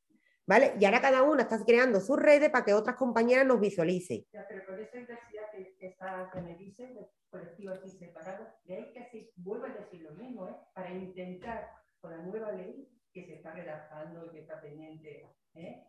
¿Vale? 0.45 0.73
Y 0.79 0.85
ahora 0.85 1.01
cada 1.01 1.23
una 1.23 1.43
está 1.43 1.63
creando 1.65 1.99
sus 1.99 2.19
redes 2.19 2.51
para 2.51 2.63
que 2.63 2.75
otras 2.75 2.95
compañeras 2.95 3.45
nos 3.47 3.59
visualicen. 3.59 4.23
Ya, 4.31 4.45
pero 4.47 4.63
con 4.67 4.79
esa 4.79 4.99
intensidad 4.99 5.51
que, 5.51 5.87
está, 5.87 6.29
que 6.31 6.41
me 6.41 6.55
dice, 6.55 6.87
de 6.87 7.09
colectivos 7.31 7.79
así 7.79 7.89
separados, 7.97 8.49
de 8.65 8.75
ahí 8.75 8.93
que 8.93 9.31
vuelvo 9.37 9.65
a 9.65 9.69
decir 9.69 10.01
lo 10.01 10.11
mismo, 10.11 10.47
¿eh? 10.47 10.55
para 10.75 10.91
intentar 10.91 11.71
con 11.99 12.11
la 12.11 12.17
nueva 12.17 12.51
ley 12.51 12.87
que 13.11 13.25
se 13.25 13.33
está 13.35 13.51
redactando 13.51 14.27
y 14.27 14.29
que 14.29 14.39
está 14.41 14.61
pendiente, 14.61 15.27
¿eh? 15.55 15.87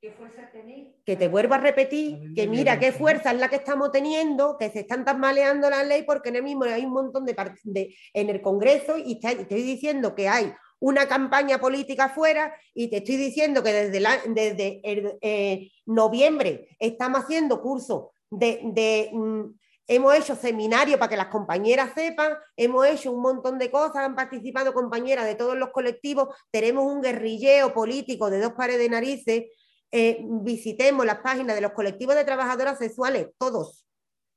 ¿Qué 0.00 0.12
fuerza 0.12 0.48
tenéis? 0.52 0.94
Que 1.04 1.16
te 1.16 1.26
vuelvo 1.26 1.54
a 1.54 1.58
repetir 1.58 2.32
que 2.34 2.46
mira 2.46 2.78
qué 2.78 2.92
fuerza 2.92 3.32
es 3.32 3.38
la 3.40 3.48
que 3.48 3.56
estamos 3.56 3.90
teniendo, 3.90 4.56
que 4.56 4.70
se 4.70 4.80
están 4.80 5.04
tambaleando 5.04 5.68
la 5.68 5.82
ley 5.82 6.04
porque 6.04 6.28
en 6.28 6.36
el 6.36 6.44
mismo 6.44 6.64
hay 6.64 6.84
un 6.84 6.92
montón 6.92 7.24
de, 7.24 7.34
de 7.64 7.96
en 8.12 8.30
el 8.30 8.40
Congreso 8.40 8.96
y 8.96 9.18
te 9.18 9.32
estoy 9.32 9.62
diciendo 9.62 10.14
que 10.14 10.28
hay 10.28 10.52
una 10.78 11.08
campaña 11.08 11.58
política 11.58 12.04
afuera 12.04 12.54
y 12.74 12.88
te 12.88 12.98
estoy 12.98 13.16
diciendo 13.16 13.62
que 13.64 13.72
desde, 13.72 14.06
desde 14.28 14.80
eh, 15.20 15.70
noviembre 15.86 16.68
estamos 16.78 17.24
haciendo 17.24 17.60
cursos 17.60 18.10
de, 18.30 19.10
mm, 19.12 19.42
hemos 19.88 20.14
hecho 20.14 20.36
seminarios 20.36 20.98
para 20.98 21.10
que 21.10 21.16
las 21.16 21.28
compañeras 21.28 21.90
sepan, 21.94 22.34
hemos 22.56 22.86
hecho 22.86 23.10
un 23.10 23.22
montón 23.22 23.58
de 23.58 23.70
cosas, 23.70 23.96
han 23.96 24.14
participado 24.14 24.72
compañeras 24.72 25.24
de 25.24 25.34
todos 25.34 25.56
los 25.56 25.70
colectivos, 25.70 26.28
tenemos 26.52 26.84
un 26.84 27.00
guerrilleo 27.00 27.72
político 27.72 28.30
de 28.30 28.40
dos 28.40 28.52
pares 28.52 28.78
de 28.78 28.88
narices 28.88 29.44
eh, 29.90 30.18
visitemos 30.22 31.06
las 31.06 31.20
páginas 31.20 31.54
de 31.54 31.62
los 31.62 31.72
colectivos 31.72 32.14
de 32.14 32.24
trabajadoras 32.24 32.78
sexuales, 32.78 33.28
todos, 33.38 33.86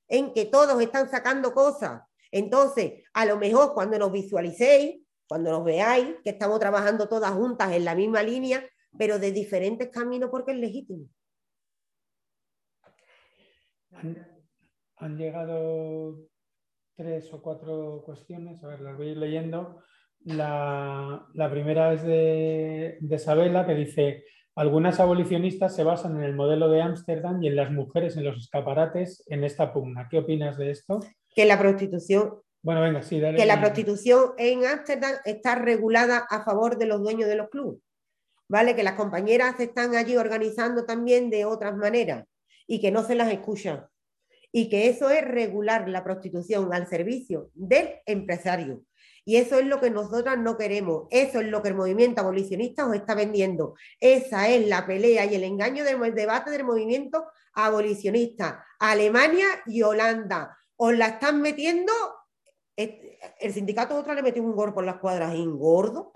en 0.08 0.34
que 0.34 0.46
todos 0.46 0.82
están 0.82 1.10
sacando 1.10 1.54
cosas. 1.54 2.04
Entonces, 2.32 3.04
a 3.14 3.26
lo 3.26 3.38
mejor 3.38 3.74
cuando 3.74 4.00
nos 4.00 4.12
visualicéis, 4.12 5.02
cuando 5.28 5.52
nos 5.52 5.64
veáis, 5.64 6.16
que 6.24 6.32
estamos 6.32 6.60
trabajando 6.60 7.10
todas 7.10 7.32
juntas 7.32 7.72
en 7.74 7.86
la 7.86 7.96
misma 7.96 8.24
línea, 8.24 8.66
pero 8.98 9.20
de 9.20 9.32
diferentes 9.32 9.90
caminos 9.90 10.30
porque 10.30 10.52
es 10.52 10.58
legítimo. 10.58 11.06
Han, 14.98 15.18
llegado 15.18 16.18
tres 16.96 17.32
o 17.34 17.42
cuatro 17.42 18.04
cuestiones, 18.06 18.64
a 18.64 18.68
ver, 18.68 18.82
las 18.82 18.96
voy 18.96 19.10
a 19.10 19.12
ir 19.12 19.18
leyendo. 19.18 19.84
La, 20.24 21.28
la 21.34 21.52
primera 21.52 21.94
es 21.94 22.04
de, 22.04 22.98
de 23.02 23.16
Isabela, 23.16 23.66
que 23.66 23.74
dice, 23.74 24.24
algunas 24.56 25.00
abolicionistas 25.00 25.76
se 25.76 25.84
basan 25.84 26.18
en 26.18 26.24
el 26.24 26.36
modelo 26.36 26.70
de 26.70 26.82
Ámsterdam 26.82 27.42
y 27.42 27.48
en 27.48 27.56
las 27.56 27.72
mujeres 27.72 28.18
en 28.18 28.26
los 28.26 28.38
escaparates 28.38 29.24
en 29.28 29.44
esta 29.44 29.74
pugna. 29.74 30.08
¿Qué 30.10 30.20
opinas 30.20 30.58
de 30.58 30.72
esto? 30.72 31.00
Que 31.34 31.46
la 31.46 31.58
prostitución, 31.58 32.42
Bueno, 32.62 32.82
venga, 32.82 33.02
sí, 33.02 33.20
dale. 33.20 33.38
que 33.38 33.46
la 33.46 33.60
prostitución 33.60 34.34
en 34.38 34.66
Ámsterdam 34.66 35.14
está 35.26 35.56
regulada 35.56 36.26
a 36.30 36.44
favor 36.44 36.78
de 36.78 36.86
los 36.86 37.02
dueños 37.02 37.30
de 37.30 37.36
los 37.36 37.50
clubes. 37.50 37.80
¿Vale? 38.50 38.76
Que 38.76 38.84
las 38.84 38.96
compañeras 38.96 39.56
se 39.56 39.64
están 39.64 39.96
allí 39.96 40.18
organizando 40.18 40.84
también 40.86 41.30
de 41.30 41.46
otras 41.46 41.76
maneras 41.78 42.26
y 42.68 42.82
que 42.82 42.92
no 42.92 43.04
se 43.04 43.16
las 43.16 43.32
escuchan. 43.32 43.86
Y 44.52 44.68
que 44.68 44.90
eso 44.90 45.10
es 45.10 45.24
regular 45.24 45.88
la 45.88 46.04
prostitución 46.04 46.74
al 46.74 46.86
servicio 46.88 47.50
del 47.54 48.02
empresario. 48.06 48.84
Y 49.24 49.38
eso 49.38 49.60
es 49.60 49.66
lo 49.66 49.80
que 49.80 49.90
nosotras 49.90 50.38
no 50.38 50.58
queremos. 50.58 51.08
Eso 51.12 51.42
es 51.42 51.48
lo 51.48 51.62
que 51.62 51.70
el 51.70 51.76
movimiento 51.76 52.22
abolicionista 52.22 52.88
os 52.88 52.96
está 52.96 53.16
vendiendo. 53.16 53.76
Esa 54.00 54.50
es 54.50 54.68
la 54.68 54.86
pelea 54.86 55.26
y 55.26 55.36
el 55.36 55.44
engaño 55.44 55.84
del 55.84 56.16
debate 56.16 56.50
del 56.50 56.64
movimiento 56.64 57.28
abolicionista. 57.54 58.66
Alemania 58.80 59.48
y 59.66 59.84
Holanda. 59.84 60.58
Os 60.76 60.98
la 60.98 61.08
están 61.08 61.42
metiendo. 61.42 61.94
El 62.76 63.54
sindicato 63.54 63.96
otra 63.96 64.16
le 64.16 64.24
metió 64.24 64.42
un 64.42 64.56
gol 64.56 64.74
por 64.74 64.84
las 64.84 64.98
cuadras 64.98 65.36
engordo 65.36 66.12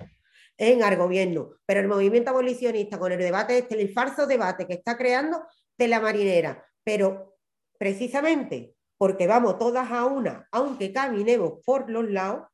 en 0.58 0.82
al 0.82 0.98
gobierno. 0.98 1.52
Pero 1.66 1.82
el 1.82 1.88
movimiento 1.88 2.32
abolicionista, 2.32 2.98
con 2.98 3.12
el 3.12 3.20
debate 3.20 3.58
este, 3.60 3.80
el 3.80 3.94
falso 3.94 4.26
debate 4.26 4.66
que 4.66 4.74
está 4.74 4.98
creando 4.98 5.46
de 5.78 5.88
la 5.88 6.00
marinera. 6.00 6.66
Pero 6.84 7.38
precisamente 7.78 8.76
porque 8.98 9.28
vamos 9.28 9.60
todas 9.60 9.92
a 9.92 10.06
una, 10.06 10.48
aunque 10.52 10.94
caminemos 10.94 11.60
por 11.66 11.90
los 11.90 12.10
lados, 12.10 12.48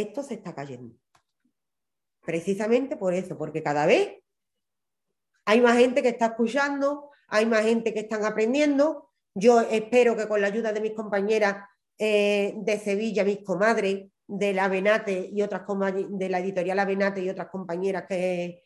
esto 0.00 0.22
se 0.22 0.34
está 0.34 0.54
cayendo. 0.54 0.96
Precisamente 2.24 2.96
por 2.96 3.14
eso, 3.14 3.38
porque 3.38 3.62
cada 3.62 3.86
vez 3.86 4.18
hay 5.44 5.60
más 5.60 5.78
gente 5.78 6.02
que 6.02 6.08
está 6.08 6.26
escuchando, 6.26 7.10
hay 7.28 7.46
más 7.46 7.62
gente 7.62 7.94
que 7.94 8.00
están 8.00 8.24
aprendiendo. 8.24 9.10
Yo 9.34 9.60
espero 9.60 10.16
que 10.16 10.28
con 10.28 10.40
la 10.40 10.48
ayuda 10.48 10.72
de 10.72 10.80
mis 10.80 10.92
compañeras 10.92 11.64
eh, 11.98 12.54
de 12.56 12.78
Sevilla, 12.78 13.24
mis 13.24 13.42
comadres 13.42 14.10
de 14.26 14.52
la 14.52 14.68
Benate 14.68 15.30
y 15.32 15.40
otras 15.40 15.62
de 16.10 16.28
la 16.28 16.40
editorial 16.40 16.78
Avenate 16.78 17.22
y 17.22 17.30
otras 17.30 17.48
compañeras 17.48 18.04
que, 18.06 18.62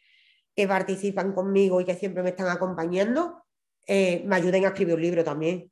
que, 0.56 0.66
participan 0.66 1.32
conmigo 1.32 1.80
y 1.80 1.84
que 1.84 1.94
siempre 1.94 2.22
me 2.22 2.30
están 2.30 2.48
acompañando, 2.48 3.44
eh, 3.86 4.22
me 4.26 4.36
ayuden 4.36 4.64
a 4.64 4.68
escribir 4.68 4.96
un 4.96 5.02
libro 5.02 5.22
también. 5.22 5.70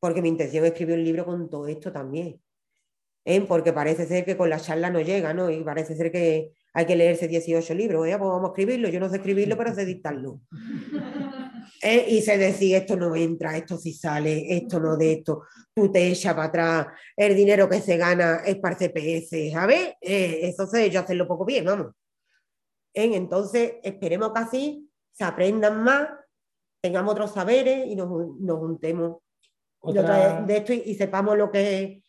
Porque 0.00 0.20
mi 0.20 0.28
intención 0.28 0.64
es 0.64 0.72
escribir 0.72 0.98
un 0.98 1.04
libro 1.04 1.24
con 1.24 1.48
todo 1.48 1.68
esto 1.68 1.92
también. 1.92 2.42
¿Eh? 3.24 3.40
porque 3.42 3.72
parece 3.72 4.06
ser 4.06 4.24
que 4.24 4.36
con 4.36 4.50
la 4.50 4.60
charla 4.60 4.90
no 4.90 5.00
llega, 5.00 5.32
¿no? 5.34 5.50
Y 5.50 5.62
parece 5.64 5.96
ser 5.96 6.10
que 6.12 6.52
hay 6.72 6.86
que 6.86 6.96
leerse 6.96 7.28
18 7.28 7.74
libros, 7.74 8.06
¿eh? 8.06 8.16
pues 8.18 8.28
vamos 8.30 8.44
a 8.50 8.52
escribirlo, 8.52 8.88
yo 8.88 9.00
no 9.00 9.08
sé 9.08 9.16
escribirlo, 9.16 9.56
pero 9.56 9.74
sé 9.74 9.84
dictarlo. 9.84 10.40
¿Eh? 11.82 12.04
Y 12.08 12.22
se 12.22 12.38
decir, 12.38 12.76
esto 12.76 12.96
no 12.96 13.14
entra, 13.14 13.56
esto 13.56 13.76
sí 13.76 13.92
sale, 13.92 14.56
esto 14.56 14.80
no 14.80 14.96
de 14.96 15.12
esto, 15.14 15.42
tú 15.74 15.90
te 15.92 16.08
echas 16.08 16.34
para 16.34 16.48
atrás, 16.48 16.86
el 17.16 17.34
dinero 17.36 17.68
que 17.68 17.80
se 17.80 17.96
gana 17.96 18.42
es 18.44 18.56
para 18.56 18.76
CPS, 18.76 19.50
¿sabes? 19.52 19.94
Eh, 20.00 20.40
eso 20.42 20.66
sé 20.66 20.90
yo 20.90 21.00
hacerlo 21.00 21.26
poco 21.28 21.44
bien, 21.44 21.64
vamos. 21.64 21.92
¿Eh? 22.94 23.10
Entonces, 23.14 23.74
esperemos 23.82 24.32
que 24.32 24.38
así 24.40 24.90
se 25.12 25.24
aprendan 25.24 25.82
más, 25.82 26.08
tengamos 26.82 27.12
otros 27.12 27.32
saberes 27.32 27.86
y 27.86 27.96
nos, 27.96 28.08
nos 28.40 28.58
juntemos 28.58 29.18
Otra- 29.80 30.42
de 30.42 30.56
esto 30.56 30.72
y, 30.72 30.82
y 30.86 30.94
sepamos 30.94 31.36
lo 31.36 31.50
que 31.50 31.82
es 31.82 32.03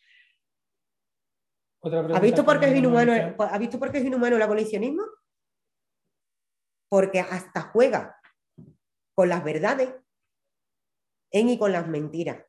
Otra 1.86 2.00
¿Ha 2.00 2.20
visto, 2.20 2.44
por 2.44 2.58
qué 2.58 2.66
es 2.66 2.76
inhumano, 2.76 3.14
hecho. 3.14 3.36
¿Ha 3.38 3.58
visto 3.58 3.78
por 3.78 3.92
qué 3.92 3.98
es 3.98 4.04
inhumano 4.04 4.34
el 4.34 4.42
abolicionismo? 4.42 5.04
Porque 6.88 7.20
hasta 7.20 7.62
juega 7.62 8.20
con 9.14 9.28
las 9.28 9.44
verdades 9.44 9.94
en 11.30 11.48
y 11.48 11.56
con 11.56 11.70
las 11.70 11.86
mentiras 11.86 12.44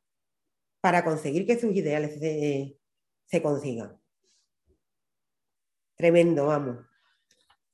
para 0.80 1.04
conseguir 1.04 1.46
que 1.46 1.56
sus 1.56 1.72
ideales 1.72 2.18
se, 2.18 2.80
se 3.26 3.40
consigan. 3.40 3.96
Tremendo, 5.96 6.46
vamos. 6.46 6.84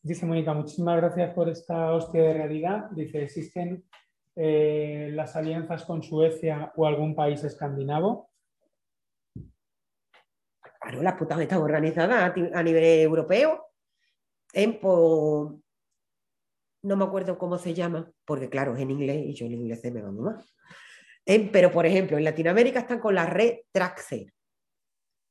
Dice 0.02 0.26
Mónica, 0.26 0.52
muchísimas 0.52 0.98
gracias 0.98 1.32
por 1.32 1.48
esta 1.48 1.94
hostia 1.94 2.24
de 2.24 2.34
realidad. 2.34 2.90
Dice, 2.90 3.22
¿existen 3.22 3.88
eh, 4.36 5.08
las 5.14 5.34
alianzas 5.34 5.86
con 5.86 6.02
Suecia 6.02 6.74
o 6.76 6.86
algún 6.86 7.14
país 7.14 7.42
escandinavo? 7.42 8.28
Claro, 10.84 11.02
las 11.02 11.14
putas 11.14 11.40
están 11.40 11.62
organizadas 11.62 12.34
a, 12.52 12.62
nivel 12.62 12.84
europeo. 13.00 13.70
En, 14.52 14.78
por- 14.78 15.56
no 16.82 16.96
me 16.96 17.04
acuerdo 17.04 17.38
cómo 17.38 17.56
se 17.56 17.72
llama, 17.72 18.12
porque 18.26 18.50
claro, 18.50 18.74
es 18.74 18.82
en 18.82 18.90
inglés 18.90 19.24
y 19.24 19.32
yo 19.32 19.46
el 19.46 19.54
inglés 19.54 19.80
se 19.80 19.90
me 19.90 20.02
va 20.02 20.10
muy 20.10 20.24
mal. 20.24 20.44
En- 21.24 21.50
pero, 21.50 21.70
por 21.70 21.86
ejemplo, 21.86 22.18
en 22.18 22.24
Latinoamérica 22.24 22.80
están 22.80 22.98
con 22.98 23.14
la 23.14 23.24
red 23.24 23.60
Traxer, 23.72 24.34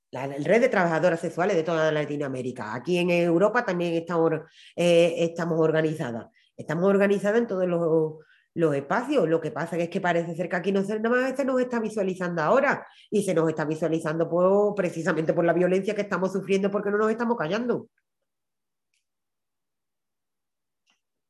la, 0.09 0.25
red 0.25 0.59
de 0.61 0.69
trabajadoras 0.69 1.19
sexuales 1.19 1.55
de 1.55 1.61
toda 1.61 1.91
Latinoamérica. 1.91 2.73
Aquí 2.73 2.97
en 2.97 3.11
Europa 3.11 3.63
también 3.63 3.93
estamos, 3.93 4.31
eh, 4.75 5.13
estamos 5.19 5.59
organizadas. 5.59 6.29
Estamos 6.57 6.85
organizadas 6.85 7.37
en 7.41 7.47
todos 7.47 7.67
los, 7.67 8.25
los 8.55 8.75
espacios. 8.75 9.27
Lo 9.27 9.41
que 9.41 9.51
pasa 9.51 9.77
es 9.77 9.89
que 9.89 10.01
parece 10.01 10.35
ser 10.35 10.49
que 10.49 10.55
aquí 10.55 10.71
no 10.71 10.83
se, 10.83 10.99
nada 10.99 11.09
más 11.15 11.35
se 11.35 11.45
nos 11.45 11.59
está 11.59 11.79
visualizando 11.79 12.41
ahora 12.41 12.85
y 13.09 13.23
se 13.23 13.33
nos 13.33 13.49
está 13.49 13.65
visualizando 13.65 14.73
precisamente 14.75 15.33
por 15.33 15.45
la 15.45 15.53
violencia 15.53 15.95
que 15.95 16.01
estamos 16.01 16.31
sufriendo 16.31 16.69
porque 16.69 16.91
no 16.91 16.97
nos 16.97 17.11
estamos 17.11 17.37
callando. 17.37 17.89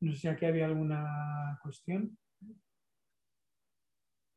No 0.00 0.12
sé 0.12 0.18
si 0.18 0.28
aquí 0.28 0.44
había 0.44 0.66
alguna 0.66 1.58
cuestión. 1.62 2.18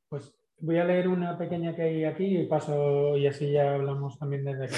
Pues 0.09 0.33
voy 0.59 0.77
a 0.77 0.85
leer 0.85 1.09
una 1.09 1.37
pequeña 1.37 1.75
que 1.75 1.81
hay 1.81 2.05
aquí 2.05 2.37
y 2.37 2.47
paso 2.47 3.17
y 3.17 3.27
así 3.27 3.51
ya 3.51 3.75
hablamos 3.75 4.17
también 4.17 4.45
desde 4.45 4.65
aquí. 4.65 4.75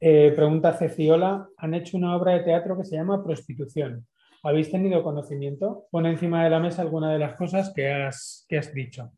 Eh, 0.00 0.32
pregunta 0.34 0.76
Ceciola, 0.76 1.48
han 1.56 1.74
hecho 1.74 1.96
una 1.96 2.16
obra 2.16 2.32
de 2.32 2.40
teatro 2.40 2.76
que 2.76 2.84
se 2.84 2.96
llama 2.96 3.22
Prostitución. 3.22 4.06
¿Habéis 4.42 4.70
tenido 4.70 5.02
conocimiento? 5.02 5.86
Pone 5.90 6.10
encima 6.10 6.44
de 6.44 6.50
la 6.50 6.60
mesa 6.60 6.82
alguna 6.82 7.12
de 7.12 7.18
las 7.18 7.34
cosas 7.34 7.72
que 7.74 7.90
has, 7.92 8.44
que 8.48 8.58
has 8.58 8.72
dicho. 8.72 9.12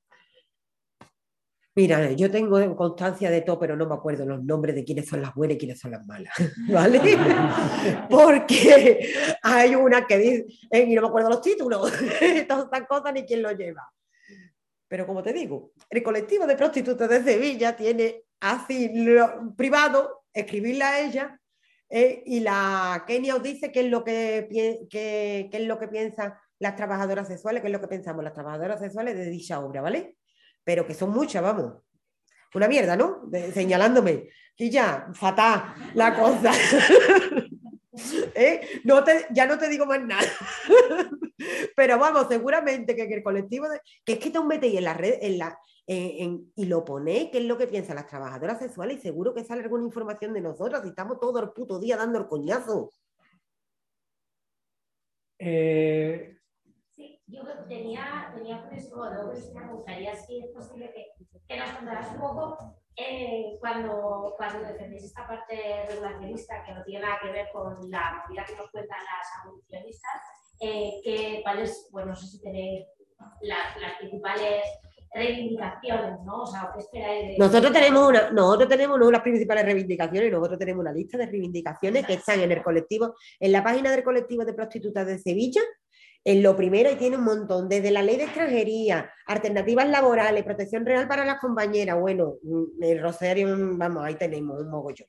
Mira, 1.77 2.11
yo 2.13 2.31
tengo 2.31 2.77
constancia 2.77 3.31
de 3.31 3.43
todo, 3.43 3.59
pero 3.59 3.77
no 3.77 3.87
me 3.87 3.95
acuerdo 3.95 4.27
los 4.27 4.43
nombres 4.43 4.75
de 4.75 4.85
quiénes 4.85 5.07
son 5.09 5.23
las 5.23 5.35
buenas 5.35 5.55
y 5.55 5.59
quiénes 5.59 5.79
son 5.79 5.93
las 5.93 6.05
malas, 6.05 6.35
¿vale? 6.69 7.01
Porque 8.11 9.09
hay 9.43 9.75
una 9.77 10.07
que 10.07 10.19
dice, 10.19 10.47
eh, 10.71 10.85
y 10.89 10.95
no 10.95 11.03
me 11.03 11.09
acuerdo 11.09 11.31
los 11.31 11.41
títulos, 11.41 11.81
todas 12.49 12.65
estas 12.65 12.87
cosas 12.89 13.13
ni 13.15 13.25
quién 13.25 13.43
lo 13.43 13.53
lleva. 13.53 13.89
Pero 14.89 15.07
como 15.07 15.23
te 15.23 15.33
digo, 15.33 15.71
el 15.89 16.03
colectivo 16.03 16.47
de 16.47 16.57
prostitutas 16.57 17.09
de 17.09 17.23
Sevilla 17.23 17.77
tiene 17.77 18.25
así 18.41 18.91
lo- 18.93 19.55
privado, 19.57 20.25
escribirla 20.33 20.91
a 20.91 21.01
ella, 21.01 21.41
eh, 21.91 22.23
y 22.25 22.41
la 22.41 23.05
Kenia 23.07 23.35
os 23.37 23.43
dice 23.43 23.71
qué 23.73 23.81
es 23.81 23.87
lo 23.91 24.03
que, 24.05 24.49
qué- 24.51 25.49
qué 25.51 25.51
es 25.53 25.67
lo 25.67 25.79
que 25.79 25.89
piensan 25.89 26.35
las 26.59 26.77
trabajadoras 26.77 27.27
sexuales, 27.29 27.61
qué 27.63 27.69
es 27.69 27.73
lo 27.73 27.81
que 27.81 27.89
pensamos 27.89 28.23
las 28.25 28.33
trabajadoras 28.35 28.81
sexuales 28.81 29.17
de 29.17 29.27
dicha 29.27 29.61
obra, 29.61 29.81
¿vale? 29.81 30.17
pero 30.63 30.87
que 30.87 30.95
son 30.95 31.11
muchas, 31.11 31.43
vamos. 31.43 31.75
Una 32.55 32.69
mierda, 32.69 32.95
¿no? 32.97 33.23
De- 33.27 33.51
señalándome. 33.53 34.29
Y 34.57 34.71
ya, 34.71 35.09
fatal 35.15 35.75
la 35.95 36.15
cosa. 36.15 36.53
¿Eh? 38.35 38.61
No 38.85 39.03
te- 39.05 39.27
ya 39.31 39.47
no 39.47 39.59
te 39.59 39.69
digo 39.69 39.87
más 39.87 40.01
nada. 40.03 40.23
pero 41.77 41.99
vamos, 41.99 42.27
seguramente 42.29 42.95
que, 42.95 43.09
que 43.09 43.15
el 43.15 43.23
colectivo, 43.23 43.69
de- 43.69 43.81
que 44.05 44.13
es 44.15 44.19
que 44.19 44.31
te 44.31 44.41
metéis 44.45 44.79
en 44.79 44.85
la 44.85 44.95
red 44.95 45.15
en 45.21 45.39
la, 45.39 45.59
en- 45.93 46.23
en- 46.25 46.53
y 46.55 46.67
lo 46.67 46.85
ponéis, 46.85 47.31
qué 47.33 47.39
es 47.39 47.45
lo 47.45 47.59
que 47.59 47.67
piensan 47.67 47.97
las 47.97 48.07
trabajadoras 48.07 48.61
sexuales, 48.61 48.99
y 48.99 49.01
seguro 49.01 49.35
que 49.35 49.43
sale 49.45 49.63
alguna 49.63 49.85
información 49.85 50.33
de 50.33 50.41
nosotros 50.41 50.83
y 50.85 50.89
estamos 50.91 51.19
todo 51.19 51.41
el 51.41 51.51
puto 51.51 51.81
día 51.81 51.97
dando 51.97 52.19
el 52.21 52.29
coñazo. 52.29 52.93
Eh, 55.39 56.37
Sí, 56.95 57.19
yo 57.27 57.43
tenía, 57.67 58.31
tenía 58.35 58.63
curiosidad, 58.63 59.65
me 59.65 59.73
gustaría 59.73 60.15
si 60.15 60.39
es 60.41 60.51
posible 60.53 60.93
que, 60.95 61.07
que 61.49 61.57
nos 61.57 61.71
contaras 61.71 62.13
un 62.13 62.21
poco 62.21 62.59
eh, 62.95 63.57
cuando, 63.59 64.35
cuando 64.37 64.69
defendéis 64.69 65.05
esta 65.05 65.27
parte 65.27 65.87
regulacionista 65.89 66.63
que 66.65 66.75
no 66.75 66.85
tiene 66.85 67.07
nada 67.07 67.19
que 67.23 67.33
ver 67.33 67.47
con 67.53 67.91
la 67.91 68.23
movida 68.29 68.45
que 68.45 68.55
nos 68.57 68.71
cuentan 68.71 68.99
las 68.99 69.27
abolicionistas, 69.43 70.21
eh, 70.61 71.01
que, 71.03 71.41
cuáles, 71.43 71.89
bueno, 71.91 72.09
no 72.09 72.17
sé 72.17 72.27
si 72.27 72.43
tenéis 72.43 72.87
las, 73.41 73.81
las 73.81 73.97
principales 73.99 74.63
reivindicaciones, 75.13 76.21
¿no? 76.25 76.43
O 76.43 76.47
sea, 76.47 76.71
¿qué 76.73 76.81
esperáis 76.81 77.29
de 77.29 77.39
Nosotros 77.39 77.73
tenemos 77.73 78.09
una, 78.09 78.31
nosotros 78.31 78.69
tenemos 78.69 78.97
una 78.97 79.07
de 79.07 79.13
las 79.13 79.23
principales 79.23 79.65
reivindicaciones, 79.65 80.33
nosotros 80.33 80.59
tenemos 80.59 80.81
una 80.81 80.93
lista 80.93 81.19
de 81.19 81.27
reivindicaciones 81.27 82.07
que 82.07 82.15
están 82.15 82.41
en 82.41 82.53
el 82.53 82.63
colectivo, 82.63 83.15
en 83.39 83.53
la 83.53 83.63
página 83.63 83.91
del 83.91 84.05
colectivo 84.05 84.45
de 84.45 84.55
prostitutas 84.55 85.07
de 85.07 85.19
Sevilla, 85.19 85.63
en 86.23 86.43
lo 86.43 86.55
primero 86.55 86.91
y 86.91 86.97
tiene 86.97 87.17
un 87.17 87.25
montón, 87.25 87.69
desde 87.69 87.91
la 87.91 88.03
ley 88.03 88.17
de 88.17 88.25
extranjería, 88.25 89.13
alternativas 89.27 89.89
laborales, 89.89 90.45
protección 90.45 90.85
real 90.85 91.09
para 91.09 91.25
las 91.25 91.41
compañeras, 91.41 91.99
bueno, 91.99 92.35
mm, 92.43 92.83
el 92.83 93.03
rosario, 93.03 93.49
mm, 93.49 93.79
vamos, 93.79 94.05
ahí 94.05 94.15
tenemos 94.15 94.61
un 94.61 94.71
mogollón. 94.71 95.09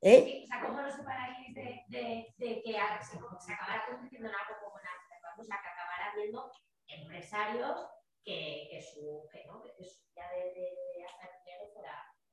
¿Eh? 0.00 0.24
Sí, 0.24 0.44
o 0.44 0.46
sea, 0.46 0.66
¿cómo 0.66 0.80
lo 0.80 0.90
separáis 0.90 1.54
de, 1.54 1.82
de, 1.88 2.34
de 2.38 2.62
que 2.62 2.72
se, 3.02 3.18
se 3.18 3.52
acabara 3.52 3.84
convirtiendo 3.90 4.28
en 4.28 4.34
algo 4.34 4.60
como 4.62 4.74
una 4.74 4.90
o 5.38 5.44
sea, 5.44 5.56
que 5.62 5.68
acabara 5.68 6.14
viendo 6.16 6.50
empresarios 6.88 7.86
que, 8.26 8.66
que 8.70 8.82
su, 8.82 9.22
que, 9.32 9.44
¿no? 9.46 9.62
que 9.62 9.70
su 9.84 10.00
de, 10.14 10.44
de, 10.52 10.60
de 10.60 11.04
hacer 11.04 11.30
dinero 11.44 11.64
fuera 11.72 11.92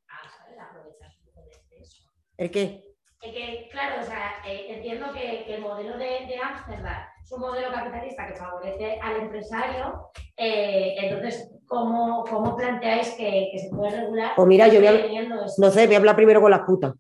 a 0.10 0.30
¿sabes? 0.38 0.60
aprovecharse 0.60 1.20
un 1.22 1.26
poco 1.34 1.46
de, 1.46 1.76
de 1.76 1.82
eso. 1.84 2.04
¿El 2.38 2.50
qué? 2.52 2.84
Es 3.22 3.32
que, 3.32 3.70
claro, 3.72 4.02
o 4.02 4.04
sea, 4.04 4.42
eh, 4.46 4.76
entiendo 4.76 5.14
que, 5.14 5.46
que 5.46 5.56
el 5.56 5.62
modelo 5.62 5.98
de, 5.98 6.36
Ámsterdam 6.44 7.04
es 7.22 7.32
un 7.32 7.40
modelo 7.40 7.72
capitalista 7.72 8.28
que 8.28 8.36
favorece 8.36 9.00
al 9.02 9.22
empresario. 9.22 10.10
eh, 10.36 10.96
entonces, 10.98 11.56
¿cómo, 11.68 12.26
¿cómo 12.26 12.58
planteáis 12.58 13.12
que, 13.12 13.50
que 13.54 13.60
se 13.60 13.70
puede 13.70 14.02
regular? 14.02 14.34
Pues 14.36 14.48
mira, 14.48 14.68
yo 14.68 14.80
voy 14.80 14.88
a-? 14.88 15.28
No 15.58 15.70
sé, 15.70 15.86
voy 15.86 15.96
a 15.96 16.00
hablar 16.00 16.16
primero 16.16 16.42
con 16.42 16.52
las 16.52 16.62
putas. 16.62 16.94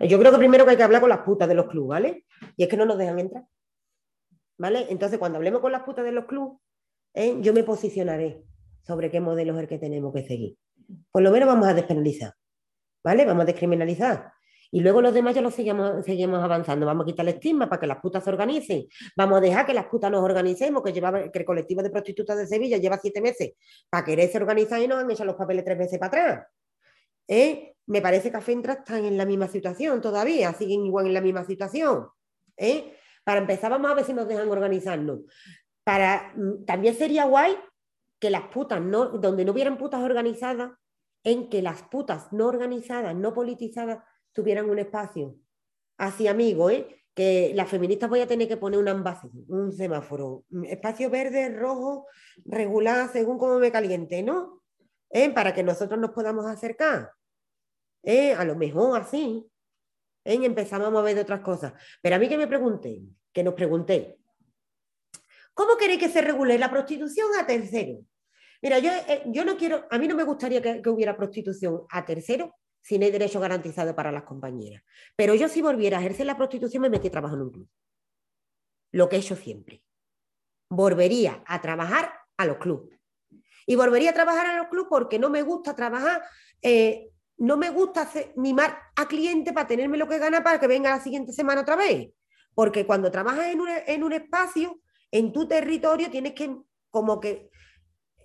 Yo 0.00 0.18
creo 0.18 0.32
que 0.32 0.38
primero 0.38 0.64
que 0.64 0.72
hay 0.72 0.76
que 0.76 0.82
hablar 0.82 1.00
con 1.00 1.10
las 1.10 1.20
putas 1.20 1.46
de 1.48 1.54
los 1.54 1.66
clubes, 1.66 1.88
¿vale? 1.90 2.24
Y 2.56 2.62
es 2.62 2.68
que 2.68 2.76
no 2.76 2.86
nos 2.86 2.98
dejan 2.98 3.18
entrar. 3.18 3.44
¿Vale? 4.58 4.86
Entonces, 4.88 5.18
cuando 5.18 5.38
hablemos 5.38 5.60
con 5.60 5.72
las 5.72 5.82
putas 5.82 6.04
de 6.04 6.12
los 6.12 6.24
clubes, 6.24 6.58
¿eh? 7.14 7.36
yo 7.40 7.52
me 7.52 7.64
posicionaré 7.64 8.42
sobre 8.82 9.10
qué 9.10 9.20
modelo 9.20 9.54
es 9.54 9.60
el 9.60 9.68
que 9.68 9.78
tenemos 9.78 10.12
que 10.12 10.24
seguir. 10.24 10.56
Por 11.10 11.22
lo 11.22 11.30
menos 11.30 11.48
vamos 11.48 11.68
a 11.68 11.74
despenalizar, 11.74 12.34
¿vale? 13.02 13.24
Vamos 13.24 13.42
a 13.42 13.46
descriminalizar. 13.46 14.32
Y 14.74 14.80
luego 14.80 15.02
los 15.02 15.12
demás 15.12 15.34
ya 15.34 15.42
los 15.42 15.54
seguimos, 15.54 16.02
seguimos 16.04 16.42
avanzando. 16.42 16.86
Vamos 16.86 17.04
a 17.04 17.06
quitar 17.06 17.28
el 17.28 17.34
estigma 17.34 17.68
para 17.68 17.78
que 17.78 17.86
las 17.86 17.98
putas 17.98 18.24
se 18.24 18.30
organicen. 18.30 18.86
Vamos 19.14 19.36
a 19.36 19.40
dejar 19.42 19.66
que 19.66 19.74
las 19.74 19.84
putas 19.84 20.10
nos 20.10 20.22
organicemos, 20.24 20.82
que, 20.82 20.94
llevaba, 20.94 21.30
que 21.30 21.38
el 21.38 21.44
colectivo 21.44 21.82
de 21.82 21.90
prostitutas 21.90 22.38
de 22.38 22.46
Sevilla 22.46 22.78
lleva 22.78 22.98
siete 22.98 23.20
meses 23.20 23.52
para 23.90 24.02
quererse 24.02 24.38
organizar 24.38 24.80
y 24.80 24.88
nos 24.88 24.98
han 24.98 25.10
echado 25.10 25.26
los 25.26 25.36
papeles 25.36 25.62
tres 25.64 25.76
veces 25.76 25.98
para 25.98 26.08
atrás. 26.08 26.46
¿eh? 27.28 27.74
Me 27.86 28.00
parece 28.00 28.30
que 28.30 28.36
Afentra 28.38 28.72
están 28.72 29.04
en 29.04 29.18
la 29.18 29.26
misma 29.26 29.46
situación 29.46 30.00
todavía, 30.00 30.54
siguen 30.54 30.86
igual 30.86 31.06
en 31.06 31.14
la 31.14 31.20
misma 31.20 31.44
situación. 31.44 32.06
¿eh? 32.56 32.96
Para 33.24 33.40
empezar, 33.40 33.70
vamos 33.70 33.90
a 33.90 33.94
ver 33.94 34.04
si 34.06 34.14
nos 34.14 34.26
dejan 34.26 34.48
organizarnos. 34.48 35.20
Para, 35.84 36.32
mm, 36.36 36.64
también 36.64 36.94
sería 36.94 37.24
guay 37.24 37.56
que 38.20 38.30
las 38.30 38.48
putas, 38.48 38.80
no, 38.80 39.06
donde 39.06 39.44
no 39.44 39.52
hubieran 39.52 39.78
putas 39.78 40.02
organizadas, 40.02 40.72
en 41.24 41.48
que 41.48 41.62
las 41.62 41.82
putas 41.84 42.32
no 42.32 42.46
organizadas, 42.46 43.14
no 43.14 43.32
politizadas, 43.32 44.02
tuvieran 44.32 44.70
un 44.70 44.78
espacio. 44.78 45.36
Así, 45.98 46.26
amigo, 46.26 46.70
¿eh? 46.70 47.02
que 47.14 47.52
las 47.54 47.68
feministas 47.68 48.08
voy 48.08 48.20
a 48.20 48.26
tener 48.26 48.48
que 48.48 48.56
poner 48.56 48.80
un 48.80 48.88
envase, 48.88 49.28
un 49.48 49.72
semáforo, 49.72 50.44
mm, 50.50 50.64
espacio 50.64 51.10
verde, 51.10 51.50
rojo, 51.50 52.06
regular 52.44 53.10
según 53.12 53.38
cómo 53.38 53.58
me 53.58 53.70
caliente, 53.70 54.22
¿no? 54.22 54.62
¿eh? 55.12 55.30
para 55.30 55.54
que 55.54 55.62
nosotros 55.62 56.00
nos 56.00 56.10
podamos 56.10 56.46
acercar. 56.46 57.12
¿eh? 58.02 58.32
A 58.32 58.44
lo 58.44 58.56
mejor 58.56 59.00
así. 59.00 59.46
¿eh? 60.24 60.38
Empezamos 60.42 60.88
a 60.88 60.90
mover 60.90 61.14
de 61.14 61.20
otras 61.20 61.40
cosas. 61.40 61.74
Pero 62.00 62.16
a 62.16 62.18
mí 62.18 62.28
que 62.28 62.38
me 62.38 62.48
pregunté, 62.48 63.02
que 63.32 63.44
nos 63.44 63.54
pregunté, 63.54 64.18
¿cómo 65.54 65.76
queréis 65.76 66.00
que 66.00 66.08
se 66.08 66.20
regule 66.20 66.58
la 66.58 66.70
prostitución 66.70 67.28
a 67.38 67.46
tercero? 67.46 68.00
Mira, 68.62 68.78
yo, 68.78 68.92
eh, 68.92 69.24
yo 69.26 69.44
no 69.44 69.56
quiero, 69.56 69.86
a 69.90 69.98
mí 69.98 70.06
no 70.06 70.14
me 70.14 70.22
gustaría 70.22 70.62
que, 70.62 70.88
hubiera 70.88 71.16
prostitución 71.16 71.82
a 71.90 72.04
tercero 72.04 72.54
si 72.80 72.98
no 72.98 73.04
hay 73.04 73.10
derecho 73.10 73.40
garantizado 73.40 73.94
para 73.94 74.12
las 74.12 74.22
compañeras. 74.22 74.82
Pero 75.16 75.34
yo 75.34 75.48
si 75.48 75.60
volviera 75.62 75.98
a 75.98 76.00
ejercer 76.00 76.26
la 76.26 76.36
prostitución 76.36 76.82
me 76.82 76.90
metí 76.90 77.08
a 77.08 77.10
trabajar 77.10 77.38
en 77.38 77.42
un 77.42 77.50
club. 77.50 77.68
Lo 78.92 79.08
que 79.08 79.16
he 79.16 79.18
hecho 79.18 79.36
siempre. 79.36 79.82
Volvería 80.68 81.42
a 81.46 81.60
trabajar 81.60 82.12
a 82.36 82.46
los 82.46 82.58
clubes. 82.58 82.98
Y 83.66 83.76
volvería 83.76 84.10
a 84.10 84.14
trabajar 84.14 84.46
a 84.46 84.56
los 84.56 84.68
clubes 84.68 84.88
porque 84.90 85.18
no 85.18 85.30
me 85.30 85.42
gusta 85.42 85.74
trabajar, 85.74 86.22
eh, 86.60 87.10
no 87.38 87.56
me 87.56 87.70
gusta 87.70 88.02
hacer- 88.02 88.32
mimar 88.36 88.76
a 88.96 89.06
cliente 89.06 89.52
para 89.52 89.66
tenerme 89.66 89.96
lo 89.96 90.08
que 90.08 90.18
gana 90.18 90.42
para 90.42 90.60
que 90.60 90.66
venga 90.66 90.90
la 90.90 91.00
siguiente 91.00 91.32
semana 91.32 91.62
otra 91.62 91.76
vez. 91.76 92.10
Porque 92.54 92.86
cuando 92.86 93.10
trabajas 93.10 93.46
en 93.86 94.04
un 94.04 94.12
espacio, 94.12 94.81
en 95.12 95.32
tu 95.32 95.46
territorio, 95.46 96.10
tienes 96.10 96.32
que 96.32 96.56
como 96.90 97.20
que, 97.20 97.50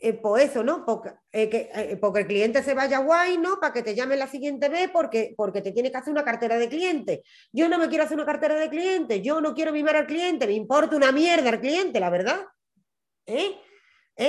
eh, 0.02 0.14
pues 0.14 0.50
eso, 0.52 0.64
¿no? 0.64 0.86
Porque, 0.86 1.10
eh, 1.32 1.70
eh, 1.74 1.98
porque 2.02 2.22
el 2.22 2.28
cliente 2.28 2.64
se 2.64 2.74
vaya 2.74 3.00
guay, 3.00 3.38
¿no? 3.38 3.60
Para 3.60 3.74
que 3.74 3.84
te 3.84 3.96
llame 3.96 4.16
la 4.18 4.28
siguiente 4.28 4.70
vez 4.70 4.90
porque, 4.92 5.34
porque 5.38 5.62
te 5.62 5.72
tienes 5.72 5.92
que 5.92 5.98
hacer 6.00 6.12
una 6.12 6.24
cartera 6.26 6.58
de 6.58 6.70
clientes. 6.70 7.20
Yo 7.52 7.70
no 7.70 7.78
me 7.78 7.90
quiero 7.90 8.04
hacer 8.06 8.16
una 8.18 8.26
cartera 8.26 8.56
de 8.56 8.70
clientes, 8.70 9.22
yo 9.22 9.42
no 9.42 9.54
quiero 9.54 9.72
mimar 9.72 9.96
al 9.96 10.08
cliente, 10.08 10.48
me 10.48 10.54
importa 10.54 10.96
una 10.96 11.12
mierda 11.12 11.50
al 11.50 11.60
cliente, 11.62 12.00
la 12.00 12.10
verdad. 12.10 12.46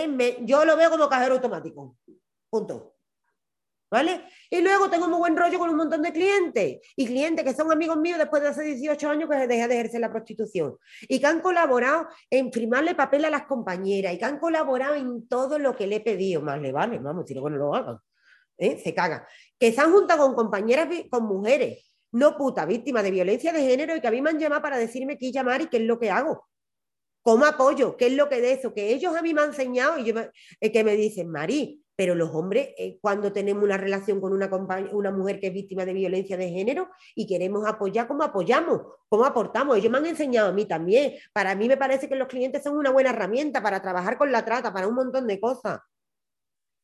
Me- 0.09 0.39
yo 0.45 0.65
lo 0.65 0.77
veo 0.77 0.91
como 0.91 1.09
cajero 1.09 1.35
automático. 1.35 1.97
Punto. 2.51 2.98
¿Vale? 3.91 4.25
Y 4.51 4.61
luego 4.61 4.91
tengo 4.91 5.09
muy 5.09 5.19
buen 5.19 5.35
rollo 5.37 5.59
con 5.59 5.71
un 5.71 5.77
montón 5.77 6.03
de 6.03 6.13
clientes 6.13 6.79
y 6.95 7.07
clientes 7.07 7.43
que 7.43 7.55
son 7.55 7.73
amigos 7.73 7.97
míos 7.97 8.19
después 8.19 8.43
de 8.43 8.49
hace 8.51 8.63
18 8.63 9.09
años 9.09 9.31
que 9.31 9.47
dejé 9.47 9.67
de 9.67 9.75
ejercer 9.77 10.01
la 10.03 10.11
prostitución 10.11 10.77
y 11.09 11.19
que 11.19 11.27
han 11.27 11.41
colaborado 11.41 12.07
en 12.29 12.53
firmarle 12.53 12.95
papel 12.95 13.25
a 13.25 13.31
las 13.31 13.47
compañeras 13.47 14.13
y 14.13 14.19
que 14.19 14.25
han 14.27 14.39
colaborado 14.39 14.95
en 14.95 15.27
todo 15.27 15.59
lo 15.59 15.75
que 15.75 15.87
le 15.87 15.97
he 15.97 16.01
pedido. 16.01 16.43
Más 16.43 16.61
le 16.61 16.71
vale, 16.71 16.99
vamos, 16.99 17.25
si 17.27 17.33
luego 17.33 17.49
no 17.49 17.57
lo 17.57 17.75
hagan. 17.75 17.97
¿eh? 18.59 18.79
Se 18.83 18.93
cagan. 18.93 19.23
Que 19.59 19.73
se 19.73 19.81
han 19.81 19.91
juntado 19.91 20.27
con 20.27 20.35
compañeras, 20.35 20.89
con 21.11 21.25
mujeres, 21.25 21.91
no 22.13 22.37
puta, 22.37 22.67
víctimas 22.67 23.03
de 23.05 23.11
violencia 23.11 23.53
de 23.55 23.63
género 23.63 23.97
y 23.97 24.03
que 24.03 24.09
a 24.09 24.11
mí 24.11 24.21
me 24.21 24.29
han 24.31 24.39
llamado 24.39 24.61
para 24.61 24.77
decirme 24.77 25.17
qué 25.17 25.33
llamar 25.33 25.63
y 25.63 25.67
qué 25.69 25.79
es 25.79 25.85
lo 25.85 25.99
que 25.99 26.11
hago. 26.11 26.47
¿Cómo 27.23 27.47
apoyo? 27.47 27.97
¿Qué 27.97 28.09
es 28.09 28.13
lo 28.13 28.29
que 28.29 28.41
de 28.43 28.53
eso? 28.53 28.75
Que 28.75 28.93
ellos 28.93 29.17
a 29.17 29.23
mí 29.23 29.33
me 29.33 29.41
han 29.41 29.49
enseñado 29.49 29.99
y 29.99 30.05
yo 30.05 30.15
me- 30.15 30.31
eh, 30.61 30.73
que 30.73 30.85
me 30.85 30.95
dicen, 30.95 31.31
Marí, 31.31 31.83
pero 31.99 32.15
los 32.15 32.33
hombres, 32.33 32.69
eh, 32.79 32.97
cuando 33.01 33.33
tenemos 33.33 33.65
una 33.65 33.77
relación 33.77 34.21
con 34.21 34.33
una, 34.33 35.11
mujer 35.11 35.41
que 35.41 35.49
es 35.49 35.53
víctima 35.53 35.85
de 35.85 35.93
violencia 35.93 36.37
de 36.37 36.49
género 36.49 36.91
y 37.17 37.27
queremos 37.27 37.67
apoyar, 37.67 38.07
¿cómo 38.07 38.23
apoyamos? 38.23 38.83
¿Cómo 39.09 39.25
aportamos? 39.25 39.77
Ellos 39.77 39.91
me 39.91 39.99
han 39.99 40.07
enseñado 40.07 40.51
a 40.51 40.53
mí 40.53 40.65
también. 40.65 41.15
Para 41.33 41.57
mí 41.57 41.67
me 41.67 41.77
parece 41.77 42.09
que 42.09 42.15
los 42.15 42.29
clientes 42.29 42.63
son 42.63 42.77
una 42.77 42.93
buena 42.93 43.11
herramienta 43.11 43.61
para 43.61 43.83
trabajar 43.83 44.17
con 44.17 44.31
la 44.31 44.45
trata, 44.45 44.73
para 44.73 44.87
un 44.87 44.95
montón 44.95 45.27
de 45.27 45.41
cosas. 45.41 45.81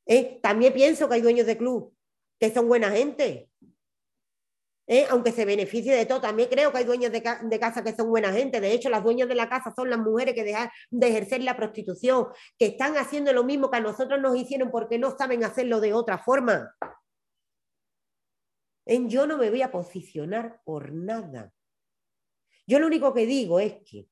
Eh, 0.05 0.41
También 0.43 0.73
pienso 0.73 1.09
que 1.09 1.15
hay 1.15 1.20
dueños 1.20 1.47
de 1.47 1.59
club 1.59 1.95
que 2.41 2.53
son 2.53 2.66
buena 2.66 2.91
gente. 2.91 3.49
¿Eh? 4.86 5.06
aunque 5.11 5.32
se 5.32 5.44
beneficie 5.44 5.94
de 5.94 6.06
todo, 6.06 6.20
también 6.20 6.48
creo 6.48 6.70
que 6.73 6.78
hay 6.78 6.85
dueños 6.85 7.12
de, 7.12 7.23
ca- 7.23 7.40
de 7.43 7.59
casa 7.61 7.82
que 7.82 7.94
son 7.94 8.09
buena 8.09 8.32
gente. 8.32 8.61
De 8.61 8.73
hecho, 8.73 8.89
las 8.90 9.02
dueñas 9.02 9.28
de 9.28 9.35
la 9.35 9.48
casa 9.48 9.73
son 9.74 9.90
las 9.90 9.98
mujeres 9.98 10.35
que 10.35 10.44
dejan 10.44 10.70
de 10.90 11.09
ejercer 11.09 11.43
la 11.43 11.56
prostitución, 11.56 12.27
que 12.59 12.66
están 12.66 12.97
haciendo 12.97 13.32
lo 13.32 13.44
mismo 13.44 13.70
que 13.70 13.78
a 13.78 13.81
nosotros 13.81 14.20
nos 14.20 14.36
hicieron 14.36 14.70
porque 14.70 14.98
no 14.98 15.16
saben 15.16 15.44
hacerlo 15.44 15.81
de 15.81 15.93
otra 15.93 16.19
forma. 16.19 16.74
Yo 18.86 19.27
no 19.27 19.39
me 19.39 19.48
voy 19.48 19.62
a 19.62 19.73
posicionar 19.73 20.61
por 20.65 20.93
nada. 20.93 21.51
Yo 22.66 22.78
lo 22.78 22.86
único 22.86 23.15
que 23.15 23.24
digo 23.27 23.61
es 23.61 23.74
que 23.85 24.09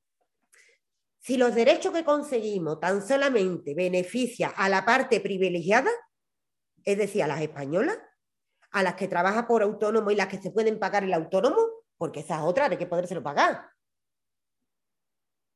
si 1.19 1.37
los 1.37 1.55
derechos 1.55 1.93
que 1.93 2.03
conseguimos 2.03 2.79
tan 2.79 3.01
solamente 3.07 3.73
beneficia 3.75 4.49
a 4.49 4.67
la 4.69 4.83
parte 4.83 5.21
privilegiada, 5.21 5.89
es 6.83 6.97
decir, 6.97 7.23
a 7.23 7.27
las 7.27 7.41
españolas, 7.41 7.97
a 8.73 8.83
las 8.83 8.95
que 8.95 9.07
trabajan 9.07 9.47
por 9.47 9.63
autónomo 9.63 10.11
y 10.11 10.15
las 10.15 10.27
que 10.27 10.41
se 10.41 10.51
pueden 10.51 10.79
pagar 10.79 11.03
el 11.03 11.13
autónomo, 11.13 11.61
porque 11.97 12.19
esa 12.19 12.37
es 12.37 12.41
otra, 12.41 12.65
hay 12.65 12.77
que 12.77 12.87
podérselo 12.87 13.23
pagar. 13.23 13.69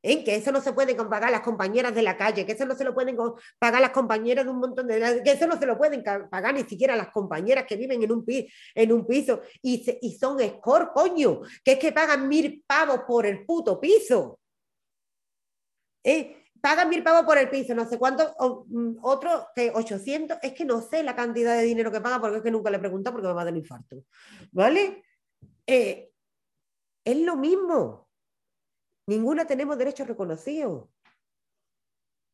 ¿Eh? 0.00 0.22
Que 0.22 0.36
eso 0.36 0.52
no 0.52 0.60
se 0.60 0.72
puede 0.72 0.94
pagar 0.94 1.32
las 1.32 1.40
compañeras 1.40 1.92
de 1.92 2.02
la 2.02 2.16
calle, 2.16 2.46
que 2.46 2.52
eso 2.52 2.64
no 2.64 2.76
se 2.76 2.84
lo 2.84 2.94
pueden 2.94 3.16
pagar 3.58 3.80
las 3.80 3.90
compañeras 3.90 4.44
de 4.44 4.50
un 4.52 4.60
montón 4.60 4.86
de... 4.86 5.22
que 5.24 5.32
eso 5.32 5.48
no 5.48 5.58
se 5.58 5.66
lo 5.66 5.76
pueden 5.76 6.04
pagar 6.04 6.54
ni 6.54 6.62
siquiera 6.62 6.94
las 6.94 7.10
compañeras 7.10 7.64
que 7.66 7.76
viven 7.76 8.00
en 8.00 8.12
un, 8.12 8.24
pi- 8.24 8.48
en 8.76 8.92
un 8.92 9.04
piso 9.04 9.42
y, 9.60 9.84
y 10.00 10.16
son 10.16 10.38
score, 10.38 10.90
coño, 10.94 11.40
que 11.64 11.72
es 11.72 11.78
que 11.80 11.90
pagan 11.90 12.28
mil 12.28 12.64
pavos 12.64 13.00
por 13.08 13.26
el 13.26 13.44
puto 13.44 13.80
piso. 13.80 14.38
¿Eh? 16.04 16.44
Pagan 16.60 16.88
mil 16.88 17.02
pavos 17.02 17.24
por 17.24 17.38
el 17.38 17.48
piso, 17.50 17.74
no 17.74 17.88
sé 17.88 17.98
cuánto, 17.98 18.34
mm, 18.68 18.96
otro 19.02 19.48
que 19.54 19.70
800, 19.74 20.38
es 20.42 20.52
que 20.54 20.64
no 20.64 20.80
sé 20.80 21.02
la 21.02 21.14
cantidad 21.14 21.56
de 21.56 21.62
dinero 21.62 21.92
que 21.92 22.00
paga 22.00 22.20
porque 22.20 22.38
es 22.38 22.42
que 22.42 22.50
nunca 22.50 22.70
le 22.70 22.78
he 22.78 22.80
preguntado 22.80 23.14
porque 23.14 23.28
me 23.28 23.34
va 23.34 23.42
a 23.42 23.44
dar 23.44 23.52
un 23.52 23.60
infarto. 23.60 24.04
¿Vale? 24.52 25.04
Eh, 25.66 26.10
es 27.04 27.16
lo 27.18 27.36
mismo. 27.36 28.08
Ninguna 29.06 29.46
tenemos 29.46 29.78
derechos 29.78 30.08
reconocidos. 30.08 30.88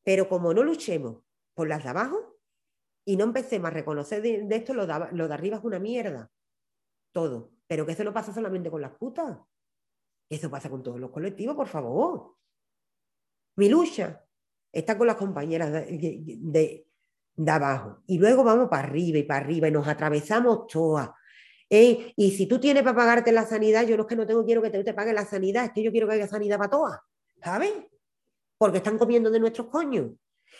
Pero 0.02 0.28
como 0.28 0.52
no 0.52 0.62
luchemos 0.62 1.22
por 1.55 1.68
las 1.68 1.82
de 1.82 1.90
abajo 1.90 2.38
y 3.05 3.16
no 3.16 3.24
empecemos 3.24 3.68
a 3.68 3.74
reconocer 3.74 4.22
de, 4.22 4.46
esto, 4.51 4.74
lo 4.74 4.86
de, 4.86 5.09
lo 5.12 5.28
de 5.28 5.34
arriba 5.34 5.59
es 5.59 5.64
una 5.64 5.78
mierda. 5.78 6.30
Todo. 7.12 7.52
Pero 7.66 7.86
que 7.86 7.92
eso 7.92 8.05
no 8.05 8.12
pasa 8.12 8.32
solamente 8.34 8.70
con 8.70 8.82
las 8.82 8.92
putas. 8.92 9.38
Eso 10.28 10.51
pasa 10.51 10.70
con 10.70 10.82
todos 10.82 10.98
los 10.98 11.10
colectivos, 11.10 11.55
por 11.55 11.68
favor. 11.68 12.36
Mi 13.56 13.68
lucha 13.68 14.24
está 14.72 14.98
con 14.98 15.06
las 15.06 15.16
compañeras 15.16 15.72
de, 15.72 16.86
abajo. 17.47 18.02
Y 18.06 18.18
luego 18.18 18.44
vamos 18.44 18.68
para 18.68 18.89
arriba 18.89 19.18
y 19.18 19.22
para 19.22 19.44
arriba 19.44 19.68
y 19.68 19.72
nos 19.72 19.86
atravesamos 19.86 20.66
todas. 20.66 21.10
¿eh? 21.70 22.12
Y 22.16 22.32
si 22.32 22.47
tú 22.47 22.59
tienes 22.59 22.82
para 22.82 22.97
pagarte 22.97 23.32
la 23.32 23.47
sanidad, 23.47 23.86
yo 23.86 23.97
no 23.97 24.06
que 24.06 24.16
no 24.16 24.26
tengo, 24.26 24.44
quiero 24.44 24.62
que 24.62 24.70
te, 24.70 24.82
te 24.82 24.94
pague 24.94 25.12
la 25.12 25.24
sanidad, 25.24 25.66
es 25.66 25.72
que 25.72 25.82
yo 25.82 25.90
quiero 25.90 26.09
que 26.09 26.14
haya 26.14 26.28
sanidad 26.28 26.59
para 26.59 26.70
todas, 26.70 27.01
¿sabes? 27.43 27.72
Porque 28.59 28.78
están 28.78 28.98
comiendo 28.98 29.31
de 29.31 29.40
nuestros 29.40 29.68
coños. 29.68 30.12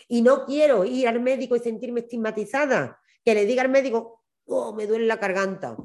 Y 0.09 0.23
no 0.23 0.45
quiero 0.45 0.85
ir 0.85 1.09
al 1.09 1.21
médico 1.21 1.57
y 1.57 1.61
sentirme 1.61 2.01
estigmatizada, 2.01 3.01
que 3.25 3.35
le 3.35 3.47
diga 3.47 3.63
al 3.63 3.71
médico, 3.71 4.25
oh, 4.47 4.75
me 4.75 4.87
duele 4.87 5.07
la 5.07 5.17
garganta. 5.17 5.77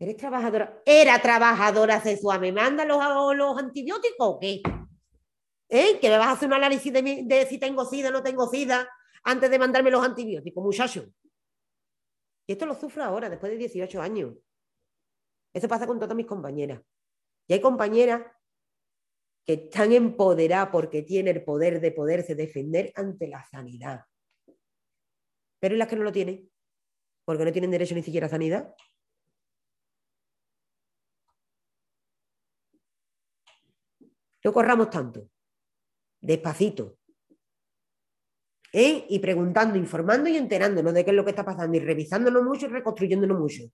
¿Eres 0.00 0.16
trabajadora? 0.16 0.82
Era 0.86 1.20
trabajadora 1.20 2.00
sexual. 2.00 2.40
¿Me 2.40 2.52
manda 2.52 2.86
los, 2.86 2.98
los 3.36 3.58
antibióticos 3.58 4.16
o 4.18 4.40
qué? 4.40 4.62
¿Eh? 5.68 5.98
Que 6.00 6.08
me 6.08 6.16
vas 6.16 6.28
a 6.28 6.32
hacer 6.32 6.48
un 6.48 6.54
análisis 6.54 6.90
de, 6.90 7.22
de 7.24 7.46
si 7.46 7.58
tengo 7.58 7.84
sida 7.84 8.08
o 8.08 8.12
no 8.12 8.22
tengo 8.22 8.48
sida 8.48 8.88
antes 9.24 9.50
de 9.50 9.58
mandarme 9.58 9.90
los 9.90 10.02
antibióticos, 10.02 10.64
muchacho. 10.64 11.04
Y 12.46 12.52
esto 12.52 12.64
lo 12.64 12.74
sufro 12.74 13.04
ahora, 13.04 13.28
después 13.28 13.52
de 13.52 13.58
18 13.58 14.00
años. 14.00 14.34
Eso 15.52 15.68
pasa 15.68 15.86
con 15.86 16.00
todas 16.00 16.16
mis 16.16 16.26
compañeras. 16.26 16.80
Y 17.46 17.52
hay 17.52 17.60
compañeras 17.60 18.22
que 19.46 19.52
están 19.54 19.92
empoderadas 19.92 20.70
porque 20.70 21.02
tienen 21.02 21.36
el 21.36 21.44
poder 21.44 21.78
de 21.78 21.92
poderse 21.92 22.34
defender 22.34 22.90
ante 22.96 23.28
la 23.28 23.44
sanidad. 23.44 24.00
Pero 25.60 25.74
¿y 25.74 25.78
las 25.78 25.88
que 25.88 25.96
no 25.96 26.04
lo 26.04 26.12
tienen? 26.12 26.50
Porque 27.26 27.44
no 27.44 27.52
tienen 27.52 27.70
derecho 27.70 27.94
ni 27.94 28.02
siquiera 28.02 28.28
a 28.28 28.30
sanidad. 28.30 28.74
No 34.44 34.52
corramos 34.52 34.90
tanto. 34.90 35.28
Despacito. 36.20 36.96
¿Eh? 38.72 39.06
Y 39.08 39.18
preguntando, 39.18 39.76
informando 39.76 40.28
y 40.28 40.36
enterándonos 40.36 40.94
de 40.94 41.04
qué 41.04 41.10
es 41.10 41.16
lo 41.16 41.24
que 41.24 41.30
está 41.30 41.44
pasando 41.44 41.76
y 41.76 41.80
revisándonos 41.80 42.42
mucho 42.44 42.66
y 42.66 42.68
reconstruyéndonos 42.68 43.38
mucho. 43.38 43.64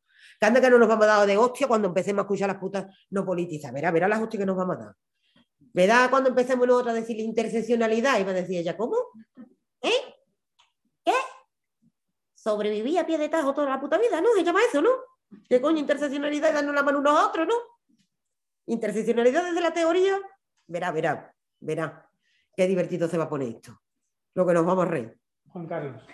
Que 0.41 0.47
anda 0.47 0.61
que 0.61 0.71
no 0.71 0.79
nos 0.79 0.89
vamos 0.89 1.05
a 1.05 1.09
dar 1.09 1.27
de 1.27 1.37
hostia 1.37 1.69
cuando 1.69 1.89
empecemos 1.89 2.21
a 2.21 2.23
escuchar 2.23 2.49
las 2.49 2.59
putas 2.59 2.87
no 3.11 3.25
politizas. 3.25 3.73
Verá, 3.73 3.91
verá 3.91 4.09
las 4.09 4.21
hostias 4.21 4.41
que 4.41 4.47
nos 4.47 4.57
vamos 4.57 4.77
a 4.77 4.79
dar. 4.79 4.95
Verá 5.75 6.09
cuando 6.09 6.31
empecemos 6.31 6.67
nosotros 6.67 6.93
a 6.93 7.01
decir 7.01 7.21
interseccionalidad 7.21 8.27
va 8.27 8.31
a 8.31 8.35
decir 8.35 8.59
ella, 8.59 8.77
¿cómo? 8.77 8.97
¿Eh? 9.83 9.91
¿Qué? 11.05 11.13
Sobreviví 12.35 12.97
a 12.97 13.05
pie 13.05 13.19
de 13.19 13.29
tajo 13.29 13.53
toda 13.53 13.69
la 13.69 13.79
puta 13.79 13.99
vida, 13.99 14.23
¿no? 14.23 14.29
Se 14.35 14.43
llama 14.43 14.61
eso, 14.67 14.81
¿no? 14.81 14.91
¿Qué 15.49 15.61
coño 15.61 15.79
interseccionalidad 15.79 16.51
y 16.51 16.55
darnos 16.55 16.75
la 16.75 16.83
mano 16.83 17.01
unos 17.01 17.19
a 17.19 17.27
otros, 17.27 17.47
¿no? 17.47 17.55
Interseccionalidad 18.67 19.45
desde 19.45 19.61
la 19.61 19.75
teoría 19.75 20.19
verá, 20.67 20.91
verá, 20.91 21.35
verá. 21.61 22.11
Qué 22.55 22.67
divertido 22.67 23.09
se 23.09 23.19
va 23.19 23.25
a 23.25 23.29
poner 23.29 23.49
esto. 23.49 23.83
Lo 24.35 24.47
que 24.47 24.53
nos 24.53 24.67
vamos 24.67 24.87
a 24.87 24.89
reír. 24.89 25.19
Juan 25.49 25.67
Carlos. 25.67 26.07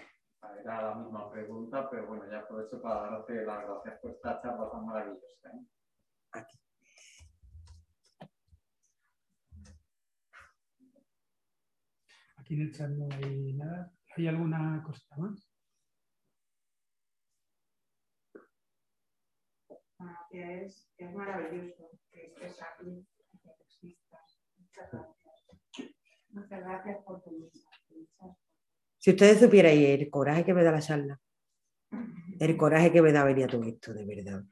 Era 0.61 0.83
la 0.83 0.95
misma 0.95 1.31
pregunta, 1.31 1.91
pero 1.91 2.07
bueno, 2.07 2.31
ya 2.31 2.39
aprovecho 2.41 2.81
para 2.81 3.11
darte 3.11 3.45
las 3.45 3.66
gracias 3.66 4.01
por 4.01 4.11
esta 4.12 4.41
charla 4.41 4.70
tan 4.70 4.87
maravillosa. 4.87 5.49
¿eh? 5.49 5.66
Aquí. 6.33 6.59
Aquí 12.37 12.55
en 12.55 12.61
el 12.61 12.73
chat 12.73 12.91
no 12.91 13.09
hay 13.12 13.55
nada. 13.55 13.93
¿Hay 14.16 14.29
alguna 14.29 14.83
cosita 14.85 15.16
más? 15.16 15.49
Ah, 19.99 20.27
que 20.31 20.65
es, 20.65 20.93
es 20.97 21.15
maravilloso 21.15 21.91
que 22.11 22.27
estés 22.27 22.61
aquí. 22.62 23.07
Muchas 26.31 26.61
gracias. 26.61 26.99
Por 27.05 27.23
tu. 27.23 27.51
Si 28.99 29.11
ustedes 29.11 29.40
supieran 29.40 29.73
el 29.73 30.09
coraje 30.11 30.44
que 30.44 30.55
me 30.55 30.62
da 30.62 30.70
la 30.70 30.81
charla, 30.81 31.20
el 32.39 32.57
coraje 32.57 32.93
que 32.93 33.03
me 33.03 33.12
da 33.12 33.24
venir 33.24 33.44
a 33.44 33.49
todo 33.49 33.65
esto, 33.65 33.93
de 33.93 34.05
verdad. 34.05 34.44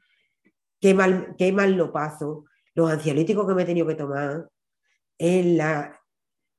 Qué 0.79 0.93
mal, 0.93 1.35
qué 1.37 1.51
mal 1.51 1.73
lo 1.73 1.91
paso, 1.91 2.45
los 2.75 2.91
ansiolíticos 2.91 3.47
que 3.47 3.53
me 3.53 3.63
he 3.63 3.65
tenido 3.65 3.87
que 3.87 3.95
tomar, 3.95 4.49
la, 5.17 5.99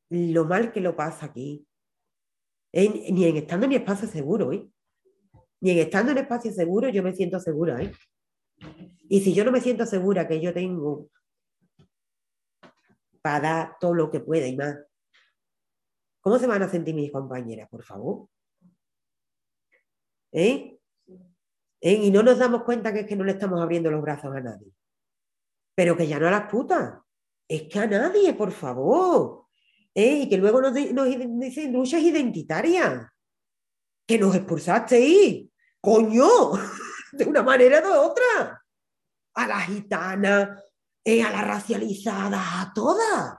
lo 0.09 0.45
mal 0.47 0.73
que 0.73 0.81
lo 0.81 0.97
pasa 0.97 1.27
aquí. 1.27 1.67
Ni 2.73 3.27
en 3.27 3.37
estando 3.37 3.67
en 3.67 3.73
espacio 3.73 4.09
seguro, 4.09 4.53
¿eh? 4.53 4.67
Ni 5.61 5.73
en 5.73 5.79
estando 5.79 6.13
en 6.13 6.19
espacio 6.19 6.51
seguro 6.51 6.89
yo 6.89 7.03
me 7.03 7.15
siento 7.15 7.39
segura, 7.39 7.83
¿eh? 7.83 7.93
Y 9.09 9.21
si 9.21 9.35
yo 9.35 9.45
no 9.45 9.53
me 9.53 9.61
siento 9.61 9.85
segura 9.85 10.27
que 10.27 10.41
yo 10.41 10.55
tengo 10.55 11.11
para 13.23 13.41
dar 13.41 13.77
todo 13.81 13.95
lo 13.95 14.11
que 14.11 14.21
pueda 14.21 14.47
y 14.47 14.57
más, 14.57 14.77
¿cómo 16.21 16.39
se 16.39 16.47
van 16.47 16.63
a 16.63 16.69
sentir 16.69 16.95
mis 16.95 17.13
compañeras, 17.13 17.69
por 17.71 17.85
favor? 17.85 18.29
¿Eh? 20.33 20.79
¿Eh? 21.81 21.93
Y 21.95 22.11
no 22.11 22.23
nos 22.23 22.39
damos 22.39 22.65
cuenta 22.65 22.93
que 22.93 23.01
es 23.01 23.07
que 23.07 23.17
no 23.17 23.25
le 23.25 23.33
estamos 23.33 23.61
abriendo 23.61 23.91
los 23.91 24.03
brazos 24.03 24.35
a 24.35 24.41
nadie. 24.41 24.73
Pero 25.75 25.97
que 25.97 26.07
ya 26.07 26.19
no 26.19 26.29
a 26.29 26.31
las 26.31 26.51
putas. 26.51 26.99
Es 27.49 27.63
que 27.63 27.79
a 27.79 27.87
nadie, 27.87 28.35
por 28.35 28.53
favor. 28.53 29.47
¿Eh? 29.95 30.23
Y 30.23 30.29
que 30.29 30.39
luego 30.39 30.61
nos, 30.61 30.73
nos 30.93 31.07
dicen 31.07 31.73
luchas 31.73 32.01
identitarias. 32.03 33.09
Que 34.07 34.19
nos 34.19 34.35
expulsasteis. 34.35 35.49
Coño. 35.81 36.29
De 37.13 37.25
una 37.25 37.43
manera 37.43 37.81
o 37.81 37.93
de 37.93 37.99
otra. 37.99 38.65
A 39.35 39.47
la 39.47 39.61
gitana, 39.61 40.63
eh, 41.05 41.23
a 41.23 41.31
la 41.31 41.43
racializada, 41.43 42.61
a 42.61 42.73
todas. 42.73 43.39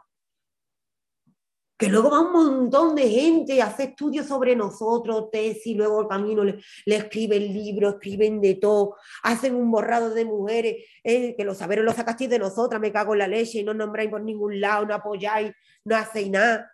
Que 1.77 1.89
luego 1.89 2.11
va 2.11 2.21
un 2.21 2.31
montón 2.31 2.95
de 2.95 3.09
gente 3.09 3.61
a 3.61 3.67
hacer 3.67 3.89
estudios 3.89 4.27
sobre 4.27 4.55
nosotros, 4.55 5.29
tesis, 5.31 5.75
luego 5.75 6.01
el 6.01 6.07
camino 6.07 6.43
le, 6.43 6.59
le 6.85 6.95
escriben 6.95 7.41
libros, 7.53 7.95
escriben 7.95 8.39
de 8.39 8.55
todo, 8.55 8.95
hacen 9.23 9.55
un 9.55 9.71
borrado 9.71 10.13
de 10.13 10.23
mujeres, 10.23 10.85
eh, 11.03 11.35
que 11.35 11.43
los 11.43 11.57
saberes 11.57 11.83
los 11.83 11.95
sacasteis 11.95 12.29
de 12.29 12.39
nosotras, 12.39 12.79
me 12.79 12.91
cago 12.91 13.13
en 13.13 13.19
la 13.19 13.27
leche 13.27 13.59
y 13.59 13.63
no 13.63 13.73
nombráis 13.73 14.09
por 14.09 14.21
ningún 14.21 14.61
lado, 14.61 14.85
no 14.85 14.93
apoyáis, 14.93 15.51
no 15.85 15.95
hacéis 15.95 16.29
nada. 16.29 16.71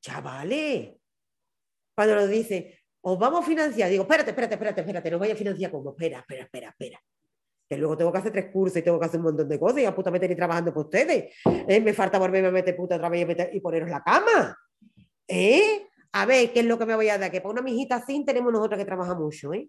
Chavales, 0.00 0.94
cuando 1.94 2.14
nos 2.16 2.28
dicen, 2.28 2.72
os 3.02 3.18
vamos 3.18 3.44
a 3.44 3.46
financiar, 3.46 3.90
digo, 3.90 4.02
espérate, 4.02 4.30
espérate, 4.30 4.54
espérate, 4.54 4.80
espérate, 4.80 5.10
nos 5.10 5.20
vaya 5.20 5.34
a 5.34 5.36
financiar 5.36 5.70
como, 5.70 5.90
espera, 5.90 6.20
espera, 6.20 6.44
espera, 6.44 6.68
espera 6.70 7.00
que 7.68 7.76
luego 7.76 7.96
tengo 7.96 8.12
que 8.12 8.18
hacer 8.18 8.32
tres 8.32 8.50
cursos 8.52 8.78
y 8.78 8.82
tengo 8.82 8.98
que 8.98 9.06
hacer 9.06 9.18
un 9.18 9.26
montón 9.26 9.48
de 9.48 9.58
cosas 9.58 9.80
y 9.80 9.84
a 9.84 9.94
puta 9.94 10.10
meter 10.10 10.30
y 10.30 10.36
trabajando 10.36 10.72
por 10.72 10.84
ustedes. 10.84 11.34
¿Eh? 11.44 11.80
Me 11.80 11.92
falta 11.92 12.18
volverme 12.18 12.48
a 12.48 12.52
meter 12.52 12.76
puta 12.76 12.96
otra 12.96 13.08
vez 13.08 13.26
y, 13.52 13.60
poneros 13.60 13.90
la 13.90 14.02
cama. 14.02 14.56
¿Eh? 15.26 15.86
A 16.12 16.26
ver, 16.26 16.52
¿qué 16.52 16.60
es 16.60 16.66
lo 16.66 16.78
que 16.78 16.86
me 16.86 16.94
voy 16.94 17.08
a 17.08 17.18
dar? 17.18 17.30
Que 17.30 17.40
para 17.40 17.52
una 17.52 17.62
mijita 17.62 17.96
así 17.96 18.24
tenemos 18.24 18.52
nosotros 18.52 18.78
que 18.78 18.84
trabajar 18.84 19.18
mucho, 19.18 19.52
¿eh? 19.52 19.68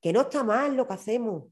Que 0.00 0.12
no 0.12 0.22
está 0.22 0.44
mal 0.44 0.76
lo 0.76 0.86
que 0.86 0.94
hacemos 0.94 1.44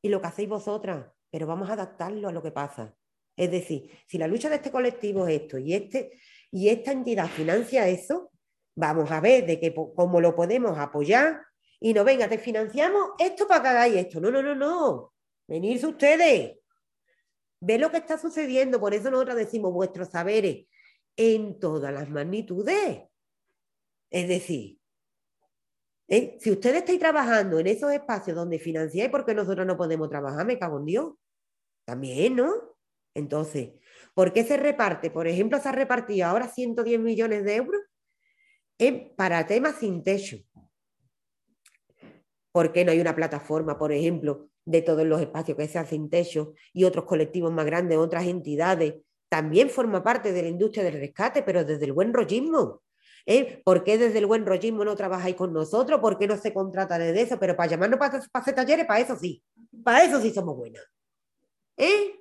y 0.00 0.08
lo 0.08 0.20
que 0.20 0.28
hacéis 0.28 0.48
vosotras, 0.48 1.06
pero 1.30 1.46
vamos 1.46 1.68
a 1.68 1.74
adaptarlo 1.74 2.28
a 2.28 2.32
lo 2.32 2.42
que 2.42 2.52
pasa. 2.52 2.94
Es 3.36 3.50
decir, 3.50 3.90
si 4.06 4.18
la 4.18 4.28
lucha 4.28 4.48
de 4.48 4.56
este 4.56 4.70
colectivo 4.70 5.26
es 5.26 5.42
esto 5.42 5.58
y, 5.58 5.74
este, 5.74 6.12
y 6.50 6.68
esta 6.68 6.92
entidad 6.92 7.26
financia 7.28 7.88
eso, 7.88 8.30
vamos 8.76 9.10
a 9.10 9.20
ver 9.20 9.46
de 9.46 9.58
que, 9.58 9.74
cómo 9.74 10.20
lo 10.20 10.34
podemos 10.34 10.78
apoyar 10.78 11.42
y 11.84 11.92
no, 11.92 12.04
venga, 12.04 12.28
te 12.28 12.38
financiamos 12.38 13.10
esto 13.18 13.48
para 13.48 13.60
que 13.60 13.68
hagáis 13.68 13.96
esto. 13.96 14.20
No, 14.20 14.30
no, 14.30 14.40
no, 14.40 14.54
no. 14.54 15.12
Venirse 15.48 15.88
ustedes. 15.88 16.56
Ve 17.60 17.78
lo 17.78 17.90
que 17.90 17.96
está 17.96 18.16
sucediendo. 18.16 18.78
Por 18.78 18.94
eso 18.94 19.10
nosotros 19.10 19.34
decimos 19.34 19.72
vuestros 19.72 20.08
saberes 20.10 20.68
en 21.16 21.58
todas 21.58 21.92
las 21.92 22.08
magnitudes. 22.08 23.02
Es 24.10 24.28
decir, 24.28 24.78
¿eh? 26.06 26.36
si 26.38 26.52
ustedes 26.52 26.78
estáis 26.78 27.00
trabajando 27.00 27.58
en 27.58 27.66
esos 27.66 27.90
espacios 27.90 28.36
donde 28.36 28.60
financiáis 28.60 29.10
porque 29.10 29.34
nosotros 29.34 29.66
no 29.66 29.76
podemos 29.76 30.08
trabajar, 30.08 30.46
me 30.46 30.60
cago 30.60 30.78
en 30.78 30.84
Dios. 30.84 31.14
También, 31.84 32.36
¿no? 32.36 32.76
Entonces, 33.12 33.70
¿por 34.14 34.32
qué 34.32 34.44
se 34.44 34.56
reparte? 34.56 35.10
Por 35.10 35.26
ejemplo, 35.26 35.58
se 35.58 35.68
ha 35.68 35.72
repartido 35.72 36.28
ahora 36.28 36.46
110 36.46 37.00
millones 37.00 37.42
de 37.42 37.56
euros 37.56 37.82
para 39.16 39.44
temas 39.48 39.80
sin 39.80 40.04
techo. 40.04 40.36
¿Por 42.52 42.72
qué 42.72 42.84
no 42.84 42.92
hay 42.92 43.00
una 43.00 43.16
plataforma, 43.16 43.78
por 43.78 43.92
ejemplo, 43.92 44.48
de 44.64 44.82
todos 44.82 45.04
los 45.06 45.20
espacios 45.20 45.56
que 45.56 45.66
se 45.66 45.78
hacen 45.78 46.10
techo 46.10 46.52
y 46.72 46.84
otros 46.84 47.06
colectivos 47.06 47.50
más 47.52 47.64
grandes, 47.64 47.98
otras 47.98 48.26
entidades? 48.26 48.94
También 49.28 49.70
forma 49.70 50.02
parte 50.02 50.32
de 50.32 50.42
la 50.42 50.48
industria 50.48 50.84
del 50.84 51.00
rescate, 51.00 51.42
pero 51.42 51.64
desde 51.64 51.86
el 51.86 51.92
buen 51.92 52.12
rollismo. 52.12 52.82
¿Eh? 53.24 53.62
¿Por 53.64 53.84
qué 53.84 53.96
desde 53.96 54.18
el 54.18 54.26
buen 54.26 54.44
rollismo 54.44 54.84
no 54.84 54.94
trabajáis 54.94 55.36
con 55.36 55.52
nosotros? 55.52 56.00
¿Por 56.00 56.18
qué 56.18 56.26
no 56.26 56.36
se 56.36 56.52
contrata 56.52 56.98
desde 56.98 57.22
eso? 57.22 57.38
Pero 57.38 57.56
para 57.56 57.70
llamarnos 57.70 57.98
para, 57.98 58.20
para 58.30 58.42
hacer 58.42 58.54
talleres, 58.54 58.84
para 58.84 59.00
eso 59.00 59.16
sí. 59.16 59.42
Para 59.82 60.04
eso 60.04 60.20
sí 60.20 60.30
somos 60.30 60.56
buenas. 60.56 60.82
¿Eh? 61.76 62.18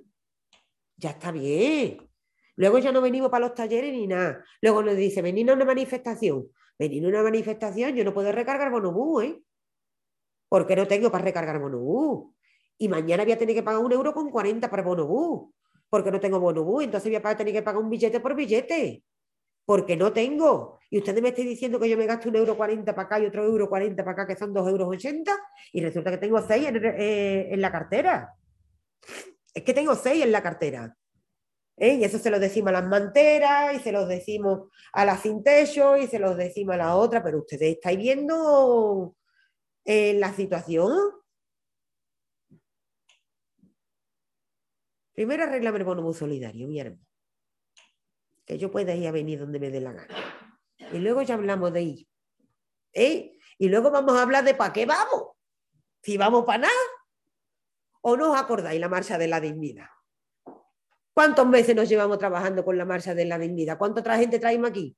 Ya 0.95 1.09
está 1.09 1.31
bien. 1.31 2.09
Luego 2.55 2.77
ya 2.77 2.91
no 2.91 3.01
venimos 3.01 3.29
para 3.29 3.47
los 3.47 3.55
talleres 3.55 3.91
ni 3.91 4.07
nada. 4.07 4.45
Luego 4.61 4.83
nos 4.83 4.95
dice, 4.95 5.21
venid 5.21 5.49
a 5.49 5.53
una 5.53 5.65
manifestación. 5.65 6.47
Venid 6.77 7.03
a 7.05 7.09
una 7.09 7.23
manifestación, 7.23 7.95
yo 7.95 8.03
no 8.03 8.13
puedo 8.13 8.31
recargar 8.31 8.71
bonobús, 8.71 9.23
¿eh? 9.23 9.41
Porque 10.51 10.75
no 10.75 10.85
tengo 10.85 11.09
para 11.09 11.23
recargar 11.23 11.59
bonobús. 11.59 12.35
Y 12.77 12.89
mañana 12.89 13.23
voy 13.23 13.31
a 13.31 13.37
tener 13.37 13.55
que 13.55 13.63
pagar 13.63 13.79
un 13.79 13.93
euro 13.93 14.13
con 14.13 14.29
40 14.29 14.69
para 14.69 14.83
bonobús, 14.83 15.49
porque 15.89 16.11
no 16.11 16.19
tengo 16.19 16.41
bonobús. 16.41 16.83
Entonces 16.83 17.09
voy 17.09 17.21
a 17.23 17.37
tener 17.37 17.53
que 17.53 17.61
pagar 17.61 17.81
un 17.81 17.89
billete 17.89 18.19
por 18.19 18.35
billete. 18.35 19.01
porque 19.63 19.95
no 19.95 20.11
tengo. 20.11 20.79
Y 20.89 20.97
ustedes 20.97 21.21
me 21.21 21.29
están 21.29 21.45
diciendo 21.45 21.79
que 21.79 21.87
yo 21.87 21.95
me 21.97 22.05
gasto 22.05 22.27
un 22.27 22.35
euro 22.35 22.57
40 22.57 22.93
para 22.93 23.05
acá 23.05 23.19
y 23.21 23.27
otro 23.27 23.45
euro 23.45 23.69
40 23.69 24.03
para 24.03 24.11
acá, 24.11 24.27
que 24.27 24.37
son 24.37 24.51
dos 24.51 24.67
euros 24.67 24.89
80, 24.89 25.31
y 25.71 25.81
resulta 25.81 26.11
que 26.11 26.17
tengo 26.17 26.41
seis 26.41 26.67
en, 26.67 26.83
eh, 26.83 27.53
en 27.53 27.61
la 27.61 27.71
cartera. 27.71 28.35
Es 29.53 29.63
que 29.63 29.73
tengo 29.73 29.95
seis 29.95 30.21
en 30.21 30.33
la 30.33 30.43
cartera. 30.43 30.97
¿eh? 31.77 31.93
Y 31.93 32.03
eso 32.03 32.19
se 32.19 32.29
lo 32.29 32.39
decimos 32.39 32.69
a 32.69 32.81
las 32.81 32.87
manteras, 32.89 33.73
y 33.73 33.79
se 33.79 33.93
los 33.93 34.09
decimos 34.09 34.69
a 34.91 35.05
las 35.05 35.21
sin 35.21 35.41
y 35.45 36.07
se 36.07 36.19
los 36.19 36.35
decimos 36.35 36.73
a 36.75 36.79
la 36.79 36.95
otra, 36.97 37.23
pero 37.23 37.37
ustedes 37.37 37.75
estáis 37.75 37.97
viendo 37.97 39.15
eh, 39.85 40.13
la 40.13 40.33
situación. 40.33 41.11
Primero 45.13 45.43
arreglame 45.43 45.79
el 45.79 45.83
bono 45.83 46.13
solidario, 46.13 46.67
mi 46.67 46.79
hermano. 46.79 47.05
Que 48.45 48.57
yo 48.57 48.71
pueda 48.71 48.95
ir 48.95 49.07
a 49.07 49.11
venir 49.11 49.39
donde 49.39 49.59
me 49.59 49.69
dé 49.69 49.81
la 49.81 49.93
gana. 49.93 50.15
Y 50.91 50.97
luego 50.97 51.21
ya 51.21 51.35
hablamos 51.35 51.71
de 51.73 51.81
ir. 51.81 52.07
¿eh? 52.93 53.37
Y 53.57 53.69
luego 53.69 53.91
vamos 53.91 54.15
a 54.17 54.23
hablar 54.23 54.43
de 54.43 54.55
para 54.55 54.73
qué 54.73 54.85
vamos. 54.85 55.35
Si 56.01 56.17
vamos 56.17 56.45
para 56.45 56.59
nada. 56.59 56.73
¿O 58.01 58.17
no 58.17 58.31
os 58.31 58.39
acordáis 58.39 58.79
la 58.79 58.89
marcha 58.89 59.17
de 59.17 59.27
la 59.27 59.39
dignidad? 59.39 59.87
¿Cuántos 61.13 61.45
meses 61.45 61.75
nos 61.75 61.87
llevamos 61.87 62.17
trabajando 62.17 62.65
con 62.65 62.77
la 62.77 62.85
marcha 62.85 63.13
de 63.13 63.25
la 63.25 63.37
dignidad? 63.37 63.77
¿Cuánta 63.77 63.99
otra 63.99 64.17
gente 64.17 64.39
traemos 64.39 64.71
aquí? 64.71 64.97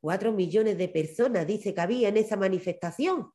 Cuatro 0.00 0.32
millones 0.32 0.78
de 0.78 0.88
personas, 0.88 1.46
dice 1.46 1.74
que 1.74 1.80
había 1.80 2.08
en 2.08 2.16
esa 2.16 2.36
manifestación. 2.36 3.32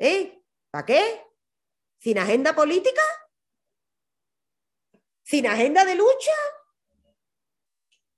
¿Eh? 0.00 0.42
¿Para 0.70 0.86
qué? 0.86 1.26
¿Sin 1.98 2.18
agenda 2.18 2.54
política? 2.54 3.02
¿Sin 5.22 5.46
agenda 5.46 5.84
de 5.84 5.94
lucha? 5.94 6.32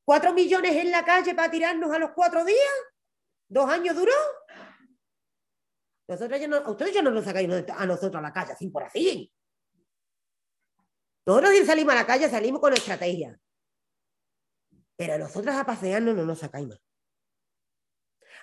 ¿Cuatro 0.05 0.33
millones 0.33 0.77
en 0.77 0.93
la 0.93 1.05
calle 1.05 1.35
para 1.35 1.51
tirarnos 1.51 1.91
a 1.93 1.99
los 1.99 2.13
cuatro 2.13 2.45
días? 2.45 2.73
¿Dos 3.49 3.69
años 3.69 3.97
duró? 3.97 4.13
Nosotros 6.07 6.49
no, 6.49 6.71
ustedes 6.71 6.95
ya 6.95 7.03
no 7.03 7.11
nos 7.11 7.25
sacáis 7.25 7.49
a 7.77 7.87
nosotros 7.87 8.17
a 8.17 8.23
la 8.23 8.33
calle, 8.33 8.53
así 8.53 8.69
por 8.69 8.85
así. 8.85 9.33
Nosotros 11.27 11.53
si 11.53 11.67
salimos 11.67 11.95
a 11.95 11.97
la 11.97 12.07
calle 12.07 12.29
salimos 12.29 12.61
con 12.61 12.73
estrategia. 12.73 13.39
Pero 14.97 15.15
a 15.15 15.19
nosotros 15.19 15.55
a 15.55 15.65
pasearnos 15.65 16.15
no 16.15 16.25
nos 16.25 16.39
sacáis 16.39 16.69
más. 16.69 16.79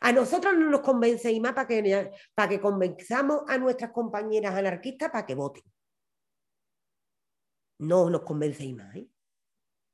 A 0.01 0.11
nosotros 0.11 0.57
no 0.57 0.69
nos 0.69 0.81
convencéis 0.81 1.41
más 1.41 1.53
para 1.53 1.67
que, 1.67 2.11
para 2.33 2.49
que 2.49 2.61
convenzamos 2.61 3.43
a 3.47 3.57
nuestras 3.57 3.91
compañeras 3.91 4.55
anarquistas 4.55 5.09
para 5.11 5.25
que 5.25 5.35
voten. 5.35 5.63
No 7.79 8.09
nos 8.09 8.21
convencéis 8.21 8.75
más. 8.75 8.95
¿eh? 8.95 9.09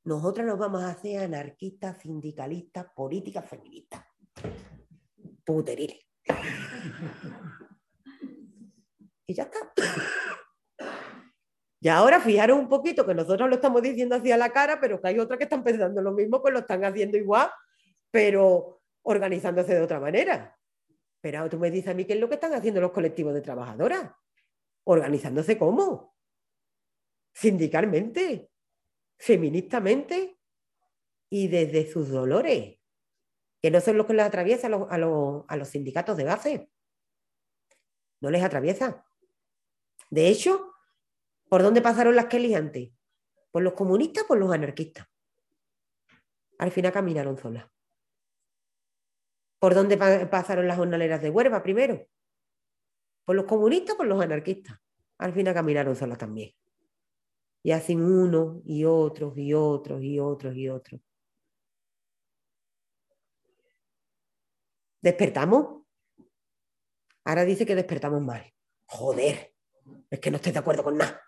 Nosotras 0.03 0.45
nos 0.45 0.57
vamos 0.57 0.83
a 0.83 0.89
hacer 0.89 1.23
anarquistas, 1.23 1.99
sindicalistas, 2.01 2.85
políticas, 2.95 3.47
feministas. 3.49 4.03
Puteriles. 5.43 5.99
Y 9.27 9.33
ya 9.33 9.43
está. 9.43 9.73
Y 11.79 11.87
ahora 11.87 12.19
fijaros 12.19 12.57
un 12.57 12.67
poquito 12.67 13.05
que 13.05 13.13
nosotros 13.13 13.47
lo 13.47 13.55
estamos 13.55 13.81
diciendo 13.81 14.15
hacia 14.15 14.37
la 14.37 14.51
cara, 14.51 14.79
pero 14.79 14.99
que 14.99 15.07
hay 15.07 15.19
otras 15.19 15.37
que 15.37 15.43
están 15.43 15.63
pensando 15.63 16.01
lo 16.01 16.13
mismo, 16.13 16.41
pues 16.41 16.51
lo 16.51 16.61
están 16.61 16.83
haciendo 16.83 17.15
igual, 17.15 17.49
pero 18.09 18.81
organizándose 19.05 19.73
de 19.73 19.81
otra 19.81 19.99
manera. 19.99 20.59
Pero 21.21 21.49
tú 21.49 21.57
me 21.57 21.71
dices 21.71 21.91
a 21.91 21.93
mí 21.93 22.05
qué 22.05 22.13
es 22.13 22.19
lo 22.19 22.27
que 22.27 22.35
están 22.35 22.53
haciendo 22.53 22.81
los 22.81 22.91
colectivos 22.91 23.33
de 23.33 23.41
trabajadoras. 23.41 24.11
¿Organizándose 24.83 25.57
cómo? 25.57 26.15
Sindicalmente, 27.33 28.51
feministamente 29.17 30.37
y 31.29 31.47
desde 31.47 31.89
sus 31.89 32.09
dolores, 32.09 32.77
que 33.61 33.71
no 33.71 33.81
son 33.81 33.97
los 33.97 34.05
que 34.05 34.13
les 34.13 34.25
atraviesa 34.25 34.67
a 34.67 34.97
los, 34.97 35.45
a 35.47 35.57
los 35.57 35.67
sindicatos 35.67 36.15
de 36.17 36.23
base. 36.23 36.69
No 38.21 38.29
les 38.29 38.43
atraviesa. 38.43 39.05
De 40.11 40.27
hecho, 40.27 40.75
¿Por 41.49 41.61
dónde 41.61 41.81
pasaron 41.81 42.15
las 42.15 42.25
Kelly 42.25 42.55
antes? 42.55 42.91
¿Por 43.51 43.63
los 43.63 43.73
comunistas 43.73 44.23
por 44.23 44.37
los 44.37 44.51
anarquistas? 44.51 45.07
Al 46.57 46.71
final 46.71 46.91
caminaron 46.91 47.37
solas. 47.37 47.69
¿Por 49.59 49.73
dónde 49.73 49.97
pasaron 49.97 50.67
las 50.67 50.77
jornaleras 50.77 51.21
de 51.21 51.29
Huerva 51.29 51.63
primero? 51.63 52.05
¿Por 53.23 53.35
los 53.35 53.45
comunistas 53.45 53.95
o 53.95 53.97
por 53.97 54.07
los 54.07 54.21
anarquistas? 54.21 54.77
Al 55.17 55.33
final 55.33 55.53
caminaron 55.53 55.95
solas 55.95 56.17
también. 56.17 56.51
Y 57.63 57.71
hacen 57.71 58.01
unos 58.03 58.61
y 58.65 58.85
otros 58.85 59.37
y 59.37 59.53
otros 59.53 60.03
y 60.03 60.19
otros 60.19 60.55
y 60.55 60.69
otros. 60.69 61.01
¿Despertamos? 65.01 65.83
Ahora 67.23 67.43
dice 67.43 67.65
que 67.65 67.75
despertamos 67.75 68.21
mal. 68.21 68.53
Joder, 68.85 69.53
es 70.09 70.19
que 70.19 70.29
no 70.29 70.37
estoy 70.37 70.51
de 70.51 70.59
acuerdo 70.59 70.83
con 70.83 70.97
nada. 70.97 71.21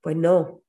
Pues 0.00 0.16
no. 0.16 0.65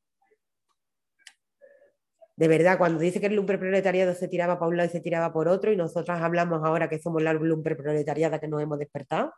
De 2.38 2.48
verdad, 2.48 2.78
cuando 2.78 3.00
dice 3.00 3.20
que 3.20 3.26
el 3.26 3.36
lumbre 3.36 3.58
proletariado 3.58 4.14
se 4.14 4.28
tiraba 4.28 4.60
para 4.60 4.70
un 4.70 4.78
lado 4.78 4.88
y 4.88 4.92
se 4.92 5.02
tiraba 5.02 5.34
por 5.34 5.48
otro, 5.48 5.72
y 5.72 5.76
nosotras 5.76 6.22
hablamos 6.22 6.64
ahora 6.64 6.88
que 6.88 7.00
somos 7.00 7.24
la 7.24 7.34
lumbre 7.34 7.76
proletariada 7.76 8.40
que 8.40 8.48
nos 8.48 8.62
hemos 8.62 8.78
despertado, 8.78 9.34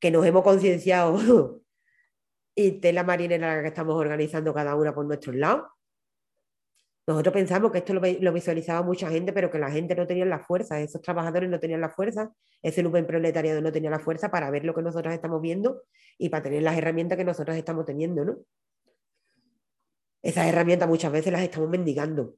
que 0.00 0.12
nos 0.12 0.24
hemos 0.24 0.44
concienciado 0.44 1.18
y 2.54 2.80
tela 2.80 3.02
marinera 3.02 3.60
que 3.60 3.68
estamos 3.68 3.96
organizando 3.96 4.54
cada 4.54 4.76
una 4.76 4.94
por 4.94 5.04
nuestros 5.04 5.34
lados. 5.34 5.66
Nosotros 7.08 7.32
pensamos 7.34 7.72
que 7.72 7.78
esto 7.78 7.94
lo, 7.94 8.32
visualizaba 8.32 8.82
mucha 8.82 9.08
gente, 9.10 9.32
pero 9.32 9.50
que 9.50 9.58
la 9.58 9.70
gente 9.70 9.96
no 9.96 10.06
tenía 10.06 10.24
la 10.26 10.40
fuerza, 10.40 10.80
esos 10.80 11.02
trabajadores 11.02 11.50
no 11.50 11.58
tenían 11.58 11.80
la 11.80 11.90
fuerza, 11.90 12.32
ese 12.62 12.82
lumpen 12.82 13.06
proletariado 13.06 13.60
no 13.60 13.72
tenía 13.72 13.90
la 13.90 14.00
fuerza 14.00 14.30
para 14.30 14.50
ver 14.50 14.64
lo 14.64 14.74
que 14.74 14.82
nosotros 14.82 15.12
estamos 15.12 15.40
viendo 15.40 15.82
y 16.18 16.28
para 16.28 16.44
tener 16.44 16.62
las 16.62 16.76
herramientas 16.78 17.18
que 17.18 17.24
nosotros 17.24 17.56
estamos 17.56 17.84
teniendo, 17.84 18.24
¿no? 18.24 18.38
Esas 20.26 20.48
herramientas 20.48 20.88
muchas 20.88 21.12
veces 21.12 21.32
las 21.32 21.40
estamos 21.40 21.68
mendigando. 21.68 22.34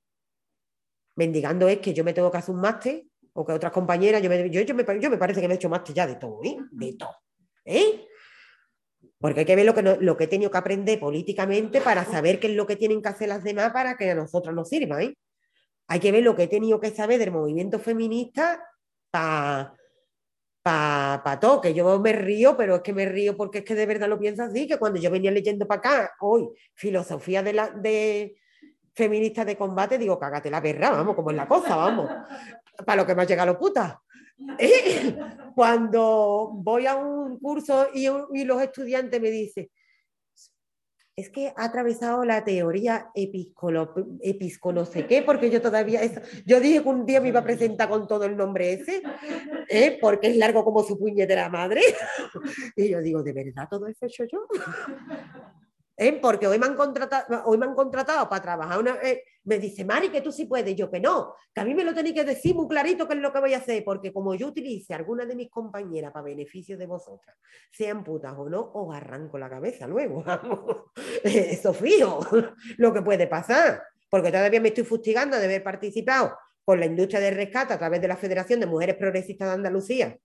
Mendigando 1.16 1.69
es 1.69 1.78
que 1.78 1.94
yo 1.94 2.05
me 2.05 2.12
tengo 2.12 2.31
que 2.31 2.36
hacer 2.36 2.55
un 2.55 2.60
máster 2.60 3.02
o 3.32 3.47
que 3.47 3.52
otras 3.52 3.73
compañeras, 3.73 4.20
yo 4.20 4.28
me, 4.28 4.51
yo, 4.51 4.60
yo 4.60 4.74
me, 4.74 4.85
yo 5.01 5.09
me 5.09 5.16
parece 5.16 5.40
que 5.40 5.48
me 5.48 5.55
he 5.55 5.56
hecho 5.56 5.70
máster 5.70 5.94
ya 5.94 6.06
de 6.06 6.16
todo, 6.16 6.39
¿eh? 6.44 6.59
De 6.70 6.93
todo. 6.98 7.16
¿Eh? 7.65 8.06
Porque 9.19 9.40
hay 9.40 9.47
que 9.47 9.56
ver 9.56 9.65
lo 9.65 9.74
que, 9.74 9.82
lo 9.82 10.16
que 10.19 10.24
he 10.24 10.27
tenido 10.27 10.51
que 10.51 10.59
aprender 10.59 11.01
políticamente 11.01 11.81
para 11.81 12.05
saber 12.05 12.39
qué 12.39 12.48
es 12.48 12.56
lo 12.56 12.66
que 12.66 12.77
tienen 12.77 13.01
que 13.01 13.09
hacer 13.09 13.31
las 13.31 13.43
demás 13.43 13.73
para 13.73 13.97
que 13.97 14.10
a 14.10 14.15
nosotros 14.15 14.55
nos 14.55 14.69
sirva. 14.69 15.02
¿eh? 15.02 15.16
Hay 15.86 15.98
que 15.98 16.12
ver 16.12 16.23
lo 16.23 16.36
que 16.36 16.43
he 16.43 16.48
tenido 16.48 16.78
que 16.81 16.90
saber 16.90 17.19
del 17.19 17.32
movimiento 17.32 17.78
feminista 17.78 18.62
para 19.10 19.74
pa, 21.23 21.39
todo. 21.40 21.61
Que 21.61 21.74
yo 21.74 21.99
me 21.99 22.12
río, 22.12 22.57
pero 22.57 22.77
es 22.77 22.82
que 22.82 22.93
me 22.93 23.07
río 23.07 23.36
porque 23.36 23.59
es 23.59 23.65
que 23.65 23.74
de 23.74 23.86
verdad 23.86 24.09
lo 24.09 24.19
pienso 24.19 24.43
así, 24.43 24.66
que 24.66 24.78
cuando 24.78 25.01
yo 25.01 25.11
venía 25.11 25.31
leyendo 25.31 25.66
para 25.66 25.78
acá, 25.78 26.12
hoy, 26.20 26.49
filosofía 26.74 27.43
de, 27.43 27.53
la, 27.53 27.70
de 27.70 28.36
feministas 28.95 29.47
de 29.47 29.57
combate, 29.57 29.99
digo, 29.99 30.19
cágate 30.19 30.51
la 30.51 30.62
perra, 30.62 30.90
vamos, 30.90 31.15
como 31.15 31.31
es 31.31 31.36
la 31.36 31.49
cosa, 31.49 31.77
vamos. 31.77 32.11
Para 32.86 33.03
lo 33.03 33.07
que 33.07 33.15
me 33.15 33.23
ha 33.23 33.27
llegado 33.27 33.59
puta. 33.59 34.01
Cuando 35.55 36.51
voy 36.55 36.86
a 36.86 36.95
un 36.95 37.40
curso 37.40 37.89
y, 37.93 38.09
los 38.45 38.62
estudiantes 38.62 39.20
me 39.20 39.31
dicen, 39.31 39.69
es 41.19 41.31
que 41.31 41.53
ha 41.57 41.65
atravesado 41.65 42.24
la 42.24 42.45
teoría 42.45 43.11
episcolo, 43.12 43.93
no 44.73 44.85
sé 44.85 45.07
qué, 45.07 45.23
porque 45.23 45.51
yo 45.51 45.61
todavía, 45.61 46.01
yo 46.47 46.61
dije 46.61 46.81
que 46.81 46.89
un 46.89 47.07
día 47.07 47.20
me 47.20 47.31
iba 47.31 47.40
a 47.40 47.45
presentar 47.45 47.89
con 47.89 48.07
todo 48.07 48.24
el 48.24 48.36
nombre 48.36 48.73
ese, 48.73 49.03
¿eh? 49.69 49.99
porque 50.01 50.28
es 50.28 50.36
largo 50.36 50.62
como 50.62 50.85
su 50.85 50.97
puñetera 50.97 51.49
madre. 51.49 51.81
Y 52.77 52.89
yo 52.89 53.01
digo, 53.01 53.24
¿de 53.24 53.32
verdad 53.32 53.66
todo 53.69 53.89
eso 53.89 53.99
he 54.03 54.07
hecho 54.07 54.24
yo? 54.31 54.47
¿Eh? 56.01 56.12
porque 56.23 56.47
hoy 56.47 56.61
me, 56.61 56.66
han 56.66 56.77
contratado, 56.77 57.43
hoy 57.47 57.59
me 57.59 57.66
han 57.66 57.75
contratado 57.75 58.29
para 58.29 58.41
trabajar. 58.41 58.79
Una, 58.79 58.99
eh, 59.03 59.25
me 59.43 59.59
dice, 59.59 59.85
Mari, 59.85 60.11
que 60.11 60.20
tú 60.20 60.31
sí 60.31 60.45
puedes. 60.45 60.77
Yo 60.77 60.89
que 60.89 61.01
no, 61.01 61.35
que 61.53 61.61
a 61.61 61.65
mí 61.65 61.75
me 61.75 61.83
lo 61.83 61.93
tenéis 61.93 62.15
que 62.15 62.25
decir 62.25 62.55
muy 62.55 62.69
clarito 62.69 63.09
qué 63.09 63.15
es 63.15 63.20
lo 63.20 63.33
que 63.33 63.41
voy 63.41 63.53
a 63.55 63.59
hacer, 63.59 63.83
porque 63.85 64.12
como 64.12 64.33
yo 64.37 64.47
utilice 64.47 64.95
alguna 64.95 65.27
de 65.27 65.35
mis 65.35 65.51
compañeras 65.51 66.12
para 66.12 66.25
beneficio 66.25 66.79
de 66.79 66.87
vosotras, 66.87 67.37
sean 67.73 68.05
putas 68.05 68.33
o 68.39 68.49
no, 68.49 68.70
os 68.75 68.95
arranco 68.95 69.39
la 69.39 69.51
cabeza 69.51 69.89
luego. 69.89 70.23
Eso 71.25 71.75
fijo, 71.75 72.20
lo 72.77 72.93
que 72.93 73.03
puede 73.03 73.27
pasar, 73.27 73.83
porque 74.09 74.31
todavía 74.31 74.61
me 74.61 74.69
estoy 74.69 74.85
fustigando 74.85 75.37
de 75.37 75.47
haber 75.47 75.65
participado 75.65 76.37
con 76.65 76.79
la 76.79 76.87
industria 76.87 77.19
del 77.19 77.35
rescate 77.35 77.75
a 77.75 77.79
través 77.79 78.01
de 78.01 78.07
la 78.07 78.16
Federación 78.16 78.61
de 78.61 78.66
Mujeres 78.66 78.95
Progresistas 78.95 79.49
de 79.49 79.55
Andalucía 79.55 80.19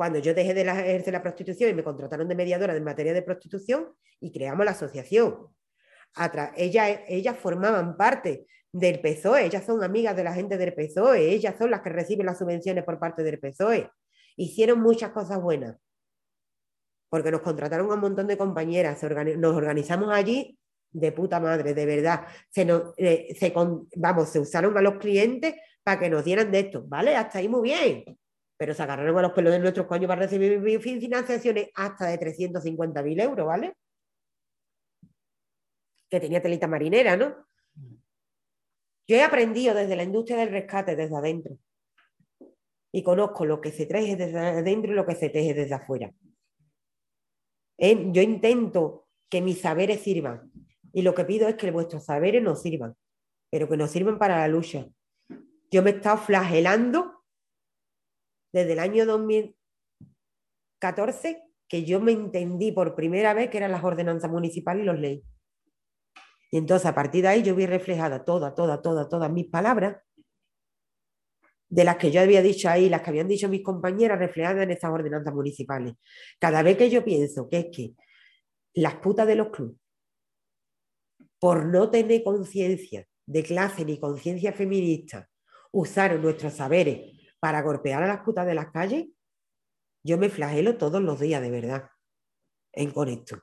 cuando 0.00 0.18
yo 0.18 0.32
dejé 0.32 0.54
de 0.54 0.62
ejercer 0.62 1.12
la 1.12 1.20
prostitución 1.20 1.68
y 1.68 1.74
me 1.74 1.84
contrataron 1.84 2.26
de 2.26 2.34
mediadora 2.34 2.74
en 2.74 2.82
materia 2.82 3.12
de 3.12 3.20
prostitución 3.20 3.92
y 4.18 4.32
creamos 4.32 4.64
la 4.64 4.70
asociación. 4.70 5.48
Ellas, 6.56 7.00
ellas 7.06 7.36
formaban 7.36 7.98
parte 7.98 8.46
del 8.72 9.02
PSOE, 9.02 9.44
ellas 9.44 9.62
son 9.62 9.84
amigas 9.84 10.16
de 10.16 10.24
la 10.24 10.32
gente 10.32 10.56
del 10.56 10.72
PSOE, 10.72 11.28
ellas 11.34 11.54
son 11.58 11.70
las 11.70 11.82
que 11.82 11.90
reciben 11.90 12.24
las 12.24 12.38
subvenciones 12.38 12.82
por 12.84 12.98
parte 12.98 13.22
del 13.22 13.38
PSOE. 13.38 13.90
Hicieron 14.36 14.80
muchas 14.80 15.10
cosas 15.10 15.38
buenas, 15.38 15.76
porque 17.10 17.30
nos 17.30 17.42
contrataron 17.42 17.90
a 17.90 17.94
un 17.94 18.00
montón 18.00 18.26
de 18.26 18.38
compañeras, 18.38 19.02
nos 19.36 19.54
organizamos 19.54 20.08
allí 20.14 20.58
de 20.92 21.12
puta 21.12 21.40
madre, 21.40 21.74
de 21.74 21.84
verdad. 21.84 22.26
Eh, 22.96 23.36
vamos, 23.96 24.30
se 24.30 24.38
usaron 24.38 24.78
a 24.78 24.80
los 24.80 24.94
clientes 24.94 25.56
para 25.84 26.00
que 26.00 26.08
nos 26.08 26.24
dieran 26.24 26.50
de 26.50 26.60
esto, 26.60 26.84
¿vale? 26.86 27.14
Hasta 27.16 27.40
ahí 27.40 27.50
muy 27.50 27.68
bien. 27.68 28.18
Pero 28.60 28.74
se 28.74 28.82
agarraron 28.82 29.16
a 29.16 29.22
los 29.22 29.32
pelos 29.32 29.54
de 29.54 29.58
nuestros 29.58 29.86
coños 29.86 30.06
para 30.06 30.20
recibir 30.20 30.62
fi- 30.62 30.78
fi- 30.78 31.00
financiaciones 31.00 31.70
hasta 31.74 32.08
de 32.08 32.18
350.000 32.18 33.18
euros, 33.22 33.46
¿vale? 33.46 33.74
Que 36.10 36.20
tenía 36.20 36.42
telita 36.42 36.66
marinera, 36.66 37.16
¿no? 37.16 37.46
Yo 39.08 39.16
he 39.16 39.22
aprendido 39.22 39.74
desde 39.74 39.96
la 39.96 40.02
industria 40.02 40.36
del 40.36 40.50
rescate, 40.50 40.94
desde 40.94 41.16
adentro. 41.16 41.56
Y 42.92 43.02
conozco 43.02 43.46
lo 43.46 43.62
que 43.62 43.72
se 43.72 43.86
teje 43.86 44.14
desde 44.16 44.38
adentro 44.38 44.92
y 44.92 44.94
lo 44.94 45.06
que 45.06 45.14
se 45.14 45.30
teje 45.30 45.54
desde 45.54 45.74
afuera. 45.76 46.12
Yo 47.78 48.20
intento 48.20 49.08
que 49.30 49.40
mis 49.40 49.62
saberes 49.62 50.02
sirvan. 50.02 50.52
Y 50.92 51.00
lo 51.00 51.14
que 51.14 51.24
pido 51.24 51.48
es 51.48 51.54
que 51.54 51.70
vuestros 51.70 52.04
saberes 52.04 52.42
nos 52.42 52.60
sirvan, 52.60 52.94
pero 53.48 53.70
que 53.70 53.78
nos 53.78 53.90
sirvan 53.90 54.18
para 54.18 54.36
la 54.40 54.48
lucha. 54.48 54.86
Yo 55.70 55.82
me 55.82 55.90
he 55.92 55.94
estado 55.94 56.18
flagelando 56.18 57.19
desde 58.52 58.72
el 58.72 58.78
año 58.78 59.04
2014 59.06 61.42
que 61.68 61.84
yo 61.84 62.00
me 62.00 62.12
entendí 62.12 62.72
por 62.72 62.96
primera 62.96 63.32
vez 63.32 63.48
que 63.48 63.56
eran 63.58 63.70
las 63.70 63.84
ordenanzas 63.84 64.28
municipales 64.30 64.82
y 64.82 64.86
los 64.86 64.98
leyes. 64.98 65.24
Y 66.50 66.58
entonces 66.58 66.86
a 66.86 66.94
partir 66.94 67.22
de 67.22 67.28
ahí 67.28 67.44
yo 67.44 67.54
vi 67.54 67.64
reflejada 67.64 68.24
toda, 68.24 68.56
toda, 68.56 68.82
toda, 68.82 69.08
todas 69.08 69.30
mis 69.30 69.46
palabras, 69.46 69.98
de 71.68 71.84
las 71.84 71.96
que 71.96 72.10
yo 72.10 72.20
había 72.20 72.42
dicho 72.42 72.68
ahí, 72.68 72.88
las 72.88 73.02
que 73.02 73.10
habían 73.10 73.28
dicho 73.28 73.48
mis 73.48 73.62
compañeras, 73.62 74.18
reflejadas 74.18 74.64
en 74.64 74.72
estas 74.72 74.90
ordenanzas 74.90 75.32
municipales. 75.32 75.94
Cada 76.40 76.64
vez 76.64 76.76
que 76.76 76.90
yo 76.90 77.04
pienso 77.04 77.48
que 77.48 77.58
es 77.60 77.66
que 77.70 77.94
las 78.74 78.96
putas 78.96 79.28
de 79.28 79.36
los 79.36 79.50
clubes, 79.50 79.76
por 81.38 81.66
no 81.66 81.88
tener 81.88 82.24
conciencia 82.24 83.06
de 83.26 83.44
clase 83.44 83.84
ni 83.84 84.00
conciencia 84.00 84.52
feminista, 84.52 85.30
usaron 85.70 86.20
nuestros 86.20 86.54
saberes 86.54 87.19
para 87.40 87.62
golpear 87.62 88.02
a 88.02 88.06
las 88.06 88.20
putas 88.20 88.46
de 88.46 88.54
las 88.54 88.70
calles, 88.70 89.06
yo 90.02 90.18
me 90.18 90.28
flagelo 90.28 90.76
todos 90.76 91.02
los 91.02 91.18
días, 91.18 91.42
de 91.42 91.50
verdad, 91.50 91.90
en 92.72 92.90
con 92.92 93.08
esto. 93.08 93.42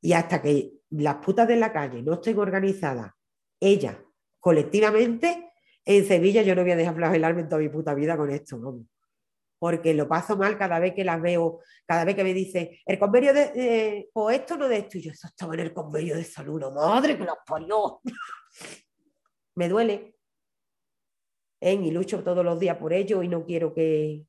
Y 0.00 0.12
hasta 0.12 0.40
que 0.40 0.72
las 0.90 1.16
putas 1.16 1.48
de 1.48 1.56
la 1.56 1.72
calle 1.72 2.02
no 2.02 2.14
estén 2.14 2.38
organizadas, 2.38 3.12
ellas, 3.60 3.96
colectivamente, 4.38 5.52
en 5.84 6.06
Sevilla 6.06 6.42
yo 6.42 6.54
no 6.54 6.62
voy 6.62 6.72
a 6.72 6.76
dejar 6.76 6.94
flagelarme 6.94 7.42
en 7.42 7.48
toda 7.48 7.62
mi 7.62 7.68
puta 7.68 7.94
vida 7.94 8.16
con 8.16 8.30
esto, 8.30 8.58
vamos. 8.60 8.86
Porque 9.58 9.94
lo 9.94 10.06
paso 10.06 10.36
mal 10.36 10.58
cada 10.58 10.78
vez 10.78 10.94
que 10.94 11.04
las 11.04 11.20
veo, 11.22 11.60
cada 11.86 12.04
vez 12.04 12.14
que 12.14 12.24
me 12.24 12.34
dicen, 12.34 12.70
el 12.84 12.98
convenio 12.98 13.32
de, 13.32 14.10
o 14.12 14.30
esto 14.30 14.58
no 14.58 14.68
de 14.68 14.78
esto, 14.78 14.98
y 14.98 15.02
yo, 15.02 15.12
eso 15.12 15.26
estaba 15.26 15.54
en 15.54 15.60
el 15.60 15.72
convenio 15.72 16.16
de 16.16 16.24
salud, 16.24 16.60
no, 16.60 16.70
madre 16.70 17.16
que 17.16 17.24
los 17.24 17.36
parió. 17.46 18.00
me 19.54 19.68
duele. 19.68 20.13
Y 21.66 21.90
lucho 21.90 22.22
todos 22.22 22.44
los 22.44 22.58
días 22.60 22.76
por 22.76 22.92
ello 22.92 23.22
y 23.22 23.28
no 23.28 23.44
quiero 23.44 23.72
que, 23.72 24.24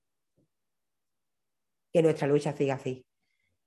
que 1.92 2.02
nuestra 2.02 2.28
lucha 2.28 2.54
siga 2.56 2.76
así. 2.76 3.06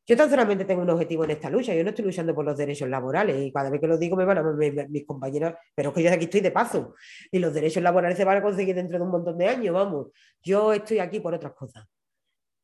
Yo 0.07 0.17
tan 0.17 0.31
solamente 0.31 0.65
tengo 0.65 0.81
un 0.81 0.89
objetivo 0.89 1.25
en 1.25 1.33
esta 1.33 1.51
lucha, 1.51 1.75
yo 1.75 1.85
no 1.85 1.91
estoy 1.91 2.07
luchando 2.07 2.35
por 2.35 2.43
los 2.47 2.57
derechos 2.57 2.89
laborales 2.89 3.37
y 3.45 3.53
cada 3.53 3.69
vez 3.69 3.79
que 3.79 3.87
lo 3.87 3.99
digo 3.99 4.17
me 4.17 4.25
van 4.25 4.39
a 4.39 4.43
me- 4.43 4.73
me- 4.73 4.89
mis 4.89 5.05
compañeros, 5.07 5.53
pero 5.75 5.91
es 5.91 5.95
que 5.95 6.03
yo 6.03 6.11
aquí 6.11 6.25
estoy 6.25 6.41
de 6.41 6.51
paso 6.51 6.95
y 7.31 7.39
los 7.39 7.53
derechos 7.53 7.83
laborales 7.83 8.17
se 8.17 8.25
van 8.25 8.39
a 8.39 8.43
conseguir 8.43 8.75
dentro 8.75 8.97
de 8.99 9.05
un 9.05 9.11
montón 9.11 9.37
de 9.37 9.47
años, 9.49 9.75
vamos. 9.75 10.07
Yo 10.43 10.73
estoy 10.73 10.99
aquí 11.01 11.21
por 11.21 11.35
otras 11.35 11.53
cosas. 11.53 11.85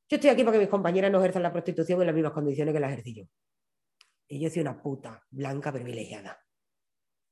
Yo 0.08 0.16
estoy 0.16 0.30
aquí 0.30 0.42
para 0.42 0.52
que 0.54 0.60
mis 0.60 0.68
compañeras 0.70 1.12
no 1.12 1.18
ejerzan 1.18 1.42
la 1.42 1.52
prostitución 1.52 2.00
en 2.00 2.06
las 2.06 2.14
mismas 2.14 2.32
condiciones 2.32 2.72
que 2.72 2.80
la 2.80 2.86
ejercí 2.90 3.14
yo. 3.14 3.24
Y 4.28 4.40
yo 4.40 4.48
soy 4.48 4.62
una 4.62 4.80
puta 4.82 5.22
blanca 5.30 5.70
privilegiada, 5.70 6.40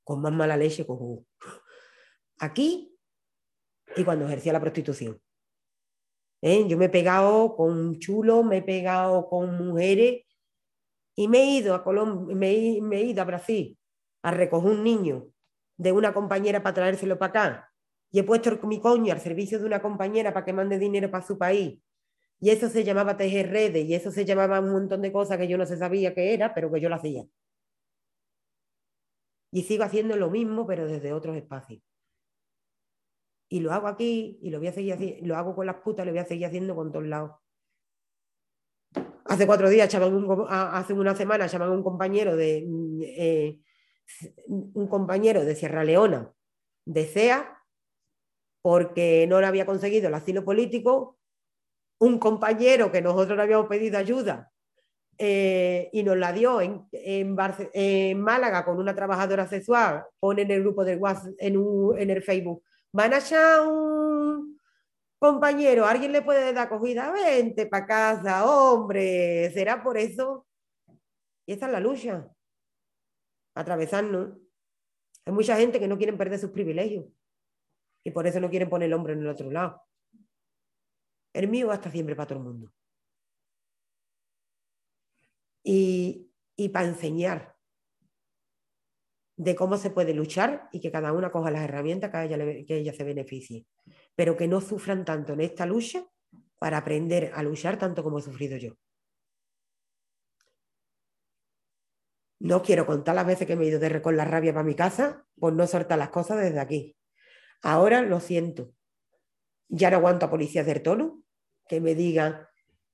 con 0.05 0.20
más 0.20 0.32
mala 0.32 0.59
leche 0.59 0.85
que. 0.86 0.93
Aquí 2.39 2.91
y 3.97 4.05
cuando 4.05 4.27
ejercía 4.27 4.52
la 4.52 4.60
prostitución. 4.60 5.20
¿eh? 6.43 6.66
Yo 6.69 6.77
me 6.77 6.86
he 6.86 6.89
pegado 6.89 7.56
con 7.56 7.98
chulos, 7.98 8.44
me 8.44 8.59
he 8.59 8.62
pegado 8.62 9.28
con 9.28 9.56
mujeres 9.66 10.24
y 11.16 11.28
me 11.28 11.39
he 11.43 11.47
ido 11.59 11.74
a 11.74 11.85
Colombia, 11.85 12.35
me, 12.35 12.51
he- 12.51 13.05
ido 13.05 13.23
a 13.23 13.24
Brasil 13.24 13.78
a 14.23 14.31
recoger 14.31 14.70
un 14.73 14.82
niño 14.85 15.28
de 15.77 15.93
una 15.93 16.12
compañera 16.14 16.62
para 16.62 16.74
traérselo 16.74 17.19
para 17.19 17.31
acá 17.31 17.73
y 18.10 18.19
he 18.19 18.24
puesto 18.24 18.59
mi 18.66 18.81
coño 18.81 19.12
al 19.12 19.20
servicio 19.20 19.59
de 19.59 19.66
una 19.66 19.81
compañera 19.81 20.32
para 20.32 20.44
que 20.44 20.52
mande 20.52 20.78
dinero 20.78 21.10
para 21.10 21.27
su 21.27 21.39
país. 21.39 21.81
Y 22.40 22.51
eso 22.51 22.69
se 22.69 22.85
llamaba 22.85 23.16
tejer 23.16 23.51
redes 23.51 23.85
y 23.86 23.94
eso 23.94 24.10
se 24.10 24.24
llamaba 24.24 24.60
un 24.60 24.70
montón 24.73 25.01
de 25.01 25.12
cosas 25.12 25.39
que 25.39 25.48
yo 25.48 25.56
no 25.56 25.64
se 25.64 25.77
sabía 25.78 26.14
qué 26.14 26.35
era, 26.35 26.52
pero 26.55 26.70
que 26.73 26.81
yo 26.81 26.89
lo 26.89 26.97
hacía. 26.97 27.24
Y 29.52 29.62
sigo 29.62 29.85
haciendo 29.85 30.16
lo 30.16 30.31
mismo, 30.31 30.66
pero 30.66 30.86
desde 30.86 31.12
otros 31.12 31.36
espacios. 31.36 31.82
Y 33.52 33.60
lo 33.60 33.70
hago 33.70 33.86
aquí 33.86 34.38
y 34.40 34.48
lo 34.48 34.60
voy 34.60 34.68
a 34.68 34.72
seguir 34.72 34.94
haciendo, 34.94 35.26
lo 35.26 35.36
hago 35.36 35.54
con 35.54 35.66
las 35.66 35.76
putas, 35.76 36.06
lo 36.06 36.12
voy 36.12 36.20
a 36.20 36.24
seguir 36.24 36.46
haciendo 36.46 36.74
con 36.74 36.90
todos 36.90 37.04
lados. 37.06 37.32
Hace 39.26 39.46
cuatro 39.46 39.68
días, 39.68 39.92
un 39.92 40.46
hace 40.48 40.94
una 40.94 41.14
semana, 41.14 41.46
llaman 41.46 41.68
un 41.70 41.82
compañero 41.82 42.34
de 42.34 42.64
eh, 43.02 43.60
un 44.48 44.88
compañero 44.88 45.44
de 45.44 45.54
Sierra 45.54 45.84
Leona, 45.84 46.32
de 46.86 47.04
CEA, 47.04 47.58
porque 48.62 49.26
no 49.28 49.38
le 49.38 49.46
había 49.48 49.66
conseguido 49.66 50.08
el 50.08 50.14
asilo 50.14 50.46
político, 50.46 51.18
un 52.00 52.18
compañero 52.18 52.90
que 52.90 53.02
nosotros 53.02 53.36
le 53.36 53.42
habíamos 53.42 53.66
pedido 53.68 53.98
ayuda 53.98 54.50
eh, 55.18 55.90
y 55.92 56.02
nos 56.04 56.16
la 56.16 56.32
dio 56.32 56.62
en, 56.62 56.88
en, 56.90 58.18
Málaga 58.18 58.64
con 58.64 58.78
una 58.78 58.94
trabajadora 58.94 59.46
sexual, 59.46 60.04
pone 60.18 60.40
en 60.40 60.52
el 60.52 60.62
grupo 60.62 60.86
de 60.86 60.96
WhatsApp, 60.96 61.34
en, 61.38 61.58
un- 61.58 61.98
en 61.98 62.08
el 62.08 62.22
Facebook, 62.22 62.62
van 62.93 63.14
a 63.14 63.19
echar 63.19 63.66
un 63.66 64.60
compañero, 65.19 65.86
¿alguien 65.86 66.12
le 66.12 66.23
puede 66.23 66.52
dar 66.52 66.66
acogida? 66.66 67.12
Vente 67.12 67.66
para 67.66 67.86
casa, 67.86 68.44
hombre, 68.44 69.51
será 69.52 69.82
por 69.82 69.97
eso. 69.97 70.47
Y 71.47 71.55
esa 71.55 71.66
es 71.66 71.73
la 71.73 71.81
lucha, 71.81 72.28
atravesarnos. 73.55 74.39
Hay 75.24 75.32
mucha 75.32 75.56
gente 75.56 75.78
que 75.78 75.89
no 75.89 75.97
quieren 75.97 76.19
perder 76.19 76.39
sus 76.39 76.51
privilegios 76.51 77.06
y 78.05 78.10
por 78.10 78.27
eso 78.27 78.40
no 78.40 78.51
quieren 78.51 78.69
poner 78.69 78.86
el 78.86 78.94
hombro 78.94 79.12
en 79.12 79.20
el 79.20 79.28
otro 79.28 79.51
lado. 79.51 79.82
El 81.32 81.48
mío 81.48 81.69
va 81.69 81.74
a 81.74 81.77
estar 81.77 81.93
siempre 81.93 82.14
para 82.14 82.27
todo 82.27 82.39
el 82.40 82.44
mundo. 82.44 82.73
Y, 85.64 86.28
y 86.56 86.69
para 86.70 86.89
enseñar 86.89 87.51
de 89.36 89.54
cómo 89.54 89.76
se 89.76 89.90
puede 89.90 90.14
luchar 90.14 90.68
y 90.72 90.80
que 90.80 90.90
cada 90.90 91.12
una 91.12 91.30
coja 91.30 91.50
las 91.50 91.62
herramientas 91.62 92.10
que 92.10 92.22
ella, 92.24 92.64
que 92.66 92.76
ella 92.76 92.92
se 92.92 93.04
beneficie, 93.04 93.66
pero 94.14 94.36
que 94.36 94.48
no 94.48 94.60
sufran 94.60 95.04
tanto 95.04 95.32
en 95.32 95.40
esta 95.40 95.66
lucha 95.66 96.04
para 96.59 96.78
aprender 96.78 97.32
a 97.34 97.42
luchar 97.42 97.78
tanto 97.78 98.02
como 98.02 98.18
he 98.18 98.22
sufrido 98.22 98.56
yo. 98.56 98.74
No 102.38 102.60
quiero 102.62 102.86
contar 102.86 103.14
las 103.14 103.26
veces 103.26 103.46
que 103.46 103.54
me 103.54 103.64
he 103.64 103.68
ido 103.68 103.78
de 103.78 103.88
la 104.12 104.24
rabia 104.24 104.52
para 104.52 104.64
mi 104.64 104.74
casa 104.74 105.24
por 105.38 105.52
no 105.52 105.66
soltar 105.66 105.98
las 105.98 106.10
cosas 106.10 106.38
desde 106.38 106.59
aquí. 106.59 106.96
Ahora 107.62 108.02
lo 108.02 108.18
siento. 108.18 108.74
Ya 109.68 109.90
no 109.90 109.98
aguanto 109.98 110.26
a 110.26 110.30
policías 110.30 110.66
del 110.66 110.82
tono 110.82 111.22
que 111.68 111.80
me 111.80 111.94
digan, 111.94 112.46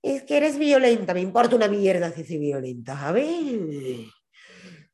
es 0.02 0.22
que 0.22 0.36
eres 0.36 0.58
violenta, 0.58 1.14
me 1.14 1.20
importa 1.20 1.56
una 1.56 1.66
mierda 1.68 2.12
si 2.12 2.24
soy 2.24 2.38
violenta. 2.38 3.10
Ver. 3.10 4.04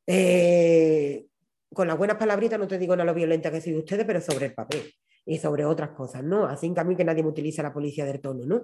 Eh, 0.06 1.26
con 1.74 1.86
las 1.86 1.98
buenas 1.98 2.16
palabritas 2.16 2.58
no 2.58 2.66
te 2.66 2.78
digo 2.78 2.96
nada 2.96 3.06
lo 3.06 3.14
violenta 3.14 3.50
que 3.50 3.60
soy 3.60 3.76
ustedes, 3.76 4.06
pero 4.06 4.20
sobre 4.20 4.46
el 4.46 4.54
papel 4.54 4.94
y 5.26 5.38
sobre 5.38 5.64
otras 5.64 5.90
cosas, 5.90 6.22
¿no? 6.22 6.46
Así 6.46 6.72
que 6.72 6.80
a 6.80 6.84
mí 6.84 6.96
que 6.96 7.04
nadie 7.04 7.22
me 7.22 7.28
utiliza 7.28 7.62
la 7.62 7.72
policía 7.72 8.04
del 8.04 8.20
tono, 8.20 8.44
¿no? 8.46 8.62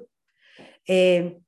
Eh, 0.87 1.41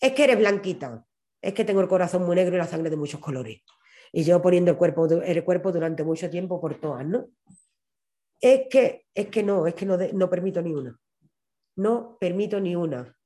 es 0.00 0.12
que 0.12 0.24
eres 0.24 0.38
blanquita, 0.38 1.04
es 1.40 1.54
que 1.54 1.64
tengo 1.64 1.80
el 1.80 1.88
corazón 1.88 2.24
muy 2.24 2.36
negro 2.36 2.54
y 2.54 2.58
la 2.58 2.66
sangre 2.66 2.90
de 2.90 2.96
muchos 2.96 3.20
colores. 3.20 3.62
Y 4.12 4.22
yo 4.24 4.40
poniendo 4.40 4.70
el 4.70 4.76
cuerpo, 4.76 5.06
el 5.06 5.44
cuerpo 5.44 5.72
durante 5.72 6.04
mucho 6.04 6.30
tiempo 6.30 6.60
por 6.60 6.80
todas, 6.80 7.04
¿no? 7.06 7.28
Es 8.40 8.68
que, 8.68 9.06
es 9.14 9.28
que 9.28 9.42
no, 9.42 9.66
es 9.66 9.74
que 9.74 9.86
no, 9.86 9.96
no 9.96 10.30
permito 10.30 10.62
ni 10.62 10.72
una. 10.72 10.98
No 11.76 12.16
permito 12.20 12.60
ni 12.60 12.76
una. 12.76 13.16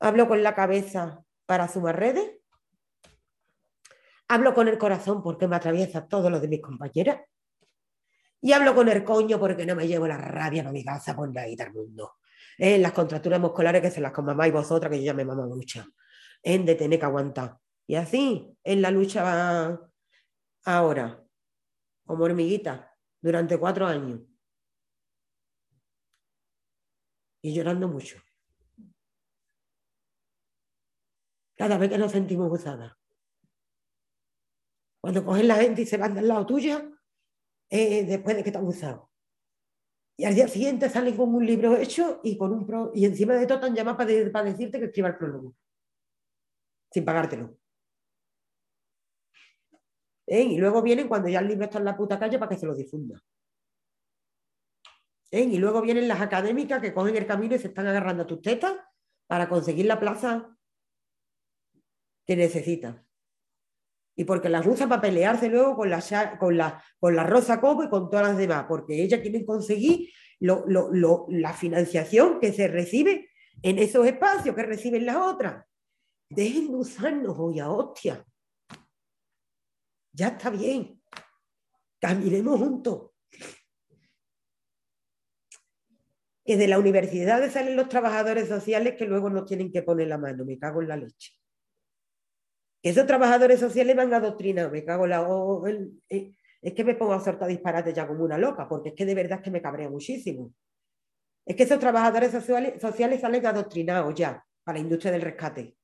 Hablo 0.00 0.28
con 0.28 0.42
la 0.42 0.54
cabeza 0.54 1.22
para 1.46 1.68
sumar 1.68 1.98
redes. 1.98 2.30
Hablo 4.28 4.54
con 4.54 4.68
el 4.68 4.78
corazón 4.78 5.22
porque 5.22 5.46
me 5.46 5.56
atraviesa 5.56 6.06
todo 6.06 6.30
lo 6.30 6.40
de 6.40 6.48
mis 6.48 6.60
compañeras. 6.60 7.20
Y 8.40 8.52
hablo 8.52 8.74
con 8.74 8.88
el 8.88 9.04
coño 9.04 9.38
porque 9.38 9.64
no 9.64 9.74
me 9.74 9.86
llevo 9.86 10.06
la 10.06 10.18
rabia 10.18 10.62
para 10.62 10.72
mi 10.72 10.84
casa 10.84 11.14
por 11.14 11.32
nadie 11.32 11.56
del 11.56 11.72
mundo. 11.72 12.14
En 12.58 12.82
las 12.82 12.92
contracturas 12.92 13.40
musculares 13.40 13.82
que 13.82 13.90
se 13.90 14.00
las 14.00 14.12
con 14.12 14.24
mamá 14.24 14.48
y 14.48 14.50
vosotras, 14.50 14.90
que 14.90 14.98
yo 14.98 15.06
ya 15.06 15.14
me 15.14 15.24
mamo 15.24 15.46
mucho. 15.46 15.84
En 16.42 16.64
de 16.64 16.74
tener 16.74 16.98
que 16.98 17.04
aguantar. 17.04 17.58
Y 17.86 17.94
así, 17.94 18.56
en 18.64 18.82
la 18.82 18.90
lucha 18.90 19.22
va 19.22 19.90
ahora, 20.64 21.24
como 22.04 22.24
hormiguita, 22.24 22.92
durante 23.20 23.58
cuatro 23.58 23.86
años. 23.86 24.20
Y 27.42 27.54
llorando 27.54 27.88
mucho. 27.88 28.20
Cada 31.56 31.78
vez 31.78 31.90
que 31.90 31.98
nos 31.98 32.12
sentimos 32.12 32.50
usadas. 32.50 32.92
Cuando 35.06 35.24
cogen 35.24 35.46
la 35.46 35.54
gente 35.54 35.82
y 35.82 35.86
se 35.86 35.98
van 35.98 36.16
del 36.16 36.26
lado 36.26 36.44
tuya, 36.44 36.84
eh, 37.70 38.04
después 38.06 38.34
de 38.34 38.42
que 38.42 38.50
te 38.50 38.58
han 38.58 38.66
usado. 38.66 39.08
Y 40.18 40.24
al 40.24 40.34
día 40.34 40.48
siguiente 40.48 40.90
salen 40.90 41.16
con 41.16 41.32
un 41.32 41.46
libro 41.46 41.76
hecho 41.76 42.20
y, 42.24 42.36
con 42.36 42.52
un 42.52 42.90
y 42.92 43.04
encima 43.04 43.34
de 43.34 43.46
todo 43.46 43.60
te 43.60 43.66
han 43.66 43.76
llamado 43.76 43.98
para, 43.98 44.10
de- 44.10 44.30
para 44.30 44.50
decirte 44.50 44.80
que 44.80 44.86
escriba 44.86 45.06
el 45.10 45.16
prólogo. 45.16 45.54
Sin 46.90 47.04
pagártelo. 47.04 47.56
¿Eh? 50.26 50.42
Y 50.42 50.56
luego 50.58 50.82
vienen 50.82 51.06
cuando 51.06 51.28
ya 51.28 51.38
el 51.38 51.46
libro 51.46 51.66
está 51.66 51.78
en 51.78 51.84
la 51.84 51.96
puta 51.96 52.18
calle 52.18 52.40
para 52.40 52.48
que 52.48 52.58
se 52.58 52.66
lo 52.66 52.74
difunda. 52.74 53.22
¿Eh? 55.30 55.44
Y 55.44 55.58
luego 55.58 55.82
vienen 55.82 56.08
las 56.08 56.20
académicas 56.20 56.82
que 56.82 56.92
cogen 56.92 57.14
el 57.14 57.28
camino 57.28 57.54
y 57.54 57.60
se 57.60 57.68
están 57.68 57.86
agarrando 57.86 58.24
a 58.24 58.26
tus 58.26 58.42
tetas 58.42 58.74
para 59.28 59.48
conseguir 59.48 59.86
la 59.86 60.00
plaza 60.00 60.58
que 62.26 62.34
necesitan. 62.34 63.05
Y 64.16 64.24
porque 64.24 64.48
las 64.48 64.66
usa 64.66 64.88
para 64.88 65.02
pelearse 65.02 65.48
luego 65.48 65.76
con 65.76 65.90
la, 65.90 66.02
con 66.38 66.56
la, 66.56 66.82
con 66.98 67.14
la 67.14 67.24
Rosa 67.24 67.60
Cobo 67.60 67.84
y 67.84 67.90
con 67.90 68.08
todas 68.08 68.28
las 68.28 68.38
demás, 68.38 68.64
porque 68.66 69.02
ellas 69.02 69.20
quieren 69.20 69.44
conseguir 69.44 70.08
la 70.40 71.52
financiación 71.52 72.40
que 72.40 72.52
se 72.52 72.66
recibe 72.68 73.30
en 73.62 73.78
esos 73.78 74.06
espacios 74.06 74.54
que 74.54 74.62
reciben 74.62 75.06
las 75.06 75.16
otras. 75.16 75.64
Dejen 76.28 76.68
de 76.68 76.76
usarnos 76.76 77.36
hoy 77.38 77.60
a 77.60 77.70
hostia. 77.70 78.24
Ya 80.12 80.28
está 80.28 80.50
bien. 80.50 81.00
Caminemos 82.00 82.58
juntos. 82.58 83.10
Que 86.44 86.56
de 86.56 86.68
la 86.68 86.78
universidad 86.78 87.50
salen 87.50 87.76
los 87.76 87.88
trabajadores 87.88 88.48
sociales 88.48 88.94
que 88.96 89.04
luego 89.04 89.30
nos 89.30 89.46
tienen 89.46 89.70
que 89.70 89.82
poner 89.82 90.08
la 90.08 90.18
mano. 90.18 90.44
Me 90.44 90.58
cago 90.58 90.80
en 90.80 90.88
la 90.88 90.96
leche. 90.96 91.32
Que 92.86 92.90
esos 92.90 93.04
trabajadores 93.04 93.58
sociales 93.58 93.96
van 93.96 94.14
adoctrinados. 94.14 94.70
Me 94.70 94.84
cago 94.84 95.06
en 95.06 95.10
la... 95.10 95.98
eh, 96.08 96.36
es 96.62 96.72
que 96.72 96.84
me 96.84 96.94
pongo 96.94 97.14
a 97.14 97.20
soltar 97.20 97.48
disparates 97.48 97.92
ya 97.92 98.06
como 98.06 98.22
una 98.22 98.38
loca, 98.38 98.68
porque 98.68 98.90
es 98.90 98.94
que 98.94 99.04
de 99.04 99.12
verdad 99.12 99.38
es 99.38 99.44
que 99.44 99.50
me 99.50 99.60
cabrea 99.60 99.90
muchísimo. 99.90 100.54
Es 101.44 101.56
que 101.56 101.64
esos 101.64 101.80
trabajadores 101.80 102.30
sociales, 102.30 102.80
sociales 102.80 103.20
salen 103.22 103.44
adoctrinados 103.44 104.14
ya 104.14 104.40
para 104.62 104.78
la 104.78 104.84
industria 104.84 105.10
del 105.10 105.22
rescate. 105.22 105.76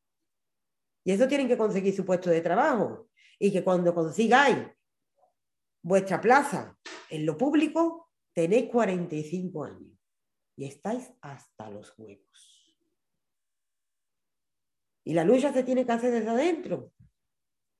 Y 1.04 1.10
eso 1.10 1.26
tienen 1.26 1.48
que 1.48 1.56
conseguir 1.56 1.92
su 1.92 2.04
puesto 2.04 2.30
de 2.30 2.40
trabajo. 2.40 3.08
Y 3.36 3.50
que 3.50 3.64
cuando 3.64 3.92
consigáis 3.92 4.58
vuestra 5.82 6.20
plaza 6.20 6.78
en 7.10 7.26
lo 7.26 7.36
público, 7.36 8.12
tenéis 8.32 8.70
45 8.70 9.64
años. 9.64 9.98
Y 10.56 10.66
estáis 10.66 11.12
hasta 11.20 11.68
los 11.68 11.98
huevos. 11.98 12.51
Y 15.04 15.14
la 15.14 15.24
lucha 15.24 15.52
se 15.52 15.64
tiene 15.64 15.84
que 15.84 15.92
hacer 15.92 16.12
desde 16.12 16.30
adentro. 16.30 16.92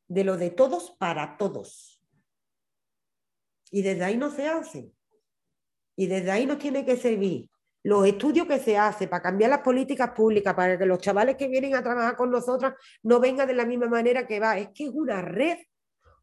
De 0.09 0.25
lo 0.25 0.37
de 0.37 0.51
todos 0.51 0.91
para 0.99 1.37
todos. 1.37 2.03
Y 3.71 3.83
desde 3.83 4.05
ahí 4.05 4.17
no 4.17 4.31
se 4.31 4.49
hace. 4.49 4.93
Y 5.97 6.07
desde 6.07 6.31
ahí 6.31 6.47
nos 6.47 6.59
tiene 6.59 6.85
que 6.85 6.97
servir 6.97 7.49
los 7.85 8.07
estudios 8.07 8.47
que 8.47 8.61
se 8.61 8.79
hacen 8.79 9.09
para 9.09 9.23
cambiar 9.23 9.51
las 9.51 9.61
políticas 9.61 10.11
públicas, 10.13 10.55
para 10.55 10.79
que 10.79 10.87
los 10.87 10.99
chavales 10.99 11.37
que 11.37 11.49
vienen 11.49 11.75
a 11.75 11.83
trabajar 11.83 12.17
con 12.17 12.31
nosotras 12.31 12.75
no 13.03 13.19
vengan 13.19 13.49
de 13.49 13.55
la 13.55 13.67
misma 13.67 13.89
manera 13.89 14.27
que 14.27 14.39
va. 14.39 14.59
Es 14.59 14.69
que 14.69 14.85
es 14.85 14.91
una 14.91 15.21
red 15.21 15.59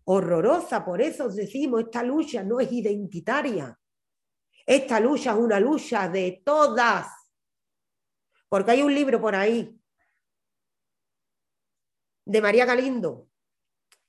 horrorosa, 0.05 0.85
por 0.85 1.01
eso 1.01 1.25
os 1.25 1.35
decimos, 1.35 1.81
esta 1.81 2.01
lucha 2.01 2.43
no 2.43 2.59
es 2.59 2.71
identitaria. 2.71 3.77
Esta 4.65 4.99
lucha 4.99 5.31
es 5.31 5.37
una 5.37 5.59
lucha 5.59 6.07
de 6.07 6.41
todas. 6.45 7.07
Porque 8.47 8.71
hay 8.71 8.81
un 8.81 8.93
libro 8.93 9.19
por 9.19 9.35
ahí 9.35 9.78
de 12.29 12.41
María 12.41 12.63
Galindo, 12.63 13.27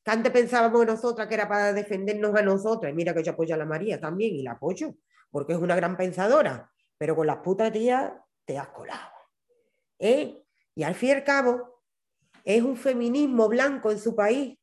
que 0.05 0.11
antes 0.11 0.31
pensábamos 0.31 0.85
nosotras 0.85 1.27
que 1.27 1.33
era 1.33 1.49
para 1.49 1.73
defendernos 1.73 2.35
a 2.37 2.43
nosotras. 2.43 2.93
Y 2.93 2.95
mira 2.95 3.15
que 3.15 3.23
yo 3.23 3.33
apoyo 3.33 3.55
a 3.55 3.59
la 3.59 3.65
María 3.65 3.99
también 3.99 4.35
y 4.35 4.43
la 4.43 4.53
apoyo, 4.53 4.95
porque 5.31 5.55
es 5.55 5.59
una 5.59 5.75
gran 5.75 5.97
pensadora, 5.97 6.71
pero 6.99 7.17
con 7.17 7.27
las 7.27 7.39
putas 7.39 7.73
tías 7.73 8.13
te 8.45 8.59
has 8.59 8.69
colado. 8.69 9.11
¿eh? 9.99 10.45
Y 10.75 10.83
al 10.83 10.95
fin 10.95 11.09
y 11.09 11.13
al 11.13 11.25
cabo, 11.25 11.83
es 12.45 12.63
un 12.63 12.77
feminismo 12.77 13.49
blanco 13.49 13.91
en 13.91 13.99
su 13.99 14.15
país. 14.15 14.59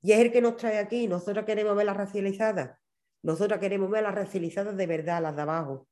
Y 0.00 0.12
es 0.12 0.20
el 0.20 0.32
que 0.32 0.40
nos 0.40 0.56
trae 0.56 0.78
aquí. 0.78 1.08
Nosotros 1.08 1.44
queremos 1.44 1.76
ver 1.76 1.84
las 1.84 1.96
racializadas. 1.96 2.78
Nosotras 3.22 3.60
queremos 3.60 3.90
ver 3.90 4.04
las 4.04 4.14
racializadas 4.14 4.74
de 4.74 4.86
verdad, 4.86 5.20
las 5.20 5.36
de 5.36 5.42
abajo. 5.42 5.86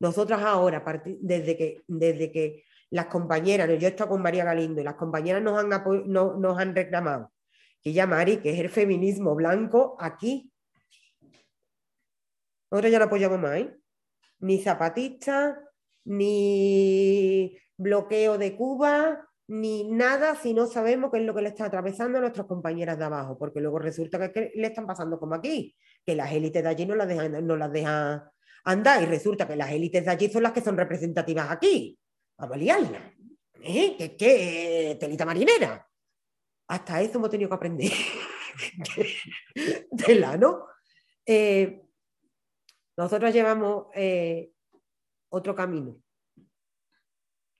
Nosotras 0.00 0.42
ahora, 0.42 0.82
desde 1.20 1.56
que, 1.56 1.84
desde 1.86 2.32
que 2.32 2.64
las 2.92 3.06
compañeras, 3.06 3.68
yo 3.78 3.86
he 3.88 3.90
estado 3.90 4.10
con 4.10 4.22
María 4.22 4.44
Galindo 4.44 4.80
y 4.80 4.84
las 4.84 4.94
compañeras 4.96 5.42
nos 5.42 5.58
han, 5.58 5.70
no- 6.06 6.36
nos 6.36 6.58
han 6.58 6.74
reclamado 6.74 7.32
que 7.82 7.92
ya 7.92 8.06
Mari, 8.06 8.36
que 8.36 8.50
es 8.50 8.60
el 8.60 8.68
feminismo 8.68 9.34
blanco 9.34 9.96
aquí. 9.98 10.52
Nosotros 12.70 12.92
ya 12.92 12.98
no 12.98 13.06
apoyamos 13.06 13.38
más, 13.40 13.56
¿eh? 13.58 13.76
Ni 14.40 14.60
zapatistas, 14.60 15.56
ni 16.04 17.56
bloqueo 17.76 18.38
de 18.38 18.56
Cuba, 18.56 19.26
ni 19.48 19.90
nada 19.90 20.34
si 20.36 20.54
no 20.54 20.66
sabemos 20.66 21.10
qué 21.10 21.18
es 21.18 21.24
lo 21.24 21.34
que 21.34 21.42
le 21.42 21.48
está 21.48 21.64
atravesando 21.66 22.18
a 22.18 22.20
nuestras 22.20 22.46
compañeras 22.46 22.98
de 22.98 23.04
abajo, 23.04 23.36
porque 23.38 23.60
luego 23.60 23.78
resulta 23.78 24.18
que, 24.18 24.32
que 24.32 24.52
le 24.54 24.68
están 24.68 24.86
pasando 24.86 25.18
como 25.18 25.34
aquí, 25.34 25.74
que 26.04 26.14
las 26.14 26.32
élites 26.32 26.62
de 26.62 26.68
allí 26.68 26.86
no 26.86 26.94
las 26.94 27.08
dejan, 27.08 27.46
no 27.46 27.56
las 27.56 27.72
dejan 27.72 28.22
andar 28.64 29.02
y 29.02 29.06
resulta 29.06 29.46
que 29.48 29.56
las 29.56 29.70
élites 29.72 30.04
de 30.04 30.10
allí 30.10 30.30
son 30.30 30.42
las 30.44 30.52
que 30.52 30.60
son 30.60 30.76
representativas 30.76 31.50
aquí. 31.50 31.98
Vamos 32.38 32.56
a 32.56 32.58
liarla. 32.58 33.14
¿Eh? 33.60 33.96
Que, 33.96 34.16
que 34.16 34.96
telita 34.98 35.24
marinera. 35.24 35.88
Hasta 36.68 37.02
eso 37.02 37.18
hemos 37.18 37.30
tenido 37.30 37.48
que 37.48 37.54
aprender. 37.54 37.92
Tela, 40.06 40.36
¿no? 40.36 40.66
Eh, 41.26 41.82
nosotros 42.96 43.32
llevamos 43.32 43.86
eh, 43.94 44.52
otro 45.30 45.54
camino. 45.54 46.00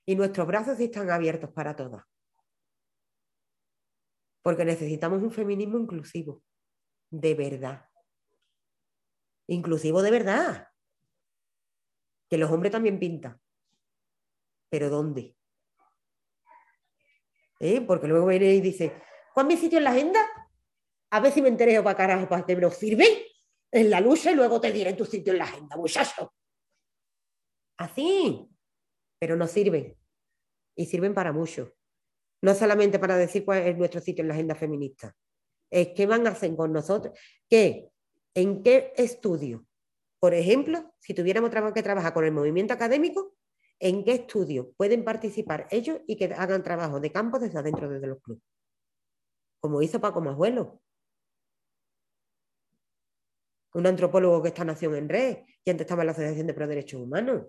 Y 0.05 0.15
nuestros 0.15 0.47
brazos 0.47 0.79
están 0.79 1.09
abiertos 1.09 1.51
para 1.51 1.75
todas. 1.75 2.03
Porque 4.41 4.65
necesitamos 4.65 5.23
un 5.23 5.31
feminismo 5.31 5.77
inclusivo. 5.77 6.43
De 7.09 7.35
verdad. 7.35 7.89
Inclusivo 9.47 10.01
de 10.01 10.11
verdad. 10.11 10.67
Que 12.29 12.37
los 12.37 12.51
hombres 12.51 12.71
también 12.71 12.99
pintan. 12.99 13.39
¿Pero 14.73 14.89
dónde? 14.89 15.37
¿Eh? 17.59 17.81
Porque 17.81 18.07
luego 18.07 18.25
viene 18.25 18.55
y 18.55 18.59
dice, 18.59 19.03
¿cuál 19.31 19.45
mi 19.45 19.55
sitio 19.55 19.77
en 19.77 19.83
la 19.83 19.91
agenda? 19.91 20.19
A 21.11 21.19
ver 21.19 21.31
si 21.31 21.43
me 21.43 21.49
enteré 21.49 21.79
para 21.83 21.95
carajo, 21.95 22.27
para 22.27 22.43
que 22.43 22.55
me 22.55 22.61
lo 22.63 22.71
sirve 22.71 23.05
en 23.69 23.91
la 23.91 24.01
lucha 24.01 24.31
y 24.31 24.35
luego 24.35 24.59
te 24.59 24.71
diré 24.71 24.93
tu 24.93 25.05
sitio 25.05 25.31
en 25.31 25.37
la 25.37 25.45
agenda, 25.45 25.77
muchacho. 25.77 26.33
Así, 27.77 28.49
pero 29.19 29.35
no 29.35 29.45
sirven. 29.45 29.95
Y 30.75 30.87
sirven 30.87 31.13
para 31.13 31.31
mucho. 31.31 31.71
No 32.41 32.55
solamente 32.55 32.97
para 32.97 33.15
decir 33.15 33.45
cuál 33.45 33.67
es 33.67 33.77
nuestro 33.77 34.01
sitio 34.01 34.23
en 34.23 34.29
la 34.29 34.33
agenda 34.33 34.55
feminista. 34.55 35.15
Es 35.69 35.89
qué 35.89 36.07
van 36.07 36.25
a 36.25 36.31
hacer 36.31 36.55
con 36.55 36.73
nosotros. 36.73 37.15
¿Qué? 37.47 37.91
¿En 38.33 38.63
qué 38.63 38.91
estudio? 38.95 39.67
Por 40.19 40.33
ejemplo, 40.33 40.95
si 40.99 41.13
tuviéramos 41.13 41.51
que 41.75 41.83
trabajar 41.83 42.11
con 42.11 42.25
el 42.25 42.31
movimiento 42.31 42.73
académico, 42.73 43.35
¿en 43.83 44.05
qué 44.05 44.13
estudio 44.13 44.71
pueden 44.77 45.03
participar 45.03 45.67
ellos 45.69 45.99
y 46.07 46.15
que 46.15 46.33
hagan 46.33 46.63
trabajo 46.63 47.01
de 47.01 47.11
campo 47.11 47.37
desde 47.37 47.59
adentro, 47.59 47.89
desde 47.89 48.07
los 48.07 48.21
clubes? 48.21 48.41
Como 49.59 49.81
hizo 49.81 49.99
Paco 49.99 50.21
Majuelo. 50.21 50.81
Un 53.73 53.85
antropólogo 53.85 54.41
que 54.41 54.49
está 54.49 54.63
Nación 54.63 54.95
en 54.95 55.09
Red 55.09 55.39
y 55.65 55.69
antes 55.69 55.85
estaba 55.85 56.03
en 56.03 56.07
la 56.07 56.11
Asociación 56.13 56.47
de 56.47 56.53
Pro 56.53 56.67
Derechos 56.67 57.01
Humanos. 57.01 57.47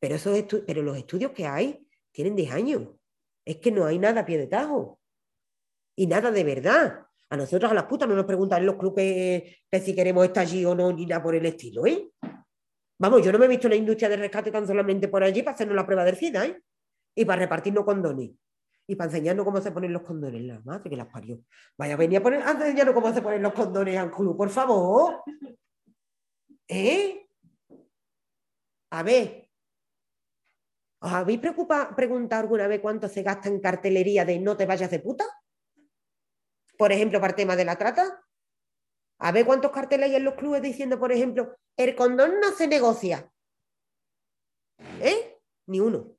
Pero, 0.00 0.14
esos 0.14 0.44
pero 0.66 0.82
los 0.82 0.96
estudios 0.96 1.32
que 1.32 1.46
hay 1.46 1.86
tienen 2.10 2.34
10 2.34 2.52
años. 2.52 2.88
Es 3.44 3.56
que 3.56 3.70
no 3.70 3.84
hay 3.84 3.98
nada 3.98 4.22
a 4.22 4.24
pie 4.24 4.38
de 4.38 4.46
tajo. 4.46 4.98
Y 5.94 6.06
nada 6.06 6.30
de 6.30 6.44
verdad. 6.44 7.06
A 7.28 7.36
nosotros, 7.36 7.70
a 7.70 7.74
las 7.74 7.84
putas, 7.84 8.08
no 8.08 8.14
nos 8.14 8.24
preguntan 8.24 8.60
en 8.60 8.66
los 8.66 8.76
clubes 8.76 9.42
que 9.70 9.80
si 9.80 9.94
queremos 9.94 10.24
estar 10.24 10.42
allí 10.42 10.64
o 10.64 10.74
no, 10.74 10.92
ni 10.92 11.06
nada 11.06 11.22
por 11.22 11.34
el 11.34 11.44
estilo, 11.44 11.86
¿eh? 11.86 12.10
Vamos, 13.02 13.20
yo 13.24 13.32
no 13.32 13.38
me 13.40 13.46
he 13.46 13.48
visto 13.48 13.66
en 13.66 13.72
la 13.72 13.76
industria 13.76 14.08
del 14.08 14.20
rescate 14.20 14.52
tan 14.52 14.64
solamente 14.64 15.08
por 15.08 15.24
allí 15.24 15.42
para 15.42 15.56
hacernos 15.56 15.74
la 15.74 15.84
prueba 15.84 16.04
del 16.04 16.14
SIDA, 16.14 16.46
¿eh? 16.46 16.62
Y 17.16 17.24
para 17.24 17.40
repartirnos 17.40 17.84
condones. 17.84 18.30
Y 18.86 18.94
para 18.94 19.10
enseñarnos 19.10 19.44
cómo 19.44 19.60
se 19.60 19.72
ponen 19.72 19.92
los 19.92 20.02
condones. 20.02 20.40
La 20.42 20.60
madre 20.60 20.88
que 20.88 20.96
las 20.96 21.08
parió. 21.08 21.40
Vaya, 21.76 21.96
venía 21.96 22.20
a 22.20 22.22
poner, 22.22 22.42
a 22.42 22.52
enseñarnos 22.52 22.94
cómo 22.94 23.12
se 23.12 23.20
ponen 23.20 23.42
los 23.42 23.54
condones 23.54 23.98
al 23.98 24.12
club, 24.12 24.36
por 24.36 24.50
favor. 24.50 25.24
¿Eh? 26.68 27.26
A 28.90 29.02
ver. 29.02 29.50
¿Os 31.00 31.12
habéis 31.12 31.40
preguntado 31.40 32.40
alguna 32.40 32.68
vez 32.68 32.78
cuánto 32.78 33.08
se 33.08 33.24
gasta 33.24 33.48
en 33.48 33.58
cartelería 33.58 34.24
de 34.24 34.38
no 34.38 34.56
te 34.56 34.64
vayas 34.64 34.92
de 34.92 35.00
puta? 35.00 35.24
Por 36.78 36.92
ejemplo, 36.92 37.20
para 37.20 37.32
el 37.32 37.36
tema 37.36 37.56
de 37.56 37.64
la 37.64 37.76
trata. 37.76 38.21
A 39.24 39.30
ver 39.30 39.46
cuántos 39.46 39.70
carteles 39.70 40.10
hay 40.10 40.16
en 40.16 40.24
los 40.24 40.34
clubes 40.34 40.60
diciendo, 40.62 40.98
por 40.98 41.12
ejemplo, 41.12 41.56
el 41.76 41.94
condón 41.94 42.40
no 42.40 42.50
se 42.52 42.66
negocia. 42.66 43.30
¿Eh? 45.00 45.38
Ni 45.66 45.78
uno. 45.78 46.16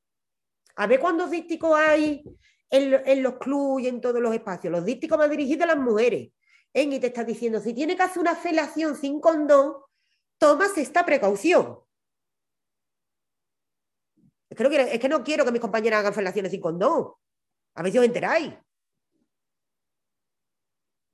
A 0.77 0.88
ver 0.88 1.01
cuántos 1.01 1.30
dísticos 1.30 1.77
hay 1.77 2.23
en, 2.69 2.91
lo- 2.91 3.05
en 3.05 3.21
los 3.21 3.38
clubes 3.39 3.84
y 3.85 3.88
en 3.89 3.99
todos 3.99 4.21
los 4.21 4.34
espacios. 4.34 4.71
Los 4.71 4.85
dípticos 4.85 5.17
van 5.17 5.30
dirigidos 5.30 5.63
a 5.63 5.75
las 5.75 5.77
mujeres. 5.77 6.31
¿eh? 6.73 6.84
Y 6.84 6.99
te 6.99 7.07
está 7.07 7.25
diciendo, 7.25 7.59
si 7.59 7.73
tiene 7.73 7.97
que 7.97 8.03
hacer 8.03 8.21
una 8.21 8.35
felación 8.35 8.95
sin 8.95 9.19
condón, 9.19 9.75
tomas 10.38 10.77
esta 10.77 11.05
precaución. 11.05 11.80
Es 14.49 14.57
que, 14.57 14.63
no 14.63 14.69
quiero, 14.69 14.84
es 14.85 14.99
que 14.99 15.09
no 15.09 15.23
quiero 15.25 15.43
que 15.43 15.51
mis 15.51 15.61
compañeras 15.61 15.99
hagan 15.99 16.13
felaciones 16.13 16.51
sin 16.51 16.61
condón. 16.61 17.11
A 17.75 17.84
ver 17.84 17.91
si 17.91 17.97
os 17.97 18.05
enteráis. 18.05 18.53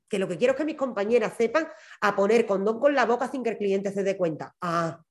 Que 0.09 0.19
lo 0.19 0.27
que 0.27 0.37
quiero 0.37 0.53
es 0.53 0.57
que 0.57 0.65
mis 0.65 0.75
compañeras 0.75 1.35
sepan 1.37 1.67
a 2.01 2.15
poner 2.15 2.45
condón 2.45 2.79
con 2.79 2.95
la 2.95 3.05
boca 3.05 3.29
sin 3.29 3.43
que 3.43 3.51
el 3.51 3.57
cliente 3.57 3.91
se 3.91 4.03
dé 4.03 4.17
cuenta. 4.17 4.55
Ah, 4.59 5.03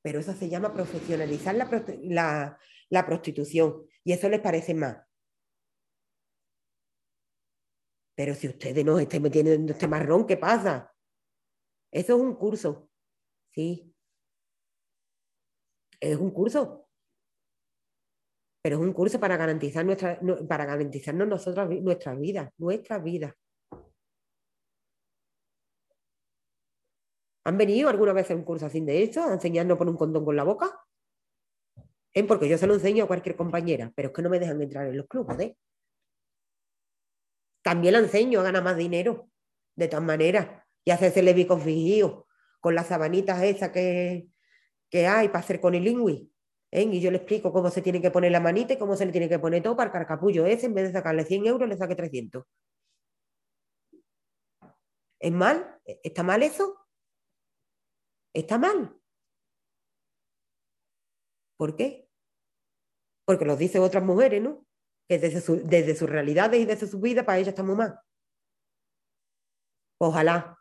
pero 0.00 0.20
eso 0.20 0.32
se 0.32 0.48
llama 0.48 0.72
profesionalizar 0.72 1.54
la, 1.56 2.58
la- 2.88 3.06
prostitución. 3.06 3.84
Y 4.04 4.12
eso 4.12 4.28
les 4.28 4.40
parece 4.40 4.74
más. 4.74 4.96
Pero 8.16 8.34
si 8.34 8.48
ustedes 8.48 8.84
no 8.84 8.98
estén 8.98 9.22
metiendo 9.22 9.72
este 9.72 9.88
marrón, 9.88 10.26
¿qué 10.26 10.36
pasa? 10.36 10.92
Eso 11.92 12.14
es 12.16 12.20
un 12.20 12.34
curso. 12.36 12.90
Sí. 13.50 13.94
Es 16.00 16.16
un 16.16 16.30
curso. 16.30 16.88
Pero 18.62 18.76
es 18.76 18.82
un 18.82 18.92
curso 18.92 19.18
para 19.20 19.36
garantizar 19.36 19.84
nuestra, 19.84 20.20
para 20.48 20.64
garantizarnos 20.64 21.28
nosotras 21.28 21.68
nuestras 21.68 22.18
vidas, 22.18 22.50
nuestras 22.58 23.02
vidas. 23.02 23.34
¿Han 27.44 27.56
venido 27.56 27.88
alguna 27.88 28.12
vez 28.12 28.30
a 28.30 28.34
un 28.34 28.44
curso 28.44 28.66
así 28.66 28.80
de 28.80 29.02
esto, 29.02 29.22
a 29.22 29.32
enseñarnos 29.32 29.78
por 29.78 29.88
un 29.88 29.96
condón 29.96 30.24
con 30.24 30.36
la 30.36 30.44
boca? 30.44 30.80
¿Eh? 32.14 32.24
Porque 32.24 32.48
yo 32.48 32.58
se 32.58 32.66
lo 32.66 32.74
enseño 32.74 33.04
a 33.04 33.06
cualquier 33.06 33.36
compañera, 33.36 33.92
pero 33.94 34.08
es 34.08 34.14
que 34.14 34.22
no 34.22 34.30
me 34.30 34.38
dejan 34.38 34.60
entrar 34.60 34.86
en 34.86 34.96
los 34.96 35.06
clubes, 35.06 35.38
¿eh? 35.40 35.56
También 37.62 37.92
la 37.92 38.00
enseño 38.00 38.40
a 38.40 38.44
ganar 38.44 38.62
más 38.62 38.76
dinero, 38.76 39.30
de 39.76 39.88
todas 39.88 40.04
maneras, 40.04 40.48
y 40.84 40.90
hacerse 40.90 41.22
levicos 41.22 41.62
fingidos, 41.62 42.24
con 42.60 42.74
las 42.74 42.88
sabanitas 42.88 43.42
esas 43.42 43.70
que, 43.70 44.28
que 44.90 45.06
hay 45.06 45.28
para 45.28 45.40
hacer 45.40 45.60
con 45.60 45.74
el 45.74 45.84
lingüi. 45.84 46.32
¿eh? 46.70 46.82
Y 46.82 47.00
yo 47.00 47.10
le 47.10 47.18
explico 47.18 47.52
cómo 47.52 47.70
se 47.70 47.82
tiene 47.82 48.00
que 48.00 48.10
poner 48.10 48.32
la 48.32 48.40
manita 48.40 48.74
y 48.74 48.78
cómo 48.78 48.96
se 48.96 49.06
le 49.06 49.12
tiene 49.12 49.28
que 49.28 49.38
poner 49.38 49.62
todo 49.62 49.76
para 49.76 49.88
el 49.88 49.92
carcapullo 49.92 50.46
ese, 50.46 50.66
en 50.66 50.74
vez 50.74 50.88
de 50.88 50.92
sacarle 50.92 51.24
100 51.24 51.46
euros, 51.46 51.68
le 51.68 51.76
saque 51.76 51.94
300. 51.94 52.44
¿Es 55.20 55.32
mal? 55.32 55.78
¿Está 55.84 56.22
mal 56.22 56.42
eso? 56.42 56.87
¿Está 58.38 58.56
mal? 58.56 58.94
¿Por 61.58 61.74
qué? 61.74 62.08
Porque 63.26 63.44
lo 63.44 63.56
dicen 63.56 63.82
otras 63.82 64.04
mujeres, 64.04 64.40
¿no? 64.40 64.64
Que 65.08 65.18
desde, 65.18 65.40
su- 65.40 65.62
desde 65.64 65.96
sus 65.96 66.08
realidades 66.08 66.60
y 66.60 66.64
desde 66.64 66.86
su 66.86 67.00
vida, 67.00 67.24
para 67.26 67.38
ellas 67.38 67.48
estamos 67.48 67.76
mal. 67.76 67.98
Ojalá 70.00 70.56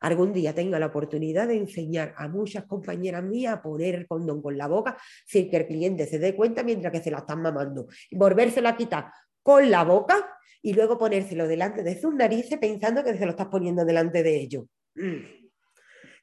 algún 0.00 0.34
día 0.34 0.54
tenga 0.54 0.78
la 0.78 0.86
oportunidad 0.86 1.48
de 1.48 1.56
enseñar 1.56 2.14
a 2.18 2.28
muchas 2.28 2.66
compañeras 2.66 3.24
mías 3.24 3.54
a 3.54 3.62
poner 3.62 3.94
el 3.94 4.06
condón 4.06 4.42
con 4.42 4.58
la 4.58 4.66
boca 4.66 4.98
sin 5.24 5.48
que 5.48 5.56
el 5.56 5.66
cliente 5.66 6.06
se 6.06 6.18
dé 6.18 6.36
cuenta 6.36 6.62
mientras 6.62 6.92
que 6.92 7.02
se 7.02 7.10
la 7.10 7.18
están 7.20 7.40
mamando. 7.40 7.86
Y 8.10 8.18
volvérselo 8.18 8.68
a 8.68 8.76
quitar 8.76 9.10
con 9.42 9.70
la 9.70 9.82
boca 9.82 10.30
y 10.60 10.74
luego 10.74 10.98
ponérselo 10.98 11.48
delante 11.48 11.82
de 11.82 11.98
sus 11.98 12.14
narices 12.14 12.58
pensando 12.58 13.02
que 13.02 13.16
se 13.16 13.24
lo 13.24 13.30
estás 13.30 13.46
poniendo 13.48 13.82
delante 13.86 14.22
de 14.22 14.36
ellos. 14.42 14.66
Mm. 14.94 15.43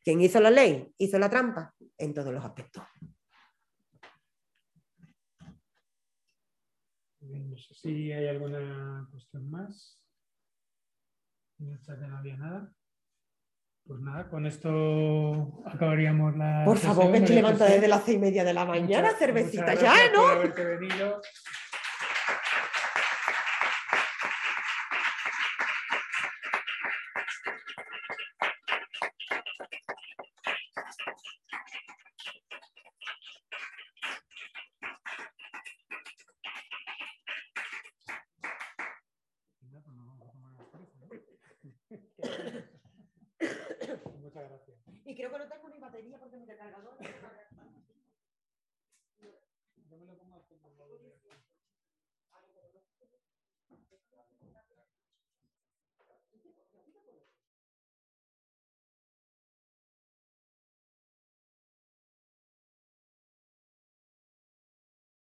Quien 0.04 0.22
hizo 0.22 0.40
la 0.40 0.50
ley 0.50 0.94
hizo 0.98 1.20
la 1.20 1.30
trampa 1.30 1.74
en 1.98 2.14
todos 2.14 2.34
los 2.34 2.44
aspectos. 2.44 2.84
No 7.22 7.58
sé 7.58 7.74
si 7.76 8.12
hay 8.12 8.28
alguna 8.28 9.08
cuestión 9.12 9.50
más. 9.50 10.00
En 11.60 11.70
el 11.70 11.82
chat 11.82 12.00
no 12.00 12.18
había 12.18 12.38
nada. 12.38 12.74
Pues 13.86 14.00
nada, 14.00 14.30
con 14.30 14.46
esto 14.46 15.64
acabaríamos 15.66 16.36
la. 16.38 16.64
Por 16.66 16.78
favor, 16.78 17.06
sesión, 17.06 17.12
que 17.14 17.18
estoy 17.20 17.36
María 17.36 17.36
levanta 17.42 17.66
José. 17.66 17.74
desde 17.76 17.88
las 17.88 18.04
seis 18.04 18.18
y 18.18 18.20
media 18.22 18.44
de 18.44 18.54
la 18.54 18.66
mañana, 18.66 19.08
Muchas- 19.08 19.20
cervecita 19.20 19.66
muchas 19.74 19.82
ya, 19.82 20.12
¿no? 20.12 20.22
Por 20.22 20.32
haberte 20.32 20.66
venido. 20.66 21.22